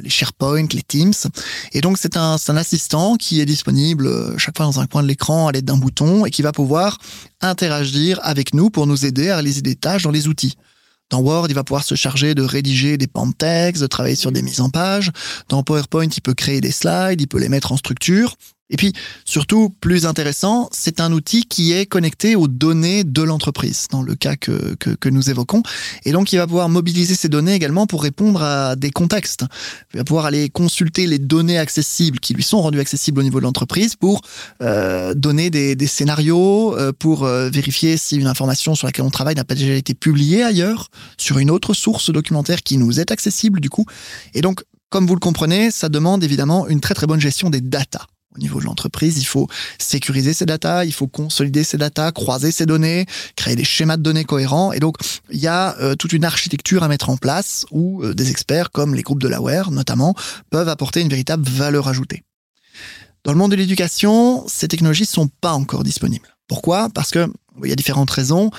les 0.01 0.09
SharePoint, 0.09 0.67
les 0.73 0.81
Teams. 0.81 1.13
Et 1.73 1.81
donc 1.81 1.99
c'est 1.99 2.17
un, 2.17 2.37
un 2.47 2.57
assistant 2.57 3.17
qui 3.17 3.39
est 3.39 3.45
disponible 3.45 4.09
chaque 4.39 4.57
fois 4.57 4.65
dans 4.65 4.79
un 4.79 4.87
coin 4.87 5.03
de 5.03 5.07
l'écran 5.07 5.47
à 5.47 5.51
l'aide 5.51 5.65
d'un 5.65 5.77
bouton 5.77 6.25
et 6.25 6.31
qui 6.31 6.41
va 6.41 6.51
pouvoir 6.51 6.97
interagir 7.41 8.19
avec 8.23 8.55
nous 8.55 8.71
pour 8.71 8.87
nous 8.87 9.05
aider 9.05 9.29
à 9.29 9.35
réaliser 9.35 9.61
des 9.61 9.75
tâches 9.75 10.03
dans 10.03 10.11
les 10.11 10.27
outils. 10.27 10.57
Dans 11.09 11.21
Word, 11.21 11.47
il 11.49 11.55
va 11.55 11.63
pouvoir 11.63 11.83
se 11.83 11.95
charger 11.95 12.35
de 12.35 12.43
rédiger 12.43 12.97
des 12.97 13.07
pans 13.07 13.25
de 13.27 13.87
travailler 13.87 14.15
sur 14.15 14.31
des 14.31 14.41
mises 14.41 14.61
en 14.61 14.69
page. 14.69 15.11
Dans 15.49 15.63
PowerPoint, 15.63 16.05
il 16.05 16.21
peut 16.21 16.35
créer 16.35 16.61
des 16.61 16.71
slides, 16.71 17.21
il 17.21 17.27
peut 17.27 17.39
les 17.39 17.49
mettre 17.49 17.71
en 17.71 17.77
structure. 17.77 18.35
Et 18.71 18.77
puis, 18.77 18.93
surtout, 19.25 19.69
plus 19.81 20.05
intéressant, 20.05 20.69
c'est 20.71 20.99
un 20.99 21.11
outil 21.11 21.45
qui 21.45 21.73
est 21.73 21.87
connecté 21.87 22.35
aux 22.35 22.47
données 22.47 23.03
de 23.03 23.23
l'entreprise, 23.23 23.87
dans 23.89 24.03
le 24.03 24.13
cas 24.13 24.35
que, 24.35 24.75
que, 24.75 24.91
que, 24.91 25.09
nous 25.09 25.31
évoquons. 25.31 25.63
Et 26.05 26.11
donc, 26.11 26.31
il 26.33 26.37
va 26.37 26.45
pouvoir 26.45 26.69
mobiliser 26.69 27.15
ces 27.15 27.29
données 27.29 27.55
également 27.55 27.87
pour 27.87 28.03
répondre 28.03 28.43
à 28.43 28.75
des 28.75 28.91
contextes. 28.91 29.45
Il 29.93 29.97
va 29.97 30.03
pouvoir 30.03 30.25
aller 30.25 30.49
consulter 30.49 31.07
les 31.07 31.17
données 31.17 31.57
accessibles 31.57 32.19
qui 32.19 32.35
lui 32.35 32.43
sont 32.43 32.61
rendues 32.61 32.79
accessibles 32.79 33.19
au 33.19 33.23
niveau 33.23 33.39
de 33.39 33.45
l'entreprise 33.45 33.95
pour 33.95 34.21
euh, 34.61 35.15
donner 35.15 35.49
des, 35.49 35.75
des 35.75 35.87
scénarios, 35.87 36.77
euh, 36.77 36.91
pour 36.91 37.23
euh, 37.23 37.49
vérifier 37.49 37.97
si 37.97 38.17
une 38.17 38.27
information 38.27 38.75
sur 38.75 38.85
laquelle 38.85 39.05
on 39.05 39.09
travaille 39.09 39.35
n'a 39.35 39.45
pas 39.45 39.55
déjà 39.55 39.73
été 39.73 39.95
publiée 39.95 40.43
ailleurs, 40.43 40.89
sur 41.17 41.39
une 41.39 41.49
autre 41.49 41.73
source 41.73 42.11
documentaire 42.11 42.61
qui 42.61 42.77
nous 42.77 42.99
est 42.99 43.09
accessible 43.09 43.61
du 43.61 43.69
coup. 43.71 43.85
Et 44.35 44.41
donc, 44.41 44.63
comme 44.89 45.07
vous 45.07 45.15
le 45.15 45.19
comprenez, 45.19 45.71
ça 45.71 45.89
demande 45.89 46.23
évidemment 46.23 46.67
une 46.67 46.81
très 46.81 46.93
très 46.93 47.07
bonne 47.07 47.19
gestion 47.19 47.49
des 47.49 47.61
datas 47.61 48.05
au 48.35 48.39
niveau 48.39 48.59
de 48.59 48.65
l'entreprise. 48.65 49.17
Il 49.17 49.25
faut 49.25 49.47
sécuriser 49.77 50.33
ces 50.33 50.45
datas, 50.45 50.85
il 50.85 50.93
faut 50.93 51.07
consolider 51.07 51.63
ces 51.63 51.77
datas, 51.77 52.11
croiser 52.11 52.51
ces 52.51 52.65
données, 52.65 53.05
créer 53.35 53.55
des 53.55 53.63
schémas 53.63 53.97
de 53.97 54.03
données 54.03 54.23
cohérents. 54.23 54.71
Et 54.71 54.79
donc, 54.79 54.97
il 55.31 55.39
y 55.39 55.47
a 55.47 55.77
euh, 55.79 55.95
toute 55.95 56.13
une 56.13 56.25
architecture 56.25 56.83
à 56.83 56.87
mettre 56.87 57.09
en 57.09 57.17
place 57.17 57.65
où 57.71 58.03
euh, 58.03 58.13
des 58.13 58.29
experts 58.31 58.71
comme 58.71 58.95
les 58.95 59.01
groupes 59.01 59.21
de 59.21 59.27
l'AWARE 59.27 59.71
notamment 59.71 60.15
peuvent 60.49 60.69
apporter 60.69 61.01
une 61.01 61.09
véritable 61.09 61.47
valeur 61.47 61.87
ajoutée. 61.87 62.23
Dans 63.23 63.31
le 63.31 63.37
monde 63.37 63.51
de 63.51 63.57
l'éducation, 63.57 64.45
ces 64.47 64.67
technologies 64.67 65.03
ne 65.03 65.07
sont 65.07 65.29
pas 65.41 65.51
encore 65.51 65.83
disponibles. 65.83 66.35
Pourquoi? 66.47 66.89
Parce 66.89 67.11
que 67.11 67.27
il 67.63 67.69
y 67.69 67.73
a 67.73 67.75
différentes 67.75 68.09
raisons. 68.09 68.51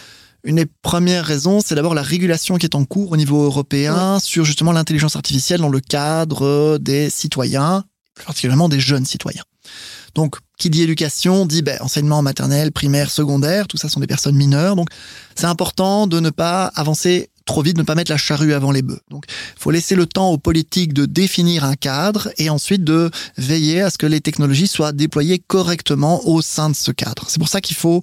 Une 0.45 0.57
des 0.57 0.67
premières 0.67 1.25
raisons, 1.25 1.61
c'est 1.65 1.75
d'abord 1.75 1.95
la 1.95 2.03
régulation 2.03 2.57
qui 2.57 2.67
est 2.67 2.75
en 2.75 2.85
cours 2.85 3.13
au 3.13 3.17
niveau 3.17 3.45
européen 3.45 4.19
sur 4.21 4.45
justement 4.45 4.73
l'intelligence 4.73 5.17
artificielle 5.17 5.61
dans 5.61 5.69
le 5.69 5.81
cadre 5.81 6.79
des 6.79 7.11
citoyens, 7.11 7.85
particulièrement 8.25 8.69
des 8.69 8.81
jeunes 8.81 9.05
citoyens. 9.05 9.43
Donc, 10.15 10.37
qui 10.59 10.71
dit 10.71 10.83
éducation 10.83 11.47
dit 11.47 11.63
ben, 11.63 11.79
enseignement 11.81 12.23
maternel, 12.23 12.73
primaire, 12.73 13.11
secondaire, 13.11 13.67
tout 13.69 13.77
ça 13.77 13.89
sont 13.89 14.01
des 14.01 14.07
personnes 14.07 14.37
mineures. 14.37 14.77
Donc, 14.77 14.89
c'est 15.35 15.47
important 15.47 16.07
de 16.07 16.21
ne 16.21 16.31
pas 16.31 16.67
avancer 16.75 17.31
trop 17.47 17.63
vite, 17.63 17.77
de 17.77 17.81
ne 17.81 17.87
pas 17.87 17.95
mettre 17.95 18.11
la 18.11 18.17
charrue 18.17 18.53
avant 18.53 18.71
les 18.71 18.83
bœufs. 18.83 19.01
Donc, 19.11 19.25
il 19.29 19.61
faut 19.61 19.71
laisser 19.71 19.95
le 19.95 20.07
temps 20.07 20.31
aux 20.31 20.39
politiques 20.39 20.93
de 20.93 21.07
définir 21.07 21.65
un 21.65 21.75
cadre 21.75 22.31
et 22.39 22.51
ensuite 22.51 22.85
de 22.85 23.11
veiller 23.37 23.81
à 23.81 23.91
ce 23.91 23.99
que 23.99 24.07
les 24.07 24.21
technologies 24.21 24.69
soient 24.69 24.93
déployées 24.93 25.39
correctement 25.39 26.27
au 26.29 26.43
sein 26.43 26.71
de 26.71 26.77
ce 26.77 26.93
cadre. 26.93 27.25
C'est 27.29 27.39
pour 27.39 27.49
ça 27.49 27.61
qu'il 27.61 27.77
faut 27.77 28.03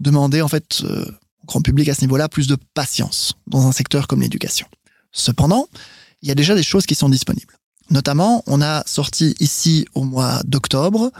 demander, 0.00 0.40
en 0.42 0.48
fait, 0.48 0.82
euh, 0.84 1.04
au 1.42 1.46
grand 1.46 1.60
public 1.62 1.88
à 1.88 1.94
ce 1.94 2.00
niveau-là, 2.02 2.28
plus 2.28 2.46
de 2.46 2.56
patience 2.74 3.34
dans 3.46 3.66
un 3.66 3.72
secteur 3.72 4.06
comme 4.06 4.22
l'éducation. 4.22 4.66
Cependant, 5.12 5.68
il 6.22 6.28
y 6.28 6.32
a 6.32 6.34
déjà 6.34 6.54
des 6.54 6.62
choses 6.62 6.86
qui 6.86 6.94
sont 6.94 7.08
disponibles. 7.08 7.54
Notamment, 7.90 8.42
on 8.46 8.60
a 8.62 8.82
sorti 8.86 9.34
ici 9.40 9.86
au 9.94 10.04
mois 10.04 10.40
d'octobre 10.44 11.10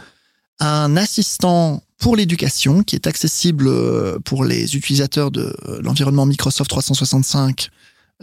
un 0.59 0.97
assistant 0.97 1.83
pour 1.99 2.15
l'éducation 2.15 2.83
qui 2.83 2.95
est 2.95 3.07
accessible 3.07 3.67
euh, 3.67 4.19
pour 4.23 4.43
les 4.43 4.75
utilisateurs 4.75 5.31
de 5.31 5.55
euh, 5.67 5.79
l'environnement 5.81 6.25
Microsoft 6.25 6.69
365 6.69 7.69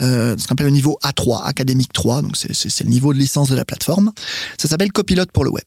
euh, 0.01 0.37
ce 0.37 0.49
qu'on 0.49 0.55
appelle 0.55 0.67
le 0.67 0.73
niveau 0.73 0.99
A3, 1.05 1.45
académique 1.45 1.93
3, 1.93 2.23
donc 2.23 2.37
c'est 2.37 2.81
le 2.81 2.91
niveau 2.91 3.13
de 3.13 3.19
licence 3.19 3.49
de 3.49 3.55
la 3.55 3.65
plateforme. 3.65 4.13
Ça 4.59 4.69
s'appelle 4.69 4.91
Copilote 4.91 5.31
pour 5.31 5.45
le 5.45 5.51
web. 5.51 5.65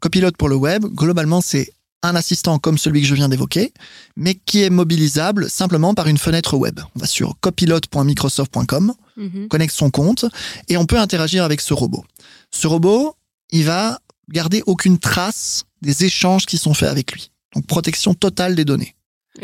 Copilote 0.00 0.36
pour 0.36 0.48
le 0.48 0.56
web, 0.56 0.84
globalement, 0.84 1.40
c'est 1.40 1.72
un 2.04 2.16
assistant 2.16 2.58
comme 2.58 2.78
celui 2.78 3.00
que 3.00 3.06
je 3.06 3.14
viens 3.14 3.28
d'évoquer, 3.28 3.72
mais 4.16 4.34
qui 4.34 4.62
est 4.62 4.70
mobilisable 4.70 5.48
simplement 5.48 5.94
par 5.94 6.06
une 6.06 6.18
fenêtre 6.18 6.56
web. 6.56 6.80
On 6.94 7.00
va 7.00 7.06
sur 7.06 7.34
copilote.microsoft.com, 7.40 8.92
mhm. 9.16 9.48
connecte 9.48 9.74
son 9.74 9.90
compte, 9.90 10.26
et 10.68 10.76
on 10.76 10.86
peut 10.86 10.98
interagir 10.98 11.44
avec 11.44 11.60
ce 11.60 11.72
robot. 11.72 12.04
Ce 12.50 12.66
robot, 12.66 13.16
il 13.50 13.64
va 13.64 14.00
garder 14.30 14.62
aucune 14.66 14.98
trace 14.98 15.64
des 15.82 16.04
échanges 16.04 16.46
qui 16.46 16.58
sont 16.58 16.74
faits 16.74 16.88
avec 16.88 17.12
lui. 17.12 17.30
Donc 17.54 17.66
protection 17.66 18.14
totale 18.14 18.54
des 18.54 18.64
données. 18.64 18.94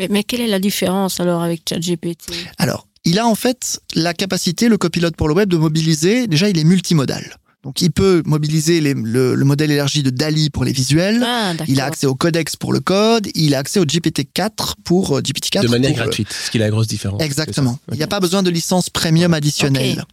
Mais 0.09 0.23
quelle 0.23 0.41
est 0.41 0.47
la 0.47 0.59
différence 0.59 1.19
alors 1.19 1.41
avec 1.41 1.63
ChatGPT? 1.67 2.31
Alors, 2.57 2.87
il 3.03 3.19
a 3.19 3.27
en 3.27 3.35
fait 3.35 3.81
la 3.95 4.13
capacité, 4.13 4.69
le 4.69 4.77
copilote 4.77 5.15
pour 5.15 5.27
le 5.27 5.33
web, 5.33 5.49
de 5.49 5.57
mobiliser, 5.57 6.27
déjà 6.27 6.49
il 6.49 6.57
est 6.57 6.63
multimodal. 6.63 7.37
Donc 7.63 7.81
il 7.81 7.91
peut 7.91 8.23
mobiliser 8.25 8.81
le, 8.81 9.35
modèle 9.43 9.71
élargi 9.71 10.01
de 10.01 10.09
DALI 10.09 10.49
pour 10.49 10.65
les 10.65 10.71
visuels. 10.71 11.23
Ah, 11.23 11.53
il 11.67 11.79
a 11.79 11.85
accès 11.85 12.07
au 12.07 12.15
codex 12.15 12.55
pour 12.55 12.73
le 12.73 12.79
code. 12.79 13.27
Il 13.35 13.53
a 13.53 13.59
accès 13.59 13.79
au 13.79 13.85
GPT-4 13.85 14.73
pour 14.83 15.17
euh, 15.17 15.21
GPT-4. 15.21 15.61
De 15.61 15.67
manière 15.67 15.91
euh, 15.91 15.95
gratuite, 15.95 16.31
ce 16.31 16.49
qui 16.49 16.57
est 16.57 16.59
la 16.59 16.71
grosse 16.71 16.87
différence. 16.87 17.21
Exactement. 17.21 17.79
Il 17.91 17.97
n'y 17.97 18.03
a 18.03 18.07
pas 18.07 18.19
besoin 18.19 18.41
de 18.41 18.49
licence 18.49 18.89
premium 18.89 19.33
additionnelle. 19.33 20.03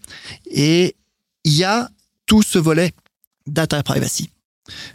Et 0.50 0.94
il 1.44 1.54
y 1.54 1.64
a 1.64 1.88
tout 2.26 2.42
ce 2.42 2.58
volet 2.58 2.92
data 3.46 3.82
privacy. 3.82 4.30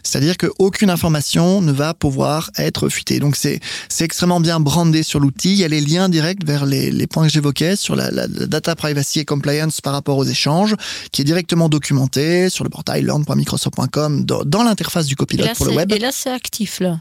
C'est-à-dire 0.02 0.36
qu'aucune 0.36 0.90
information 0.90 1.60
ne 1.60 1.72
va 1.72 1.94
pouvoir 1.94 2.50
être 2.56 2.88
fuitée. 2.88 3.18
Donc 3.18 3.36
c'est 3.36 3.60
extrêmement 4.00 4.40
bien 4.40 4.60
brandé 4.60 5.02
sur 5.02 5.20
l'outil. 5.20 5.52
Il 5.52 5.58
y 5.58 5.64
a 5.64 5.68
les 5.68 5.80
liens 5.80 6.08
directs 6.08 6.44
vers 6.44 6.66
les, 6.66 7.06
points 7.06 7.26
que 7.26 7.32
j'évoquais 7.32 7.76
sur 7.76 7.96
la, 7.96 8.10
data 8.26 8.74
privacy 8.74 9.20
et 9.20 9.24
compliance 9.24 9.80
par 9.80 9.92
rapport 9.92 10.18
aux 10.18 10.24
échanges, 10.24 10.74
qui 11.12 11.22
est 11.22 11.24
directement 11.24 11.68
documenté 11.68 12.48
sur 12.48 12.64
le 12.64 12.70
portail 12.70 13.02
learn.microsoft.com 13.02 14.24
dans, 14.24 14.62
l'interface 14.62 15.06
du 15.06 15.16
copilote 15.16 15.54
pour 15.54 15.66
le 15.66 15.72
web. 15.72 15.92
Et 15.92 15.98
là 15.98 16.10
c'est 16.12 16.30
actif 16.30 16.80
là. 16.80 17.00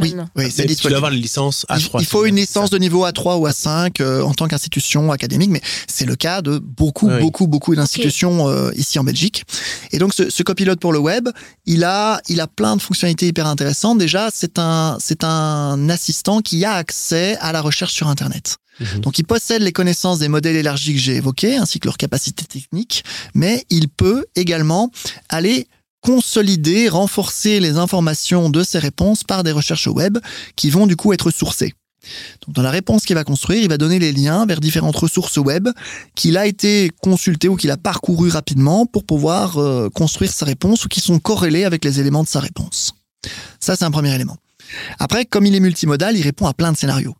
Oui, 0.00 0.14
oui 0.36 0.50
c'est 0.50 0.66
Tu 0.66 0.88
dois 0.88 0.96
avoir 0.96 1.10
les 1.10 1.18
licences 1.18 1.66
A3. 1.68 1.98
Il, 2.00 2.06
faut 2.06 2.24
une 2.24 2.36
licence 2.36 2.70
de 2.70 2.78
niveau 2.78 3.06
A3 3.06 3.38
ou 3.38 3.46
A5 3.46 4.00
euh, 4.00 4.22
en 4.22 4.34
tant 4.34 4.48
qu'institution 4.48 5.10
académique, 5.12 5.50
mais 5.50 5.60
c'est 5.86 6.06
le 6.06 6.16
cas 6.16 6.42
de 6.42 6.58
beaucoup, 6.58 7.08
beaucoup, 7.08 7.46
beaucoup 7.46 7.74
d'institutions 7.74 8.48
euh, 8.48 8.70
ici 8.76 8.98
en 8.98 9.04
Belgique. 9.04 9.44
Et 9.92 9.98
donc, 9.98 10.14
ce, 10.14 10.30
ce, 10.30 10.42
copilote 10.42 10.80
pour 10.80 10.92
le 10.92 10.98
web, 10.98 11.28
il 11.66 11.84
a, 11.84 12.20
il 12.28 12.40
a 12.40 12.46
plein 12.46 12.76
de 12.76 12.82
fonctionnalités 12.82 13.26
hyper 13.26 13.46
intéressantes. 13.46 13.98
Déjà, 13.98 14.28
c'est 14.32 14.58
un, 14.58 14.96
c'est 15.00 15.24
un 15.24 15.88
assistant 15.88 16.40
qui 16.40 16.64
a 16.64 16.74
accès 16.74 17.36
à 17.40 17.52
la 17.52 17.60
recherche 17.60 17.92
sur 17.92 18.08
Internet. 18.08 18.58
Mhm. 18.80 19.00
Donc, 19.00 19.18
il 19.18 19.24
possède 19.24 19.62
les 19.62 19.72
connaissances 19.72 20.18
des 20.18 20.28
modèles 20.28 20.56
élargis 20.56 20.94
que 20.94 21.00
j'ai 21.00 21.16
évoqués, 21.16 21.56
ainsi 21.56 21.80
que 21.80 21.88
leurs 21.88 21.96
capacités 21.96 22.44
techniques, 22.44 23.04
mais 23.34 23.64
il 23.70 23.88
peut 23.88 24.26
également 24.36 24.90
aller 25.28 25.68
consolider, 26.00 26.88
renforcer 26.88 27.60
les 27.60 27.76
informations 27.76 28.50
de 28.50 28.62
ces 28.62 28.78
réponses 28.78 29.24
par 29.24 29.42
des 29.42 29.52
recherches 29.52 29.88
web 29.88 30.18
qui 30.56 30.70
vont 30.70 30.86
du 30.86 30.96
coup 30.96 31.12
être 31.12 31.30
sourcées. 31.30 31.74
Donc 32.46 32.54
dans 32.54 32.62
la 32.62 32.70
réponse 32.70 33.04
qu'il 33.04 33.16
va 33.16 33.24
construire, 33.24 33.62
il 33.62 33.68
va 33.68 33.76
donner 33.76 33.98
les 33.98 34.12
liens 34.12 34.46
vers 34.46 34.60
différentes 34.60 34.96
ressources 34.96 35.36
web 35.36 35.68
qu'il 36.14 36.36
a 36.36 36.46
été 36.46 36.90
consulté 37.02 37.48
ou 37.48 37.56
qu'il 37.56 37.70
a 37.70 37.76
parcouru 37.76 38.30
rapidement 38.30 38.86
pour 38.86 39.04
pouvoir 39.04 39.58
euh, 39.58 39.88
construire 39.90 40.32
sa 40.32 40.46
réponse 40.46 40.84
ou 40.84 40.88
qui 40.88 41.00
sont 41.00 41.18
corrélés 41.18 41.64
avec 41.64 41.84
les 41.84 42.00
éléments 42.00 42.22
de 42.22 42.28
sa 42.28 42.40
réponse. 42.40 42.94
Ça, 43.60 43.76
c'est 43.76 43.84
un 43.84 43.90
premier 43.90 44.14
élément. 44.14 44.36
Après, 44.98 45.24
comme 45.24 45.46
il 45.46 45.54
est 45.54 45.60
multimodal, 45.60 46.16
il 46.16 46.22
répond 46.22 46.46
à 46.46 46.54
plein 46.54 46.72
de 46.72 46.76
scénarios. 46.76 47.16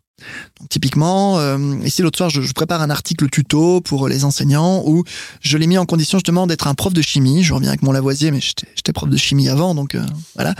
Typiquement, 0.69 1.39
euh, 1.39 1.57
ici 1.85 2.01
l'autre 2.01 2.17
soir, 2.17 2.29
je, 2.29 2.41
prépare 2.53 2.81
un 2.81 2.89
article 2.89 3.29
tuto 3.29 3.81
pour 3.81 4.07
les 4.07 4.25
enseignants 4.25 4.83
où 4.85 5.03
je 5.41 5.57
l'ai 5.57 5.67
mis 5.67 5.77
en 5.77 5.85
condition 5.85 6.17
justement 6.17 6.47
d'être 6.47 6.67
un 6.67 6.73
prof 6.73 6.93
de 6.93 7.01
chimie. 7.01 7.43
Je 7.43 7.53
reviens 7.53 7.69
avec 7.69 7.81
mon 7.81 7.91
Lavoisier, 7.91 8.31
mais 8.31 8.39
j'étais 8.41 8.93
prof 8.93 9.09
de 9.09 9.17
chimie 9.17 9.49
avant, 9.49 9.75
donc 9.75 9.95
euh, 9.95 10.03
voilà. 10.35 10.53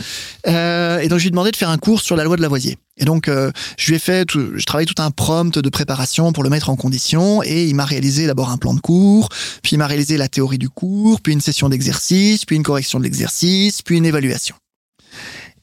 Euh, 0.48 1.00
et 1.00 1.10
donc 1.10 1.20
je 1.20 1.24
lui 1.24 1.28
ai 1.28 1.32
demandé 1.32 1.52
de 1.52 1.58
faire 1.58 1.70
un 1.70 1.78
cours 1.78 2.02
sur 2.02 2.16
la 2.16 2.24
loi 2.24 2.38
de 2.38 2.42
Lavoisier. 2.42 2.78
Et 2.98 3.06
donc 3.06 3.30
je 3.30 3.88
lui 3.88 3.96
ai 3.96 4.00
fait, 4.00 4.30
je 4.34 4.66
travaille 4.66 4.86
tout 4.86 5.02
un 5.02 5.10
prompt 5.10 5.58
de 5.58 5.70
préparation 5.70 6.34
pour 6.34 6.44
le 6.44 6.50
mettre 6.50 6.70
en 6.70 6.76
condition, 6.76 7.42
et 7.44 7.66
il 7.66 7.74
m'a 7.74 7.86
réalisé 7.86 8.28
d'abord 8.28 8.50
un 8.50 8.58
plan 8.58 8.74
de 8.74 8.82
cours, 8.82 9.30
puis 9.64 9.76
il 9.76 9.78
m'a 9.78 9.88
réalisé 9.88 10.18
la 10.18 10.28
théorie 10.28 10.58
du 10.58 10.68
cours, 10.68 11.22
puis 11.22 11.32
une 11.32 11.40
session 11.40 11.70
d'exercice, 11.70 12.44
puis 12.44 12.58
une 12.58 12.64
correction 12.64 13.00
de 13.00 13.06
l'exercice, 13.06 13.82
puis 13.82 13.96
une 13.96 14.06
évaluation. 14.06 14.56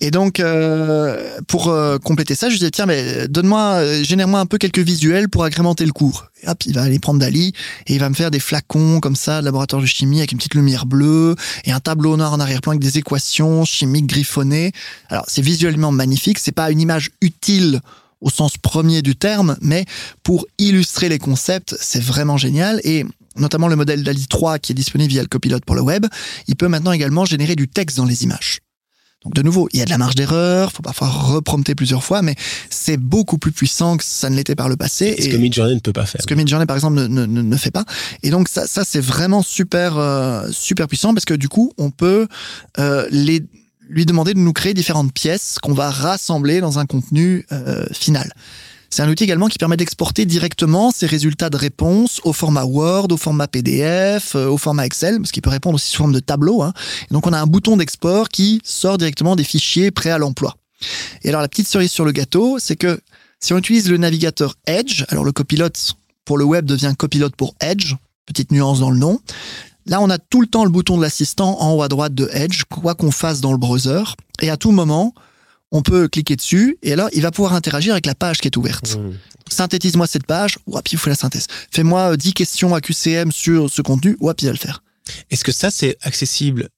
Et 0.01 0.11
donc, 0.11 0.41
euh, 0.41 1.39
pour 1.47 1.69
euh, 1.69 1.99
compléter 1.99 2.35
ça, 2.35 2.51
je 2.51 2.57
disais, 2.57 2.71
tiens, 2.71 2.87
mais 2.87 3.29
donne-moi, 3.29 3.61
euh, 3.77 4.05
génère-moi 4.05 4.41
un 4.41 4.47
peu 4.47 4.59
quelques 4.59 4.81
visuels 4.81 5.29
pour 5.29 5.45
agrémenter 5.45 5.87
le 5.87 5.93
cours. 5.93 6.27
Hop, 6.47 6.65
il 6.67 6.75
va 6.75 6.83
aller 6.83 6.99
prendre 6.99 7.19
Dali 7.19 7.53
et 7.87 7.95
il 7.95 8.01
va 8.01 8.09
me 8.11 8.15
faire 8.15 8.31
des 8.31 8.41
flacons 8.41 9.01
comme 9.01 9.17
ça, 9.17 9.41
de 9.41 9.45
laboratoire 9.47 9.81
de 9.81 9.87
chimie 9.87 10.19
avec 10.19 10.33
une 10.33 10.39
petite 10.39 10.55
lumière 10.55 10.87
bleue 10.87 11.35
et 11.65 11.73
un 11.73 11.81
tableau 11.81 12.17
noir 12.17 12.33
en 12.33 12.41
arrière-plan 12.41 12.73
avec 12.73 12.83
des 12.83 12.99
équations 12.99 13.65
chimiques 13.65 14.07
griffonnées. 14.07 14.73
Alors, 15.09 15.25
c'est 15.29 15.43
visuellement 15.43 15.93
magnifique. 15.93 16.39
C'est 16.39 16.53
pas 16.53 16.71
une 16.71 16.81
image 16.81 17.11
utile 17.23 17.81
au 18.21 18.31
sens 18.31 18.57
premier 18.59 19.03
du 19.03 19.17
terme, 19.17 19.57
mais 19.61 19.85
pour 20.23 20.47
illustrer 20.59 21.09
les 21.09 21.19
concepts, 21.19 21.77
c'est 21.81 22.03
vraiment 22.03 22.37
génial. 22.37 22.81
Et 22.85 23.05
notamment 23.37 23.69
le 23.69 23.77
modèle 23.77 24.03
DALI 24.03 24.27
3 24.27 24.59
qui 24.59 24.73
est 24.73 24.75
disponible 24.75 25.11
via 25.11 25.23
le 25.23 25.29
copilote 25.29 25.65
pour 25.65 25.77
le 25.77 25.83
web, 25.83 26.07
il 26.49 26.57
peut 26.57 26.69
maintenant 26.69 26.93
également 26.93 27.25
générer 27.25 27.57
du 27.57 27.69
texte 27.69 27.97
dans 27.97 28.05
les 28.05 28.25
images. 28.25 28.61
Donc 29.27 29.35
de 29.35 29.43
nouveau, 29.43 29.69
il 29.73 29.81
y 29.81 29.83
a 29.83 29.85
de 29.85 29.91
la 29.91 29.99
marge 29.99 30.15
d'erreur, 30.15 30.71
faut 30.71 30.85
parfois 30.85 31.09
reprompter 31.09 31.75
plusieurs 31.75 32.05
fois, 32.05 32.23
mais 32.23 32.37
c'est 32.71 32.97
beaucoup 32.97 33.39
plus 33.39 33.51
puissant 33.51 33.97
que 33.97 34.05
ça 34.05 34.31
ne 34.31 34.37
l'était 34.37 34.55
par 34.55 34.69
le 34.69 34.77
passé. 34.77 35.17
Ce 35.21 35.29
que 35.29 35.37
Midjourney 35.37 35.75
ne 35.75 35.81
peut 35.81 35.93
pas 35.93 36.07
faire. 36.07 36.21
Ce 36.23 36.29
que 36.29 36.35
Midjourney, 36.35 36.65
par 36.65 36.77
exemple, 36.77 36.95
ne, 36.95 37.09
ne, 37.09 37.27
ne 37.27 37.57
fait 37.57 37.73
pas. 37.73 37.85
Et 38.23 38.31
donc 38.31 38.49
ça, 38.49 38.69
ça 38.69 38.85
c'est 38.85 39.01
vraiment 39.01 39.43
super, 39.43 39.97
euh, 39.97 40.49
super 40.53 40.87
puissant 40.87 41.13
parce 41.13 41.25
que 41.25 41.35
du 41.35 41.49
coup, 41.49 41.73
on 41.77 41.91
peut 41.91 42.29
euh, 42.79 43.09
les 43.11 43.43
lui 43.89 44.07
demander 44.07 44.35
de 44.35 44.39
nous 44.39 44.53
créer 44.53 44.75
différentes 44.75 45.13
pièces 45.13 45.59
qu'on 45.61 45.75
va 45.75 45.91
rassembler 45.91 46.61
dans 46.61 46.79
un 46.79 46.87
contenu 46.87 47.47
euh, 47.53 47.87
final. 47.93 48.33
C'est 48.91 49.03
un 49.03 49.09
outil 49.09 49.25
également 49.25 49.49
qui 49.49 49.59
permet 49.59 49.77
d'exporter 49.77 50.25
directement 50.25 50.91
ces 50.91 51.07
résultats 51.07 51.51
de 51.51 51.57
réponse 51.57 52.21
au 52.25 52.33
format 52.33 52.65
Word, 52.65 53.09
au 53.11 53.17
format 53.17 53.49
PDF, 53.49 54.35
euh, 54.35 54.49
au 54.49 54.59
format 54.59 54.87
Excel, 54.87 55.19
parce 55.19 55.33
qu'il 55.33 55.43
peut 55.43 55.51
répondre 55.51 55.75
aussi 55.75 55.91
sous 55.91 55.99
forme 55.99 56.13
de 56.13 56.21
tableau. 56.21 56.63
Hein. 56.63 56.73
donc 57.11 57.27
on 57.27 57.33
a 57.33 57.41
un 57.41 57.47
bouton 57.47 57.77
d'export 57.77 58.29
qui 58.29 58.61
sort 58.65 58.99
directement 58.99 59.37
des 59.37 59.45
fichiers 59.45 59.91
prêts 59.91 60.11
à 60.11 60.19
l'emploi. 60.19 60.57
Et 61.23 61.29
alors 61.29 61.41
la 61.41 61.49
petite 61.49 61.69
cerise 61.69 61.91
sur 61.91 62.05
le 62.05 62.13
gâteau, 62.13 62.59
c'est 62.59 62.77
que 62.77 63.01
si 63.41 63.53
on 63.53 63.59
utilise 63.59 63.89
le 63.91 63.97
navigateur 63.97 64.55
Edge, 64.67 65.05
alors 65.09 65.25
le 65.25 65.33
copilote 65.33 65.95
pour 66.25 66.39
le 66.39 66.45
web 66.45 66.65
devient 66.65 66.95
copilote 66.97 67.37
pour 67.37 67.55
Edge, 67.61 67.95
petite 68.27 68.51
nuance 68.51 68.81
dans 68.81 68.91
le 68.91 68.99
nom. 68.99 69.21
Là, 69.87 70.01
on 70.01 70.11
a 70.11 70.19
tout 70.19 70.41
le 70.41 70.49
temps 70.49 70.65
le 70.65 70.71
bouton 70.71 70.97
de 70.97 71.03
l'assistant 71.03 71.61
en 71.63 71.75
haut 71.75 71.83
à 71.83 71.89
droite 71.89 72.13
de 72.13 72.29
Edge, 72.33 72.65
quoi 72.65 72.97
qu'on 72.97 73.13
fasse 73.13 73.41
dans 73.41 73.53
le 73.53 73.59
browser. 73.59 74.03
Et 74.43 74.51
à 74.51 74.57
tout 74.57 74.73
moment, 74.73 75.15
on 75.73 75.83
peut 75.83 76.09
cliquer 76.09 76.37
dessus 76.37 76.79
et 76.83 76.93
alors 76.93 77.09
il 77.13 77.23
va 77.23 77.31
pouvoir 77.31 77.55
interagir 77.55 77.93
avec 77.93 78.07
la 78.07 78.15
page 78.15 78.39
qui 78.39 78.49
est 78.49 78.57
ouverte. 78.57 78.97
Mmh. 78.97 79.13
Synthétise-moi 79.49 80.07
cette 80.07 80.27
page, 80.27 80.59
ou 80.67 80.79
puis 80.81 80.95
il 80.95 80.99
faut 80.99 81.09
la 81.09 81.17
synthèse. 81.17 81.47
Fais-moi 81.71 82.17
10 82.17 82.29
euh, 82.29 82.33
questions 82.33 82.75
à 82.75 82.81
QCM 82.81 83.31
sur 83.31 83.71
ce 83.71 83.83
contenu, 83.83 84.17
ou 84.21 84.33
puis 84.33 84.47
il 84.47 84.49
va 84.49 84.53
le 84.53 84.59
faire. 84.59 84.83
Est-ce 85.31 85.45
que 85.45 85.53
ça 85.53 85.71
c'est 85.71 85.97
accessible 86.03 86.69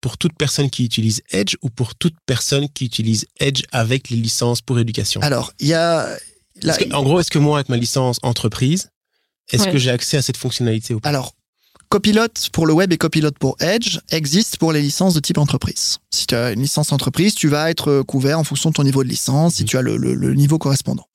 pour 0.00 0.18
toute 0.18 0.36
personne 0.36 0.70
qui 0.70 0.84
utilise 0.84 1.22
Edge 1.30 1.56
ou 1.62 1.70
pour 1.70 1.94
toute 1.94 2.14
personne 2.26 2.68
qui 2.68 2.84
utilise 2.86 3.26
Edge 3.38 3.62
avec 3.72 4.10
les 4.10 4.16
licences 4.16 4.60
pour 4.60 4.78
éducation? 4.78 5.20
Alors, 5.22 5.52
il 5.60 5.68
y 5.68 5.74
a... 5.74 6.08
en 6.92 7.02
gros, 7.02 7.20
est-ce 7.20 7.30
que 7.30 7.38
moi, 7.38 7.58
avec 7.58 7.68
ma 7.68 7.76
licence 7.76 8.18
entreprise, 8.22 8.90
est-ce 9.50 9.68
que 9.68 9.78
j'ai 9.78 9.90
accès 9.90 10.16
à 10.16 10.22
cette 10.22 10.36
fonctionnalité 10.36 10.94
ou 10.94 11.00
pas? 11.00 11.08
Alors, 11.08 11.34
Copilote 11.90 12.50
pour 12.52 12.66
le 12.66 12.74
web 12.74 12.92
et 12.92 12.98
Copilote 12.98 13.38
pour 13.38 13.56
Edge 13.60 14.00
existent 14.10 14.58
pour 14.60 14.72
les 14.72 14.82
licences 14.82 15.14
de 15.14 15.20
type 15.20 15.38
entreprise. 15.38 16.00
Si 16.10 16.26
tu 16.26 16.34
as 16.34 16.52
une 16.52 16.60
licence 16.60 16.92
entreprise, 16.92 17.34
tu 17.34 17.48
vas 17.48 17.70
être 17.70 18.02
couvert 18.02 18.38
en 18.38 18.44
fonction 18.44 18.68
de 18.68 18.74
ton 18.74 18.84
niveau 18.84 19.02
de 19.02 19.08
licence, 19.08 19.54
si 19.54 19.62
mmh. 19.62 19.66
tu 19.66 19.78
as 19.78 19.82
le, 19.82 20.34
niveau 20.34 20.58
correspondant. 20.58 21.06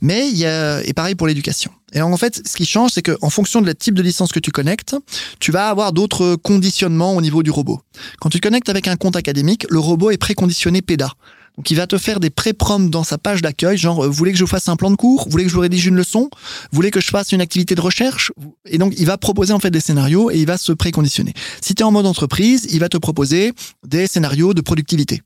Mais 0.00 0.28
il 0.28 0.36
y 0.36 0.46
a, 0.46 0.82
et 0.84 0.92
pareil 0.92 1.16
pour 1.16 1.26
l'éducation. 1.26 1.72
Et 1.92 2.00
en 2.00 2.16
fait, 2.16 2.46
ce 2.46 2.54
qui 2.54 2.64
change, 2.64 2.92
c'est 2.92 3.02
qu'en 3.02 3.28
fonction 3.28 3.60
de 3.60 3.66
la 3.66 3.74
type 3.74 3.94
de 3.94 4.02
licence 4.02 4.30
que 4.30 4.38
tu 4.38 4.52
connectes, 4.52 4.94
tu 5.40 5.50
vas 5.50 5.68
avoir 5.68 5.92
d'autres 5.92 6.36
conditionnements 6.36 7.16
au 7.16 7.20
niveau 7.20 7.42
du 7.42 7.50
robot. 7.50 7.80
Quand 8.20 8.28
tu 8.28 8.38
connectes 8.38 8.68
avec 8.68 8.86
un 8.86 8.94
compte 8.94 9.16
académique, 9.16 9.66
le 9.68 9.80
robot 9.80 10.12
est 10.12 10.16
préconditionné 10.16 10.80
PEDA. 10.80 11.12
Donc 11.56 11.70
il 11.70 11.76
va 11.76 11.86
te 11.86 11.98
faire 11.98 12.20
des 12.20 12.30
pré-prompts 12.30 12.90
dans 12.90 13.04
sa 13.04 13.18
page 13.18 13.42
d'accueil, 13.42 13.76
genre 13.76 14.04
euh, 14.04 14.06
vous 14.06 14.12
voulez 14.14 14.32
que 14.32 14.38
je 14.38 14.46
fasse 14.46 14.68
un 14.68 14.76
plan 14.76 14.90
de 14.90 14.96
cours, 14.96 15.24
vous 15.24 15.30
voulez 15.30 15.44
que 15.44 15.50
je 15.50 15.54
vous 15.54 15.60
rédige 15.60 15.86
une 15.86 15.96
leçon, 15.96 16.30
vous 16.32 16.76
voulez 16.76 16.90
que 16.90 17.00
je 17.00 17.08
fasse 17.08 17.32
une 17.32 17.40
activité 17.40 17.74
de 17.74 17.80
recherche, 17.80 18.32
et 18.64 18.78
donc 18.78 18.94
il 18.96 19.06
va 19.06 19.18
proposer 19.18 19.52
en 19.52 19.58
fait 19.58 19.70
des 19.70 19.80
scénarios 19.80 20.30
et 20.30 20.38
il 20.38 20.46
va 20.46 20.58
se 20.58 20.72
préconditionner. 20.72 21.34
Si 21.60 21.74
tu 21.74 21.82
es 21.82 21.84
en 21.84 21.92
mode 21.92 22.06
entreprise, 22.06 22.68
il 22.70 22.80
va 22.80 22.88
te 22.88 22.96
proposer 22.96 23.52
des 23.86 24.06
scénarios 24.06 24.54
de 24.54 24.60
productivité. 24.60 25.22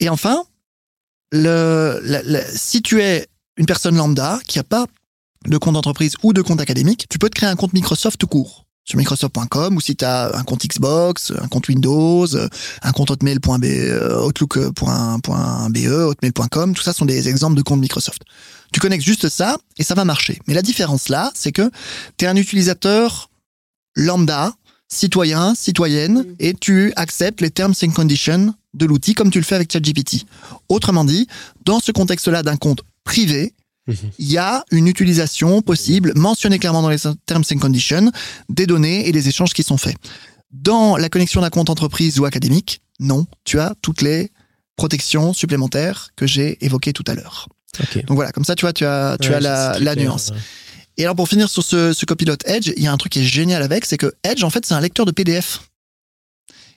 Et 0.00 0.08
enfin, 0.08 0.44
si 1.32 2.82
tu 2.82 3.00
es 3.00 3.26
une 3.56 3.66
personne 3.66 3.96
lambda 3.96 4.40
qui 4.46 4.58
n'a 4.58 4.64
pas 4.64 4.86
de 5.46 5.58
compte 5.58 5.74
d'entreprise 5.74 6.14
ou 6.22 6.32
de 6.32 6.42
compte 6.42 6.60
académique, 6.60 7.06
tu 7.08 7.18
peux 7.18 7.28
te 7.28 7.36
créer 7.36 7.48
un 7.48 7.56
compte 7.56 7.72
Microsoft 7.72 8.18
tout 8.18 8.26
court 8.26 8.66
sur 8.92 8.98
Microsoft.com 8.98 9.76
ou 9.76 9.80
si 9.80 9.96
tu 9.96 10.04
as 10.04 10.36
un 10.36 10.42
compte 10.44 10.66
Xbox, 10.66 11.32
un 11.40 11.48
compte 11.48 11.68
Windows, 11.68 12.26
un 12.36 12.92
compte 12.92 13.10
Hotmail.be, 13.10 14.22
Outlook.be, 14.26 15.86
Hotmail.com, 15.86 16.74
tout 16.74 16.82
ça 16.82 16.92
sont 16.92 17.06
des 17.06 17.28
exemples 17.30 17.56
de 17.56 17.62
comptes 17.62 17.80
Microsoft. 17.80 18.22
Tu 18.70 18.80
connectes 18.80 19.04
juste 19.04 19.30
ça 19.30 19.56
et 19.78 19.82
ça 19.82 19.94
va 19.94 20.04
marcher. 20.04 20.38
Mais 20.46 20.52
la 20.52 20.60
différence 20.60 21.08
là, 21.08 21.30
c'est 21.34 21.52
que 21.52 21.70
tu 22.18 22.26
es 22.26 22.28
un 22.28 22.36
utilisateur 22.36 23.30
lambda, 23.96 24.52
citoyen, 24.88 25.54
citoyenne, 25.54 26.26
et 26.38 26.52
tu 26.52 26.92
acceptes 26.96 27.40
les 27.40 27.50
terms 27.50 27.74
and 27.82 27.92
conditions 27.92 28.54
de 28.74 28.84
l'outil 28.84 29.14
comme 29.14 29.30
tu 29.30 29.38
le 29.38 29.44
fais 29.44 29.54
avec 29.54 29.72
ChatGPT. 29.72 30.26
Autrement 30.68 31.06
dit, 31.06 31.26
dans 31.64 31.80
ce 31.80 31.92
contexte-là 31.92 32.42
d'un 32.42 32.56
compte 32.56 32.82
privé, 33.04 33.54
mhm. 33.86 33.96
il 34.18 34.30
y 34.30 34.38
a 34.38 34.64
une 34.70 34.86
utilisation 34.86 35.62
possible, 35.62 36.12
mentionnée 36.16 36.58
clairement 36.58 36.82
dans 36.82 36.90
les 36.90 36.98
terms 37.26 37.44
and 37.52 37.58
conditions, 37.58 38.10
des 38.48 38.66
données 38.66 39.08
et 39.08 39.12
des 39.12 39.28
échanges 39.28 39.52
qui 39.52 39.62
sont 39.62 39.78
faits. 39.78 39.96
Dans 40.50 40.96
la 40.96 41.08
connexion 41.08 41.40
d'un 41.40 41.50
compte 41.50 41.70
entreprise 41.70 42.18
ou 42.18 42.24
académique, 42.24 42.82
non, 43.00 43.26
tu 43.44 43.58
as 43.58 43.74
toutes 43.80 44.02
les 44.02 44.30
protections 44.76 45.32
supplémentaires 45.32 46.10
que 46.16 46.26
j'ai 46.26 46.62
évoquées 46.64 46.92
tout 46.92 47.04
à 47.06 47.14
l'heure. 47.14 47.48
Donc 48.06 48.16
voilà, 48.16 48.32
comme 48.32 48.44
ça, 48.44 48.54
tu 48.54 48.62
vois, 48.64 48.72
tu 48.72 48.84
as, 48.84 49.16
tu 49.18 49.32
as 49.32 49.40
la, 49.40 49.96
nuance. 49.96 50.32
Et 50.98 51.04
alors 51.04 51.16
pour 51.16 51.28
finir 51.28 51.48
sur 51.48 51.62
ce, 51.62 51.94
ce 51.94 52.04
copilote 52.04 52.46
Edge, 52.46 52.70
il 52.76 52.82
y 52.82 52.86
a 52.86 52.92
un 52.92 52.98
truc 52.98 53.12
qui 53.12 53.20
est 53.20 53.24
génial 53.24 53.62
avec, 53.62 53.86
c'est 53.86 53.96
que 53.96 54.12
Edge, 54.24 54.44
en 54.44 54.50
fait, 54.50 54.66
c'est 54.66 54.74
un 54.74 54.80
lecteur 54.80 55.06
de 55.06 55.10
PDF. 55.10 55.60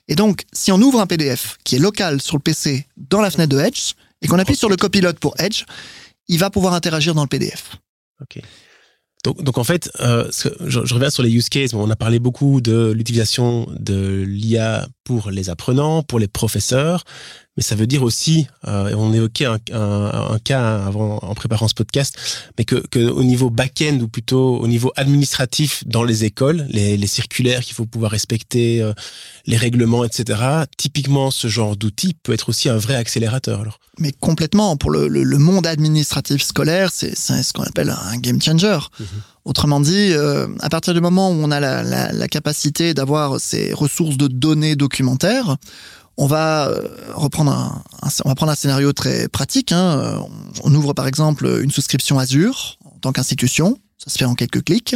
Et 0.08 0.16
donc, 0.16 0.44
si 0.54 0.72
on 0.72 0.82
ouvre 0.82 1.02
un 1.02 1.08
PDF 1.08 1.58
qui 1.64 1.76
est 1.76 1.80
local 1.80 2.22
sur 2.22 2.38
le 2.38 2.42
PC 2.42 2.88
dans 2.96 3.22
la 3.22 3.32
fenêtre 3.32 3.56
de 3.56 3.62
Edge, 3.62 3.94
et 4.22 4.28
qu'on 4.28 4.40
appuie 4.40 4.56
sur 4.56 4.70
le 4.70 4.78
copilote 4.78 5.20
pour 5.20 5.36
Edge, 5.40 5.66
il 6.28 6.40
va 6.40 6.50
pouvoir 6.50 6.74
interagir 6.74 7.14
dans 7.16 7.24
le 7.24 7.28
PDF. 7.28 7.78
Ok. 8.22 8.42
Donc, 9.24 9.42
donc 9.42 9.58
en 9.58 9.64
fait, 9.64 9.90
euh, 10.02 10.30
je, 10.66 10.86
je, 10.86 10.94
reviens 10.94 11.10
sur 11.10 11.24
les 11.24 11.32
use 11.32 11.50
cases. 11.50 11.74
On 11.74 11.90
a 11.90 11.96
parlé 11.96 12.20
beaucoup 12.20 12.62
de 12.62 12.92
l'utilisation 12.92 13.68
de 13.72 14.24
l'IA 14.28 14.88
pour 15.04 15.32
les 15.32 15.50
apprenants, 15.50 16.04
pour 16.04 16.20
les 16.20 16.28
professeurs, 16.28 17.04
mais 17.58 17.64
ça 17.64 17.76
veut 17.76 17.88
dire 17.88 18.04
aussi, 18.04 18.48
euh, 18.68 18.94
on 18.98 19.14
évoquait 19.14 19.46
un, 19.46 19.60
un, 19.72 20.32
un, 20.34 20.40
cas 20.40 20.86
avant 20.86 21.20
en 21.20 21.34
préparant 21.36 21.68
ce 21.70 21.74
podcast, 21.74 22.18
mais 22.58 22.66
que, 22.66 22.76
que 22.76 23.00
au 23.00 23.24
niveau 23.24 23.50
back-end 23.50 24.00
ou 24.02 24.10
plutôt 24.10 24.58
au 24.58 24.68
niveau 24.68 24.92
administratif 24.98 25.84
dans 25.88 26.04
les 26.04 26.26
écoles, 26.26 26.66
les, 26.70 26.98
les 26.98 27.08
circulaires 27.08 27.62
qu'il 27.62 27.74
faut 27.74 27.86
pouvoir 27.86 28.12
respecter, 28.12 28.82
euh, 28.82 28.94
les 29.46 29.56
règlements, 29.56 30.04
etc. 30.04 30.66
Typiquement, 30.78 31.32
ce 31.32 31.48
genre 31.48 31.78
d'outil 31.78 32.14
peut 32.14 32.34
être 32.34 32.50
aussi 32.50 32.68
un 32.68 32.78
vrai 32.78 32.96
accélérateur. 32.96 33.62
Alors. 33.62 33.80
Mais 34.00 34.12
complètement, 34.12 34.76
pour 34.76 34.92
le, 34.92 35.08
le, 35.08 35.38
monde 35.38 35.66
administratif 35.66 36.44
scolaire, 36.44 36.92
c'est 36.92 37.16
ce 37.16 37.54
qu'on 37.54 37.64
appelle 37.64 37.90
un 37.90 38.18
game 38.18 38.42
changer. 38.42 38.80
Mhm. 39.00 39.06
Autrement 39.46 39.80
dit, 39.80 40.12
euh, 40.12 40.48
à 40.60 40.70
partir 40.70 40.94
du 40.94 41.00
moment 41.00 41.30
où 41.30 41.36
on 41.36 41.52
a 41.52 41.60
la, 41.62 41.84
la, 41.84 42.12
la 42.12 42.28
capacité 42.28 42.94
d'avoir 42.94 43.40
ces 43.40 43.72
ressources 43.74 44.18
de 44.18 44.28
données 44.28 44.76
documentaires, 44.76 45.56
on 46.18 46.28
va 46.28 46.68
euh, 46.68 46.82
reprendre 47.14 47.52
un, 47.52 47.84
on 48.24 48.30
va 48.30 48.36
prendre 48.36 48.52
un 48.52 48.56
scénario 48.56 48.94
très 48.94 49.28
pratique. 49.28 49.72
Hein. 49.72 50.20
On 50.64 50.74
ouvre 50.74 50.94
par 50.94 51.08
exemple 51.08 51.60
une 51.64 51.72
souscription 51.72 52.20
Azure 52.20 52.78
en 52.86 53.00
tant 53.00 53.12
qu'institution. 53.12 53.78
Ça 53.98 54.12
se 54.12 54.18
fait 54.18 54.26
en 54.26 54.36
quelques 54.36 54.64
clics. 54.64 54.96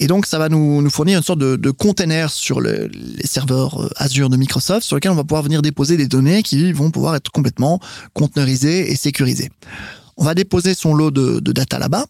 Et 0.00 0.06
donc, 0.06 0.26
ça 0.26 0.38
va 0.38 0.48
nous, 0.48 0.82
nous 0.82 0.90
fournir 0.90 1.18
une 1.18 1.24
sorte 1.24 1.38
de, 1.38 1.56
de 1.56 1.70
container 1.70 2.30
sur 2.30 2.60
le, 2.60 2.88
les 2.88 3.26
serveurs 3.26 3.80
euh, 3.80 3.88
Azure 3.96 4.28
de 4.28 4.36
Microsoft 4.36 4.86
sur 4.86 4.96
lesquels 4.96 5.12
on 5.12 5.16
va 5.16 5.24
pouvoir 5.24 5.42
venir 5.42 5.62
déposer 5.62 5.96
des 5.96 6.08
données 6.08 6.42
qui 6.42 6.72
vont 6.72 6.90
pouvoir 6.90 7.14
être 7.14 7.30
complètement 7.30 7.80
conteneurisées 8.12 8.90
et 8.90 8.96
sécurisées. 8.96 9.50
On 10.16 10.24
va 10.24 10.34
déposer 10.34 10.74
son 10.74 10.94
lot 10.94 11.10
de, 11.10 11.40
data 11.40 11.78
là-bas. 11.78 12.06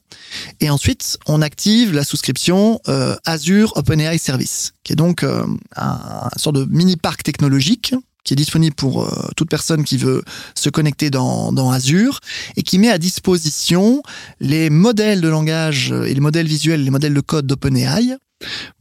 Et 0.60 0.70
ensuite, 0.70 1.18
on 1.26 1.40
active 1.40 1.94
la 1.94 2.04
souscription 2.04 2.80
euh, 2.88 3.16
Azure 3.24 3.72
OpenAI 3.76 4.18
Service, 4.18 4.74
qui 4.82 4.92
est 4.92 4.96
donc 4.96 5.22
euh, 5.22 5.46
un, 5.76 6.28
sorte 6.36 6.56
de 6.56 6.64
mini 6.64 6.96
parc 6.96 7.22
technologique 7.22 7.94
qui 8.24 8.32
est 8.32 8.36
disponible 8.36 8.74
pour 8.74 9.04
euh, 9.04 9.28
toute 9.36 9.48
personne 9.48 9.84
qui 9.84 9.96
veut 9.96 10.22
se 10.54 10.70
connecter 10.70 11.10
dans, 11.10 11.70
Azure 11.70 12.20
et 12.56 12.62
qui 12.62 12.78
met 12.78 12.90
à 12.90 12.98
disposition 12.98 14.02
les 14.40 14.70
modèles 14.70 15.20
de 15.20 15.28
langage 15.28 15.92
et 15.92 16.12
les 16.12 16.20
modèles 16.20 16.46
visuels, 16.46 16.84
les 16.84 16.90
modèles 16.90 17.14
de 17.14 17.20
code 17.20 17.46
d'OpenAI 17.46 18.16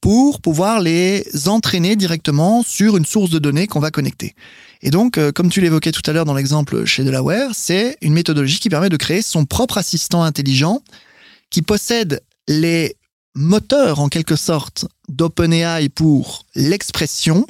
pour 0.01 0.41
pouvoir 0.41 0.81
les 0.81 1.25
entraîner 1.47 1.95
directement 1.95 2.63
sur 2.63 2.97
une 2.97 3.05
source 3.05 3.29
de 3.29 3.39
données 3.39 3.67
qu'on 3.67 3.79
va 3.79 3.91
connecter. 3.91 4.35
Et 4.81 4.89
donc, 4.89 5.17
euh, 5.17 5.31
comme 5.31 5.49
tu 5.49 5.61
l'évoquais 5.61 5.91
tout 5.91 6.01
à 6.05 6.13
l'heure 6.13 6.25
dans 6.25 6.33
l'exemple 6.33 6.85
chez 6.85 7.03
Delaware, 7.03 7.51
c'est 7.53 7.97
une 8.01 8.13
méthodologie 8.13 8.59
qui 8.59 8.69
permet 8.69 8.89
de 8.89 8.97
créer 8.97 9.21
son 9.21 9.45
propre 9.45 9.77
assistant 9.77 10.23
intelligent 10.23 10.81
qui 11.49 11.61
possède 11.61 12.21
les 12.47 12.97
moteurs 13.35 13.99
en 13.99 14.09
quelque 14.09 14.35
sorte 14.35 14.85
d'OpenAI 15.07 15.89
pour 15.89 16.45
l'expression 16.55 17.47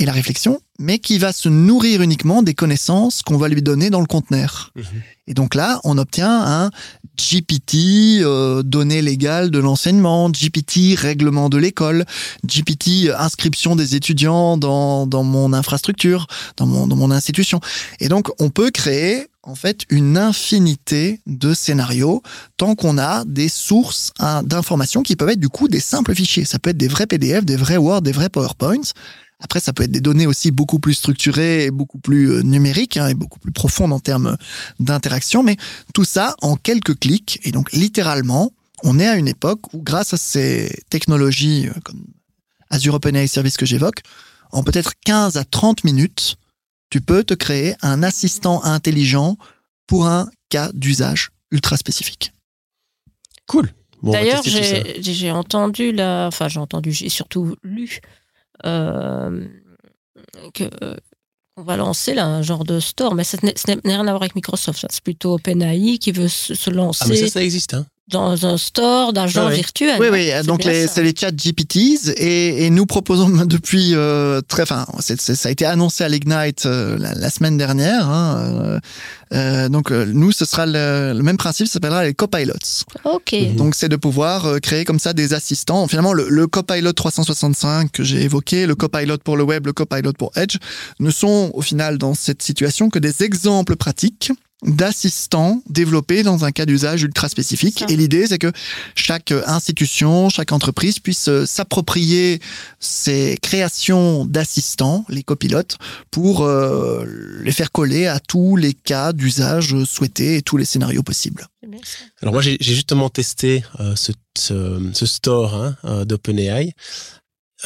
et 0.00 0.06
la 0.06 0.12
réflexion, 0.12 0.60
mais 0.78 0.98
qui 0.98 1.18
va 1.18 1.30
se 1.30 1.50
nourrir 1.50 2.00
uniquement 2.00 2.42
des 2.42 2.54
connaissances 2.54 3.22
qu'on 3.22 3.36
va 3.36 3.48
lui 3.48 3.62
donner 3.62 3.90
dans 3.90 4.00
le 4.00 4.06
conteneur. 4.06 4.72
Mhm. 4.74 4.84
Et 5.26 5.34
donc 5.34 5.54
là, 5.54 5.78
on 5.84 5.98
obtient 5.98 6.42
un 6.42 6.70
GPT, 7.18 8.22
euh, 8.22 8.62
données 8.62 9.02
légales 9.02 9.50
de 9.50 9.58
l'enseignement, 9.58 10.30
GPT, 10.30 10.96
règlement 10.96 11.50
de 11.50 11.58
l'école, 11.58 12.06
GPT, 12.46 13.10
inscription 13.16 13.76
des 13.76 13.94
étudiants 13.94 14.56
dans, 14.56 15.06
dans 15.06 15.22
mon 15.22 15.52
infrastructure, 15.52 16.26
dans 16.56 16.66
mon, 16.66 16.86
dans 16.86 16.96
mon 16.96 17.10
institution. 17.10 17.60
Et 18.00 18.08
donc, 18.08 18.30
on 18.40 18.48
peut 18.48 18.70
créer 18.70 19.26
en 19.42 19.54
fait 19.54 19.84
une 19.90 20.16
infinité 20.16 21.20
de 21.26 21.52
scénarios 21.52 22.22
tant 22.56 22.74
qu'on 22.74 22.96
a 22.98 23.24
des 23.26 23.48
sources 23.48 24.12
hein, 24.18 24.42
d'informations 24.42 25.02
qui 25.02 25.14
peuvent 25.14 25.30
être 25.30 25.40
du 25.40 25.48
coup 25.50 25.68
des 25.68 25.80
simples 25.80 26.14
fichiers. 26.14 26.46
Ça 26.46 26.58
peut 26.58 26.70
être 26.70 26.78
des 26.78 26.88
vrais 26.88 27.06
PDF, 27.06 27.44
des 27.44 27.56
vrais 27.56 27.76
Word, 27.76 28.00
des 28.00 28.12
vrais 28.12 28.30
PowerPoints. 28.30 28.92
Après, 29.40 29.60
ça 29.60 29.72
peut 29.72 29.84
être 29.84 29.90
des 29.90 30.00
données 30.00 30.26
aussi 30.26 30.50
beaucoup 30.50 30.78
plus 30.78 30.94
structurées 30.94 31.64
et 31.64 31.70
beaucoup 31.70 31.98
plus 31.98 32.30
euh, 32.30 32.42
numériques 32.42 32.96
hein, 32.96 33.08
et 33.08 33.14
beaucoup 33.14 33.38
plus 33.38 33.52
profondes 33.52 33.92
en 33.92 34.00
termes 34.00 34.36
d'interaction, 34.78 35.42
mais 35.42 35.56
tout 35.94 36.04
ça 36.04 36.36
en 36.42 36.56
quelques 36.56 36.98
clics. 36.98 37.40
Et 37.44 37.52
donc, 37.52 37.72
littéralement, 37.72 38.52
on 38.82 38.98
est 38.98 39.08
à 39.08 39.16
une 39.16 39.28
époque 39.28 39.72
où, 39.72 39.82
grâce 39.82 40.14
à 40.14 40.16
ces 40.16 40.82
technologies 40.90 41.68
euh, 41.68 41.80
comme 41.84 42.04
Azure 42.68 42.94
OpenAI 42.94 43.26
Service 43.28 43.56
que 43.56 43.66
j'évoque, 43.66 44.02
en 44.52 44.62
peut-être 44.62 44.92
15 45.04 45.36
à 45.36 45.44
30 45.44 45.84
minutes, 45.84 46.36
tu 46.90 47.00
peux 47.00 47.24
te 47.24 47.34
créer 47.34 47.74
un 47.82 48.02
assistant 48.02 48.62
intelligent 48.64 49.36
pour 49.86 50.06
un 50.06 50.28
cas 50.48 50.70
d'usage 50.74 51.30
ultra 51.50 51.76
spécifique. 51.76 52.32
Cool. 53.46 53.72
D'ailleurs, 54.02 54.42
j'ai 54.44 55.30
entendu 55.30 55.92
la, 55.92 56.26
enfin 56.28 56.48
j'ai 56.48 56.60
entendu, 56.60 56.92
j'ai 56.92 57.08
surtout 57.08 57.56
lu 57.62 58.00
euh, 58.02 58.19
que 60.54 60.64
euh, 60.82 60.96
on 61.56 61.62
va 61.62 61.76
lancer 61.76 62.14
là 62.14 62.26
un 62.26 62.42
genre 62.42 62.64
de 62.64 62.80
store, 62.80 63.14
mais 63.14 63.24
ça 63.24 63.36
n'a 63.42 63.52
rien 63.84 64.00
à 64.00 64.10
voir 64.10 64.22
avec 64.22 64.34
Microsoft. 64.34 64.86
C'est 64.88 65.04
plutôt 65.04 65.34
OpenAI 65.34 65.98
qui 65.98 66.12
veut 66.12 66.28
se, 66.28 66.70
lancer. 66.70 67.04
Ah, 67.04 67.08
mais 67.08 67.16
ça, 67.16 67.28
ça 67.28 67.42
existe. 67.42 67.74
Hein 67.74 67.86
dans 68.10 68.46
un 68.46 68.58
store 68.58 69.12
d'un 69.12 69.26
genre 69.26 69.48
virtuel. 69.48 69.96
Oui, 70.00 70.08
oui. 70.10 70.30
Donc 70.44 70.62
c'est 70.62 71.02
les 71.02 71.14
chats 71.16 71.30
GPTs 71.30 72.10
et, 72.16 72.66
et, 72.66 72.70
nous 72.70 72.86
proposons 72.86 73.28
depuis 73.46 73.94
euh, 73.94 74.40
très, 74.46 74.62
enfin, 74.62 74.86
ça 75.00 75.48
a 75.48 75.52
été 75.52 75.64
annoncé 75.64 76.04
à 76.04 76.08
l'Ignite 76.08 76.66
euh, 76.66 76.98
la, 76.98 77.30
semaine 77.30 77.56
dernière. 77.56 78.08
Hein, 78.08 78.36
euh, 78.38 78.80
euh 79.32 79.68
donc 79.68 79.90
nous, 79.90 80.32
ce 80.32 80.44
sera 80.44 80.66
le, 80.66 81.12
le 81.16 81.22
même 81.22 81.36
principe, 81.36 81.66
ça 81.66 81.74
s'appellera 81.74 82.04
les 82.04 82.14
copilots. 82.14 82.54
Ok. 83.04 83.32
Mhm. 83.32 83.56
Donc 83.56 83.74
c'est 83.74 83.88
de 83.88 83.96
pouvoir 83.96 84.60
créer 84.60 84.84
comme 84.84 84.98
ça 84.98 85.12
des 85.12 85.32
assistants. 85.32 85.86
Finalement, 85.86 86.12
le, 86.12 86.28
le 86.28 86.46
copilot 86.46 86.92
365 86.92 87.92
que 87.92 88.02
j'ai 88.02 88.22
évoqué, 88.22 88.66
le 88.66 88.74
copilot 88.74 89.18
pour 89.18 89.36
le 89.36 89.44
web, 89.44 89.66
le 89.66 89.72
copilot 89.72 90.12
pour 90.12 90.32
Edge, 90.36 90.56
ne 90.98 91.10
sont 91.10 91.50
au 91.54 91.62
final 91.62 91.98
dans 91.98 92.14
cette 92.14 92.42
situation 92.42 92.90
que 92.90 92.98
des 92.98 93.22
exemples 93.22 93.76
pratiques 93.76 94.32
d'assistants 94.62 95.62
développés 95.68 96.22
dans 96.22 96.44
un 96.44 96.52
cas 96.52 96.66
d'usage 96.66 97.02
ultra 97.02 97.28
spécifique. 97.28 97.84
Et 97.88 97.96
l'idée, 97.96 98.26
c'est 98.26 98.38
que 98.38 98.52
chaque 98.94 99.32
institution, 99.46 100.28
chaque 100.28 100.52
entreprise 100.52 100.98
puisse 100.98 101.28
euh, 101.28 101.46
s'approprier 101.46 102.40
ces 102.78 103.38
créations 103.40 104.24
d'assistants, 104.26 105.04
les 105.08 105.22
copilotes, 105.22 105.78
pour 106.10 106.42
euh, 106.42 107.06
les 107.42 107.52
faire 107.52 107.72
coller 107.72 108.06
à 108.06 108.20
tous 108.20 108.56
les 108.56 108.74
cas 108.74 109.12
d'usage 109.12 109.84
souhaités 109.84 110.36
et 110.36 110.42
tous 110.42 110.56
les 110.56 110.64
scénarios 110.64 111.02
possibles. 111.02 111.46
Alors 112.20 112.34
moi, 112.34 112.42
j'ai 112.42 112.58
justement 112.60 113.08
testé 113.08 113.64
euh, 113.80 113.94
ce, 113.96 114.12
ce, 114.36 115.06
store 115.06 115.54
hein, 115.54 116.04
d'OpenAI 116.04 116.74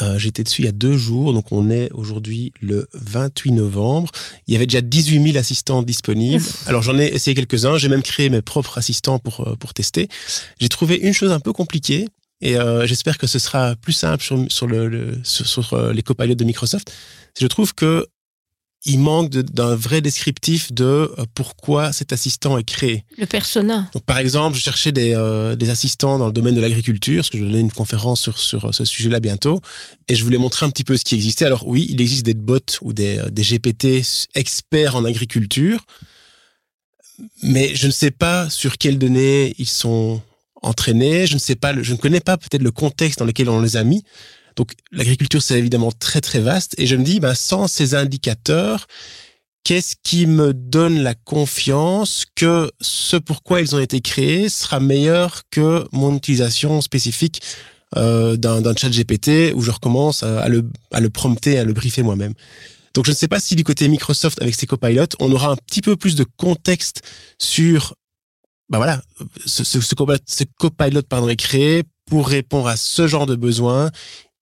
euh, 0.01 0.17
J'étais 0.17 0.43
dessus 0.43 0.61
il 0.61 0.65
y 0.65 0.69
a 0.69 0.73
deux 0.73 0.97
jours, 0.97 1.33
donc 1.33 1.51
on 1.51 1.69
est 1.69 1.91
aujourd'hui 1.93 2.53
le 2.61 2.87
28 2.93 3.51
novembre. 3.51 4.11
Il 4.47 4.53
y 4.53 4.55
avait 4.57 4.65
déjà 4.65 4.81
18 4.81 5.23
000 5.23 5.37
assistants 5.37 5.83
disponibles. 5.83 6.43
Alors 6.67 6.81
j'en 6.81 6.97
ai 6.97 7.05
essayé 7.05 7.35
quelques-uns, 7.35 7.77
j'ai 7.77 7.89
même 7.89 8.03
créé 8.03 8.29
mes 8.29 8.41
propres 8.41 8.77
assistants 8.77 9.19
pour, 9.19 9.47
euh, 9.47 9.55
pour 9.55 9.73
tester. 9.73 10.07
J'ai 10.59 10.69
trouvé 10.69 10.95
une 10.95 11.13
chose 11.13 11.31
un 11.31 11.39
peu 11.39 11.53
compliquée, 11.53 12.07
et 12.41 12.57
euh, 12.57 12.85
j'espère 12.85 13.17
que 13.17 13.27
ce 13.27 13.39
sera 13.39 13.75
plus 13.75 13.93
simple 13.93 14.23
sur, 14.23 14.39
sur, 14.49 14.67
le, 14.67 15.19
sur, 15.23 15.47
sur 15.47 15.73
euh, 15.73 15.93
les 15.93 16.03
copilotes 16.03 16.37
de 16.37 16.43
Microsoft. 16.43 16.91
Je 17.39 17.47
trouve 17.47 17.73
que 17.73 18.05
il 18.85 18.99
manque 18.99 19.29
d'un 19.29 19.75
vrai 19.75 20.01
descriptif 20.01 20.71
de 20.71 20.83
euh, 20.83 21.25
pourquoi 21.33 21.91
cet 21.91 22.13
assistant 22.13 22.57
est 22.57 22.63
créé. 22.63 23.03
Le 23.17 23.25
persona. 23.25 23.89
Donc, 23.93 24.03
par 24.03 24.19
exemple, 24.19 24.55
je 24.55 24.61
cherchais 24.61 24.91
des, 24.91 25.13
euh, 25.15 25.55
des 25.55 25.69
assistants 25.69 26.19
dans 26.19 26.27
le 26.27 26.33
domaine 26.33 26.55
de 26.55 26.61
l'agriculture, 26.61 27.17
parce 27.17 27.29
que 27.29 27.39
je 27.39 27.43
donnais 27.43 27.61
une 27.61 27.71
conférence 27.71 28.21
sur, 28.21 28.37
sur 28.37 28.73
ce 28.73 28.85
sujet-là 28.85 29.19
bientôt, 29.19 29.59
et 30.07 30.15
je 30.15 30.23
voulais 30.23 30.37
montrer 30.37 30.65
un 30.65 30.69
petit 30.69 30.83
peu 30.83 30.97
ce 30.97 31.03
qui 31.03 31.15
existait. 31.15 31.45
Alors 31.45 31.67
oui, 31.67 31.87
il 31.89 31.99
existe 31.99 32.25
des 32.25 32.35
bots 32.35 32.59
ou 32.81 32.93
des, 32.93 33.21
des 33.31 33.41
GPT 33.41 34.03
experts 34.35 34.95
en 34.95 35.03
agriculture, 35.03 35.83
mais 37.43 37.75
je 37.75 37.87
ne 37.87 37.91
sais 37.91 38.11
pas 38.11 38.49
sur 38.49 38.77
quelles 38.77 38.99
données 38.99 39.55
ils 39.57 39.69
sont 39.69 40.21
entraînés. 40.61 41.27
Je 41.27 41.35
ne 41.35 41.39
sais 41.39 41.55
pas, 41.55 41.73
je 41.81 41.91
ne 41.91 41.97
connais 41.97 42.19
pas 42.19 42.37
peut-être 42.37 42.61
le 42.61 42.71
contexte 42.71 43.19
dans 43.19 43.25
lequel 43.25 43.49
on 43.49 43.61
les 43.61 43.77
a 43.77 43.83
mis. 43.83 44.03
Donc 44.55 44.73
l'agriculture, 44.91 45.41
c'est 45.41 45.59
évidemment 45.59 45.91
très 45.91 46.21
très 46.21 46.39
vaste. 46.39 46.75
Et 46.77 46.87
je 46.87 46.95
me 46.95 47.03
dis, 47.03 47.19
ben, 47.19 47.35
sans 47.35 47.67
ces 47.67 47.95
indicateurs, 47.95 48.87
qu'est-ce 49.63 49.95
qui 50.01 50.27
me 50.27 50.53
donne 50.53 51.01
la 51.01 51.13
confiance 51.13 52.25
que 52.35 52.71
ce 52.81 53.17
pourquoi 53.17 53.61
ils 53.61 53.75
ont 53.75 53.79
été 53.79 53.99
créés 53.99 54.47
sera 54.49 54.79
meilleur 54.79 55.41
que 55.51 55.85
mon 55.91 56.15
utilisation 56.15 56.81
spécifique 56.81 57.41
euh, 57.97 58.37
d'un 58.37 58.75
chat 58.75 58.89
GPT 58.89 59.53
où 59.55 59.61
je 59.61 59.71
recommence 59.71 60.23
à, 60.23 60.47
le, 60.49 60.69
à 60.91 60.99
le 60.99 61.09
prompter, 61.09 61.57
à 61.57 61.63
le 61.63 61.73
briefer 61.73 62.03
moi-même. 62.03 62.33
Donc 62.93 63.05
je 63.05 63.11
ne 63.11 63.15
sais 63.15 63.27
pas 63.27 63.39
si 63.39 63.55
du 63.55 63.63
côté 63.63 63.87
Microsoft 63.87 64.41
avec 64.41 64.55
ses 64.55 64.67
copilotes, 64.67 65.15
on 65.19 65.31
aura 65.31 65.51
un 65.51 65.55
petit 65.55 65.81
peu 65.81 65.95
plus 65.97 66.15
de 66.15 66.25
contexte 66.37 67.01
sur 67.39 67.95
bah 68.69 68.77
voilà, 68.77 69.01
ce, 69.45 69.63
ce, 69.63 69.79
ce, 69.79 69.93
copilot 70.57 71.03
pardon, 71.03 71.29
est 71.29 71.35
créé 71.35 71.83
pour 72.05 72.27
répondre 72.27 72.67
à 72.67 72.77
ce 72.77 73.07
genre 73.07 73.25
de 73.25 73.35
besoin. 73.35 73.91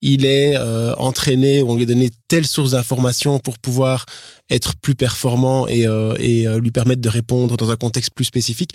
Il 0.06 0.26
est 0.26 0.54
euh, 0.54 0.94
entraîné, 0.96 1.62
on 1.62 1.76
lui 1.76 1.84
a 1.84 1.86
donné 1.86 2.10
telle 2.28 2.46
source 2.46 2.72
d'information 2.72 3.38
pour 3.38 3.58
pouvoir 3.58 4.04
être 4.50 4.76
plus 4.76 4.94
performant 4.94 5.66
et, 5.66 5.86
euh, 5.86 6.12
euh, 6.20 6.60
lui 6.60 6.70
permettre 6.70 7.00
de 7.00 7.08
répondre 7.08 7.56
dans 7.56 7.70
un 7.70 7.76
contexte 7.76 8.10
plus 8.14 8.26
spécifique. 8.26 8.74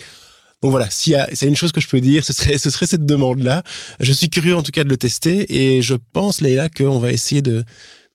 Donc 0.60 0.72
voilà, 0.72 0.90
s'il 0.90 1.12
y 1.12 1.16
a, 1.16 1.28
c'est 1.32 1.46
une 1.46 1.54
chose 1.54 1.70
que 1.70 1.80
je 1.80 1.86
peux 1.86 2.00
dire, 2.00 2.24
ce 2.24 2.32
serait, 2.32 2.58
ce 2.58 2.68
serait 2.68 2.86
cette 2.86 3.06
demande-là. 3.06 3.62
Je 4.00 4.12
suis 4.12 4.28
curieux 4.28 4.56
en 4.56 4.64
tout 4.64 4.72
cas 4.72 4.82
de 4.82 4.88
le 4.88 4.96
tester 4.96 5.46
et 5.54 5.82
je 5.82 5.94
pense, 6.12 6.40
Leïla, 6.40 6.68
qu'on 6.68 6.98
va 6.98 7.12
essayer 7.12 7.42
de, 7.42 7.64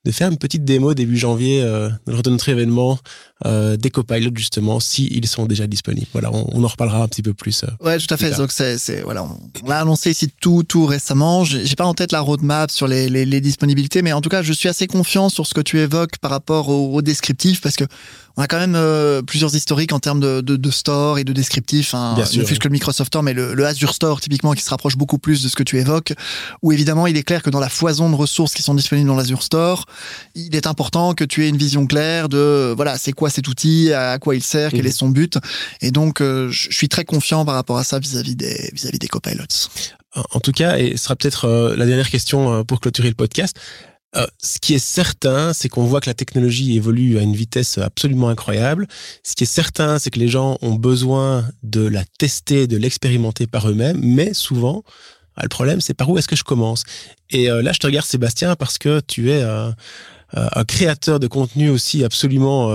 de 0.06 0.12
faire 0.12 0.30
une 0.30 0.38
petite 0.38 0.64
démo 0.64 0.94
début 0.94 1.18
janvier 1.18 1.64
euh, 1.64 1.90
lors 2.06 2.22
de 2.22 2.30
notre 2.30 2.48
événement 2.50 3.00
euh, 3.44 3.76
des 3.76 3.90
copilotes 3.90 4.38
justement 4.38 4.80
si 4.80 5.08
ils 5.08 5.28
sont 5.28 5.46
déjà 5.46 5.68
disponibles. 5.68 6.08
Voilà, 6.14 6.32
on, 6.32 6.64
en 6.64 6.68
reparlera 6.68 7.04
un 7.04 7.08
petit 7.10 7.22
peu 7.22 7.34
plus. 7.34 7.64
Euh, 7.64 7.86
ouais, 7.86 7.98
tout 7.98 8.14
à 8.14 8.16
fait. 8.16 8.32
Donc 8.38 8.52
c'est, 8.52 9.02
voilà, 9.04 9.24
on, 9.24 9.68
l'a 9.68 9.82
annoncé 9.82 10.12
ici 10.12 10.32
tout 10.40 10.64
tout 10.64 10.86
récemment. 10.86 11.44
J'ai, 11.44 11.76
pas 11.76 11.86
en 11.86 11.94
tête 11.94 12.14
la 12.14 12.22
roadmap 12.22 12.72
sur 12.72 12.88
les, 12.88 13.10
les, 13.10 13.26
les, 13.26 13.42
disponibilités, 13.42 14.02
mais 14.02 14.14
en 14.14 14.22
tout 14.22 14.30
cas, 14.30 14.42
je 14.42 14.54
suis 14.54 14.70
assez 14.70 14.88
confiant 14.88 15.28
sur 15.28 15.46
ce 15.48 15.54
que 15.54 15.60
tu 15.60 15.80
évoques 15.80 16.18
par 16.20 16.32
rapport 16.32 16.70
au, 16.70 16.94
au 16.94 17.02
descriptif 17.02 17.60
parce 17.60 17.76
que 17.76 17.84
on 18.38 18.42
a 18.42 18.48
quand 18.48 18.58
même 18.58 18.76
euh, 18.76 19.22
plusieurs 19.22 19.56
historiques 19.56 19.94
en 19.94 20.00
termes 20.00 20.20
de, 20.20 20.42
de, 20.42 20.58
de, 20.58 20.72
store 20.72 21.20
et 21.20 21.24
de 21.24 21.32
descriptif. 21.32 21.94
Hein. 21.94 22.16
Bien 22.16 22.26
sûr, 22.26 22.42
ne 22.42 22.56
que 22.56 22.68
le 22.68 22.72
Microsoft 22.72 23.08
Store, 23.08 23.24
mais 23.24 23.34
le, 23.34 23.54
le, 23.54 23.66
Azure 23.66 23.94
Store 23.94 24.20
typiquement 24.20 24.54
qui 24.54 24.62
se 24.62 24.70
rapproche 24.70 24.98
beaucoup 24.98 25.18
plus 25.18 25.42
de 25.42 25.48
ce 25.48 25.56
que 25.56 25.64
tu 25.64 25.80
évoques. 25.80 26.14
Où 26.62 26.72
évidemment, 26.74 27.08
il 27.08 27.16
est 27.16 27.24
clair 27.24 27.42
que 27.42 27.50
dans 27.50 27.62
la 27.62 27.70
foison 27.70 28.10
de 28.10 28.16
ressources 28.16 28.54
qui 28.54 28.62
sont 28.62 28.76
disponibles 28.76 29.08
dans 29.08 29.16
l'Azure 29.16 29.42
Store, 29.42 29.86
il 30.36 30.54
est 30.56 30.68
important 30.68 31.14
que 31.14 31.24
tu 31.24 31.46
aies 31.46 31.50
une 31.50 31.58
vision 31.58 31.88
claire 31.88 32.28
de 32.28 32.74
voilà, 32.76 32.98
c'est 32.98 33.14
quoi 33.14 33.25
cet 33.30 33.48
outil, 33.48 33.94
à 33.94 34.20
quoi 34.20 34.36
il 34.36 34.44
sert, 34.44 34.72
quel 34.72 34.86
est 34.86 34.92
son 34.92 35.10
but. 35.10 35.38
Et 35.82 35.92
donc, 35.92 36.22
euh, 36.22 36.50
je 36.50 36.72
suis 36.72 36.90
très 36.90 37.06
confiant 37.06 37.46
par 37.46 37.56
rapport 37.56 37.78
à 37.78 37.84
ça 37.84 38.00
vis-à-vis 38.00 38.36
des 38.36 38.70
vis-à-vis 38.74 39.00
des 39.00 39.08
copilots. 39.08 39.44
En 40.32 40.40
tout 40.40 40.52
cas, 40.52 40.78
et 40.78 40.92
ce 40.92 41.04
sera 41.04 41.16
peut-être 41.16 41.46
euh, 41.46 41.76
la 41.76 41.86
dernière 41.86 42.10
question 42.10 42.64
pour 42.64 42.80
clôturer 42.80 43.10
le 43.10 43.16
podcast. 43.16 43.58
Euh, 44.16 44.26
ce 44.42 44.60
qui 44.60 44.74
est 44.74 44.80
certain, 44.80 45.52
c'est 45.54 45.68
qu'on 45.68 45.84
voit 45.84 46.00
que 46.00 46.10
la 46.10 46.14
technologie 46.14 46.76
évolue 46.76 47.18
à 47.18 47.22
une 47.22 47.36
vitesse 47.36 47.78
absolument 47.78 48.30
incroyable. 48.30 48.88
Ce 49.24 49.36
qui 49.36 49.44
est 49.44 49.48
certain, 49.48 50.00
c'est 50.00 50.10
que 50.10 50.20
les 50.20 50.30
gens 50.30 50.58
ont 50.62 50.76
besoin 50.76 51.46
de 51.64 51.86
la 51.86 52.04
tester, 52.18 52.68
de 52.68 52.78
l'expérimenter 52.78 53.46
par 53.46 53.70
eux-mêmes, 53.70 54.00
mais 54.02 54.34
souvent, 54.34 54.84
le 55.42 55.50
problème, 55.50 55.82
c'est 55.82 55.94
par 55.94 56.10
où 56.10 56.18
est-ce 56.18 56.28
que 56.28 56.36
je 56.36 56.44
commence? 56.44 56.84
Et 57.30 57.50
euh, 57.52 57.62
là, 57.62 57.74
je 57.74 57.80
te 57.80 57.88
regarde, 57.88 58.06
Sébastien, 58.06 58.56
parce 58.56 58.78
que 58.78 59.02
tu 59.02 59.32
es 59.32 59.42
euh, 59.42 59.72
un 60.36 60.66
créateur 60.66 61.20
de 61.20 61.28
contenu 61.28 61.70
aussi 61.70 62.04
absolument 62.04 62.70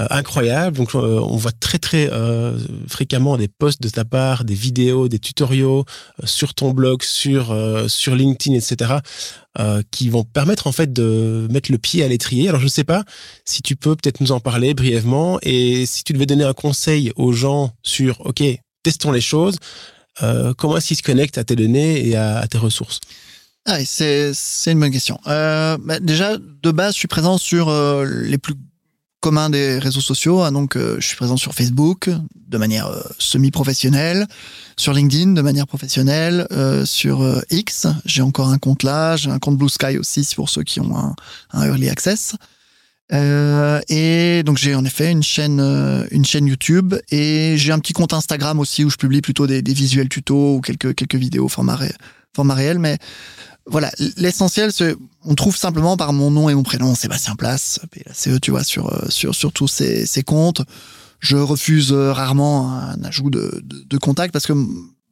euh, 0.00 0.06
incroyable. 0.08 0.78
Donc, 0.78 0.94
euh, 0.94 1.20
on 1.20 1.36
voit 1.36 1.52
très 1.52 1.78
très 1.78 2.10
euh, 2.10 2.56
fréquemment 2.88 3.36
des 3.36 3.48
posts 3.48 3.82
de 3.82 3.90
ta 3.90 4.06
part, 4.06 4.44
des 4.44 4.54
vidéos, 4.54 5.06
des 5.06 5.18
tutoriaux 5.18 5.84
sur 6.24 6.54
ton 6.54 6.70
blog, 6.70 7.02
sur 7.02 7.54
sur 7.88 8.14
LinkedIn, 8.14 8.56
etc., 8.56 8.94
qui 9.90 10.08
vont 10.08 10.24
permettre 10.24 10.66
en 10.66 10.72
fait 10.72 10.94
de 10.94 11.46
mettre 11.50 11.70
le 11.70 11.76
pied 11.76 12.02
à 12.02 12.08
l'étrier. 12.08 12.48
Alors, 12.48 12.60
je 12.60 12.66
ne 12.66 12.70
sais 12.70 12.84
pas 12.84 13.04
si 13.44 13.60
tu 13.60 13.76
peux 13.76 13.94
peut-être 13.94 14.22
nous 14.22 14.32
en 14.32 14.40
parler 14.40 14.72
brièvement 14.72 15.38
et 15.42 15.84
si 15.84 16.04
tu 16.04 16.14
devais 16.14 16.24
donner 16.24 16.44
un 16.44 16.54
conseil 16.54 17.12
aux 17.16 17.32
gens 17.32 17.72
sur, 17.82 18.24
ok, 18.24 18.42
testons 18.82 19.12
les 19.12 19.20
choses. 19.20 19.56
comment 20.56 20.78
est-ce 20.78 20.86
qu'ils 20.86 20.96
se 20.96 21.02
connectent 21.02 21.36
à 21.36 21.44
tes 21.44 21.56
données 21.56 22.08
et 22.08 22.16
à, 22.16 22.46
tes 22.48 22.56
ressources? 22.56 23.00
Ah, 23.66 23.78
c'est 23.84 24.32
une 24.66 24.80
bonne 24.80 24.90
question. 24.90 25.20
Euh, 25.26 25.78
bah 25.80 26.00
déjà 26.00 26.36
de 26.36 26.70
base, 26.70 26.94
je 26.94 26.98
suis 26.98 27.08
présent 27.08 27.38
sur 27.38 27.72
les 28.04 28.38
plus 28.38 28.54
commun 29.22 29.48
des 29.48 29.78
réseaux 29.78 30.00
sociaux. 30.02 30.42
Hein, 30.42 30.52
donc, 30.52 30.76
euh, 30.76 30.96
je 30.98 31.06
suis 31.06 31.16
présent 31.16 31.38
sur 31.38 31.54
Facebook 31.54 32.10
de 32.48 32.58
manière 32.58 32.88
euh, 32.88 33.00
semi-professionnelle, 33.18 34.26
sur 34.76 34.92
LinkedIn 34.92 35.32
de 35.32 35.40
manière 35.40 35.66
professionnelle, 35.66 36.46
euh, 36.50 36.84
sur 36.84 37.24
X, 37.50 37.86
j'ai 38.04 38.20
encore 38.20 38.48
un 38.48 38.58
compte 38.58 38.82
là, 38.82 39.16
j'ai 39.16 39.30
un 39.30 39.38
compte 39.38 39.56
Blue 39.56 39.70
Sky 39.70 39.96
aussi 39.96 40.28
pour 40.34 40.50
ceux 40.50 40.64
qui 40.64 40.80
ont 40.80 41.14
un, 41.52 41.64
early 41.64 41.88
access. 41.88 42.34
et 43.10 44.42
donc 44.44 44.58
j'ai 44.58 44.74
en 44.74 44.84
effet 44.84 45.10
une 45.10 45.22
chaîne, 45.22 45.60
une 46.10 46.24
chaîne 46.24 46.46
YouTube 46.46 46.94
et 47.10 47.54
j'ai 47.56 47.72
un 47.72 47.78
petit 47.78 47.92
compte 47.92 48.12
Instagram 48.12 48.58
aussi 48.58 48.84
où 48.84 48.90
je 48.90 48.96
publie 48.96 49.20
plutôt 49.20 49.46
des, 49.46 49.62
visuels 49.62 50.08
tutos 50.08 50.56
ou 50.56 50.60
quelques 50.60 51.14
vidéos 51.14 51.48
format, 51.48 51.78
format 52.34 52.54
réel, 52.54 52.78
mais 52.78 52.98
voilà, 53.66 53.90
l'essentiel, 54.16 54.70
on 55.24 55.34
trouve 55.34 55.56
simplement 55.56 55.96
par 55.96 56.12
mon 56.12 56.30
nom 56.30 56.48
et 56.48 56.54
mon 56.54 56.62
prénom, 56.62 56.94
Sébastien 56.94 57.36
Place, 57.36 57.80
PLACE, 57.90 58.28
tu 58.40 58.50
vois, 58.50 58.64
sur, 58.64 58.92
euh, 58.92 59.06
sur, 59.08 59.34
sur 59.34 59.52
tous 59.52 59.68
ces, 59.68 60.06
ces 60.06 60.22
comptes. 60.22 60.62
Je 61.20 61.36
refuse 61.36 61.92
euh, 61.92 62.12
rarement 62.12 62.72
un 62.72 63.02
ajout 63.04 63.30
de, 63.30 63.62
de, 63.64 63.84
de, 63.88 63.98
contact 63.98 64.32
parce 64.32 64.46
que 64.46 64.52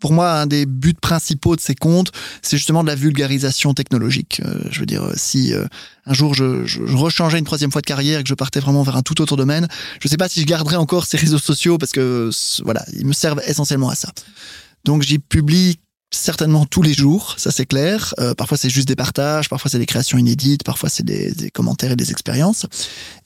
pour 0.01 0.13
moi, 0.13 0.33
un 0.33 0.47
des 0.47 0.67
buts 0.67 0.95
principaux 1.01 1.55
de 1.55 1.61
ces 1.61 1.77
comptes, 1.77 2.11
c'est 2.43 2.57
justement 2.57 2.83
de 2.83 2.89
la 2.89 2.97
vulgarisation 2.97 3.75
technologique. 3.75 4.41
Euh, 4.45 4.65
je 4.71 4.81
veux 4.81 4.87
dire, 4.87 5.13
si 5.15 5.53
un 6.07 6.15
jour 6.15 6.35
je, 6.35 6.65
je, 6.65 6.81
rechangeais 6.97 7.39
une 7.39 7.45
troisième 7.45 7.71
fois 7.71 7.83
de 7.83 7.87
carrière 7.87 8.19
et 8.19 8.23
que 8.25 8.29
je 8.29 8.35
partais 8.35 8.61
vraiment 8.61 8.83
vers 8.83 8.97
un 8.97 9.03
tout 9.03 9.21
autre 9.21 9.37
domaine, 9.37 9.69
je 10.01 10.09
ne 10.09 10.11
sais 10.11 10.17
pas 10.17 10.29
si 10.29 10.41
je 10.41 10.47
garderais 10.47 10.77
encore 10.77 11.07
ces 11.07 11.19
réseaux 11.19 11.39
sociaux 11.39 11.79
parce 11.79 11.93
que 11.93 12.31
voilà, 12.65 12.85
ils 12.95 13.07
me 13.07 13.13
servent 13.13 13.43
essentiellement 13.47 13.91
à 13.91 13.95
ça. 13.95 14.11
Donc 14.85 15.03
j'y 15.03 15.19
publie 15.19 15.79
certainement 16.11 16.67
tous 16.67 16.83
les 16.83 16.93
jours, 16.93 17.35
ça 17.39 17.51
c'est 17.51 17.67
clair. 17.67 18.15
Euh, 18.19 18.35
parfois 18.35 18.59
c'est 18.59 18.71
juste 18.71 18.89
des 18.89 18.97
partages, 18.97 19.49
parfois 19.49 19.71
c'est 19.71 19.79
des 19.79 19.87
créations 19.87 20.19
inédites, 20.19 20.65
parfois 20.65 20.89
c'est 20.89 21.05
des, 21.05 21.31
des, 21.33 21.51
commentaires 21.51 21.93
et 21.93 21.97
des 21.97 22.11
expériences. 22.11 22.67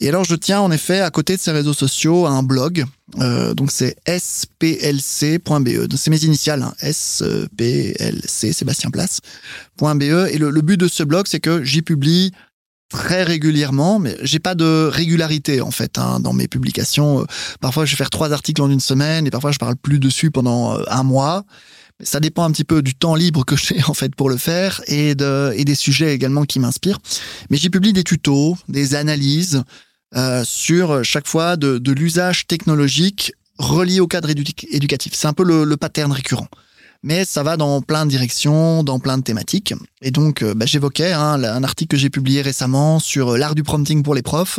Et 0.00 0.08
alors 0.08 0.24
je 0.24 0.34
tiens 0.34 0.60
en 0.60 0.70
effet 0.70 1.00
à 1.00 1.10
côté 1.10 1.36
de 1.36 1.40
ces 1.40 1.50
réseaux 1.50 1.72
sociaux 1.72 2.26
un 2.26 2.42
blog, 2.42 2.84
euh, 3.20 3.54
donc 3.54 3.70
c'est 3.70 3.96
splc.be. 4.06 5.96
C'est 5.96 6.10
mes 6.10 6.24
initiales, 6.24 6.62
hein, 6.62 6.74
splc 6.92 8.52
Sébastien 8.52 8.90
Place.be. 8.90 10.02
Et 10.02 10.38
le, 10.38 10.50
le 10.50 10.60
but 10.60 10.78
de 10.78 10.88
ce 10.88 11.02
blog 11.02 11.26
c'est 11.26 11.40
que 11.40 11.64
j'y 11.64 11.82
publie 11.82 12.32
très 12.90 13.24
régulièrement, 13.24 13.98
mais 13.98 14.16
j'ai 14.22 14.38
pas 14.38 14.54
de 14.54 14.88
régularité 14.92 15.60
en 15.60 15.70
fait 15.70 15.98
hein, 15.98 16.20
dans 16.20 16.32
mes 16.32 16.48
publications. 16.48 17.22
Euh, 17.22 17.24
parfois 17.60 17.86
je 17.86 17.92
vais 17.92 17.96
faire 17.96 18.10
trois 18.10 18.32
articles 18.32 18.60
en 18.60 18.70
une 18.70 18.80
semaine 18.80 19.26
et 19.26 19.30
parfois 19.30 19.52
je 19.52 19.58
parle 19.58 19.76
plus 19.76 19.98
dessus 19.98 20.30
pendant 20.30 20.78
euh, 20.78 20.84
un 20.88 21.02
mois 21.02 21.44
ça 22.02 22.20
dépend 22.20 22.44
un 22.44 22.50
petit 22.50 22.64
peu 22.64 22.82
du 22.82 22.94
temps 22.94 23.14
libre 23.14 23.44
que 23.44 23.56
j'ai 23.56 23.82
en 23.84 23.94
fait 23.94 24.14
pour 24.14 24.28
le 24.28 24.36
faire 24.36 24.80
et, 24.86 25.14
de, 25.14 25.52
et 25.56 25.64
des 25.64 25.74
sujets 25.74 26.14
également 26.14 26.44
qui 26.44 26.58
m'inspirent. 26.58 26.98
Mais 27.50 27.56
j'ai 27.56 27.70
publié 27.70 27.92
des 27.92 28.04
tutos, 28.04 28.56
des 28.68 28.94
analyses 28.94 29.62
euh, 30.16 30.42
sur 30.44 31.04
chaque 31.04 31.26
fois 31.26 31.56
de, 31.56 31.78
de 31.78 31.92
l'usage 31.92 32.46
technologique 32.46 33.32
relié 33.58 34.00
au 34.00 34.06
cadre 34.06 34.30
éducatif. 34.30 35.14
C'est 35.14 35.28
un 35.28 35.32
peu 35.32 35.44
le, 35.44 35.64
le 35.64 35.76
pattern 35.76 36.10
récurrent 36.10 36.48
mais 37.04 37.26
ça 37.26 37.42
va 37.42 37.58
dans 37.58 37.82
plein 37.82 38.06
de 38.06 38.10
directions, 38.10 38.82
dans 38.82 38.98
plein 38.98 39.18
de 39.18 39.22
thématiques. 39.22 39.74
Et 40.00 40.10
donc, 40.10 40.42
euh, 40.42 40.54
bah, 40.54 40.64
j'évoquais 40.64 41.12
hein, 41.12 41.44
un 41.44 41.62
article 41.62 41.90
que 41.90 41.96
j'ai 41.98 42.08
publié 42.08 42.40
récemment 42.40 42.98
sur 42.98 43.34
euh, 43.34 43.38
l'art 43.38 43.54
du 43.54 43.62
prompting 43.62 44.02
pour 44.02 44.14
les 44.14 44.22
profs, 44.22 44.58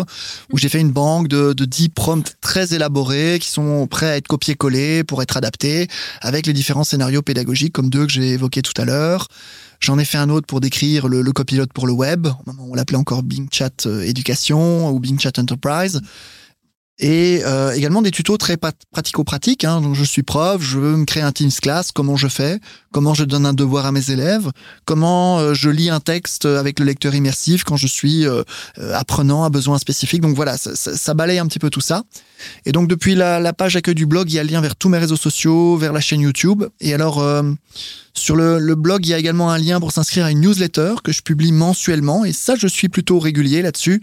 où 0.53 0.57
j'ai 0.59 0.69
fait 0.69 0.79
une 0.79 0.91
banque 0.91 1.27
de, 1.27 1.53
de 1.53 1.65
10 1.65 1.89
prompts 1.89 2.35
très 2.41 2.75
élaborés 2.75 3.39
qui 3.41 3.49
sont 3.49 3.87
prêts 3.87 4.11
à 4.11 4.17
être 4.17 4.27
copiés-collés 4.27 5.03
pour 5.03 5.23
être 5.23 5.37
adaptés 5.37 5.87
avec 6.21 6.45
les 6.45 6.53
différents 6.53 6.83
scénarios 6.83 7.23
pédagogiques 7.23 7.73
comme 7.73 7.89
deux 7.89 8.05
que 8.05 8.11
j'ai 8.11 8.33
évoqués 8.33 8.61
tout 8.61 8.79
à 8.79 8.85
l'heure. 8.85 9.27
J'en 9.79 9.97
ai 9.97 10.05
fait 10.05 10.19
un 10.19 10.29
autre 10.29 10.45
pour 10.45 10.61
décrire 10.61 11.07
le, 11.07 11.23
le 11.23 11.31
copilote 11.31 11.73
pour 11.73 11.87
le 11.87 11.93
web. 11.93 12.27
On 12.59 12.75
l'appelait 12.75 12.97
encore 12.97 13.23
Bing 13.23 13.47
Chat 13.51 13.87
euh, 13.87 14.03
Éducation 14.03 14.91
ou 14.91 14.99
Bing 14.99 15.19
Chat 15.19 15.39
Enterprise. 15.39 15.99
Et 16.97 17.41
euh, 17.43 17.73
également 17.73 18.01
des 18.01 18.11
tutos 18.11 18.37
très 18.37 18.57
pratico-pratiques. 18.57 19.65
Hein. 19.65 19.81
Donc 19.81 19.95
je 19.95 20.03
suis 20.03 20.23
prof, 20.23 20.61
je 20.61 20.79
veux 20.79 20.95
me 20.95 21.05
créer 21.05 21.23
un 21.23 21.31
Teams 21.31 21.51
Class, 21.51 21.91
comment 21.91 22.15
je 22.15 22.27
fais, 22.27 22.59
comment 22.93 23.13
je 23.13 23.25
donne 23.25 23.45
un 23.45 23.53
devoir 23.53 23.85
à 23.85 23.91
mes 23.91 24.11
élèves, 24.11 24.49
comment 24.85 25.39
euh, 25.39 25.53
je 25.53 25.69
lis 25.69 25.89
un 25.89 25.99
texte 25.99 26.45
avec 26.45 26.79
le 26.79 26.85
lecteur 26.85 27.13
immersif 27.13 27.63
quand 27.65 27.75
je 27.75 27.87
suis 27.87 28.25
euh, 28.25 28.43
apprenant 28.93 29.43
à 29.43 29.49
besoin 29.49 29.77
spécifique. 29.77 30.21
Donc 30.21 30.35
voilà, 30.35 30.57
ça, 30.57 31.13
balaye 31.13 31.39
un 31.39 31.47
petit 31.47 31.59
peu 31.59 31.69
tout 31.69 31.81
ça. 31.81 32.03
Et 32.65 32.71
donc 32.71 32.87
depuis 32.87 33.15
la, 33.15 33.53
page 33.53 33.75
accueil 33.75 33.95
du 33.95 34.05
blog, 34.05 34.31
il 34.31 34.35
y 34.35 34.39
a 34.39 34.43
le 34.43 34.49
lien 34.49 34.61
vers 34.61 34.75
tous 34.75 34.87
mes 34.87 34.97
réseaux 34.97 35.17
sociaux, 35.17 35.75
vers 35.75 35.91
la 35.91 36.01
chaîne 36.01 36.21
YouTube. 36.21 36.63
Et 36.79 36.93
alors 36.93 37.25
sur 38.13 38.37
le, 38.37 38.59
le 38.59 38.75
blog, 38.75 39.05
il 39.05 39.09
y 39.09 39.13
a 39.13 39.17
également 39.17 39.51
un 39.51 39.57
lien 39.57 39.79
pour 39.81 39.91
s'inscrire 39.91 40.25
à 40.25 40.31
une 40.31 40.41
newsletter 40.41 40.95
que 41.03 41.11
je 41.11 41.21
publie 41.21 41.51
mensuellement. 41.51 42.23
Et 42.23 42.31
ça, 42.31 42.55
je 42.55 42.67
suis 42.67 42.87
plutôt 42.87 43.19
régulier 43.19 43.61
là-dessus. 43.61 44.01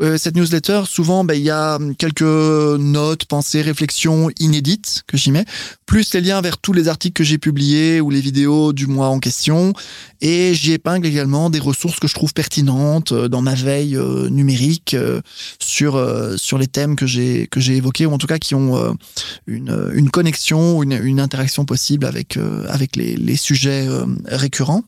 Euh, 0.00 0.18
cette 0.18 0.34
newsletter, 0.34 0.82
souvent, 0.86 1.22
ben, 1.22 1.34
il 1.34 1.44
y 1.44 1.50
a 1.50 1.76
hum, 1.76 1.94
quelques 1.94 2.22
notes, 2.22 3.26
pensées, 3.26 3.62
réflexions 3.62 4.28
inédites 4.40 5.04
que 5.06 5.16
j'y 5.16 5.30
mets, 5.30 5.44
plus 5.86 6.12
les 6.14 6.20
liens 6.20 6.40
vers 6.40 6.58
tous 6.58 6.72
les 6.72 6.88
articles 6.88 7.14
que 7.14 7.22
j'ai 7.22 7.38
publiés 7.38 8.00
ou 8.00 8.10
les 8.10 8.20
vidéos 8.20 8.72
du 8.72 8.88
mois 8.88 9.08
en 9.08 9.20
question. 9.20 9.72
Et 10.20 10.52
j'y 10.54 10.72
épingle 10.72 11.06
également 11.06 11.48
des 11.48 11.60
ressources 11.60 12.00
que 12.00 12.08
je 12.08 12.14
trouve 12.14 12.34
pertinentes 12.34 13.12
euh, 13.12 13.28
dans 13.28 13.40
ma 13.40 13.54
veille 13.54 13.96
euh, 13.96 14.28
numérique 14.30 14.96
sur 15.60 15.94
sur 16.36 16.58
les 16.58 16.66
thèmes 16.66 16.96
que 16.96 17.06
j'ai 17.06 17.46
que 17.46 17.60
j'ai 17.60 17.76
évoqués 17.76 18.06
ou 18.06 18.12
en 18.12 18.18
tout 18.18 18.26
cas 18.26 18.38
qui 18.38 18.54
ont 18.54 18.96
une, 19.46 19.90
une 19.94 20.10
connexion, 20.10 20.82
une, 20.82 20.92
une 20.92 21.20
interaction 21.20 21.64
possible 21.64 22.06
avec 22.06 22.38
avec 22.68 22.96
les, 22.96 23.16
les 23.16 23.36
sujets 23.36 23.86
récurrents. 24.26 24.82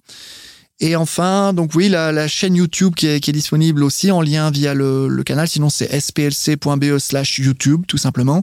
Et 0.78 0.94
enfin, 0.94 1.54
donc 1.54 1.74
oui, 1.74 1.88
la, 1.88 2.28
chaîne 2.28 2.54
YouTube 2.54 2.94
qui 2.94 3.06
est, 3.06 3.32
disponible 3.32 3.82
aussi 3.82 4.10
en 4.10 4.20
lien 4.20 4.50
via 4.50 4.74
le, 4.74 5.08
le 5.08 5.22
canal. 5.22 5.48
Sinon, 5.48 5.70
c'est 5.70 5.88
splc.be 5.98 6.98
slash 6.98 7.38
YouTube, 7.38 7.84
tout 7.88 7.96
simplement. 7.96 8.42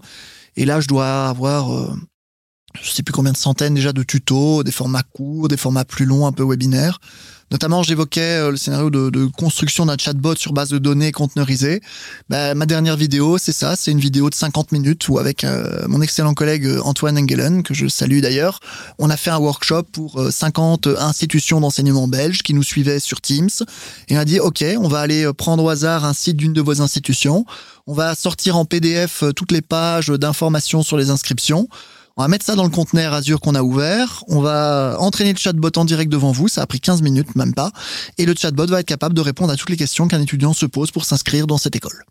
Et 0.56 0.66
là, 0.66 0.80
je 0.80 0.88
dois 0.88 1.30
avoir, 1.30 1.74
euh, 1.74 1.94
je 2.82 2.90
sais 2.90 3.04
plus 3.04 3.14
combien 3.14 3.32
de 3.32 3.38
centaines 3.38 3.76
déjà 3.76 3.94
de 3.94 4.04
tutos, 4.04 4.64
des 4.64 4.72
formats 4.72 5.04
courts, 5.04 5.48
des 5.48 5.58
formats 5.58 5.86
plus 5.86 6.06
longs, 6.06 6.26
un 6.26 6.32
peu 6.32 6.44
webinaires. 6.44 7.00
Notamment, 7.54 7.84
j'évoquais 7.84 8.40
euh, 8.40 8.50
le 8.50 8.58
scénario 8.58 8.90
de, 8.90 9.28
construction 9.28 9.86
d'un 9.86 9.96
chatbot 9.96 10.36
sur 10.36 10.54
base 10.54 10.70
de 10.70 10.80
données 10.80 11.12
conteneurisées. 11.12 11.82
Bah, 12.28 12.56
ma 12.56 12.66
dernière 12.66 12.98
vidéo, 12.98 13.38
c'est 13.38 13.52
ça, 13.52 13.76
c'est 13.76 13.92
une 13.92 14.00
vidéo 14.00 14.32
de 14.32 14.36
50 14.36 14.72
minutes 14.72 15.08
où 15.08 15.20
avec 15.20 15.44
euh, 15.44 15.86
mon 15.88 16.02
excellent 16.02 16.34
collègue 16.34 16.66
euh, 16.66 16.82
Antoine 16.84 17.16
Engelen, 17.16 17.62
que 17.62 17.76
je 17.76 17.88
salue 17.88 18.22
d'ailleurs, 18.22 18.60
on 18.98 19.12
a 19.12 19.18
fait 19.18 19.30
un 19.30 19.38
workshop 19.38 19.84
pour 19.92 20.20
50 20.32 20.88
institutions 20.98 21.62
d'enseignement 21.62 22.08
belges 22.08 22.42
qui 22.42 22.56
nous 22.56 22.64
suivaient 22.64 23.00
sur 23.00 23.22
Teams. 23.22 23.50
Et 24.08 24.18
on 24.18 24.20
a 24.20 24.26
dit, 24.26 24.40
OK, 24.40 24.66
on 24.80 24.88
va 24.88 25.02
aller 25.02 25.32
prendre 25.38 25.64
au 25.64 25.70
hasard 25.70 26.06
un 26.06 26.14
site 26.14 26.38
d'une 26.38 26.54
de 26.54 26.62
vos 26.62 26.82
institutions. 26.82 27.46
On 27.86 27.94
va 27.94 28.16
sortir 28.16 28.58
en 28.58 28.66
PDF 28.66 29.24
toutes 29.36 29.52
les 29.52 29.62
pages 29.62 30.08
d'informations 30.08 30.82
sur 30.82 30.98
les 30.98 31.12
inscriptions. 31.12 31.68
On 32.16 32.22
va 32.22 32.28
mettre 32.28 32.46
ça 32.46 32.56
dans 32.56 32.64
le 32.64 32.70
conteneur 32.70 33.12
Azure 33.14 33.40
qu'on 33.40 33.56
a 33.56 33.64
ouvert. 33.64 34.24
On 34.28 34.40
va 34.40 34.98
entraîner 35.00 35.34
le 35.34 35.40
chatbot 35.40 35.72
en 35.76 35.86
direct 35.86 36.12
devant 36.12 36.32
vous. 36.32 36.48
Ça 36.48 36.62
a 36.62 36.68
pris 36.68 36.80
15 36.80 37.02
minutes, 37.02 37.36
même 37.36 37.56
pas. 37.56 37.72
Et 38.20 38.26
le 38.26 38.36
chatbot 38.36 38.68
va 38.68 38.82
être 38.82 38.86
capable 38.86 39.16
de 39.16 39.22
répondre 39.22 39.52
à 39.52 39.56
toutes 39.56 39.72
les 39.72 39.78
questions 39.78 40.08
qu'un 40.08 40.22
étudiant 40.22 40.54
se 40.54 40.68
pose 40.68 40.92
pour 40.92 41.06
s'inscrire 41.06 41.48
dans 41.48 41.58
cette 41.58 41.76
école. 41.76 42.06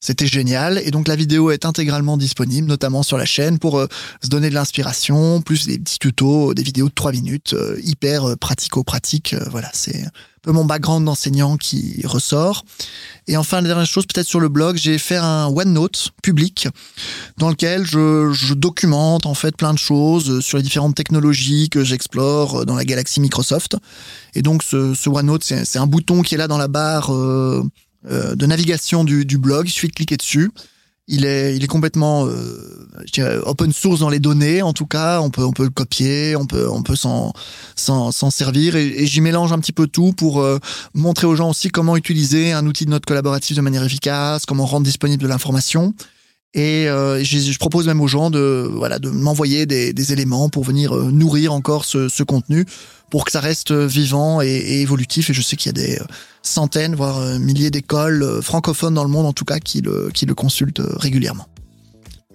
C'était 0.00 0.26
génial. 0.26 0.82
Et 0.84 0.90
donc 0.90 1.08
la 1.08 1.16
vidéo 1.16 1.50
est 1.50 1.64
intégralement 1.64 2.18
disponible, 2.18 2.66
notamment 2.66 3.02
sur 3.02 3.16
la 3.16 3.24
chaîne, 3.24 3.58
pour 3.58 3.78
euh, 3.78 3.86
se 4.22 4.28
donner 4.28 4.50
de 4.50 4.54
l'inspiration, 4.54 5.40
plus 5.40 5.66
des 5.66 5.78
petits 5.78 5.98
tutos, 5.98 6.52
des 6.52 6.62
vidéos 6.62 6.88
de 6.88 6.94
3 6.94 7.12
minutes, 7.12 7.54
euh, 7.54 7.80
hyper 7.84 8.30
euh, 8.30 8.36
pratico-pratiques. 8.36 9.34
voilà, 9.50 9.70
c'est 9.72 10.04
peu 10.42 10.50
mon 10.50 10.64
background 10.64 11.06
d'enseignant 11.06 11.56
qui 11.56 12.02
ressort. 12.04 12.64
Et 13.28 13.36
enfin, 13.36 13.60
la 13.60 13.68
dernière 13.68 13.86
chose, 13.86 14.06
peut-être 14.06 14.26
sur 14.26 14.40
le 14.40 14.48
blog, 14.48 14.76
j'ai 14.76 14.98
fait 14.98 15.16
un 15.16 15.46
OneNote 15.46 16.10
public 16.22 16.68
dans 17.38 17.48
lequel 17.48 17.86
je, 17.86 18.32
je, 18.32 18.52
documente 18.52 19.24
en 19.26 19.34
fait 19.34 19.56
plein 19.56 19.72
de 19.72 19.78
choses 19.78 20.40
sur 20.40 20.58
les 20.58 20.64
différentes 20.64 20.96
technologies 20.96 21.68
que 21.70 21.84
j'explore 21.84 22.66
dans 22.66 22.74
la 22.74 22.84
galaxie 22.84 23.20
Microsoft. 23.20 23.76
Et 24.34 24.42
donc, 24.42 24.64
ce, 24.64 24.94
ce 24.94 25.08
OneNote, 25.08 25.44
c'est 25.44 25.78
un 25.78 25.86
bouton 25.86 26.22
qui 26.22 26.34
est 26.34 26.38
là 26.38 26.48
dans 26.48 26.58
la 26.58 26.68
barre 26.68 27.14
euh, 27.14 27.62
euh, 28.10 28.34
de 28.34 28.46
navigation 28.46 29.04
du, 29.04 29.24
du 29.24 29.38
blog. 29.38 29.68
Il 29.68 29.70
suffit 29.70 29.88
de 29.88 29.94
cliquer 29.94 30.16
dessus. 30.16 30.50
Il 31.14 31.26
est, 31.26 31.54
il 31.54 31.62
est 31.62 31.66
complètement 31.66 32.26
euh, 32.26 33.42
open 33.44 33.70
source 33.70 34.00
dans 34.00 34.08
les 34.08 34.18
données. 34.18 34.62
En 34.62 34.72
tout 34.72 34.86
cas, 34.86 35.20
on 35.20 35.28
peut, 35.28 35.44
on 35.44 35.52
peut 35.52 35.64
le 35.64 35.68
copier, 35.68 36.36
on 36.36 36.46
peut, 36.46 36.66
on 36.70 36.82
peut 36.82 36.96
s'en, 36.96 37.34
s'en, 37.76 38.30
servir. 38.30 38.76
Et, 38.76 39.06
j'y 39.06 39.20
mélange 39.20 39.52
un 39.52 39.58
petit 39.58 39.72
peu 39.72 39.86
tout 39.86 40.14
pour 40.14 40.40
euh, 40.40 40.58
montrer 40.94 41.26
aux 41.26 41.36
gens 41.36 41.50
aussi 41.50 41.68
comment 41.68 41.98
utiliser 41.98 42.52
un 42.52 42.66
outil 42.66 42.86
de 42.86 42.90
note 42.90 43.04
collaborative 43.04 43.54
de 43.54 43.60
manière 43.60 43.84
efficace, 43.84 44.46
comment 44.46 44.64
rendre 44.64 44.84
disponible 44.86 45.22
de 45.22 45.28
l'information. 45.28 45.92
Et 46.54 46.88
euh, 46.88 47.22
je, 47.22 47.58
propose 47.58 47.86
même 47.86 48.00
aux 48.00 48.08
gens 48.08 48.30
de, 48.30 48.66
voilà, 48.72 48.98
de 48.98 49.10
m'envoyer 49.10 49.66
des, 49.66 50.12
éléments 50.14 50.48
pour 50.48 50.64
venir 50.64 50.94
nourrir 50.94 51.52
encore 51.52 51.84
ce 51.84 52.22
contenu 52.22 52.64
pour 53.12 53.26
que 53.26 53.30
ça 53.30 53.40
reste 53.40 53.72
vivant 53.72 54.40
et, 54.40 54.80
évolutif. 54.80 55.28
Et 55.28 55.34
je 55.34 55.42
sais 55.42 55.54
qu'il 55.54 55.66
y 55.66 55.82
a 55.82 55.86
des 55.86 55.98
euh, 55.98 56.04
centaines, 56.40 56.94
voire 56.94 57.18
euh, 57.18 57.38
milliers 57.38 57.70
d'écoles 57.70 58.22
euh, 58.22 58.40
francophones 58.40 58.94
dans 58.94 59.04
le 59.04 59.10
monde, 59.10 59.26
en 59.26 59.34
tout 59.34 59.44
cas, 59.44 59.58
qui 59.58 59.82
le, 59.82 60.10
consultent 60.34 60.80
régulièrement. 60.96 61.46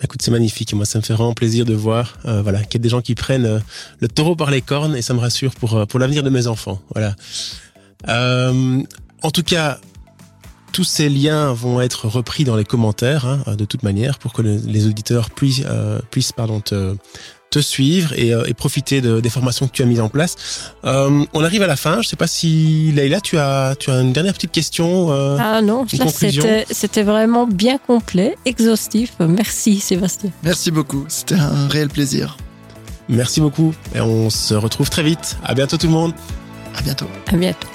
Écoute, 0.04 0.22
c'est 0.22 0.30
magnifique. 0.30 0.72
Moi, 0.76 0.86
ça 0.86 1.00
me 1.00 1.04
fait 1.04 1.14
vraiment 1.14 1.34
plaisir 1.34 1.66
de 1.66 1.74
voir, 1.74 2.20
euh, 2.26 2.44
voilà, 2.44 2.64
qu'il 2.64 2.80
y 2.80 2.82
a 2.82 2.84
des 2.84 2.90
gens 2.90 3.02
qui 3.02 3.16
prennent 3.16 3.64
le 4.00 4.08
taureau 4.08 4.36
par 4.36 4.52
les 4.52 4.62
cornes, 4.62 4.96
et 4.96 5.02
ça 5.02 5.16
me 5.16 5.20
rassure 5.20 5.56
pour 5.56 5.98
l'avenir 5.98 6.22
de 6.22 6.30
mes 6.30 6.46
enfants. 6.46 6.80
Voilà. 6.94 7.16
Euh, 8.08 8.84
en 9.24 9.32
tout 9.32 9.42
cas, 9.42 9.80
tous 10.78 10.84
ces 10.84 11.10
liens 11.10 11.54
vont 11.54 11.82
être 11.82 12.08
repris 12.08 12.44
dans 12.44 12.56
les 12.56 12.64
commentaires, 12.64 13.26
hein, 13.26 13.56
de 13.56 13.66
toute 13.66 13.82
manière, 13.82 14.20
pour 14.20 14.32
que 14.32 14.44
les 14.44 14.86
auditeurs 14.86 15.32
puissent, 15.32 15.64
euh, 15.66 16.00
puissent 16.12 16.34
pardon, 16.34 16.60
te, 16.60 16.96
te 17.50 17.60
suivre 17.60 18.14
et, 18.14 18.34
euh, 18.34 18.46
et 18.48 18.54
profiter 18.54 19.02
de, 19.02 19.20
des 19.20 19.30
formations 19.30 19.68
que 19.68 19.72
tu 19.72 19.82
as 19.82 19.86
mises 19.86 20.02
en 20.02 20.10
place. 20.10 20.74
Euh, 20.86 21.26
on 21.34 21.44
arrive 21.44 21.62
à 21.62 21.68
la 21.68 21.76
fin. 21.76 22.02
Je 22.02 22.08
sais 22.08 22.16
pas 22.16 22.28
si 22.28 22.92
Leïla, 22.94 23.22
tu 23.22 23.38
as, 23.38 23.76
tu 23.80 23.90
as 23.90 24.02
une 24.02 24.14
dernière 24.14 24.34
petite 24.34 24.52
question. 24.52 25.12
Euh, 25.12 25.38
ah 25.40 25.62
non, 25.62 25.86
c'était 26.70 27.04
vraiment 27.04 27.48
bien 27.48 27.78
complet, 27.78 28.36
exhaustif. 28.46 29.14
Merci 29.20 29.80
Sébastien. 29.80 30.32
Merci 30.44 30.72
beaucoup. 30.72 31.06
C'était 31.08 31.36
un 31.36 31.68
réel 31.68 31.90
plaisir. 31.90 32.38
Merci 33.10 33.40
beaucoup 33.40 33.74
et 33.96 34.02
on 34.02 34.30
se 34.30 34.54
retrouve 34.54 34.90
très 34.90 35.04
vite. 35.04 35.38
À 35.44 35.54
bientôt 35.54 35.78
tout 35.78 35.88
le 35.88 35.94
monde. 35.94 36.14
À 36.76 36.82
bientôt. 36.82 37.08
À 37.32 37.38
bientôt. 37.38 37.68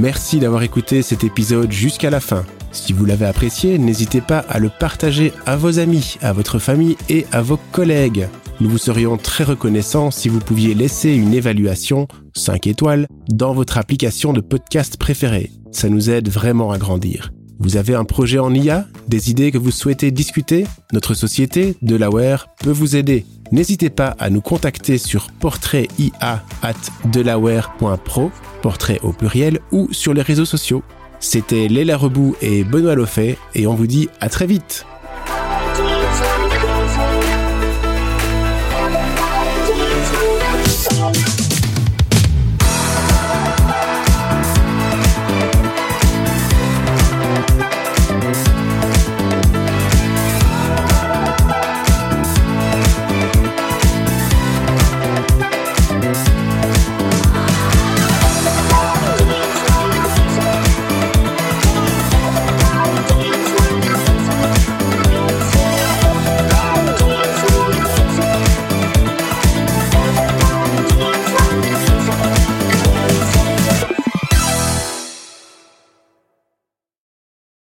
Merci 0.00 0.38
d'avoir 0.38 0.62
écouté 0.62 1.02
cet 1.02 1.24
épisode 1.24 1.70
jusqu'à 1.70 2.08
la 2.08 2.20
fin. 2.20 2.46
Si 2.72 2.94
vous 2.94 3.04
l'avez 3.04 3.26
apprécié, 3.26 3.76
n'hésitez 3.76 4.22
pas 4.22 4.38
à 4.48 4.58
le 4.58 4.70
partager 4.70 5.30
à 5.44 5.56
vos 5.56 5.78
amis, 5.78 6.16
à 6.22 6.32
votre 6.32 6.58
famille 6.58 6.96
et 7.10 7.26
à 7.32 7.42
vos 7.42 7.58
collègues. 7.70 8.26
Nous 8.60 8.70
vous 8.70 8.78
serions 8.78 9.18
très 9.18 9.44
reconnaissants 9.44 10.10
si 10.10 10.30
vous 10.30 10.38
pouviez 10.38 10.72
laisser 10.72 11.10
une 11.12 11.34
évaluation 11.34 12.08
5 12.34 12.66
étoiles 12.66 13.08
dans 13.28 13.52
votre 13.52 13.76
application 13.76 14.32
de 14.32 14.40
podcast 14.40 14.96
préférée. 14.96 15.50
Ça 15.70 15.90
nous 15.90 16.08
aide 16.08 16.30
vraiment 16.30 16.70
à 16.70 16.78
grandir. 16.78 17.30
Vous 17.62 17.76
avez 17.76 17.94
un 17.94 18.04
projet 18.04 18.38
en 18.38 18.54
IA 18.54 18.86
Des 19.06 19.30
idées 19.30 19.52
que 19.52 19.58
vous 19.58 19.70
souhaitez 19.70 20.10
discuter? 20.10 20.66
Notre 20.94 21.12
société, 21.12 21.76
Delaware, 21.82 22.46
peut 22.58 22.70
vous 22.70 22.96
aider. 22.96 23.26
N'hésitez 23.52 23.90
pas 23.90 24.16
à 24.18 24.30
nous 24.30 24.40
contacter 24.40 24.96
sur 24.96 25.30
portraitIA@delaware.pro, 25.30 28.30
portrait 28.62 28.98
au 29.02 29.12
pluriel, 29.12 29.60
ou 29.72 29.92
sur 29.92 30.14
les 30.14 30.22
réseaux 30.22 30.46
sociaux. 30.46 30.82
C'était 31.20 31.68
Léla 31.68 31.98
Rebou 31.98 32.34
et 32.40 32.64
Benoît 32.64 32.94
Loffet, 32.94 33.36
et 33.54 33.66
on 33.66 33.74
vous 33.74 33.86
dit 33.86 34.08
à 34.20 34.30
très 34.30 34.46
vite 34.46 34.86